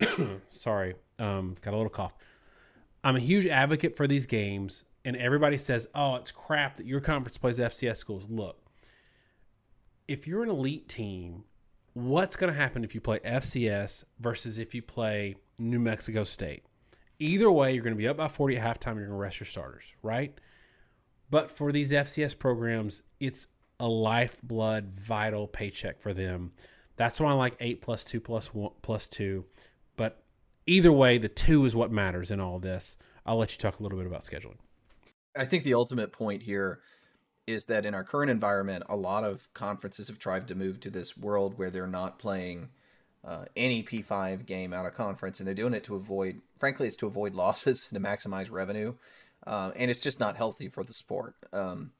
sorry, 0.48 0.94
um, 1.20 1.54
got 1.60 1.74
a 1.74 1.76
little 1.76 1.90
cough. 1.90 2.14
I'm 3.04 3.14
a 3.14 3.20
huge 3.20 3.46
advocate 3.46 3.96
for 3.96 4.08
these 4.08 4.26
games, 4.26 4.82
and 5.04 5.16
everybody 5.16 5.58
says, 5.58 5.86
"Oh, 5.94 6.16
it's 6.16 6.32
crap 6.32 6.76
that 6.76 6.86
your 6.86 7.00
conference 7.00 7.38
plays 7.38 7.60
FCS 7.60 7.98
schools." 7.98 8.26
Look, 8.28 8.58
if 10.08 10.26
you're 10.26 10.42
an 10.42 10.50
elite 10.50 10.88
team, 10.88 11.44
what's 11.94 12.36
going 12.36 12.52
to 12.52 12.58
happen 12.58 12.84
if 12.84 12.94
you 12.94 13.00
play 13.00 13.18
FCS 13.20 14.04
versus 14.20 14.58
if 14.58 14.74
you 14.74 14.82
play 14.82 15.36
New 15.58 15.78
Mexico 15.78 16.24
State? 16.24 16.64
Either 17.18 17.50
way, 17.50 17.72
you're 17.72 17.82
going 17.82 17.94
to 17.94 17.98
be 17.98 18.08
up 18.08 18.16
by 18.16 18.28
40 18.28 18.56
at 18.58 18.62
halftime. 18.62 18.96
You're 18.96 19.06
going 19.06 19.10
to 19.10 19.14
rest 19.16 19.40
your 19.40 19.46
starters, 19.46 19.84
right? 20.02 20.38
But 21.30 21.50
for 21.50 21.72
these 21.72 21.92
FCS 21.92 22.38
programs, 22.38 23.02
it's 23.20 23.46
a 23.80 23.88
lifeblood, 23.88 24.92
vital 24.94 25.46
paycheck 25.46 26.00
for 26.00 26.14
them. 26.14 26.52
That's 26.96 27.20
why 27.20 27.30
I 27.30 27.34
like 27.34 27.56
eight 27.60 27.82
plus 27.82 28.04
two 28.04 28.20
plus 28.20 28.54
one 28.54 28.72
plus 28.82 29.06
two. 29.06 29.44
But 29.96 30.22
either 30.66 30.92
way, 30.92 31.18
the 31.18 31.28
two 31.28 31.64
is 31.64 31.74
what 31.74 31.90
matters 31.90 32.30
in 32.30 32.40
all 32.40 32.58
this. 32.58 32.96
I'll 33.24 33.38
let 33.38 33.52
you 33.52 33.58
talk 33.58 33.80
a 33.80 33.82
little 33.82 33.98
bit 33.98 34.06
about 34.06 34.22
scheduling. 34.22 34.58
I 35.36 35.44
think 35.44 35.64
the 35.64 35.74
ultimate 35.74 36.12
point 36.12 36.42
here 36.42 36.80
is 37.46 37.66
that 37.66 37.86
in 37.86 37.94
our 37.94 38.04
current 38.04 38.30
environment, 38.30 38.84
a 38.88 38.96
lot 38.96 39.24
of 39.24 39.52
conferences 39.54 40.08
have 40.08 40.18
tried 40.18 40.48
to 40.48 40.54
move 40.54 40.80
to 40.80 40.90
this 40.90 41.16
world 41.16 41.58
where 41.58 41.70
they're 41.70 41.86
not 41.86 42.18
playing 42.18 42.70
uh, 43.24 43.44
any 43.56 43.82
P5 43.82 44.46
game 44.46 44.72
out 44.72 44.86
of 44.86 44.94
conference, 44.94 45.38
and 45.38 45.46
they're 45.46 45.54
doing 45.54 45.74
it 45.74 45.84
to 45.84 45.94
avoid, 45.94 46.40
frankly, 46.58 46.86
it's 46.86 46.96
to 46.96 47.06
avoid 47.06 47.34
losses 47.36 47.88
and 47.90 48.02
to 48.02 48.08
maximize 48.08 48.50
revenue, 48.50 48.94
uh, 49.46 49.72
and 49.76 49.90
it's 49.90 50.00
just 50.00 50.20
not 50.20 50.36
healthy 50.36 50.68
for 50.68 50.82
the 50.82 50.94
sport. 50.94 51.34
Um, 51.52 51.92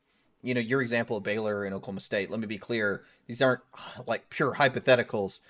you 0.43 0.55
know, 0.55 0.60
your 0.60 0.82
example 0.82 1.16
of 1.16 1.23
Baylor 1.23 1.64
and 1.64 1.74
Oklahoma 1.74 2.01
State. 2.01 2.31
Let 2.31 2.40
me 2.40 2.47
be 2.47 2.59
clear; 2.59 3.02
these 3.27 3.43
aren't 3.43 3.62
like 4.06 4.31
pure 4.31 4.55
hypotheticals. 4.55 5.40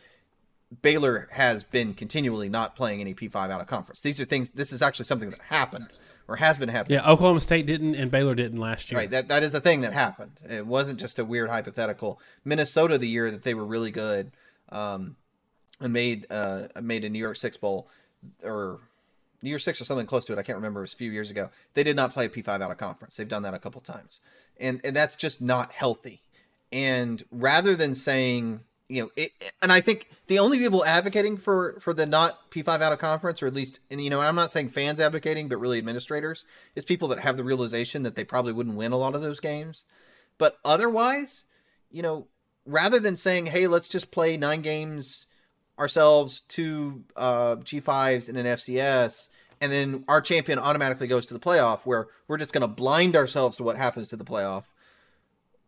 Baylor 0.82 1.28
has 1.30 1.62
been 1.62 1.94
continually 1.94 2.48
not 2.48 2.74
playing 2.74 3.00
any 3.00 3.14
P5 3.14 3.50
out 3.50 3.60
of 3.60 3.66
conference. 3.68 4.00
These 4.00 4.20
are 4.20 4.24
things. 4.24 4.50
This 4.50 4.72
is 4.72 4.82
actually 4.82 5.04
something 5.04 5.30
that 5.30 5.42
happened 5.42 5.88
or 6.28 6.36
has 6.36 6.58
been 6.58 6.68
happening. 6.68 6.98
Yeah, 6.98 7.10
Oklahoma 7.10 7.40
State 7.40 7.66
didn't 7.66 7.94
and 7.94 8.10
Baylor 8.10 8.34
didn't 8.34 8.58
last 8.58 8.90
year. 8.90 9.00
Right. 9.00 9.10
That 9.10 9.28
that 9.28 9.42
is 9.42 9.54
a 9.54 9.60
thing 9.60 9.82
that 9.82 9.92
happened. 9.92 10.32
It 10.48 10.66
wasn't 10.66 10.98
just 10.98 11.18
a 11.18 11.24
weird 11.24 11.50
hypothetical. 11.50 12.20
Minnesota, 12.44 12.98
the 12.98 13.08
year 13.08 13.30
that 13.30 13.42
they 13.42 13.54
were 13.54 13.64
really 13.64 13.90
good, 13.90 14.32
um, 14.70 15.16
and 15.80 15.92
made 15.92 16.26
uh 16.30 16.68
made 16.80 17.04
a 17.04 17.08
New 17.08 17.18
York 17.18 17.36
Six 17.36 17.56
bowl 17.56 17.88
or 18.42 18.80
New 19.42 19.50
Year 19.50 19.58
Six 19.58 19.80
or 19.80 19.84
something 19.84 20.06
close 20.06 20.24
to 20.24 20.32
it. 20.32 20.38
I 20.38 20.42
can't 20.42 20.56
remember. 20.56 20.80
It 20.80 20.84
was 20.84 20.94
a 20.94 20.96
few 20.96 21.12
years 21.12 21.30
ago. 21.30 21.50
They 21.74 21.84
did 21.84 21.96
not 21.96 22.12
play 22.12 22.26
a 22.26 22.28
P 22.28 22.42
five 22.42 22.62
out 22.62 22.70
of 22.70 22.78
conference. 22.78 23.16
They've 23.16 23.28
done 23.28 23.42
that 23.42 23.54
a 23.54 23.58
couple 23.58 23.80
times, 23.80 24.20
and 24.58 24.80
and 24.84 24.96
that's 24.96 25.16
just 25.16 25.40
not 25.40 25.72
healthy. 25.72 26.22
And 26.72 27.22
rather 27.30 27.76
than 27.76 27.94
saying 27.94 28.60
you 28.88 29.02
know, 29.02 29.10
it, 29.16 29.32
and 29.60 29.72
I 29.72 29.80
think 29.80 30.08
the 30.28 30.38
only 30.38 30.58
people 30.58 30.84
advocating 30.84 31.36
for 31.36 31.78
for 31.80 31.92
the 31.92 32.06
not 32.06 32.50
P5 32.50 32.80
out 32.80 32.92
of 32.92 32.98
conference, 32.98 33.42
or 33.42 33.46
at 33.46 33.54
least, 33.54 33.80
and 33.90 34.00
you 34.00 34.10
know, 34.10 34.20
I'm 34.20 34.36
not 34.36 34.50
saying 34.50 34.68
fans 34.68 35.00
advocating, 35.00 35.48
but 35.48 35.56
really 35.56 35.78
administrators, 35.78 36.44
is 36.76 36.84
people 36.84 37.08
that 37.08 37.18
have 37.18 37.36
the 37.36 37.44
realization 37.44 38.04
that 38.04 38.14
they 38.14 38.24
probably 38.24 38.52
wouldn't 38.52 38.76
win 38.76 38.92
a 38.92 38.96
lot 38.96 39.14
of 39.14 39.22
those 39.22 39.40
games. 39.40 39.84
But 40.38 40.58
otherwise, 40.64 41.44
you 41.90 42.02
know, 42.02 42.28
rather 42.64 43.00
than 43.00 43.16
saying, 43.16 43.46
"Hey, 43.46 43.66
let's 43.66 43.88
just 43.88 44.12
play 44.12 44.36
nine 44.36 44.62
games 44.62 45.26
ourselves, 45.78 46.40
two 46.40 47.04
uh, 47.16 47.56
G5s 47.56 48.28
and 48.28 48.38
an 48.38 48.46
FCS," 48.46 49.28
and 49.60 49.72
then 49.72 50.04
our 50.06 50.20
champion 50.20 50.60
automatically 50.60 51.08
goes 51.08 51.26
to 51.26 51.34
the 51.34 51.40
playoff, 51.40 51.80
where 51.80 52.06
we're 52.28 52.36
just 52.36 52.52
going 52.52 52.60
to 52.60 52.68
blind 52.68 53.16
ourselves 53.16 53.56
to 53.56 53.64
what 53.64 53.76
happens 53.76 54.10
to 54.10 54.16
the 54.16 54.24
playoff. 54.24 54.66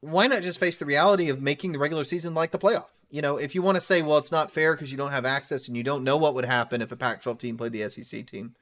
Why 0.01 0.29
not 0.29 0.43
just 0.43 0.61
face 0.61 0.79
the 0.79 0.87
reality 0.87 1.29
of 1.29 1.43
making 1.43 1.73
the 1.73 1.81
regular 1.81 2.05
season 2.05 2.33
like 2.33 2.53
the 2.53 2.59
playoff? 2.61 2.98
You 3.11 3.23
know, 3.23 3.37
if 3.37 3.55
you 3.55 3.63
want 3.63 3.77
to 3.77 3.81
say, 3.81 4.03
well, 4.03 4.19
it's 4.19 4.33
not 4.33 4.51
fair 4.51 4.75
because 4.75 4.91
you 4.91 4.99
don't 4.99 5.11
have 5.11 5.25
access 5.25 5.69
and 5.69 5.77
you 5.77 5.83
don't 5.83 6.05
know 6.05 6.17
what 6.17 6.35
would 6.35 6.45
happen 6.45 6.83
if 6.83 6.93
a 6.93 6.97
Pac 6.97 7.23
12 7.23 7.39
team 7.39 7.57
played 7.57 7.73
the 7.73 7.89
SEC 7.89 8.27
team, 8.27 8.55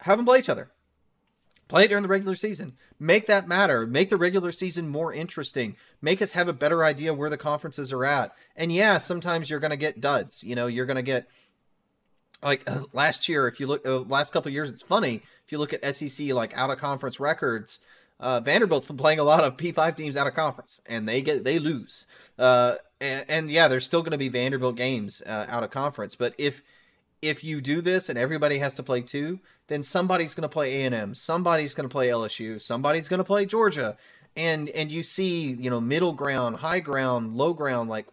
have 0.00 0.18
them 0.18 0.26
play 0.26 0.38
each 0.38 0.48
other. 0.48 0.70
Play 1.68 1.84
it 1.84 1.88
during 1.88 2.02
the 2.02 2.08
regular 2.08 2.36
season. 2.36 2.74
Make 3.00 3.26
that 3.26 3.48
matter. 3.48 3.86
Make 3.86 4.08
the 4.10 4.16
regular 4.16 4.52
season 4.52 4.88
more 4.88 5.12
interesting. 5.12 5.74
Make 6.00 6.22
us 6.22 6.32
have 6.32 6.46
a 6.46 6.52
better 6.52 6.84
idea 6.84 7.12
where 7.12 7.30
the 7.30 7.36
conferences 7.36 7.92
are 7.92 8.04
at. 8.04 8.32
And 8.54 8.72
yeah, 8.72 8.98
sometimes 8.98 9.50
you're 9.50 9.58
going 9.58 9.72
to 9.72 9.76
get 9.76 10.00
duds. 10.00 10.44
You 10.44 10.54
know, 10.54 10.68
you're 10.68 10.86
going 10.86 10.96
to 10.96 11.02
get 11.02 11.26
like 12.40 12.62
uh, 12.70 12.82
last 12.92 13.28
year. 13.28 13.48
If 13.48 13.58
you 13.58 13.66
look, 13.66 13.86
uh, 13.86 14.00
last 14.00 14.32
couple 14.32 14.52
years, 14.52 14.70
it's 14.70 14.82
funny. 14.82 15.22
If 15.44 15.50
you 15.50 15.58
look 15.58 15.72
at 15.72 15.94
SEC 15.94 16.28
like 16.28 16.56
out 16.56 16.70
of 16.70 16.78
conference 16.78 17.18
records, 17.18 17.80
uh, 18.20 18.40
Vanderbilt's 18.40 18.86
been 18.86 18.96
playing 18.96 19.18
a 19.18 19.24
lot 19.24 19.42
of 19.42 19.56
P5 19.56 19.96
teams 19.96 20.16
out 20.16 20.26
of 20.26 20.34
conference, 20.34 20.80
and 20.86 21.08
they 21.08 21.20
get 21.20 21.44
they 21.44 21.58
lose. 21.58 22.06
Uh, 22.38 22.76
and, 23.00 23.24
and, 23.28 23.50
yeah, 23.50 23.68
there's 23.68 23.84
still 23.84 24.00
going 24.00 24.12
to 24.12 24.18
be 24.18 24.28
Vanderbilt 24.28 24.76
games 24.76 25.22
uh, 25.26 25.46
out 25.48 25.62
of 25.62 25.70
conference. 25.70 26.14
But 26.14 26.34
if 26.38 26.62
if 27.22 27.42
you 27.42 27.60
do 27.60 27.80
this 27.80 28.08
and 28.08 28.18
everybody 28.18 28.58
has 28.58 28.74
to 28.74 28.82
play 28.82 29.00
two, 29.00 29.40
then 29.68 29.82
somebody's 29.82 30.34
going 30.34 30.42
to 30.42 30.52
play 30.52 30.82
A 30.82 30.86
and 30.86 30.94
M, 30.94 31.14
somebody's 31.14 31.74
going 31.74 31.88
to 31.88 31.92
play 31.92 32.08
LSU, 32.08 32.60
somebody's 32.60 33.08
going 33.08 33.18
to 33.18 33.24
play 33.24 33.46
Georgia, 33.46 33.96
and 34.36 34.68
and 34.70 34.92
you 34.92 35.02
see 35.02 35.52
you 35.52 35.70
know 35.70 35.80
middle 35.80 36.12
ground, 36.12 36.56
high 36.56 36.80
ground, 36.80 37.36
low 37.36 37.52
ground, 37.52 37.88
like 37.88 38.06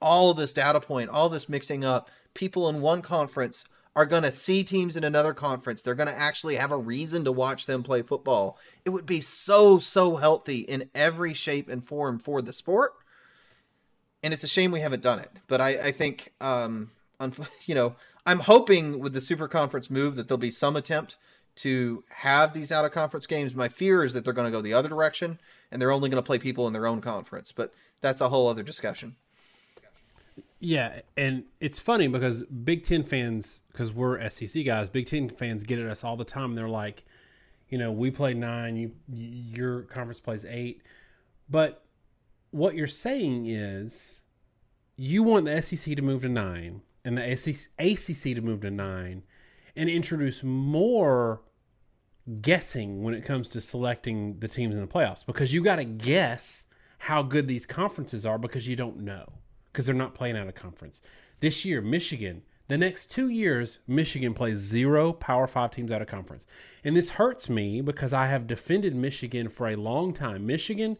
all 0.00 0.34
this 0.34 0.52
data 0.52 0.80
point, 0.80 1.10
all 1.10 1.28
this 1.28 1.48
mixing 1.48 1.84
up. 1.84 2.10
People 2.34 2.68
in 2.68 2.80
one 2.80 3.02
conference 3.02 3.64
are 3.96 4.06
going 4.06 4.22
to 4.22 4.30
see 4.30 4.62
teams 4.62 4.96
in 4.96 5.02
another 5.02 5.34
conference. 5.34 5.82
They're 5.82 5.96
going 5.96 6.08
to 6.08 6.16
actually 6.16 6.54
have 6.54 6.70
a 6.70 6.78
reason 6.78 7.24
to 7.24 7.32
watch 7.32 7.66
them 7.66 7.82
play 7.82 8.02
football. 8.02 8.56
It 8.84 8.90
would 8.90 9.06
be 9.06 9.20
so, 9.20 9.80
so 9.80 10.16
healthy 10.16 10.60
in 10.60 10.88
every 10.94 11.34
shape 11.34 11.68
and 11.68 11.84
form 11.84 12.20
for 12.20 12.40
the 12.40 12.52
sport. 12.52 12.92
And 14.22 14.34
it's 14.34 14.44
a 14.44 14.48
shame 14.48 14.72
we 14.72 14.80
haven't 14.80 15.02
done 15.02 15.18
it. 15.18 15.30
But 15.46 15.60
I, 15.60 15.68
I 15.68 15.92
think, 15.92 16.32
um, 16.40 16.90
you 17.66 17.74
know, 17.74 17.94
I'm 18.26 18.40
hoping 18.40 18.98
with 18.98 19.14
the 19.14 19.20
super 19.20 19.48
conference 19.48 19.90
move 19.90 20.16
that 20.16 20.28
there'll 20.28 20.38
be 20.38 20.50
some 20.50 20.76
attempt 20.76 21.16
to 21.56 22.04
have 22.08 22.52
these 22.52 22.70
out 22.70 22.84
of 22.84 22.92
conference 22.92 23.26
games. 23.26 23.54
My 23.54 23.68
fear 23.68 24.04
is 24.04 24.12
that 24.14 24.24
they're 24.24 24.34
going 24.34 24.50
to 24.50 24.56
go 24.56 24.60
the 24.60 24.74
other 24.74 24.88
direction 24.88 25.40
and 25.70 25.80
they're 25.80 25.90
only 25.90 26.08
going 26.08 26.22
to 26.22 26.26
play 26.26 26.38
people 26.38 26.66
in 26.66 26.72
their 26.72 26.86
own 26.86 27.00
conference. 27.00 27.52
But 27.52 27.72
that's 28.00 28.20
a 28.20 28.28
whole 28.28 28.48
other 28.48 28.62
discussion. 28.62 29.16
Yeah, 30.60 31.00
and 31.16 31.44
it's 31.60 31.78
funny 31.78 32.08
because 32.08 32.42
Big 32.44 32.82
Ten 32.82 33.04
fans, 33.04 33.62
because 33.70 33.92
we're 33.92 34.28
SEC 34.28 34.64
guys, 34.64 34.88
Big 34.88 35.06
Ten 35.06 35.28
fans 35.28 35.62
get 35.62 35.78
at 35.78 35.86
us 35.86 36.02
all 36.02 36.16
the 36.16 36.24
time. 36.24 36.54
They're 36.54 36.68
like, 36.68 37.04
you 37.68 37.78
know, 37.78 37.92
we 37.92 38.10
play 38.10 38.34
nine, 38.34 38.76
you 38.76 38.92
your 39.08 39.82
conference 39.82 40.20
plays 40.20 40.44
eight, 40.44 40.82
but 41.48 41.84
what 42.50 42.74
you're 42.74 42.86
saying 42.86 43.46
is 43.46 44.22
you 44.96 45.22
want 45.22 45.44
the 45.44 45.60
SEC 45.62 45.96
to 45.96 46.02
move 46.02 46.22
to 46.22 46.28
nine 46.28 46.82
and 47.04 47.16
the 47.16 47.32
ACC 47.78 48.34
to 48.34 48.40
move 48.40 48.60
to 48.62 48.70
nine 48.70 49.22
and 49.76 49.88
introduce 49.88 50.42
more 50.42 51.42
guessing 52.42 53.02
when 53.02 53.14
it 53.14 53.24
comes 53.24 53.48
to 53.48 53.60
selecting 53.60 54.38
the 54.40 54.48
teams 54.48 54.74
in 54.74 54.82
the 54.82 54.86
playoffs 54.86 55.24
because 55.24 55.52
you 55.52 55.62
got 55.62 55.76
to 55.76 55.84
guess 55.84 56.66
how 56.98 57.22
good 57.22 57.48
these 57.48 57.64
conferences 57.64 58.26
are 58.26 58.38
because 58.38 58.68
you 58.68 58.76
don't 58.76 58.98
know 58.98 59.32
because 59.72 59.86
they're 59.86 59.94
not 59.94 60.14
playing 60.14 60.36
out 60.36 60.48
of 60.48 60.54
conference. 60.54 61.00
This 61.40 61.64
year, 61.64 61.80
Michigan, 61.80 62.42
the 62.66 62.76
next 62.76 63.10
two 63.10 63.28
years, 63.28 63.78
Michigan 63.86 64.34
plays 64.34 64.58
zero 64.58 65.12
Power 65.12 65.46
Five 65.46 65.70
teams 65.70 65.92
out 65.92 66.02
of 66.02 66.08
conference. 66.08 66.46
And 66.84 66.96
this 66.96 67.10
hurts 67.10 67.48
me 67.48 67.80
because 67.80 68.12
I 68.12 68.26
have 68.26 68.46
defended 68.46 68.94
Michigan 68.94 69.48
for 69.48 69.68
a 69.68 69.76
long 69.76 70.12
time. 70.12 70.46
Michigan 70.46 70.98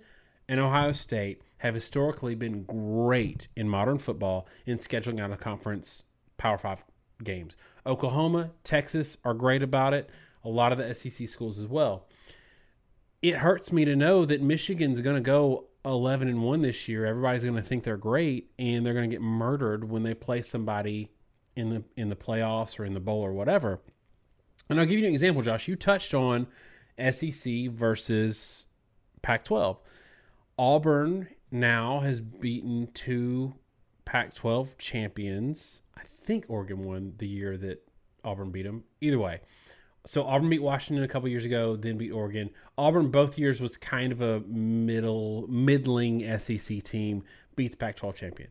and 0.48 0.60
Ohio 0.60 0.92
State 0.92 1.42
have 1.58 1.74
historically 1.74 2.34
been 2.34 2.62
great 2.64 3.48
in 3.56 3.68
modern 3.68 3.98
football 3.98 4.46
in 4.64 4.78
scheduling 4.78 5.20
out 5.20 5.30
of 5.30 5.40
conference 5.40 6.04
Power 6.36 6.58
Five 6.58 6.84
games. 7.22 7.56
Oklahoma, 7.84 8.50
Texas 8.64 9.16
are 9.24 9.34
great 9.34 9.62
about 9.62 9.92
it. 9.92 10.08
A 10.44 10.48
lot 10.48 10.72
of 10.72 10.78
the 10.78 10.94
SEC 10.94 11.28
schools 11.28 11.58
as 11.58 11.66
well. 11.66 12.06
It 13.20 13.36
hurts 13.36 13.72
me 13.72 13.84
to 13.84 13.96
know 13.96 14.24
that 14.24 14.40
Michigan's 14.40 15.00
going 15.00 15.16
to 15.16 15.22
go 15.22 15.68
11 15.84 16.28
and 16.28 16.42
1 16.42 16.62
this 16.62 16.88
year, 16.88 17.06
everybody's 17.06 17.44
going 17.44 17.56
to 17.56 17.62
think 17.62 17.84
they're 17.84 17.96
great 17.96 18.50
and 18.58 18.84
they're 18.84 18.94
going 18.94 19.08
to 19.08 19.14
get 19.14 19.22
murdered 19.22 19.88
when 19.88 20.02
they 20.02 20.14
play 20.14 20.42
somebody 20.42 21.10
in 21.56 21.70
the 21.70 21.82
in 21.96 22.08
the 22.08 22.16
playoffs 22.16 22.78
or 22.78 22.84
in 22.84 22.94
the 22.94 23.00
bowl 23.00 23.24
or 23.24 23.32
whatever. 23.32 23.80
And 24.68 24.78
I'll 24.78 24.86
give 24.86 24.98
you 24.98 25.06
an 25.06 25.12
example, 25.12 25.42
Josh. 25.42 25.66
You 25.66 25.76
touched 25.76 26.14
on 26.14 26.46
SEC 27.10 27.70
versus 27.70 28.66
Pac 29.22 29.44
12. 29.44 29.80
Auburn 30.58 31.28
now 31.50 32.00
has 32.00 32.20
beaten 32.20 32.88
two 32.92 33.54
Pac 34.04 34.34
12 34.34 34.76
champions. 34.78 35.82
I 35.96 36.02
think 36.02 36.46
Oregon 36.48 36.84
won 36.84 37.14
the 37.18 37.28
year 37.28 37.56
that 37.58 37.88
Auburn 38.24 38.50
beat 38.50 38.62
them. 38.62 38.84
Either 39.00 39.18
way, 39.18 39.40
so 40.06 40.24
Auburn 40.24 40.48
beat 40.48 40.62
Washington 40.62 41.04
a 41.04 41.08
couple 41.08 41.28
years 41.28 41.44
ago, 41.44 41.76
then 41.76 41.98
beat 41.98 42.12
Oregon. 42.12 42.50
Auburn 42.76 43.10
both 43.10 43.38
years 43.38 43.60
was 43.60 43.76
kind 43.76 44.10
of 44.10 44.20
a 44.20 44.40
middle, 44.40 45.46
middling 45.48 46.20
SEC 46.38 46.82
team, 46.82 47.24
beat 47.56 47.72
the 47.72 47.76
Pac-12 47.76 48.14
champion. 48.14 48.48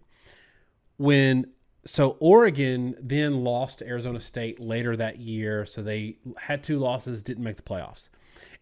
When 0.98 1.48
so 1.86 2.18
Oregon 2.20 2.96
then 3.02 3.40
lost 3.40 3.80
to 3.80 3.88
Arizona 3.88 4.20
State 4.20 4.60
later 4.60 4.96
that 4.98 5.20
year, 5.20 5.66
so 5.66 5.82
they 5.82 6.18
had 6.38 6.62
two 6.62 6.78
losses, 6.80 7.24
didn't 7.24 7.44
make 7.44 7.56
the 7.56 7.62
playoffs. 7.64 8.10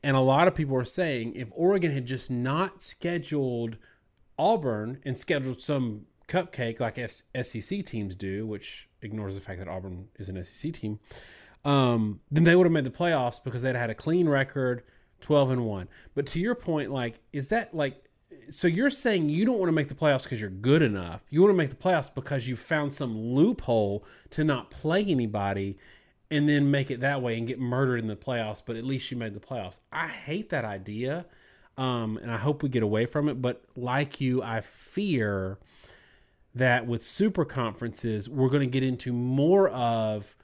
And 0.06 0.15
a 0.15 0.19
lot 0.19 0.48
of 0.48 0.53
people 0.53 0.77
are 0.77 0.86
saying 0.86 1.34
if 1.34 1.49
Oregon 1.52 1.91
had 1.91 2.06
just 2.06 2.30
not 2.30 2.84
scheduled 2.84 3.77
Auburn 4.38 4.99
and 5.03 5.18
scheduled 5.18 5.60
some 5.60 6.06
cupcake 6.27 6.80
like 6.80 6.99
SEC 7.44 7.84
teams 7.84 8.14
do, 8.14 8.45
which 8.45 8.88
ignores 9.02 9.34
the 9.34 9.41
fact 9.41 9.57
that 9.57 9.68
Auburn 9.68 10.10
is 10.18 10.30
an 10.30 10.44
SEC 10.44 10.73
team, 10.73 10.99
um, 11.64 12.19
then 12.30 12.44
they 12.44 12.56
would 12.56 12.68
have 12.68 12.72
made 12.72 12.84
the 12.84 12.91
playoffs 12.91 13.44
because 13.44 13.64
they'd 13.64 13.76
had 13.76 13.90
a 13.90 13.95
clean 13.95 14.30
record, 14.30 14.84
twelve 15.22 15.49
and 15.49 15.65
one. 15.65 15.88
But 16.14 16.27
to 16.27 16.40
your 16.40 16.53
point, 16.53 16.91
like, 16.91 17.19
is 17.34 17.48
that 17.48 17.73
like? 17.73 18.03
So 18.52 18.68
you're 18.68 18.91
saying 18.91 19.30
you 19.30 19.44
don't 19.44 19.57
want 19.57 19.69
to 19.69 19.73
make 19.73 19.88
the 19.88 19.95
playoffs 19.95 20.26
because 20.26 20.40
you're 20.40 20.52
good 20.52 20.84
enough. 20.84 21.22
You 21.32 21.41
want 21.41 21.52
to 21.53 21.57
make 21.57 21.72
the 21.72 21.76
playoffs 21.76 22.14
because 22.14 22.48
you 22.48 22.56
found 22.56 22.94
some 22.94 23.18
loophole 23.18 24.06
to 24.30 24.44
not 24.44 24.69
play 24.69 25.03
anybody, 25.03 25.80
and 26.36 26.49
then 26.49 26.70
make 26.70 26.91
it 26.91 26.99
that 26.99 27.22
way 27.22 27.38
and 27.38 27.48
get 27.48 27.60
murdered 27.60 27.99
in 27.99 28.07
the 28.07 28.16
playoffs. 28.16 28.62
But 28.66 28.76
at 28.76 28.84
least 28.84 29.10
you 29.12 29.18
made 29.18 29.34
the 29.34 29.40
playoffs. 29.40 29.80
I 29.91 30.07
hate 30.07 30.49
that 30.49 30.66
idea, 30.66 31.26
um, 31.78 32.18
and 32.18 32.32
I 32.32 32.38
hope 32.38 32.64
we 32.64 32.70
get 32.70 32.84
away 32.84 33.06
from 33.06 33.30
it. 33.30 33.41
But 33.41 33.64
like 33.76 34.20
you, 34.20 34.44
I 34.44 34.62
fear 34.62 35.60
that 36.53 36.88
with 36.88 37.02
super 37.02 37.45
conferences, 37.45 38.30
we're 38.30 38.49
going 38.49 38.62
to 38.62 38.68
get 38.68 38.84
into 38.84 39.12
more 39.12 39.70
of 39.70 40.36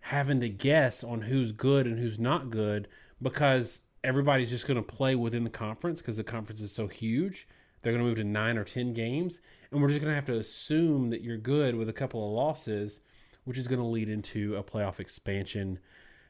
having 0.00 0.40
to 0.40 0.48
guess 0.48 1.04
on 1.04 1.22
who's 1.22 1.52
good 1.52 1.86
and 1.86 1.98
who's 1.98 2.18
not 2.18 2.50
good 2.50 2.88
because 3.20 3.80
everybody's 4.04 4.50
just 4.50 4.66
going 4.66 4.76
to 4.76 4.82
play 4.82 5.14
within 5.14 5.44
the 5.44 5.50
conference 5.50 6.00
because 6.00 6.16
the 6.16 6.24
conference 6.24 6.60
is 6.60 6.72
so 6.72 6.86
huge. 6.86 7.46
They're 7.82 7.92
going 7.92 8.02
to 8.02 8.08
move 8.08 8.16
to 8.16 8.24
nine 8.24 8.56
or 8.56 8.64
10 8.64 8.94
games. 8.94 9.40
And 9.70 9.80
we're 9.80 9.88
just 9.88 10.00
going 10.00 10.10
to 10.10 10.14
have 10.14 10.24
to 10.26 10.38
assume 10.38 11.10
that 11.10 11.22
you're 11.22 11.36
good 11.36 11.74
with 11.74 11.88
a 11.88 11.92
couple 11.92 12.24
of 12.24 12.32
losses, 12.32 13.00
which 13.48 13.56
is 13.56 13.66
going 13.66 13.80
to 13.80 13.86
lead 13.86 14.10
into 14.10 14.56
a 14.56 14.62
playoff 14.62 15.00
expansion 15.00 15.78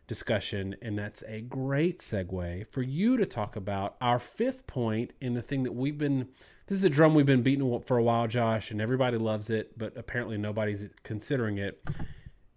discussion. 0.07 0.77
And 0.81 0.97
that's 0.97 1.25
a 1.27 1.41
great 1.41 1.99
segue 1.99 2.69
for 2.69 2.81
you 2.81 3.17
to 3.17 3.27
talk 3.27 3.57
about 3.57 3.97
our 4.01 4.21
fifth 4.21 4.69
point 4.69 5.13
in 5.21 5.35
the 5.35 5.43
thing 5.43 5.65
that 5.65 5.73
we've 5.73 5.99
been 5.99 6.29
this 6.69 6.79
is 6.79 6.85
a 6.85 6.91
drum 6.91 7.15
we've 7.15 7.27
been 7.27 7.43
beating 7.43 7.81
for 7.81 7.97
a 7.97 8.03
while, 8.03 8.29
Josh, 8.29 8.71
and 8.71 8.79
everybody 8.81 9.17
loves 9.17 9.49
it, 9.49 9.77
but 9.79 9.97
apparently 9.97 10.37
nobody's 10.37 10.89
considering 11.03 11.57
it. 11.57 11.83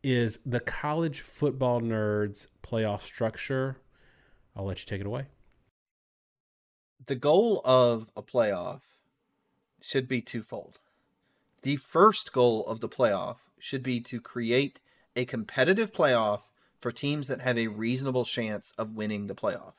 Is 0.03 0.38
the 0.45 0.59
college 0.59 1.21
football 1.21 1.79
nerds 1.79 2.45
playoff 2.61 3.01
structure? 3.01 3.77
I'll 4.55 4.65
let 4.65 4.79
you 4.79 4.85
take 4.85 4.99
it 4.99 5.07
away. 5.07 5.27
The 7.05 7.15
goal 7.15 7.61
of 7.63 8.09
a 8.15 8.21
playoff 8.21 8.81
should 9.81 10.09
be 10.09 10.21
twofold. 10.21 10.79
The 11.63 11.77
first 11.77 12.33
goal 12.33 12.65
of 12.67 12.81
the 12.81 12.89
playoff 12.89 13.38
should 13.61 13.83
be 13.83 14.01
to 14.01 14.19
create 14.19 14.81
a 15.15 15.25
competitive 15.25 15.93
playoff 15.93 16.41
for 16.79 16.91
teams 16.91 17.27
that 17.27 17.41
have 17.41 17.57
a 17.57 17.67
reasonable 17.67 18.25
chance 18.25 18.73
of 18.77 18.95
winning 18.95 19.27
the 19.27 19.35
playoff. 19.35 19.73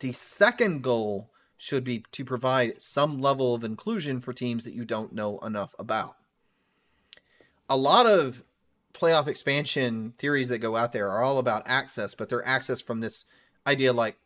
The 0.00 0.12
second 0.12 0.82
goal 0.82 1.30
should 1.56 1.82
be 1.82 2.04
to 2.12 2.24
provide 2.24 2.80
some 2.80 3.20
level 3.20 3.54
of 3.54 3.64
inclusion 3.64 4.20
for 4.20 4.32
teams 4.32 4.64
that 4.64 4.74
you 4.74 4.84
don't 4.84 5.12
know 5.12 5.38
enough 5.38 5.74
about. 5.78 6.16
A 7.68 7.76
lot 7.76 8.06
of 8.06 8.44
playoff 8.94 9.26
expansion 9.26 10.14
theories 10.18 10.48
that 10.48 10.58
go 10.58 10.76
out 10.76 10.92
there 10.92 11.10
are 11.10 11.22
all 11.22 11.38
about 11.38 11.62
access, 11.66 12.14
but 12.14 12.28
they're 12.28 12.46
access 12.46 12.80
from 12.80 13.00
this 13.00 13.24
idea 13.66 13.92
like 13.92 14.16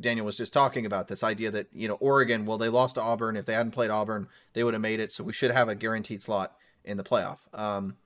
Daniel 0.00 0.26
was 0.26 0.36
just 0.36 0.52
talking 0.52 0.84
about 0.84 1.08
this 1.08 1.22
idea 1.22 1.50
that, 1.50 1.68
you 1.72 1.86
know, 1.86 1.94
Oregon, 1.94 2.46
well, 2.46 2.58
they 2.58 2.68
lost 2.68 2.96
to 2.96 3.02
Auburn. 3.02 3.36
If 3.36 3.46
they 3.46 3.54
hadn't 3.54 3.72
played 3.72 3.90
Auburn, 3.90 4.28
they 4.52 4.64
would 4.64 4.74
have 4.74 4.80
made 4.80 5.00
it. 5.00 5.12
So 5.12 5.22
we 5.22 5.32
should 5.32 5.52
have 5.52 5.68
a 5.68 5.74
guaranteed 5.74 6.20
slot 6.20 6.56
in 6.84 6.96
the 6.96 7.04
playoff. 7.04 7.38
Um, 7.52 7.96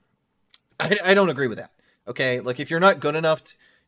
I, 0.81 0.99
I 1.05 1.15
don't 1.15 1.31
agree 1.31 1.49
with 1.49 1.59
that. 1.59 1.73
Okay. 2.07 2.41
Like 2.41 2.61
if 2.61 2.71
you're 2.71 2.81
not 2.81 3.01
good 3.01 3.15
enough 3.15 3.43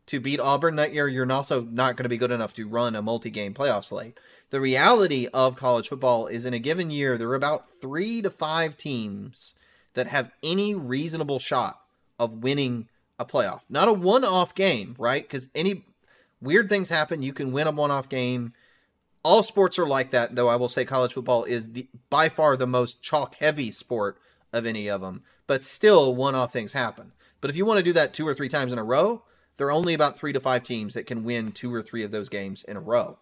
to, 0.07 0.21
beat 0.21 0.41
Auburn 0.41 0.77
that 0.77 0.93
year, 0.93 1.07
you're 1.07 1.31
also 1.31 1.63
not 1.63 1.97
going 1.97 2.05
to 2.05 2.09
be 2.09 2.19
good 2.19 2.33
enough 2.33 2.53
to 2.55 2.67
run 2.67 2.97
a 2.97 3.03
multi 3.03 3.31
game 3.31 3.55
playoff 3.55 3.85
slate 3.85 4.19
the 4.51 4.61
reality 4.61 5.29
of 5.33 5.57
college 5.57 5.89
football 5.89 6.27
is 6.27 6.45
in 6.45 6.55
a 6.55 6.59
given 6.59 6.91
year, 6.91 7.17
there 7.17 7.29
are 7.29 7.37
about 7.37 7.71
three 7.71 8.21
to 8.21 8.31
five 8.31 8.77
teams 8.77 9.55
that 9.95 10.09
have 10.09 10.31
any 10.43 10.75
reasonable 10.75 11.39
shot 11.39 11.81
of 12.19 12.43
winning 12.43 12.89
a 13.19 13.25
playoff. 13.25 13.63
Not 13.69 13.89
a 13.89 13.93
one 13.93 14.25
off 14.25 14.55
game, 14.55 14.95
right? 14.99 15.23
Because 15.23 15.49
any 15.55 15.85
weird 16.41 16.69
things 16.69 16.89
happen. 16.89 17.23
You 17.23 17.33
can 17.33 17.53
win 17.53 17.69
a 17.69 17.71
one 17.71 17.91
off 17.91 18.09
game. 18.09 18.53
All 19.23 19.43
sports 19.43 19.79
are 19.79 19.87
like 19.87 20.11
that, 20.11 20.35
though 20.35 20.49
I 20.49 20.57
will 20.57 20.69
say 20.69 20.85
college 20.85 21.13
football 21.13 21.45
is 21.45 21.73
the, 21.73 21.89
by 22.09 22.29
far 22.29 22.57
the 22.57 22.67
most 22.67 23.03
chalk 23.03 23.37
heavy 23.37 23.71
sport 23.71 24.19
of 24.53 24.67
any 24.67 24.89
of 24.89 25.01
them. 25.01 25.23
But 25.51 25.65
still, 25.65 26.15
one 26.15 26.37
off 26.37 26.53
things 26.53 26.75
happen. 26.75 27.11
But 27.41 27.51
if 27.51 27.57
you 27.57 27.65
want 27.65 27.79
to 27.79 27.83
do 27.83 27.93
that 27.95 28.15
two 28.15 28.25
or 28.25 28.35
three 28.35 28.49
times 28.49 28.73
in 28.73 28.79
a 28.79 28.85
row, 28.85 29.25
there 29.57 29.67
are 29.67 29.73
only 29.73 29.95
about 29.95 30.17
three 30.17 30.33
to 30.33 30.39
five 30.39 30.63
teams 30.63 30.95
that 30.95 31.07
can 31.07 31.25
win 31.25 31.51
two 31.51 31.75
or 31.75 31.83
three 31.83 32.05
of 32.05 32.13
those 32.13 32.29
games 32.29 32.63
in 32.63 32.77
a 32.77 32.81
row. 32.81 33.19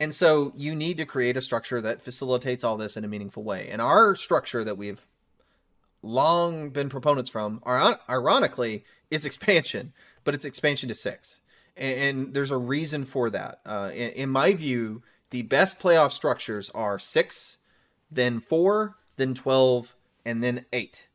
And 0.00 0.12
so 0.12 0.52
you 0.56 0.74
need 0.74 0.96
to 0.96 1.06
create 1.06 1.36
a 1.36 1.40
structure 1.40 1.80
that 1.80 2.02
facilitates 2.02 2.64
all 2.64 2.76
this 2.76 2.96
in 2.96 3.04
a 3.04 3.08
meaningful 3.08 3.44
way. 3.44 3.68
And 3.70 3.80
our 3.80 4.16
structure 4.16 4.64
that 4.64 4.76
we've 4.76 5.08
long 6.02 6.70
been 6.70 6.88
proponents 6.88 7.30
from, 7.30 7.62
ironically, 7.64 8.84
is 9.08 9.24
expansion, 9.24 9.92
but 10.24 10.34
it's 10.34 10.44
expansion 10.44 10.88
to 10.88 10.96
six. 10.96 11.38
And, 11.76 12.34
there's 12.34 12.50
a 12.50 12.56
reason 12.56 13.04
for 13.04 13.30
that. 13.30 13.60
Uh, 13.64 13.92
in, 13.94 14.10
in 14.10 14.30
my 14.30 14.52
view, 14.54 15.04
the 15.30 15.42
best 15.42 15.78
playoff 15.78 16.10
structures 16.10 16.70
are 16.70 16.98
six, 16.98 17.58
then 18.10 18.40
four, 18.40 18.96
then 19.14 19.32
12, 19.32 19.94
and 20.24 20.42
then 20.42 20.64
eight. 20.72 21.06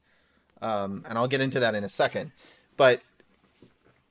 Um, 0.62 1.06
and 1.08 1.18
I'll 1.18 1.28
get 1.28 1.42
into 1.42 1.60
that 1.60 1.76
in 1.76 1.84
a 1.84 1.90
second. 1.90 2.32
But 2.76 3.02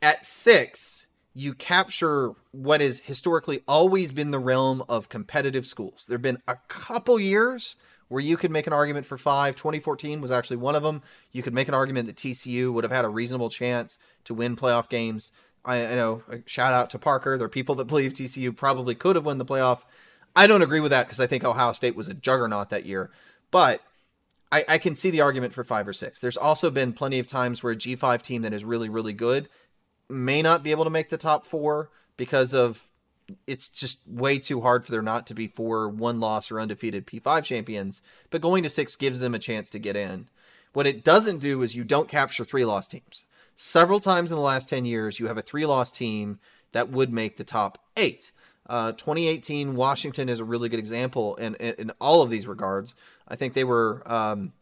at 0.03 0.25
six, 0.25 1.07
you 1.35 1.55
capture 1.55 2.33
what 2.53 2.81
has 2.81 3.01
historically 3.01 3.63
always 3.69 4.13
been 4.13 4.31
the 4.31 4.39
realm 4.39 4.83
of 4.89 5.09
competitive 5.09 5.67
schools. 5.67 6.07
There 6.09 6.17
have 6.17 6.23
been 6.23 6.43
a 6.49 6.57
couple 6.69 7.21
years 7.21 7.77
where 8.09 8.23
you 8.23 8.37
could 8.37 8.51
make 8.51 8.67
an 8.67 8.73
argument 8.73 9.05
for 9.05 9.19
five. 9.19 9.57
2014 9.57 10.21
was 10.21 10.31
actually 10.31 10.57
one 10.57 10.75
of 10.75 10.83
them. 10.83 11.03
You 11.33 11.43
could 11.43 11.55
make 11.55 11.69
an 11.69 11.75
argument 11.75 12.07
that 12.07 12.17
TCU 12.17 12.73
would 12.73 12.85
have 12.85 12.93
had 12.93 13.05
a 13.05 13.09
reasonable 13.09 13.51
chance 13.51 13.99
to 14.25 14.35
win 14.35 14.57
playoff 14.57 14.89
games. 14.89 15.33
I, 15.65 15.85
I 15.85 15.95
know, 15.97 16.23
shout 16.47 16.73
out 16.73 16.91
to 16.91 16.99
Parker. 16.99 17.37
There 17.37 17.47
are 17.47 17.51
people 17.51 17.75
that 17.77 17.87
believe 17.87 18.15
TCU 18.15 18.57
probably 18.57 18.95
could 18.95 19.17
have 19.17 19.27
won 19.27 19.39
the 19.39 19.45
playoff. 19.45 19.83
I 20.35 20.47
don't 20.47 20.63
agree 20.63 20.81
with 20.81 20.91
that 20.91 21.07
because 21.07 21.21
I 21.21 21.27
think 21.27 21.45
Ohio 21.45 21.73
State 21.73 21.97
was 21.97 22.09
a 22.09 22.15
juggernaut 22.15 22.71
that 22.71 22.87
year. 22.87 23.11
But 23.51 23.81
I, 24.57 24.75
I, 24.75 24.79
can 24.79 24.95
see 24.95 25.11
the 25.11 25.21
argument 25.21 25.53
for 25.53 25.65
five 25.65 25.87
or 25.87 25.93
six. 25.93 26.21
There's 26.21 26.37
also 26.37 26.71
been 26.71 26.93
plenty 26.93 27.19
of 27.19 27.27
times 27.27 27.63
where 27.63 27.73
a 27.73 27.77
G5 27.77 28.23
team 28.23 28.43
that 28.43 28.53
is 28.53 28.65
really, 28.65 28.89
really 28.89 29.13
good 29.13 29.49
may 30.09 30.41
not 30.41 30.63
be 30.63 30.71
able 30.71 30.85
to 30.85 30.91
make 30.91 31.11
the 31.11 31.17
top 31.17 31.45
four 31.45 31.91
because 32.17 32.55
of 32.55 32.91
it's 33.47 33.69
just 33.69 34.07
way 34.09 34.39
too 34.39 34.61
hard 34.61 34.85
for 34.85 34.93
there 34.93 35.03
not 35.03 35.27
to 35.27 35.35
be 35.35 35.49
four 35.49 35.89
one 35.89 36.21
loss 36.21 36.51
or 36.51 36.61
undefeated 36.61 37.07
P5 37.07 37.45
champions. 37.45 38.01
But 38.31 38.41
going 38.41 38.63
to 38.63 38.71
six 38.71 38.97
gives 38.97 39.19
them 39.19 39.35
a 39.35 39.39
chance 39.39 39.69
to 39.71 39.79
get 39.79 39.97
in. 39.97 40.29
What 40.73 40.87
it 40.87 41.05
doesn't 41.05 41.39
do 41.39 41.63
is 41.63 41.75
you 41.75 41.85
don't 41.85 42.09
capture 42.09 42.45
three 42.45 42.65
loss 42.65 42.89
teams. 42.89 43.27
Several 43.57 44.01
times 44.01 44.31
in 44.31 44.37
the 44.37 44.43
last 44.43 44.69
10 44.69 44.85
years, 44.85 45.19
you 45.19 45.27
have 45.27 45.39
a 45.39 45.43
three 45.43 45.67
loss 45.67 45.91
team 45.91 46.39
that 46.73 46.91
would 46.91 47.13
make 47.13 47.37
the 47.37 47.45
top 47.45 47.79
eight. 47.97 48.33
Uh, 48.69 48.93
2018, 48.93 49.77
Washington 49.77 50.29
is 50.29 50.41
a 50.41 50.45
really 50.45 50.69
good 50.69 50.79
example 50.79 51.37
in, 51.37 51.55
in, 51.57 51.75
in, 51.79 51.91
all 52.01 52.23
of 52.23 52.31
these 52.31 52.47
regards. 52.49 52.97
I 53.29 53.37
think 53.37 53.55
they 53.55 53.65
were 53.65 54.03
um, 54.07 54.53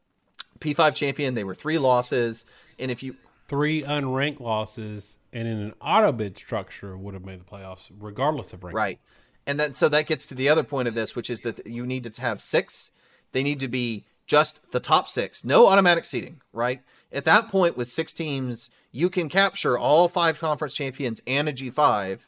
P5 0.61 0.95
champion, 0.95 1.35
they 1.35 1.45
were 1.45 1.55
three 1.55 1.79
losses. 1.79 2.45
And 2.79 2.91
if 2.91 3.03
you 3.03 3.17
three 3.49 3.83
unranked 3.83 4.41
losses 4.41 5.19
and 5.33 5.47
in 5.47 5.59
an 5.59 5.75
auto 5.81 6.13
bid 6.13 6.37
structure 6.37 6.97
would 6.97 7.15
have 7.15 7.25
made 7.25 7.41
the 7.41 7.45
playoffs 7.45 7.91
regardless 7.99 8.53
of 8.53 8.65
rank. 8.65 8.77
Right. 8.77 8.99
And 9.47 9.61
then 9.61 9.75
so 9.75 9.89
that 9.91 10.07
gets 10.07 10.27
to 10.27 10.35
the 10.35 10.49
other 10.49 10.63
point 10.63 10.89
of 10.89 10.95
this, 10.95 11.15
which 11.15 11.29
is 11.29 11.43
that 11.43 11.67
you 11.67 11.87
need 11.87 12.05
to 12.05 12.21
have 12.21 12.41
six. 12.41 12.91
They 13.33 13.43
need 13.43 13.61
to 13.61 13.69
be 13.69 14.05
just 14.27 14.73
the 14.73 14.81
top 14.81 15.09
six, 15.09 15.45
no 15.45 15.67
automatic 15.67 16.07
seeding, 16.07 16.41
right? 16.53 16.81
At 17.13 17.25
that 17.27 17.49
point, 17.49 17.77
with 17.77 17.89
six 17.89 18.13
teams, 18.13 18.71
you 18.91 19.11
can 19.11 19.29
capture 19.29 19.79
all 19.79 20.09
five 20.09 20.41
conference 20.41 20.75
champions 20.75 21.21
and 21.27 21.49
a 21.49 21.53
G5. 21.53 22.25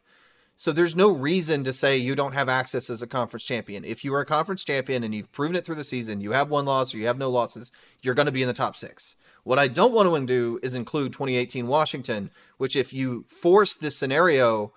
So 0.59 0.73
there's 0.73 0.97
no 0.97 1.13
reason 1.13 1.65
to 1.65 1.73
say 1.73 1.99
you 1.99 2.15
don't 2.15 2.33
have 2.33 2.49
access 2.49 2.89
as 2.89 3.03
a 3.03 3.07
conference 3.07 3.45
champion. 3.45 3.85
If 3.85 4.05
you 4.05 4.15
are 4.15 4.21
a 4.21 4.27
conference 4.27 4.65
champion 4.65 5.05
and 5.05 5.15
you've 5.15 5.31
proven 5.31 5.55
it 5.55 5.67
through 5.67 5.75
the 5.75 5.85
season, 5.85 6.23
you 6.23 6.33
have 6.33 6.49
one 6.49 6.65
loss 6.65 6.95
or 6.95 6.97
you 6.97 7.07
have 7.07 7.19
no 7.19 7.29
losses, 7.29 7.71
you're 8.01 8.15
going 8.15 8.27
to 8.27 8.33
be 8.33 8.41
in 8.41 8.49
the 8.49 8.55
top 8.55 8.75
six. 8.75 9.15
What 9.45 9.59
I 9.59 9.69
don't 9.69 9.93
want 9.93 10.09
to 10.09 10.27
do 10.27 10.59
is 10.63 10.75
include 10.75 11.13
2018 11.13 11.67
Washington, 11.67 12.31
which 12.57 12.75
if 12.75 12.93
you 12.95 13.25
force 13.29 13.75
this 13.75 13.99
scenario 13.99 14.73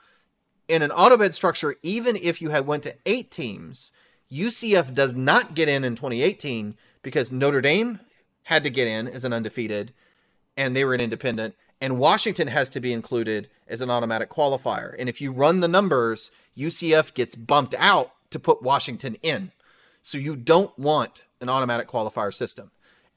in 0.68 0.82
an 0.82 0.92
auto 0.92 1.16
bid 1.16 1.34
structure, 1.34 1.76
even 1.82 2.18
if 2.18 2.42
you 2.42 2.50
had 2.50 2.68
went 2.68 2.84
to 2.84 2.96
eight 3.06 3.32
teams, 3.32 3.92
UCF 4.30 4.94
does 4.94 5.16
not 5.16 5.56
get 5.56 5.70
in 5.70 5.86
in 5.86 5.96
2018 5.96 6.76
because 7.02 7.32
Notre 7.32 7.62
Dame 7.62 8.02
had 8.44 8.64
to 8.64 8.70
get 8.70 8.88
in 8.88 9.08
as 9.08 9.24
an 9.24 9.32
undefeated 9.32 9.94
and 10.58 10.76
they 10.76 10.84
were 10.84 10.94
an 10.94 11.02
independent 11.02 11.56
and 11.82 12.00
Washington 12.00 12.48
has 12.48 12.70
to 12.72 12.80
be 12.80 12.94
included 12.94 13.50
as 13.68 13.82
an 13.82 13.90
automatic 13.90 14.30
qualifier. 14.30 14.96
And 15.00 15.08
if 15.08 15.22
you 15.22 15.32
run 15.32 15.60
the 15.60 15.68
numbers, 15.68 16.32
UCF 16.58 17.14
gets 17.14 17.36
bumped 17.36 17.76
out 17.78 18.12
to 18.32 18.40
put 18.40 18.62
Washington 18.62 19.18
in. 19.22 19.52
So 20.02 20.18
you 20.18 20.36
don't 20.36 20.78
want 20.78 21.26
an 21.42 21.50
automatic 21.50 21.88
qualifier 21.88 22.34
system. 22.34 22.72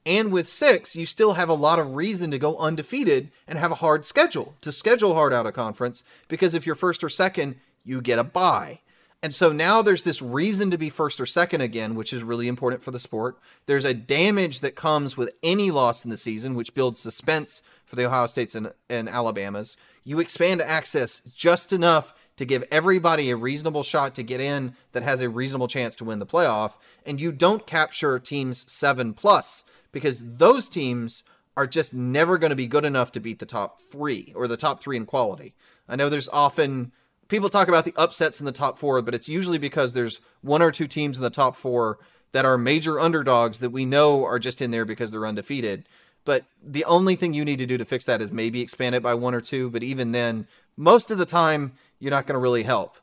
And 0.05 0.33
with 0.33 0.49
six, 0.49 0.97
you 0.97 1.07
still 1.07 1.35
have 1.35 1.49
a 1.49 1.55
lot 1.55 1.79
of 1.79 1.95
reason 1.95 2.31
to 2.33 2.39
go 2.39 2.57
undefeated 2.57 3.31
and 3.47 3.59
have 3.59 3.71
a 3.71 3.77
hard 3.77 4.05
schedule, 4.05 4.55
to 4.61 4.73
schedule 4.73 5.15
hard 5.15 5.33
out 5.33 5.47
of 5.47 5.55
conference, 5.55 6.03
because 6.27 6.55
if 6.55 6.67
you're 6.67 6.75
first 6.75 7.05
or 7.05 7.09
second, 7.09 7.57
you 7.85 8.01
get 8.01 8.19
a 8.19 8.25
bye. 8.25 8.81
And 9.23 9.33
so 9.33 9.53
now 9.53 9.83
there's 9.83 10.03
this 10.03 10.21
reason 10.21 10.73
to 10.73 10.79
be 10.79 10.91
first 10.91 11.21
or 11.21 11.27
second 11.27 11.61
again, 11.61 11.95
which 11.95 12.13
is 12.13 12.25
really 12.25 12.49
important 12.49 12.83
for 12.83 12.91
the 12.91 12.99
sport. 12.99 13.39
There's 13.67 13.85
a 13.85 13.95
damage 13.95 14.59
that 14.61 14.75
comes 14.75 15.17
with 15.17 15.31
any 15.45 15.71
loss 15.71 16.05
in 16.05 16.11
the 16.11 16.17
season, 16.17 16.57
which 16.57 16.75
builds 16.75 16.99
suspense 16.99 17.63
for 17.93 17.97
the 17.97 18.07
Ohio 18.07 18.25
States 18.25 18.55
and, 18.55 18.73
and 18.89 19.07
Alabamas. 19.07 19.77
You 20.03 20.19
expand 20.19 20.63
access 20.63 21.21
just 21.37 21.75
enough 21.75 22.15
to 22.37 22.47
give 22.47 22.65
everybody 22.71 23.29
a 23.29 23.37
reasonable 23.37 23.83
shot 23.83 24.15
to 24.15 24.23
get 24.23 24.41
in 24.41 24.75
that 24.93 25.03
has 25.03 25.21
a 25.21 25.29
reasonable 25.29 25.69
chance 25.69 25.95
to 25.97 26.05
win 26.05 26.19
the 26.19 26.25
playoff. 26.25 26.73
And 27.05 27.21
you 27.21 27.33
don't 27.33 27.67
capture 27.67 28.19
teams 28.19 28.65
seven 28.73 29.13
plus 29.13 29.63
because 29.93 30.23
those 30.25 30.71
teams 30.71 31.23
are 31.55 31.67
just 31.67 31.93
never 31.93 32.39
going 32.39 32.49
to 32.49 32.57
be 32.57 32.67
good 32.67 32.87
enough 32.87 33.13
to 33.13 33.21
beat 33.21 33.41
the 33.41 33.45
top 33.45 33.83
three 33.83 34.33
or 34.35 34.49
the 34.49 34.57
top 34.57 34.81
three 34.81 34.97
in 34.97 35.05
quality. 35.05 35.55
I 35.87 35.97
know 35.97 36.09
there's 36.09 36.31
often 36.31 36.93
people 37.29 37.51
talk 37.51 37.69
about 37.69 37.85
the 37.85 37.93
upsets 37.99 38.41
in 38.41 38.47
the 38.47 38.53
top 38.53 38.79
four, 38.79 39.03
but 39.03 39.15
it's 39.15 39.29
usually 39.29 39.59
because 39.59 39.93
there's 39.93 40.19
one 40.41 40.63
or 40.63 40.73
two 40.73 40.87
teams 40.87 41.19
in 41.19 41.23
the 41.23 41.29
top 41.29 41.57
four 41.57 41.99
that 42.33 42.47
are 42.47 42.57
major 42.57 42.99
underdogs 42.99 43.59
that 43.59 43.69
we 43.69 43.85
know 43.85 44.25
are 44.25 44.39
just 44.39 44.63
in 44.63 44.71
there 44.71 44.87
because 44.87 45.13
they're 45.13 45.27
undefeated. 45.27 45.87
But 46.25 46.45
the 46.63 46.85
only 46.85 47.17
thing 47.17 47.35
you 47.35 47.45
need 47.45 47.59
to 47.59 47.67
do 47.67 47.77
to 47.79 47.85
fix 47.85 48.05
that 48.05 48.23
is 48.23 48.31
maybe 48.31 48.61
expand 48.61 48.95
it 48.95 49.03
by 49.03 49.15
one 49.15 49.35
or 49.35 49.41
two. 49.41 49.71
But 49.71 49.83
even 49.83 50.13
then, 50.13 50.47
most 50.77 51.11
of 51.11 51.19
the 51.19 51.27
time, 51.27 51.73
you're 51.99 52.11
not 52.11 52.27
going 52.27 52.35
to 52.35 52.41
really 52.41 52.63
help. 52.63 52.97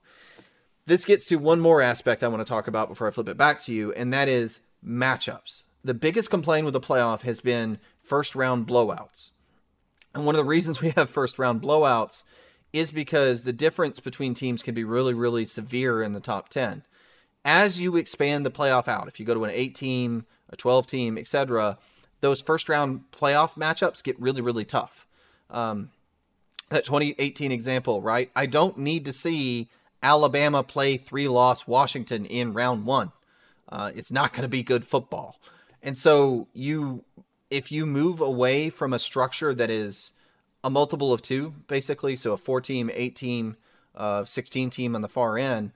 This 0.86 1.06
gets 1.06 1.26
to 1.26 1.36
one 1.36 1.60
more 1.60 1.82
aspect 1.82 2.24
I 2.24 2.28
want 2.28 2.40
to 2.42 2.50
talk 2.50 2.68
about 2.68 2.90
before 2.90 3.08
I 3.08 3.12
flip 3.12 3.30
it 3.30 3.38
back 3.38 3.60
to 3.60 3.74
you, 3.74 3.94
and 3.94 4.12
that 4.14 4.28
is 4.28 4.62
matchups. 4.86 5.64
The 5.84 5.94
biggest 5.94 6.30
complaint 6.30 6.66
with 6.66 6.74
the 6.74 6.80
playoff 6.80 7.22
has 7.22 7.42
been 7.42 7.80
first 8.02 8.36
round 8.36 8.68
blowouts. 8.68 9.32
And 10.14 10.26
one 10.26 10.36
of 10.36 10.40
the 10.40 10.50
reasons 10.50 10.82
we 10.82 10.90
have 10.92 11.10
first 11.10 11.38
round 11.38 11.62
blowouts 11.62 12.24
is 12.74 12.92
because 12.92 13.44
the 13.44 13.54
difference 13.54 14.00
between 14.00 14.34
teams 14.34 14.64
can 14.64 14.76
be 14.76 14.84
really, 14.84 15.14
really 15.14 15.46
severe 15.46 16.02
in 16.02 16.14
the 16.14 16.20
top 16.20 16.50
10. 16.50 16.84
As 17.46 17.80
you 17.80 17.96
expand 17.96 18.46
the 18.46 18.52
playoff 18.52 18.88
out, 18.88 19.08
if 19.08 19.20
you 19.20 19.26
go 19.26 19.34
to 19.34 19.44
an 19.44 19.52
8 19.52 19.74
team, 19.76 20.26
a 20.50 20.56
12 20.56 20.88
team, 20.88 21.18
etc., 21.18 21.78
those 22.22 22.42
first 22.42 22.70
round 22.70 23.04
playoff 23.12 23.54
matchups 23.54 24.04
get 24.04 24.20
really, 24.20 24.42
really 24.42 24.66
tough. 24.66 25.08
Um, 25.50 25.92
that 26.70 26.86
2018 26.86 27.52
example, 27.52 28.02
right? 28.02 28.30
I 28.36 28.46
don't 28.46 28.78
need 28.78 29.06
to 29.06 29.14
see 29.14 29.68
Alabama 30.04 30.64
play 30.64 30.98
three 30.98 31.28
loss 31.28 31.68
Washington 31.68 32.26
in 32.26 32.54
round 32.54 32.86
one. 32.86 33.12
Uh, 33.68 33.92
it's 33.96 34.12
not 34.12 34.34
going 34.34 34.44
to 34.44 34.50
be 34.50 34.64
good 34.64 34.86
football. 34.86 35.40
And 35.82 35.98
so 35.98 36.48
you, 36.54 37.04
if 37.50 37.72
you 37.72 37.86
move 37.86 38.22
away 38.22 38.70
from 38.70 38.94
a 38.94 39.00
structure 39.00 39.54
that 39.54 39.70
is 39.70 40.12
a 40.64 40.70
multiple 40.70 41.14
of 41.14 41.22
two, 41.22 41.54
basically. 41.68 42.16
So 42.16 42.34
a 42.34 42.38
four 42.38 42.62
team, 42.62 42.90
eight 42.94 43.16
team, 43.16 43.58
uh, 43.96 44.26
16 44.26 44.70
team 44.70 44.96
on 44.96 45.02
the 45.02 45.08
far 45.08 45.38
end. 45.38 45.72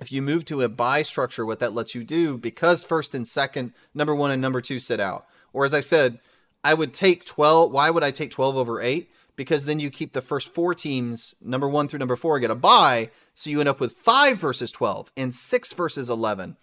If 0.00 0.10
you 0.10 0.22
move 0.22 0.44
to 0.46 0.62
a 0.62 0.68
bye 0.68 1.02
structure, 1.02 1.46
what 1.46 1.60
that 1.60 1.72
lets 1.72 1.94
you 1.94 2.02
do, 2.02 2.36
because 2.36 2.82
first 2.82 3.14
and 3.14 3.26
second, 3.26 3.72
number 3.94 4.14
one 4.14 4.32
and 4.32 4.42
number 4.42 4.60
two 4.60 4.80
sit 4.80 4.98
out. 4.98 5.26
Or 5.54 5.64
as 5.64 5.72
I 5.72 5.80
said, 5.80 6.18
I 6.62 6.74
would 6.74 6.92
take 6.92 7.24
12. 7.24 7.72
Why 7.72 7.88
would 7.88 8.04
I 8.04 8.10
take 8.10 8.30
12 8.30 8.58
over 8.58 8.82
eight? 8.82 9.10
Because 9.36 9.64
then 9.64 9.80
you 9.80 9.90
keep 9.90 10.12
the 10.12 10.20
first 10.20 10.48
four 10.48 10.74
teams, 10.74 11.34
number 11.40 11.68
one 11.68 11.88
through 11.88 11.98
number 11.98 12.16
four, 12.16 12.38
get 12.38 12.50
a 12.50 12.54
bye. 12.54 13.10
So 13.32 13.50
you 13.50 13.60
end 13.60 13.68
up 13.68 13.80
with 13.80 13.94
five 13.94 14.38
versus 14.38 14.70
12 14.70 15.10
and 15.16 15.34
six 15.34 15.72
versus 15.72 16.10
11. 16.10 16.56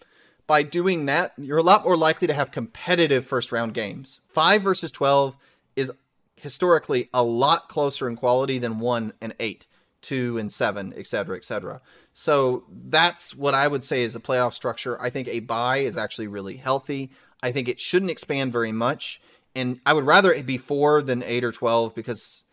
By 0.48 0.64
doing 0.64 1.06
that, 1.06 1.34
you're 1.38 1.58
a 1.58 1.64
lot 1.64 1.84
more 1.84 1.98
likely 1.98 2.28
to 2.28 2.34
have 2.34 2.52
competitive 2.52 3.26
first 3.26 3.52
round 3.52 3.74
games. 3.74 4.22
Five 4.28 4.62
versus 4.62 4.92
12 4.92 5.38
is 5.76 5.92
historically 6.36 7.10
a 7.14 7.24
lot 7.24 7.70
closer 7.70 8.10
in 8.10 8.16
quality 8.16 8.58
than 8.58 8.80
one 8.80 9.14
and 9.22 9.34
eight, 9.40 9.68
two 10.02 10.38
and 10.38 10.52
seven, 10.52 10.94
et 10.98 11.08
cetera, 11.08 11.38
et 11.38 11.44
cetera. 11.44 11.82
So 12.14 12.64
that's 12.70 13.36
what 13.36 13.54
I 13.54 13.68
would 13.68 13.84
say 13.84 14.04
is 14.04 14.16
a 14.16 14.20
playoff 14.20 14.54
structure. 14.54 15.00
I 15.02 15.10
think 15.10 15.28
a 15.28 15.40
bye 15.42 15.78
is 15.78 15.98
actually 15.98 16.28
really 16.28 16.58
healthy. 16.58 17.12
I 17.44 17.52
think 17.52 17.68
it 17.68 17.80
shouldn't 17.80 18.12
expand 18.12 18.52
very 18.52 18.72
much. 18.72 19.22
And 19.56 19.80
I 19.86 19.94
would 19.94 20.06
rather 20.06 20.32
it 20.34 20.46
be 20.46 20.58
four 20.58 21.02
than 21.02 21.24
eight 21.24 21.44
or 21.44 21.52
12 21.52 21.94
because 21.94 22.44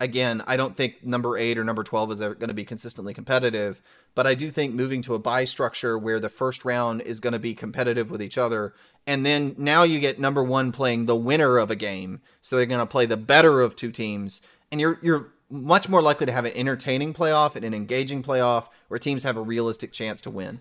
again, 0.00 0.42
I 0.46 0.56
don't 0.56 0.76
think 0.76 1.04
number 1.04 1.36
eight 1.36 1.58
or 1.58 1.64
number 1.64 1.82
12 1.82 2.12
is 2.12 2.20
going 2.20 2.38
to 2.40 2.54
be 2.54 2.64
consistently 2.64 3.14
competitive, 3.14 3.80
but 4.14 4.26
I 4.26 4.34
do 4.34 4.50
think 4.50 4.74
moving 4.74 5.02
to 5.02 5.14
a 5.14 5.18
bye 5.18 5.44
structure 5.44 5.98
where 5.98 6.20
the 6.20 6.28
first 6.28 6.64
round 6.64 7.02
is 7.02 7.20
going 7.20 7.32
to 7.32 7.38
be 7.38 7.54
competitive 7.54 8.10
with 8.10 8.22
each 8.22 8.38
other. 8.38 8.74
And 9.06 9.24
then 9.24 9.54
now 9.58 9.84
you 9.84 10.00
get 10.00 10.18
number 10.18 10.42
one 10.42 10.72
playing 10.72 11.06
the 11.06 11.16
winner 11.16 11.58
of 11.58 11.70
a 11.70 11.76
game. 11.76 12.20
So 12.40 12.56
they're 12.56 12.66
going 12.66 12.80
to 12.80 12.86
play 12.86 13.06
the 13.06 13.16
better 13.16 13.60
of 13.60 13.76
two 13.76 13.90
teams. 13.90 14.40
And 14.70 14.80
you're, 14.80 14.98
you're 15.02 15.32
much 15.48 15.88
more 15.88 16.02
likely 16.02 16.26
to 16.26 16.32
have 16.32 16.44
an 16.44 16.52
entertaining 16.54 17.14
playoff 17.14 17.56
and 17.56 17.64
an 17.64 17.74
engaging 17.74 18.22
playoff 18.22 18.68
where 18.88 18.98
teams 18.98 19.22
have 19.22 19.36
a 19.36 19.42
realistic 19.42 19.92
chance 19.92 20.20
to 20.22 20.30
win. 20.30 20.60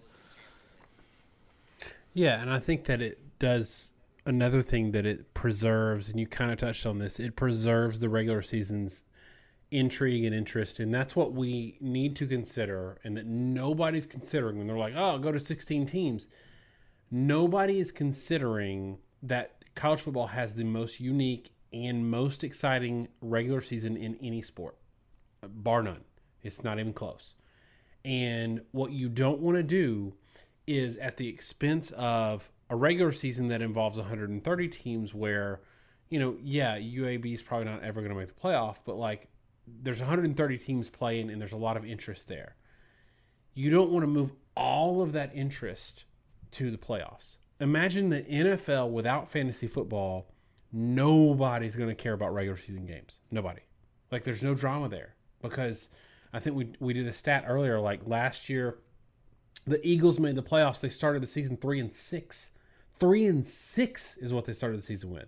Yeah. 2.14 2.42
And 2.42 2.50
I 2.52 2.60
think 2.60 2.86
that 2.86 3.02
it 3.02 3.20
does 3.46 3.92
another 4.26 4.64
thing 4.64 4.92
that 4.92 5.06
it 5.06 5.36
preserves, 5.36 6.10
and 6.10 6.20
you 6.20 6.26
kind 6.26 6.52
of 6.52 6.58
touched 6.58 6.88
on 6.88 6.98
this, 6.98 7.20
it 7.20 7.36
preserves 7.36 8.00
the 8.00 8.10
regular 8.10 8.42
season's 8.42 9.04
intrigue 9.70 10.26
and 10.26 10.34
interest. 10.34 10.80
And 10.80 10.92
that's 10.92 11.16
what 11.16 11.34
we 11.34 11.78
need 11.80 12.16
to 12.16 12.26
consider, 12.26 12.98
and 13.04 13.16
that 13.16 13.28
nobody's 13.28 14.08
considering 14.08 14.58
when 14.58 14.66
they're 14.66 14.76
like, 14.76 14.96
oh, 14.96 15.10
I'll 15.10 15.20
go 15.20 15.32
to 15.32 15.40
16 15.40 15.86
teams. 15.86 16.28
Nobody 17.12 17.80
is 17.80 17.92
considering 17.92 18.98
that 19.22 19.64
college 19.76 20.02
football 20.02 20.26
has 20.26 20.56
the 20.56 20.64
most 20.64 21.00
unique 21.00 21.52
and 21.72 22.10
most 22.10 22.44
exciting 22.44 23.08
regular 23.22 23.62
season 23.62 23.96
in 23.96 24.18
any 24.24 24.42
sport, 24.42 24.76
bar 25.48 25.84
none. 25.84 26.04
It's 26.42 26.64
not 26.64 26.80
even 26.80 26.94
close. 26.94 27.36
And 28.04 28.62
what 28.72 28.92
you 28.92 29.08
don't 29.08 29.40
want 29.40 29.58
to 29.58 29.64
do 29.64 30.16
is 30.66 30.98
at 30.98 31.18
the 31.18 31.28
expense 31.28 31.92
of 31.92 32.50
a 32.70 32.76
regular 32.76 33.12
season 33.12 33.48
that 33.50 33.62
involves 33.62 33.98
130 33.98 34.68
teams 34.70 35.14
where, 35.14 35.62
you 36.10 36.20
know, 36.20 36.36
yeah, 36.42 36.78
UAB 36.78 37.34
is 37.34 37.42
probably 37.42 37.66
not 37.66 37.84
ever 37.84 38.02
going 38.02 38.14
to 38.14 38.20
make 38.20 38.28
the 38.28 38.42
playoff, 38.42 38.78
but 38.86 38.96
like 38.96 39.28
there's 39.68 40.00
130 40.00 40.58
teams 40.58 40.90
playing 40.90 41.30
and 41.30 41.40
there's 41.40 41.54
a 41.54 41.58
lot 41.58 41.78
of 41.78 41.86
interest 41.86 42.28
there. 42.28 42.56
You 43.54 43.70
don't 43.70 43.92
want 43.92 44.04
to 44.04 44.08
move 44.08 44.32
all 44.56 45.02
of 45.02 45.12
that 45.14 45.32
interest 45.34 46.06
to 46.52 46.72
the 46.72 46.78
playoffs. 46.78 47.38
Imagine 47.60 48.10
the 48.10 48.22
NFL 48.22 48.92
without 48.92 49.30
fantasy 49.30 49.68
football, 49.68 50.28
nobody's 50.72 51.76
going 51.76 51.90
to 51.90 51.96
care 51.96 52.14
about 52.14 52.34
regular 52.34 52.58
season 52.58 52.86
games. 52.86 53.20
Nobody. 53.32 53.62
Like 54.12 54.24
there's 54.24 54.44
no 54.44 54.54
drama 54.54 54.90
there 54.90 55.16
because 55.42 55.90
I 56.34 56.40
think 56.40 56.56
we 56.56 56.70
we 56.80 56.94
did 56.94 57.08
a 57.08 57.14
stat 57.14 57.46
earlier 57.48 57.80
like 57.80 58.02
last 58.06 58.50
year 58.50 58.78
the 59.66 59.86
Eagles 59.88 60.20
made 60.20 60.36
the 60.36 60.44
playoffs. 60.44 60.80
They 60.80 60.90
started 60.90 61.22
the 61.22 61.28
season 61.28 61.58
3 61.58 61.80
and 61.80 61.94
6. 61.94 62.52
3 63.00 63.26
and 63.26 63.46
6 63.46 64.18
is 64.18 64.34
what 64.34 64.46
they 64.46 64.54
started 64.54 64.78
the 64.78 64.84
season 64.84 65.12
with. 65.12 65.28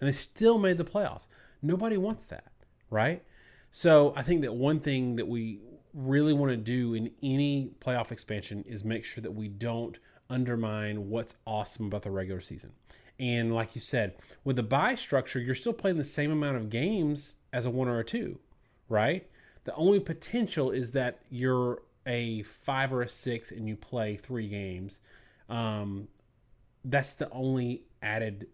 And 0.00 0.08
they 0.08 0.12
still 0.12 0.58
made 0.58 0.78
the 0.78 0.84
playoffs. 0.84 1.28
Nobody 1.62 1.96
wants 1.96 2.26
that, 2.26 2.52
right? 2.90 3.22
So 3.70 4.12
I 4.16 4.22
think 4.22 4.42
that 4.42 4.54
one 4.54 4.80
thing 4.80 5.16
that 5.16 5.26
we 5.26 5.60
really 5.94 6.32
want 6.32 6.50
to 6.50 6.56
do 6.56 6.94
in 6.94 7.10
any 7.22 7.70
playoff 7.80 8.12
expansion 8.12 8.64
is 8.66 8.84
make 8.84 9.04
sure 9.04 9.22
that 9.22 9.30
we 9.30 9.48
don't 9.48 9.98
undermine 10.28 11.08
what's 11.08 11.36
awesome 11.46 11.86
about 11.86 12.02
the 12.02 12.10
regular 12.10 12.40
season. 12.40 12.72
And 13.18 13.54
like 13.54 13.74
you 13.74 13.80
said, 13.80 14.16
with 14.42 14.56
the 14.56 14.62
buy 14.62 14.96
structure, 14.96 15.38
you're 15.38 15.54
still 15.54 15.72
playing 15.72 15.98
the 15.98 16.04
same 16.04 16.32
amount 16.32 16.56
of 16.56 16.68
games 16.68 17.34
as 17.52 17.64
a 17.64 17.70
one 17.70 17.88
or 17.88 18.00
a 18.00 18.04
two, 18.04 18.38
right? 18.88 19.28
The 19.64 19.74
only 19.74 20.00
potential 20.00 20.70
is 20.70 20.90
that 20.92 21.20
you're 21.30 21.82
a 22.06 22.42
five 22.42 22.92
or 22.92 23.02
a 23.02 23.08
six 23.08 23.52
and 23.52 23.68
you 23.68 23.76
play 23.76 24.16
three 24.16 24.48
games. 24.48 25.00
Um, 25.48 26.08
that's 26.84 27.14
the 27.14 27.30
only 27.30 27.84
added, 28.02 28.48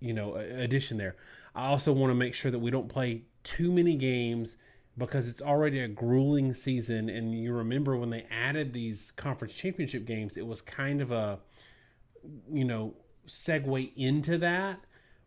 you 0.00 0.12
know, 0.12 0.36
addition 0.36 0.96
there. 0.96 1.16
I 1.54 1.66
also 1.66 1.92
want 1.92 2.10
to 2.10 2.14
make 2.14 2.34
sure 2.34 2.50
that 2.50 2.58
we 2.58 2.70
don't 2.70 2.88
play 2.88 3.22
too 3.42 3.70
many 3.70 3.96
games 3.96 4.56
because 4.96 5.28
it's 5.28 5.42
already 5.42 5.80
a 5.80 5.88
grueling 5.88 6.54
season. 6.54 7.08
And 7.08 7.34
you 7.34 7.52
remember 7.52 7.96
when 7.96 8.10
they 8.10 8.26
added 8.30 8.72
these 8.72 9.12
conference 9.12 9.54
championship 9.54 10.04
games, 10.04 10.36
it 10.36 10.46
was 10.46 10.62
kind 10.62 11.00
of 11.00 11.12
a, 11.12 11.38
you 12.50 12.64
know, 12.64 12.94
segue 13.26 13.92
into 13.96 14.38
that. 14.38 14.80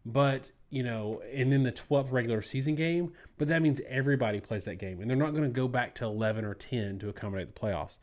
But, 0.05 0.51
you 0.69 0.84
know, 0.84 1.21
and 1.34 1.51
then 1.51 1.63
the 1.63 1.71
12th 1.71 2.11
regular 2.11 2.41
season 2.41 2.75
game. 2.75 3.11
But 3.38 3.49
that 3.49 3.61
means 3.61 3.81
everybody 3.88 4.39
plays 4.39 4.65
that 4.65 4.75
game. 4.75 5.01
And 5.01 5.09
they're 5.09 5.17
not 5.17 5.31
going 5.31 5.43
to 5.43 5.49
go 5.49 5.67
back 5.67 5.95
to 5.95 6.05
11 6.05 6.45
or 6.45 6.53
10 6.53 6.99
to 6.99 7.09
accommodate 7.09 7.53
the 7.53 7.59
playoffs. 7.59 7.97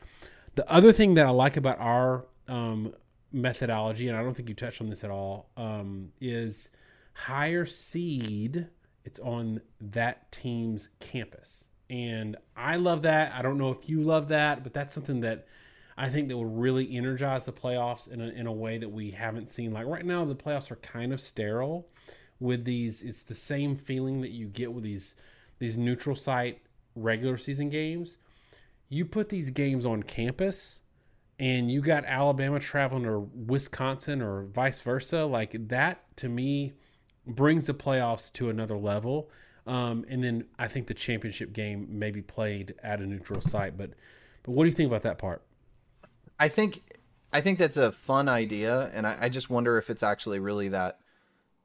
The 0.55 0.70
other 0.70 0.93
thing 0.93 1.14
that 1.14 1.26
I 1.26 1.31
like 1.31 1.56
about 1.56 1.81
our 1.81 2.26
um, 2.47 2.93
methodology, 3.35 4.09
and 4.09 4.16
I 4.16 4.23
don't 4.23 4.35
think 4.35 4.48
you 4.48 4.55
touched 4.55 4.81
on 4.81 4.89
this 4.89 5.05
at 5.05 5.11
all, 5.11 5.51
um, 5.56 6.12
is 6.20 6.70
higher 7.15 7.66
seed 7.66 8.69
it's 9.05 9.20
on 9.20 9.61
that 9.81 10.32
team's 10.32 10.89
campus. 10.98 11.66
And 11.90 12.36
I 12.56 12.77
love 12.77 13.02
that. 13.02 13.32
I 13.35 13.43
don't 13.43 13.59
know 13.59 13.70
if 13.70 13.89
you 13.89 14.01
love 14.02 14.28
that, 14.28 14.62
but 14.62 14.73
that's 14.73 14.94
something 14.94 15.20
that 15.20 15.47
I 15.97 16.09
think 16.09 16.28
that 16.28 16.36
will 16.36 16.47
really 16.47 16.97
energize 16.97 17.44
the 17.44 17.52
playoffs 17.52 18.11
in 18.11 18.20
a, 18.20 18.28
in 18.28 18.47
a 18.47 18.52
way 18.52 18.78
that 18.78 18.89
we 18.89 19.11
haven't 19.11 19.51
seen. 19.51 19.70
Like 19.70 19.86
right 19.86 20.05
now, 20.05 20.24
the 20.24 20.35
playoffs 20.35 20.70
are 20.70 20.77
kind 20.77 21.12
of 21.12 21.20
sterile 21.20 21.86
with 22.40 22.65
these. 22.65 23.02
It's 23.02 23.23
the 23.23 23.35
same 23.35 23.77
feeling 23.77 24.23
that 24.23 24.31
you 24.31 24.47
get 24.47 24.73
with 24.73 24.85
these 24.85 25.15
these 25.61 25.77
neutral 25.77 26.16
site 26.16 26.62
regular 26.97 27.36
season 27.36 27.69
games. 27.69 28.16
You 28.89 29.05
put 29.05 29.28
these 29.28 29.51
games 29.51 29.86
on 29.86 30.02
campus, 30.02 30.81
and 31.39 31.70
you 31.70 31.81
got 31.81 32.05
Alabama 32.05 32.61
traveling 32.61 33.05
to 33.05 33.19
Wisconsin 33.19 34.23
or 34.23 34.44
vice 34.44 34.81
versa. 34.81 35.24
Like 35.24 35.69
that 35.69 36.16
to 36.19 36.28
me 36.28 36.74
brings 37.27 37.66
the 37.66 37.74
playoffs 37.74 38.32
to 38.35 38.51
another 38.51 38.77
level. 38.77 39.31
Um, 39.66 40.05
and 40.09 40.23
then 40.23 40.44
I 40.59 40.69
think 40.69 40.86
the 40.86 40.94
championship 40.94 41.52
game 41.52 41.86
may 41.90 42.11
be 42.11 42.23
played 42.23 42.74
at 42.82 43.01
a 43.01 43.06
neutral 43.06 43.40
site. 43.40 43.77
But 43.77 43.90
but 44.43 44.52
what 44.52 44.65
do 44.65 44.69
you 44.69 44.74
think 44.74 44.89
about 44.89 45.02
that 45.02 45.19
part? 45.19 45.43
I 46.39 46.48
think 46.48 46.82
I 47.32 47.40
think 47.40 47.59
that's 47.59 47.77
a 47.77 47.90
fun 47.90 48.28
idea, 48.28 48.90
and 48.94 49.06
I, 49.06 49.16
I 49.23 49.28
just 49.28 49.51
wonder 49.51 49.77
if 49.77 49.90
it's 49.90 50.05
actually 50.05 50.39
really 50.39 50.69
that 50.69 51.01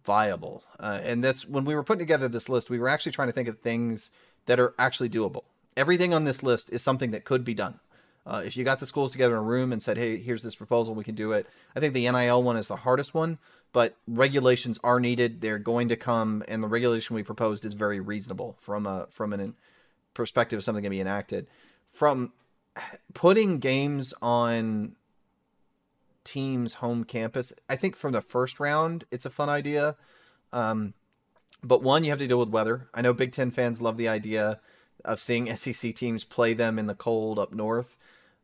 viable. 0.03 0.63
Uh, 0.79 0.99
and 1.03 1.23
this, 1.23 1.47
when 1.47 1.65
we 1.65 1.75
were 1.75 1.83
putting 1.83 1.99
together 1.99 2.27
this 2.27 2.49
list, 2.49 2.71
we 2.71 2.79
were 2.79 2.89
actually 2.89 3.11
trying 3.11 3.27
to 3.27 3.33
think 3.33 3.47
of 3.47 3.59
things 3.59 4.09
that 4.47 4.59
are 4.59 4.73
actually 4.79 5.09
doable. 5.09 5.43
Everything 5.77 6.11
on 6.11 6.23
this 6.23 6.41
list 6.41 6.71
is 6.71 6.81
something 6.81 7.11
that 7.11 7.23
could 7.23 7.43
be 7.43 7.53
done. 7.53 7.79
Uh, 8.25 8.43
if 8.45 8.55
you 8.57 8.63
got 8.63 8.79
the 8.79 8.85
schools 8.85 9.11
together 9.11 9.35
in 9.35 9.39
a 9.39 9.43
room 9.43 9.71
and 9.71 9.81
said, 9.81 9.97
"Hey, 9.97 10.17
here's 10.17 10.43
this 10.43 10.55
proposal, 10.55 10.93
we 10.93 11.03
can 11.03 11.15
do 11.15 11.31
it," 11.31 11.47
I 11.75 11.79
think 11.79 11.93
the 11.93 12.09
NIL 12.09 12.43
one 12.43 12.57
is 12.57 12.67
the 12.67 12.77
hardest 12.77 13.13
one. 13.13 13.39
But 13.71 13.95
regulations 14.07 14.79
are 14.83 14.99
needed; 14.99 15.41
they're 15.41 15.59
going 15.59 15.89
to 15.89 15.95
come, 15.95 16.43
and 16.47 16.63
the 16.63 16.67
regulation 16.67 17.15
we 17.15 17.23
proposed 17.23 17.65
is 17.65 17.73
very 17.73 17.99
reasonable 17.99 18.55
from 18.59 18.85
a 18.85 19.07
from 19.09 19.33
an 19.33 19.55
perspective 20.13 20.57
of 20.57 20.63
something 20.63 20.83
going 20.83 20.91
to 20.91 20.97
be 20.97 21.01
enacted. 21.01 21.47
From 21.89 22.33
putting 23.13 23.59
games 23.59 24.13
on 24.21 24.95
teams' 26.23 26.75
home 26.75 27.03
campus, 27.03 27.53
I 27.67 27.75
think 27.75 27.95
from 27.95 28.11
the 28.11 28.21
first 28.21 28.59
round, 28.59 29.05
it's 29.11 29.25
a 29.25 29.29
fun 29.29 29.49
idea. 29.49 29.95
Um, 30.51 30.93
but 31.63 31.81
one, 31.83 32.03
you 32.03 32.09
have 32.11 32.19
to 32.19 32.27
deal 32.27 32.39
with 32.39 32.49
weather. 32.49 32.89
I 32.93 33.01
know 33.01 33.13
Big 33.13 33.31
Ten 33.31 33.51
fans 33.51 33.81
love 33.81 33.97
the 33.97 34.07
idea 34.07 34.59
of 35.05 35.19
seeing 35.19 35.55
SEC 35.55 35.93
teams 35.95 36.23
play 36.23 36.53
them 36.53 36.79
in 36.79 36.85
the 36.85 36.95
cold 36.95 37.39
up 37.39 37.53
north. 37.53 37.97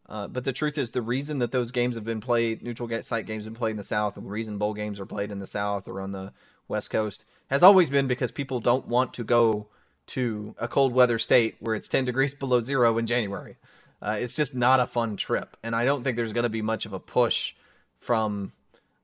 Uh, 0.08 0.28
but 0.28 0.46
the 0.46 0.54
truth 0.54 0.78
is, 0.78 0.92
the 0.92 1.02
reason 1.02 1.40
that 1.40 1.52
those 1.52 1.72
games 1.72 1.96
have 1.96 2.06
been 2.06 2.22
played, 2.22 2.62
neutral 2.62 2.90
site 3.02 3.26
games 3.26 3.46
have 3.46 3.54
been 3.54 3.60
played 3.60 3.72
in 3.72 3.78
the 3.78 3.84
South, 3.84 4.18
and 4.18 4.26
the 4.26 4.30
reason 4.30 4.58
bowl 4.60 4.74
games 4.74 5.00
are 5.00 5.06
played 5.06 5.32
in 5.32 5.40
the 5.40 5.48
South 5.48 5.88
or 5.88 6.00
on 6.00 6.12
the 6.12 6.32
West 6.68 6.90
Coast 6.90 7.26
has 7.50 7.64
always 7.64 7.90
been 7.90 8.08
because 8.08 8.32
people 8.32 8.60
don't 8.60 8.88
want 8.88 9.14
to 9.14 9.24
go 9.24 9.68
to 10.08 10.56
a 10.58 10.68
cold 10.68 10.94
weather 10.94 11.18
state 11.18 11.56
where 11.60 11.76
it's 11.76 11.88
10 11.88 12.06
degrees 12.06 12.34
below 12.40 12.62
zero 12.62 12.98
in 12.98 13.06
January. 13.06 13.58
Uh, 14.02 14.18
it's 14.20 14.36
just 14.36 14.54
not 14.54 14.80
a 14.80 14.86
fun 14.86 15.16
trip. 15.16 15.58
And 15.64 15.76
I 15.76 15.86
don't 15.86 16.04
think 16.04 16.18
there's 16.18 16.34
going 16.34 16.44
to 16.44 16.50
be 16.50 16.62
much 16.62 16.86
of 16.86 16.94
a 16.94 17.00
push 17.00 17.54
from 18.00 18.52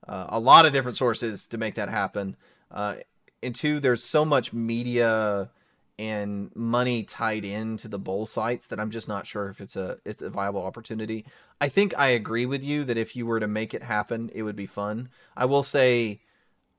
uh, 0.07 0.28
a 0.30 0.40
lot 0.40 0.65
of 0.65 0.73
different 0.73 0.98
sources 0.98 1.48
to 1.48 1.57
make 1.57 1.76
that 1.76 1.90
happen. 1.90 2.36
Uh, 2.69 2.98
and 3.41 3.56
two, 3.56 3.80
there's 3.80 4.03
so 4.03 4.26
much 4.26 4.53
media 4.53 5.49
and 5.99 6.51
money 6.55 7.03
tied 7.03 7.45
into 7.45 7.88
the 7.88 7.99
bowl 7.99 8.26
sites 8.26 8.68
that 8.68 8.80
I'm 8.80 8.91
just 8.91 9.07
not 9.07 9.27
sure 9.27 9.49
if 9.49 9.61
it's 9.61 9.76
a 9.76 9.97
it's 10.05 10.22
a 10.22 10.30
viable 10.30 10.63
opportunity. 10.63 11.26
I 11.59 11.69
think 11.69 11.97
I 11.97 12.07
agree 12.09 12.45
with 12.45 12.63
you 12.63 12.84
that 12.85 12.97
if 12.97 13.15
you 13.15 13.26
were 13.26 13.39
to 13.39 13.47
make 13.47 13.73
it 13.73 13.84
happen, 13.84 14.30
it 14.34 14.43
would 14.43 14.55
be 14.55 14.65
fun. 14.65 15.09
I 15.35 15.45
will 15.45 15.63
say 15.63 16.22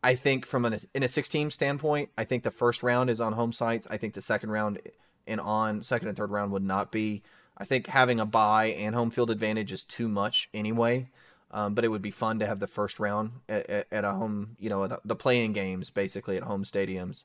I 0.03 0.15
think 0.15 0.47
from 0.47 0.65
an 0.65 0.77
in 0.95 1.03
a 1.03 1.09
16 1.09 1.51
standpoint, 1.51 2.11
I 2.19 2.25
think 2.25 2.43
the 2.43 2.51
first 2.51 2.83
round 2.83 3.11
is 3.11 3.21
on 3.21 3.33
home 3.33 3.53
sites. 3.53 3.87
I 3.91 3.97
think 3.97 4.15
the 4.15 4.23
second 4.23 4.51
round 4.51 4.81
and 5.27 5.41
on 5.41 5.83
second 5.83 6.09
and 6.09 6.17
third 6.17 6.31
round 6.31 6.53
would 6.53 6.65
not 6.65 6.91
be. 6.91 7.23
I 7.57 7.65
think 7.65 7.87
having 7.87 8.19
a 8.19 8.27
bye 8.27 8.69
and 8.69 8.95
home 8.95 9.11
field 9.11 9.31
advantage 9.31 9.73
is 9.73 9.85
too 9.85 10.09
much 10.09 10.49
anyway. 10.53 11.11
Um, 11.53 11.75
but 11.75 11.85
it 11.85 11.89
would 11.89 12.03
be 12.03 12.11
fun 12.11 12.39
to 12.39 12.47
have 12.47 12.61
the 12.61 12.67
first 12.67 12.99
round 12.99 13.33
at, 13.47 13.69
at, 13.69 13.87
at 13.93 14.05
a 14.05 14.13
home, 14.13 14.57
you 14.59 14.71
know, 14.71 14.87
the, 14.87 14.99
the 15.05 15.15
playing 15.15 15.53
games 15.53 15.91
basically 15.91 16.39
at 16.39 16.43
home 16.43 16.65
stadiums. 16.65 17.25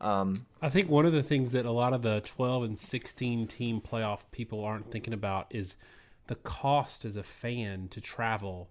Um, 0.00 0.46
I 0.60 0.68
think 0.68 0.88
one 0.88 1.06
of 1.06 1.12
the 1.12 1.22
things 1.22 1.52
that 1.52 1.66
a 1.66 1.70
lot 1.70 1.92
of 1.92 2.02
the 2.02 2.20
12 2.20 2.64
and 2.64 2.78
16 2.78 3.46
team 3.46 3.80
playoff 3.80 4.20
people 4.30 4.64
aren't 4.64 4.90
thinking 4.90 5.14
about 5.14 5.46
is 5.50 5.76
the 6.26 6.34
cost 6.34 7.04
as 7.04 7.16
a 7.16 7.22
fan 7.22 7.88
to 7.88 8.00
travel 8.00 8.68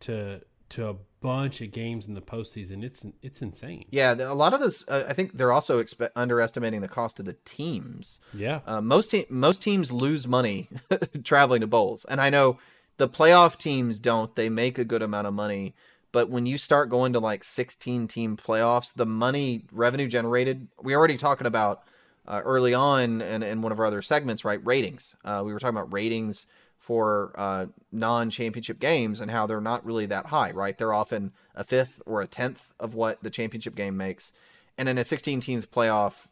to 0.00 0.40
to 0.70 0.88
a 0.88 0.94
bunch 1.20 1.60
of 1.60 1.70
games 1.70 2.06
in 2.06 2.14
the 2.14 2.22
postseason. 2.22 2.82
It's 2.82 3.04
it's 3.22 3.42
insane. 3.42 3.84
Yeah, 3.90 4.14
a 4.14 4.34
lot 4.34 4.54
of 4.54 4.60
those. 4.60 4.88
Uh, 4.88 5.04
I 5.08 5.12
think 5.12 5.36
they're 5.36 5.52
also 5.52 5.82
expe- 5.82 6.10
underestimating 6.16 6.80
the 6.80 6.88
cost 6.88 7.20
of 7.20 7.26
the 7.26 7.36
teams. 7.44 8.20
Yeah, 8.32 8.60
uh, 8.66 8.80
most 8.80 9.10
te- 9.10 9.26
most 9.28 9.62
teams 9.62 9.92
lose 9.92 10.26
money 10.26 10.70
traveling 11.24 11.60
to 11.60 11.66
bowls, 11.66 12.06
and 12.06 12.20
I 12.20 12.30
know 12.30 12.58
the 12.96 13.08
playoff 13.08 13.58
teams 13.58 14.00
don't. 14.00 14.34
They 14.34 14.48
make 14.48 14.78
a 14.78 14.84
good 14.84 15.02
amount 15.02 15.26
of 15.26 15.34
money 15.34 15.74
but 16.12 16.28
when 16.28 16.46
you 16.46 16.58
start 16.58 16.90
going 16.90 17.14
to 17.14 17.20
like 17.20 17.42
16 17.42 18.06
team 18.06 18.36
playoffs, 18.36 18.92
the 18.92 19.06
money 19.06 19.64
revenue 19.72 20.06
generated, 20.06 20.68
we 20.80 20.94
already 20.94 21.16
talking 21.16 21.46
about 21.46 21.82
uh, 22.26 22.40
early 22.44 22.74
on 22.74 23.20
in, 23.20 23.42
in 23.42 23.62
one 23.62 23.72
of 23.72 23.80
our 23.80 23.86
other 23.86 24.02
segments, 24.02 24.44
right? 24.44 24.64
Ratings. 24.64 25.16
Uh, 25.24 25.42
we 25.44 25.52
were 25.52 25.58
talking 25.58 25.76
about 25.76 25.92
ratings 25.92 26.46
for 26.78 27.32
uh, 27.36 27.66
non 27.90 28.28
championship 28.28 28.78
games 28.78 29.20
and 29.20 29.30
how 29.30 29.46
they're 29.46 29.60
not 29.60 29.84
really 29.84 30.06
that 30.06 30.26
high, 30.26 30.50
right? 30.50 30.76
They're 30.76 30.92
often 30.92 31.32
a 31.54 31.64
fifth 31.64 32.02
or 32.06 32.20
a 32.20 32.26
tenth 32.26 32.72
of 32.78 32.94
what 32.94 33.22
the 33.22 33.30
championship 33.30 33.74
game 33.74 33.96
makes. 33.96 34.32
And 34.76 34.88
in 34.88 34.98
a 34.98 35.04
16 35.04 35.40
teams 35.40 35.66
playoff, 35.66 36.26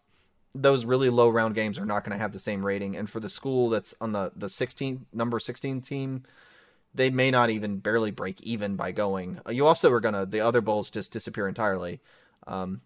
those 0.54 0.84
really 0.84 1.10
low 1.10 1.28
round 1.28 1.54
games 1.54 1.78
are 1.78 1.86
not 1.86 2.04
going 2.04 2.16
to 2.16 2.20
have 2.20 2.32
the 2.32 2.38
same 2.38 2.66
rating. 2.66 2.96
And 2.96 3.08
for 3.08 3.20
the 3.20 3.28
school 3.28 3.68
that's 3.68 3.94
on 4.00 4.12
the, 4.12 4.32
the 4.34 4.48
16 4.48 5.06
number 5.12 5.38
16 5.38 5.80
team, 5.80 6.24
they 6.94 7.10
may 7.10 7.30
not 7.30 7.50
even 7.50 7.78
barely 7.78 8.10
break 8.10 8.40
even 8.42 8.76
by 8.76 8.92
going. 8.92 9.40
You 9.48 9.66
also 9.66 9.92
are 9.92 10.00
gonna 10.00 10.26
the 10.26 10.40
other 10.40 10.60
bowls 10.60 10.90
just 10.90 11.12
disappear 11.12 11.48
entirely. 11.48 12.00
Um, 12.46 12.82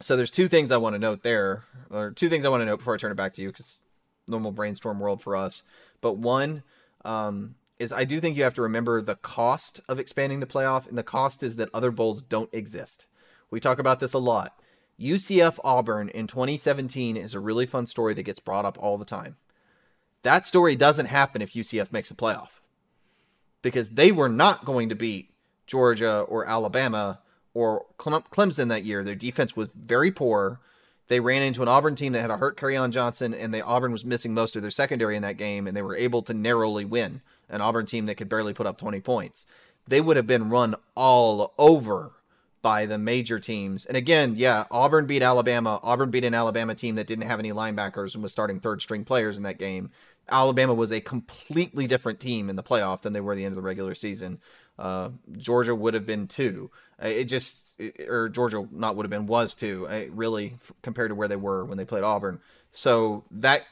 so 0.00 0.16
there's 0.16 0.30
two 0.30 0.48
things 0.48 0.70
I 0.70 0.78
want 0.78 0.94
to 0.94 0.98
note 0.98 1.22
there, 1.22 1.64
or 1.90 2.10
two 2.10 2.28
things 2.28 2.44
I 2.44 2.48
want 2.48 2.62
to 2.62 2.66
note 2.66 2.78
before 2.78 2.94
I 2.94 2.98
turn 2.98 3.12
it 3.12 3.16
back 3.16 3.32
to 3.34 3.42
you, 3.42 3.48
because 3.48 3.82
normal 4.28 4.52
brainstorm 4.52 5.00
world 5.00 5.22
for 5.22 5.36
us. 5.36 5.62
But 6.00 6.16
one 6.16 6.62
um, 7.04 7.54
is 7.78 7.92
I 7.92 8.04
do 8.04 8.20
think 8.20 8.36
you 8.36 8.44
have 8.44 8.54
to 8.54 8.62
remember 8.62 9.00
the 9.00 9.16
cost 9.16 9.80
of 9.88 9.98
expanding 9.98 10.40
the 10.40 10.46
playoff, 10.46 10.86
and 10.86 10.96
the 10.96 11.02
cost 11.02 11.42
is 11.42 11.56
that 11.56 11.70
other 11.74 11.90
bowls 11.90 12.22
don't 12.22 12.52
exist. 12.52 13.06
We 13.50 13.60
talk 13.60 13.78
about 13.78 14.00
this 14.00 14.12
a 14.12 14.18
lot. 14.18 14.58
UCF 14.98 15.58
Auburn 15.64 16.10
in 16.10 16.26
2017 16.26 17.16
is 17.16 17.34
a 17.34 17.40
really 17.40 17.64
fun 17.64 17.86
story 17.86 18.12
that 18.14 18.22
gets 18.22 18.38
brought 18.38 18.66
up 18.66 18.78
all 18.78 18.98
the 18.98 19.04
time. 19.06 19.36
That 20.22 20.46
story 20.46 20.76
doesn't 20.76 21.06
happen 21.06 21.40
if 21.40 21.54
UCF 21.54 21.90
makes 21.90 22.10
a 22.10 22.14
playoff 22.14 22.59
because 23.62 23.90
they 23.90 24.12
were 24.12 24.28
not 24.28 24.64
going 24.64 24.88
to 24.88 24.94
beat 24.94 25.30
Georgia 25.66 26.20
or 26.20 26.46
Alabama 26.46 27.20
or 27.54 27.86
Clemson 27.98 28.68
that 28.68 28.84
year. 28.84 29.04
Their 29.04 29.14
defense 29.14 29.56
was 29.56 29.72
very 29.72 30.10
poor. 30.10 30.60
They 31.08 31.20
ran 31.20 31.42
into 31.42 31.62
an 31.62 31.68
Auburn 31.68 31.96
team 31.96 32.12
that 32.12 32.20
had 32.20 32.30
a 32.30 32.36
hurt 32.36 32.56
Kerryon 32.56 32.90
Johnson, 32.90 33.34
and 33.34 33.52
the 33.52 33.62
Auburn 33.62 33.90
was 33.90 34.04
missing 34.04 34.32
most 34.32 34.54
of 34.54 34.62
their 34.62 34.70
secondary 34.70 35.16
in 35.16 35.22
that 35.22 35.36
game, 35.36 35.66
and 35.66 35.76
they 35.76 35.82
were 35.82 35.96
able 35.96 36.22
to 36.22 36.34
narrowly 36.34 36.84
win 36.84 37.20
an 37.48 37.60
Auburn 37.60 37.86
team 37.86 38.06
that 38.06 38.14
could 38.14 38.28
barely 38.28 38.54
put 38.54 38.66
up 38.66 38.78
20 38.78 39.00
points. 39.00 39.44
They 39.88 40.00
would 40.00 40.16
have 40.16 40.28
been 40.28 40.50
run 40.50 40.76
all 40.94 41.52
over 41.58 42.12
by 42.62 42.86
the 42.86 42.98
major 42.98 43.38
teams. 43.38 43.86
And 43.86 43.96
again, 43.96 44.34
yeah, 44.36 44.64
Auburn 44.70 45.06
beat 45.06 45.22
Alabama. 45.22 45.80
Auburn 45.82 46.10
beat 46.10 46.24
an 46.24 46.34
Alabama 46.34 46.74
team 46.74 46.94
that 46.96 47.06
didn't 47.06 47.26
have 47.26 47.38
any 47.38 47.52
linebackers 47.52 48.14
and 48.14 48.22
was 48.22 48.32
starting 48.32 48.60
third 48.60 48.82
string 48.82 49.04
players 49.04 49.36
in 49.36 49.44
that 49.44 49.58
game. 49.58 49.90
Alabama 50.30 50.74
was 50.74 50.92
a 50.92 51.00
completely 51.00 51.86
different 51.86 52.20
team 52.20 52.48
in 52.48 52.56
the 52.56 52.62
playoff 52.62 53.02
than 53.02 53.12
they 53.12 53.20
were 53.20 53.32
at 53.32 53.36
the 53.36 53.44
end 53.44 53.52
of 53.52 53.56
the 53.56 53.62
regular 53.62 53.94
season. 53.94 54.40
Uh, 54.78 55.10
Georgia 55.36 55.74
would 55.74 55.94
have 55.94 56.06
been 56.06 56.26
two. 56.26 56.70
Uh, 57.02 57.08
it 57.08 57.24
just, 57.24 57.74
it, 57.78 58.08
or 58.08 58.28
Georgia 58.28 58.66
not 58.72 58.96
would 58.96 59.04
have 59.04 59.10
been, 59.10 59.26
was 59.26 59.54
two, 59.54 59.86
uh, 59.88 60.04
really, 60.10 60.56
compared 60.82 61.10
to 61.10 61.14
where 61.14 61.28
they 61.28 61.36
were 61.36 61.64
when 61.64 61.76
they 61.76 61.84
played 61.84 62.04
Auburn. 62.04 62.40
So 62.70 63.24
that, 63.30 63.62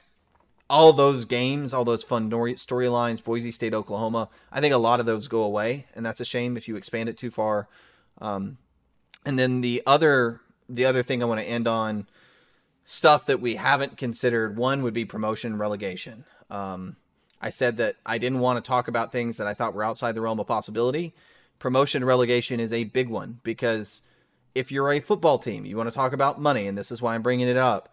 all 0.68 0.92
those 0.92 1.24
games, 1.24 1.72
all 1.72 1.84
those 1.84 2.02
fun 2.02 2.30
storylines, 2.30 3.24
Boise 3.24 3.50
State, 3.50 3.72
Oklahoma, 3.72 4.28
I 4.52 4.60
think 4.60 4.74
a 4.74 4.78
lot 4.78 5.00
of 5.00 5.06
those 5.06 5.28
go 5.28 5.42
away. 5.42 5.86
And 5.94 6.04
that's 6.04 6.20
a 6.20 6.26
shame 6.26 6.58
if 6.58 6.68
you 6.68 6.76
expand 6.76 7.08
it 7.08 7.16
too 7.16 7.30
far. 7.30 7.68
Um, 8.20 8.58
and 9.24 9.38
then 9.38 9.62
the 9.62 9.82
other, 9.86 10.40
the 10.68 10.84
other 10.84 11.02
thing 11.02 11.22
I 11.22 11.26
want 11.26 11.40
to 11.40 11.46
end 11.46 11.66
on, 11.66 12.06
stuff 12.84 13.26
that 13.26 13.40
we 13.40 13.56
haven't 13.56 13.96
considered, 13.96 14.56
one 14.56 14.82
would 14.82 14.94
be 14.94 15.04
promotion 15.04 15.56
relegation. 15.58 16.24
Um, 16.50 16.96
I 17.40 17.50
said 17.50 17.76
that 17.76 17.96
I 18.04 18.18
didn't 18.18 18.40
want 18.40 18.62
to 18.62 18.68
talk 18.68 18.88
about 18.88 19.12
things 19.12 19.36
that 19.36 19.46
I 19.46 19.54
thought 19.54 19.74
were 19.74 19.84
outside 19.84 20.14
the 20.14 20.20
realm 20.20 20.40
of 20.40 20.46
possibility. 20.46 21.14
Promotion 21.58 22.04
relegation 22.04 22.60
is 22.60 22.72
a 22.72 22.84
big 22.84 23.08
one 23.08 23.40
because 23.42 24.00
if 24.54 24.72
you're 24.72 24.92
a 24.92 25.00
football 25.00 25.38
team, 25.38 25.64
you 25.64 25.76
want 25.76 25.88
to 25.88 25.94
talk 25.94 26.12
about 26.12 26.40
money, 26.40 26.66
and 26.66 26.76
this 26.76 26.90
is 26.90 27.00
why 27.00 27.14
I'm 27.14 27.22
bringing 27.22 27.48
it 27.48 27.56
up. 27.56 27.92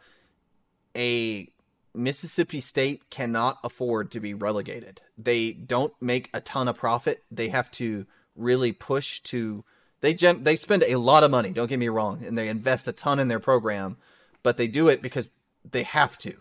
A 0.96 1.50
Mississippi 1.94 2.60
State 2.60 3.10
cannot 3.10 3.60
afford 3.64 4.12
to 4.12 4.20
be 4.20 4.34
relegated. 4.34 5.02
They 5.18 5.52
don't 5.52 5.94
make 6.02 6.30
a 6.34 6.42
ton 6.42 6.68
of 6.68 6.78
profit. 6.78 7.24
They 7.30 7.50
have 7.50 7.70
to 7.72 8.06
really 8.36 8.72
push 8.72 9.20
to. 9.22 9.64
They 10.02 10.14
gen- 10.14 10.44
they 10.44 10.56
spend 10.56 10.84
a 10.84 10.96
lot 10.96 11.24
of 11.24 11.32
money. 11.32 11.52
Don't 11.52 11.68
get 11.68 11.80
me 11.80 11.90
wrong, 11.90 12.24
and 12.24 12.38
they 12.38 12.48
invest 12.48 12.88
a 12.88 12.92
ton 12.92 13.20
in 13.20 13.28
their 13.28 13.40
program 13.40 13.98
but 14.46 14.58
they 14.58 14.68
do 14.68 14.90
it 14.90 15.02
because 15.02 15.32
they 15.70 15.82
have 15.82 16.20
to. 16.20 16.36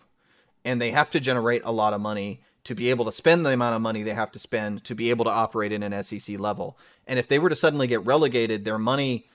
And 0.64 0.80
they 0.80 0.90
have 0.90 1.10
to 1.10 1.20
generate 1.20 1.62
a 1.64 1.72
lot 1.72 1.92
of 1.92 2.00
money 2.00 2.40
to 2.64 2.74
be 2.74 2.90
able 2.90 3.04
to 3.04 3.12
spend 3.12 3.44
the 3.44 3.52
amount 3.52 3.76
of 3.76 3.82
money 3.82 4.02
they 4.02 4.14
have 4.14 4.32
to 4.32 4.38
spend 4.38 4.84
to 4.84 4.94
be 4.94 5.10
able 5.10 5.26
to 5.26 5.30
operate 5.30 5.72
in 5.72 5.82
an 5.82 6.02
SEC 6.02 6.38
level. 6.38 6.78
And 7.06 7.18
if 7.18 7.28
they 7.28 7.38
were 7.38 7.50
to 7.50 7.56
suddenly 7.56 7.86
get 7.86 8.04
relegated, 8.04 8.64
their 8.64 8.78
money 8.78 9.26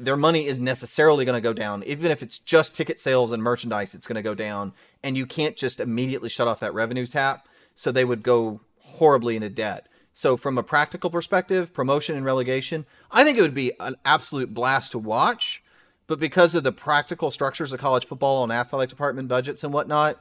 their 0.00 0.16
money 0.16 0.46
is 0.46 0.60
necessarily 0.60 1.24
going 1.24 1.36
to 1.36 1.40
go 1.40 1.52
down. 1.52 1.82
Even 1.82 2.12
if 2.12 2.22
it's 2.22 2.38
just 2.38 2.74
ticket 2.74 3.00
sales 3.00 3.32
and 3.32 3.42
merchandise, 3.42 3.96
it's 3.96 4.06
going 4.06 4.14
to 4.14 4.22
go 4.22 4.34
down. 4.34 4.72
And 5.02 5.16
you 5.16 5.26
can't 5.26 5.56
just 5.56 5.80
immediately 5.80 6.28
shut 6.28 6.46
off 6.46 6.60
that 6.60 6.72
revenue 6.72 7.04
tap. 7.04 7.48
So 7.74 7.90
they 7.90 8.04
would 8.04 8.22
go 8.22 8.60
horribly 8.80 9.34
into 9.34 9.50
debt. 9.50 9.88
So, 10.12 10.36
from 10.36 10.58
a 10.58 10.64
practical 10.64 11.10
perspective, 11.10 11.72
promotion 11.72 12.16
and 12.16 12.24
relegation, 12.24 12.86
I 13.10 13.22
think 13.22 13.38
it 13.38 13.42
would 13.42 13.54
be 13.54 13.72
an 13.78 13.94
absolute 14.04 14.52
blast 14.52 14.92
to 14.92 14.98
watch. 14.98 15.62
But 16.08 16.18
because 16.18 16.54
of 16.54 16.64
the 16.64 16.72
practical 16.72 17.30
structures 17.30 17.72
of 17.72 17.78
college 17.78 18.04
football 18.04 18.42
and 18.42 18.50
athletic 18.50 18.90
department 18.90 19.28
budgets 19.28 19.62
and 19.62 19.72
whatnot, 19.72 20.20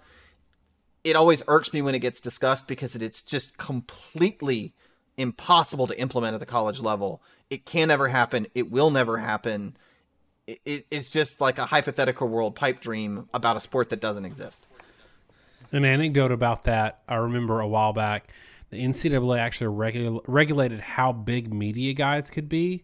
it 1.08 1.16
always 1.16 1.42
irks 1.48 1.72
me 1.72 1.82
when 1.82 1.96
it 1.96 2.00
gets 2.00 2.20
discussed 2.20 2.68
because 2.68 2.94
it's 2.94 3.22
just 3.22 3.58
completely 3.58 4.74
impossible 5.16 5.88
to 5.88 5.98
implement 5.98 6.34
at 6.34 6.42
the 6.42 6.46
college 6.46 6.82
level. 6.82 7.22
It 7.50 7.66
can 7.66 7.88
never 7.88 8.10
happen. 8.10 8.48
It 8.54 8.70
will 8.70 8.92
never 8.92 9.18
happen. 9.18 9.78
It, 10.48 10.60
it, 10.66 10.86
it's 10.92 11.10
just 11.10 11.40
like 11.40 11.60
a 11.60 11.66
hypothetical 11.66 12.28
world 12.28 12.56
pipe 12.56 12.82
dream 12.82 13.30
about 13.34 13.56
a 13.56 13.62
sport 13.62 13.90
that 13.92 14.02
doesn't 14.02 14.26
exist. 14.26 14.68
An 15.72 15.86
anecdote 15.86 16.34
about 16.34 16.64
that 16.64 17.00
I 17.08 17.16
remember 17.16 17.62
a 17.62 17.68
while 17.68 17.94
back. 17.94 18.28
The 18.70 18.84
NCAA 18.84 19.40
actually 19.40 19.74
regu- 19.74 20.22
regulated 20.28 20.82
how 20.82 21.14
big 21.14 21.54
media 21.54 21.94
guides 21.94 22.30
could 22.30 22.50
be 22.50 22.84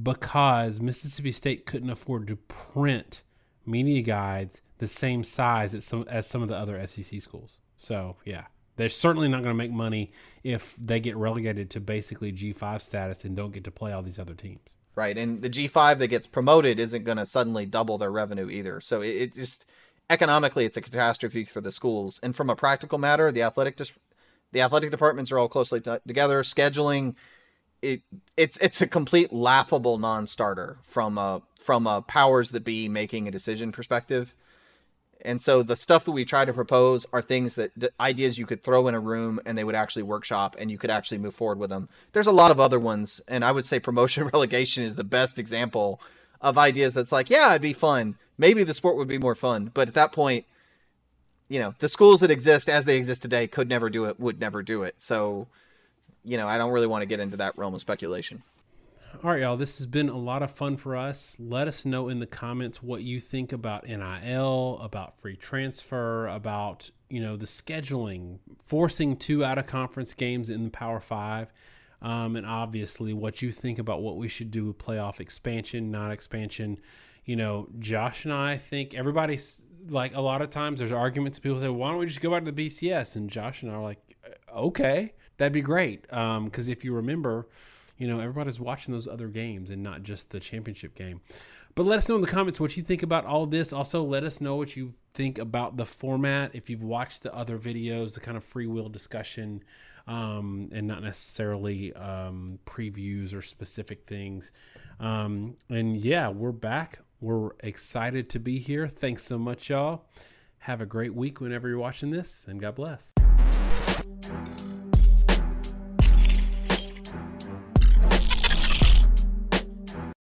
because 0.00 0.78
Mississippi 0.78 1.32
State 1.32 1.64
couldn't 1.64 1.88
afford 1.88 2.26
to 2.26 2.36
print 2.36 3.22
media 3.64 4.02
guides 4.02 4.60
the 4.80 4.88
same 4.88 5.22
size 5.22 5.74
as 5.74 5.84
some 5.84 6.04
as 6.08 6.26
some 6.26 6.42
of 6.42 6.48
the 6.48 6.56
other 6.56 6.84
SEC 6.86 7.20
schools. 7.20 7.58
So 7.78 8.16
yeah, 8.24 8.46
they're 8.76 8.88
certainly 8.88 9.28
not 9.28 9.42
going 9.42 9.50
to 9.50 9.54
make 9.54 9.70
money 9.70 10.10
if 10.42 10.74
they 10.80 11.00
get 11.00 11.16
relegated 11.16 11.70
to 11.70 11.80
basically 11.80 12.32
G5 12.32 12.80
status 12.80 13.24
and 13.24 13.36
don't 13.36 13.52
get 13.52 13.64
to 13.64 13.70
play 13.70 13.92
all 13.92 14.02
these 14.02 14.18
other 14.18 14.34
teams. 14.34 14.60
Right, 14.96 15.16
and 15.16 15.40
the 15.40 15.50
G5 15.50 15.98
that 15.98 16.08
gets 16.08 16.26
promoted 16.26 16.80
isn't 16.80 17.04
going 17.04 17.18
to 17.18 17.26
suddenly 17.26 17.64
double 17.64 17.96
their 17.98 18.10
revenue 18.10 18.50
either. 18.50 18.80
So 18.80 19.02
it, 19.02 19.08
it, 19.08 19.34
just 19.34 19.66
economically, 20.08 20.64
it's 20.64 20.76
a 20.76 20.80
catastrophe 20.80 21.44
for 21.44 21.60
the 21.60 21.70
schools. 21.70 22.18
And 22.22 22.34
from 22.34 22.50
a 22.50 22.56
practical 22.56 22.98
matter, 22.98 23.30
the 23.30 23.42
athletic 23.42 23.76
dis- 23.76 23.92
the 24.52 24.62
athletic 24.62 24.90
departments 24.90 25.30
are 25.30 25.38
all 25.38 25.48
closely 25.48 25.80
t- 25.80 25.96
together. 26.06 26.42
Scheduling, 26.42 27.14
it 27.82 28.02
it's 28.36 28.56
it's 28.58 28.80
a 28.80 28.86
complete 28.86 29.32
laughable 29.32 29.98
non-starter 29.98 30.78
from 30.82 31.18
a 31.18 31.42
from 31.60 31.86
a 31.86 32.02
powers 32.02 32.50
that 32.50 32.64
be 32.64 32.88
making 32.88 33.28
a 33.28 33.30
decision 33.30 33.72
perspective. 33.72 34.34
And 35.24 35.40
so 35.40 35.62
the 35.62 35.76
stuff 35.76 36.04
that 36.04 36.12
we 36.12 36.24
try 36.24 36.44
to 36.44 36.52
propose 36.52 37.06
are 37.12 37.22
things 37.22 37.54
that 37.56 37.72
ideas 37.98 38.38
you 38.38 38.46
could 38.46 38.62
throw 38.62 38.88
in 38.88 38.94
a 38.94 39.00
room 39.00 39.40
and 39.44 39.56
they 39.56 39.64
would 39.64 39.74
actually 39.74 40.02
workshop 40.02 40.56
and 40.58 40.70
you 40.70 40.78
could 40.78 40.90
actually 40.90 41.18
move 41.18 41.34
forward 41.34 41.58
with 41.58 41.70
them. 41.70 41.88
There's 42.12 42.26
a 42.26 42.32
lot 42.32 42.50
of 42.50 42.60
other 42.60 42.78
ones, 42.78 43.20
and 43.28 43.44
I 43.44 43.52
would 43.52 43.64
say 43.64 43.80
promotion 43.80 44.24
relegation 44.32 44.84
is 44.84 44.96
the 44.96 45.04
best 45.04 45.38
example 45.38 46.00
of 46.40 46.58
ideas 46.58 46.94
that's 46.94 47.12
like, 47.12 47.30
yeah, 47.30 47.50
it'd 47.50 47.62
be 47.62 47.72
fun. 47.72 48.16
Maybe 48.38 48.64
the 48.64 48.74
sport 48.74 48.96
would 48.96 49.08
be 49.08 49.18
more 49.18 49.34
fun, 49.34 49.70
but 49.74 49.88
at 49.88 49.94
that 49.94 50.12
point, 50.12 50.46
you 51.48 51.58
know, 51.58 51.74
the 51.80 51.88
schools 51.88 52.20
that 52.20 52.30
exist 52.30 52.68
as 52.68 52.84
they 52.84 52.96
exist 52.96 53.22
today 53.22 53.46
could 53.46 53.68
never 53.68 53.90
do 53.90 54.04
it, 54.04 54.18
would 54.20 54.40
never 54.40 54.62
do 54.62 54.84
it. 54.84 54.94
So, 54.98 55.48
you 56.24 56.36
know, 56.36 56.46
I 56.46 56.56
don't 56.56 56.70
really 56.70 56.86
want 56.86 57.02
to 57.02 57.06
get 57.06 57.20
into 57.20 57.36
that 57.38 57.58
realm 57.58 57.74
of 57.74 57.80
speculation. 57.80 58.42
All 59.12 59.32
right, 59.32 59.42
y'all. 59.42 59.56
This 59.56 59.78
has 59.78 59.86
been 59.86 60.08
a 60.08 60.16
lot 60.16 60.42
of 60.42 60.52
fun 60.52 60.76
for 60.76 60.96
us. 60.96 61.36
Let 61.40 61.68
us 61.68 61.84
know 61.84 62.08
in 62.08 62.20
the 62.20 62.26
comments 62.26 62.82
what 62.82 63.02
you 63.02 63.18
think 63.20 63.52
about 63.52 63.86
NIL, 63.86 64.78
about 64.80 65.18
free 65.18 65.36
transfer, 65.36 66.28
about 66.28 66.88
you 67.10 67.20
know 67.20 67.36
the 67.36 67.44
scheduling, 67.44 68.38
forcing 68.62 69.16
two 69.16 69.44
out 69.44 69.58
of 69.58 69.66
conference 69.66 70.14
games 70.14 70.48
in 70.48 70.64
the 70.64 70.70
Power 70.70 71.00
Five, 71.00 71.52
um, 72.00 72.36
and 72.36 72.46
obviously 72.46 73.12
what 73.12 73.42
you 73.42 73.50
think 73.52 73.78
about 73.78 74.00
what 74.00 74.16
we 74.16 74.28
should 74.28 74.50
do 74.50 74.66
with 74.66 74.78
playoff 74.78 75.20
expansion, 75.20 75.90
not 75.90 76.12
expansion. 76.12 76.78
You 77.24 77.36
know, 77.36 77.68
Josh 77.78 78.24
and 78.24 78.32
I 78.32 78.56
think 78.58 78.94
everybody's 78.94 79.62
like 79.88 80.14
a 80.14 80.20
lot 80.20 80.40
of 80.40 80.50
times 80.50 80.78
there's 80.78 80.92
arguments. 80.92 81.38
People 81.38 81.58
say, 81.58 81.68
"Why 81.68 81.90
don't 81.90 81.98
we 81.98 82.06
just 82.06 82.22
go 82.22 82.30
back 82.30 82.44
to 82.44 82.52
the 82.52 82.66
BCS?" 82.66 83.16
And 83.16 83.28
Josh 83.28 83.62
and 83.62 83.72
I 83.72 83.74
are 83.74 83.82
like, 83.82 84.16
"Okay, 84.54 85.12
that'd 85.36 85.52
be 85.52 85.62
great." 85.62 86.02
Because 86.02 86.68
um, 86.68 86.72
if 86.72 86.84
you 86.84 86.94
remember 86.94 87.48
you 88.00 88.08
know, 88.08 88.18
everybody's 88.18 88.58
watching 88.58 88.92
those 88.94 89.06
other 89.06 89.28
games 89.28 89.70
and 89.70 89.82
not 89.82 90.02
just 90.02 90.30
the 90.30 90.40
championship 90.40 90.94
game. 90.94 91.20
But 91.74 91.84
let 91.84 91.98
us 91.98 92.08
know 92.08 92.14
in 92.16 92.22
the 92.22 92.26
comments 92.26 92.58
what 92.58 92.74
you 92.74 92.82
think 92.82 93.02
about 93.02 93.26
all 93.26 93.44
this. 93.44 93.74
Also, 93.74 94.02
let 94.02 94.24
us 94.24 94.40
know 94.40 94.56
what 94.56 94.74
you 94.74 94.94
think 95.12 95.38
about 95.38 95.76
the 95.76 95.84
format. 95.84 96.54
If 96.54 96.70
you've 96.70 96.82
watched 96.82 97.22
the 97.22 97.34
other 97.34 97.58
videos, 97.58 98.14
the 98.14 98.20
kind 98.20 98.38
of 98.38 98.42
free 98.42 98.66
will 98.66 98.88
discussion, 98.88 99.62
um, 100.06 100.70
and 100.72 100.86
not 100.86 101.02
necessarily 101.02 101.92
um, 101.92 102.58
previews 102.64 103.34
or 103.34 103.42
specific 103.42 104.04
things. 104.04 104.50
Um, 104.98 105.56
and 105.68 105.98
yeah, 105.98 106.30
we're 106.30 106.52
back. 106.52 107.00
We're 107.20 107.50
excited 107.60 108.30
to 108.30 108.40
be 108.40 108.58
here. 108.58 108.88
Thanks 108.88 109.22
so 109.22 109.38
much, 109.38 109.68
y'all. 109.68 110.06
Have 110.60 110.80
a 110.80 110.86
great 110.86 111.14
week 111.14 111.42
whenever 111.42 111.68
you're 111.68 111.78
watching 111.78 112.10
this, 112.10 112.46
and 112.48 112.58
God 112.60 112.76
bless. 112.76 113.12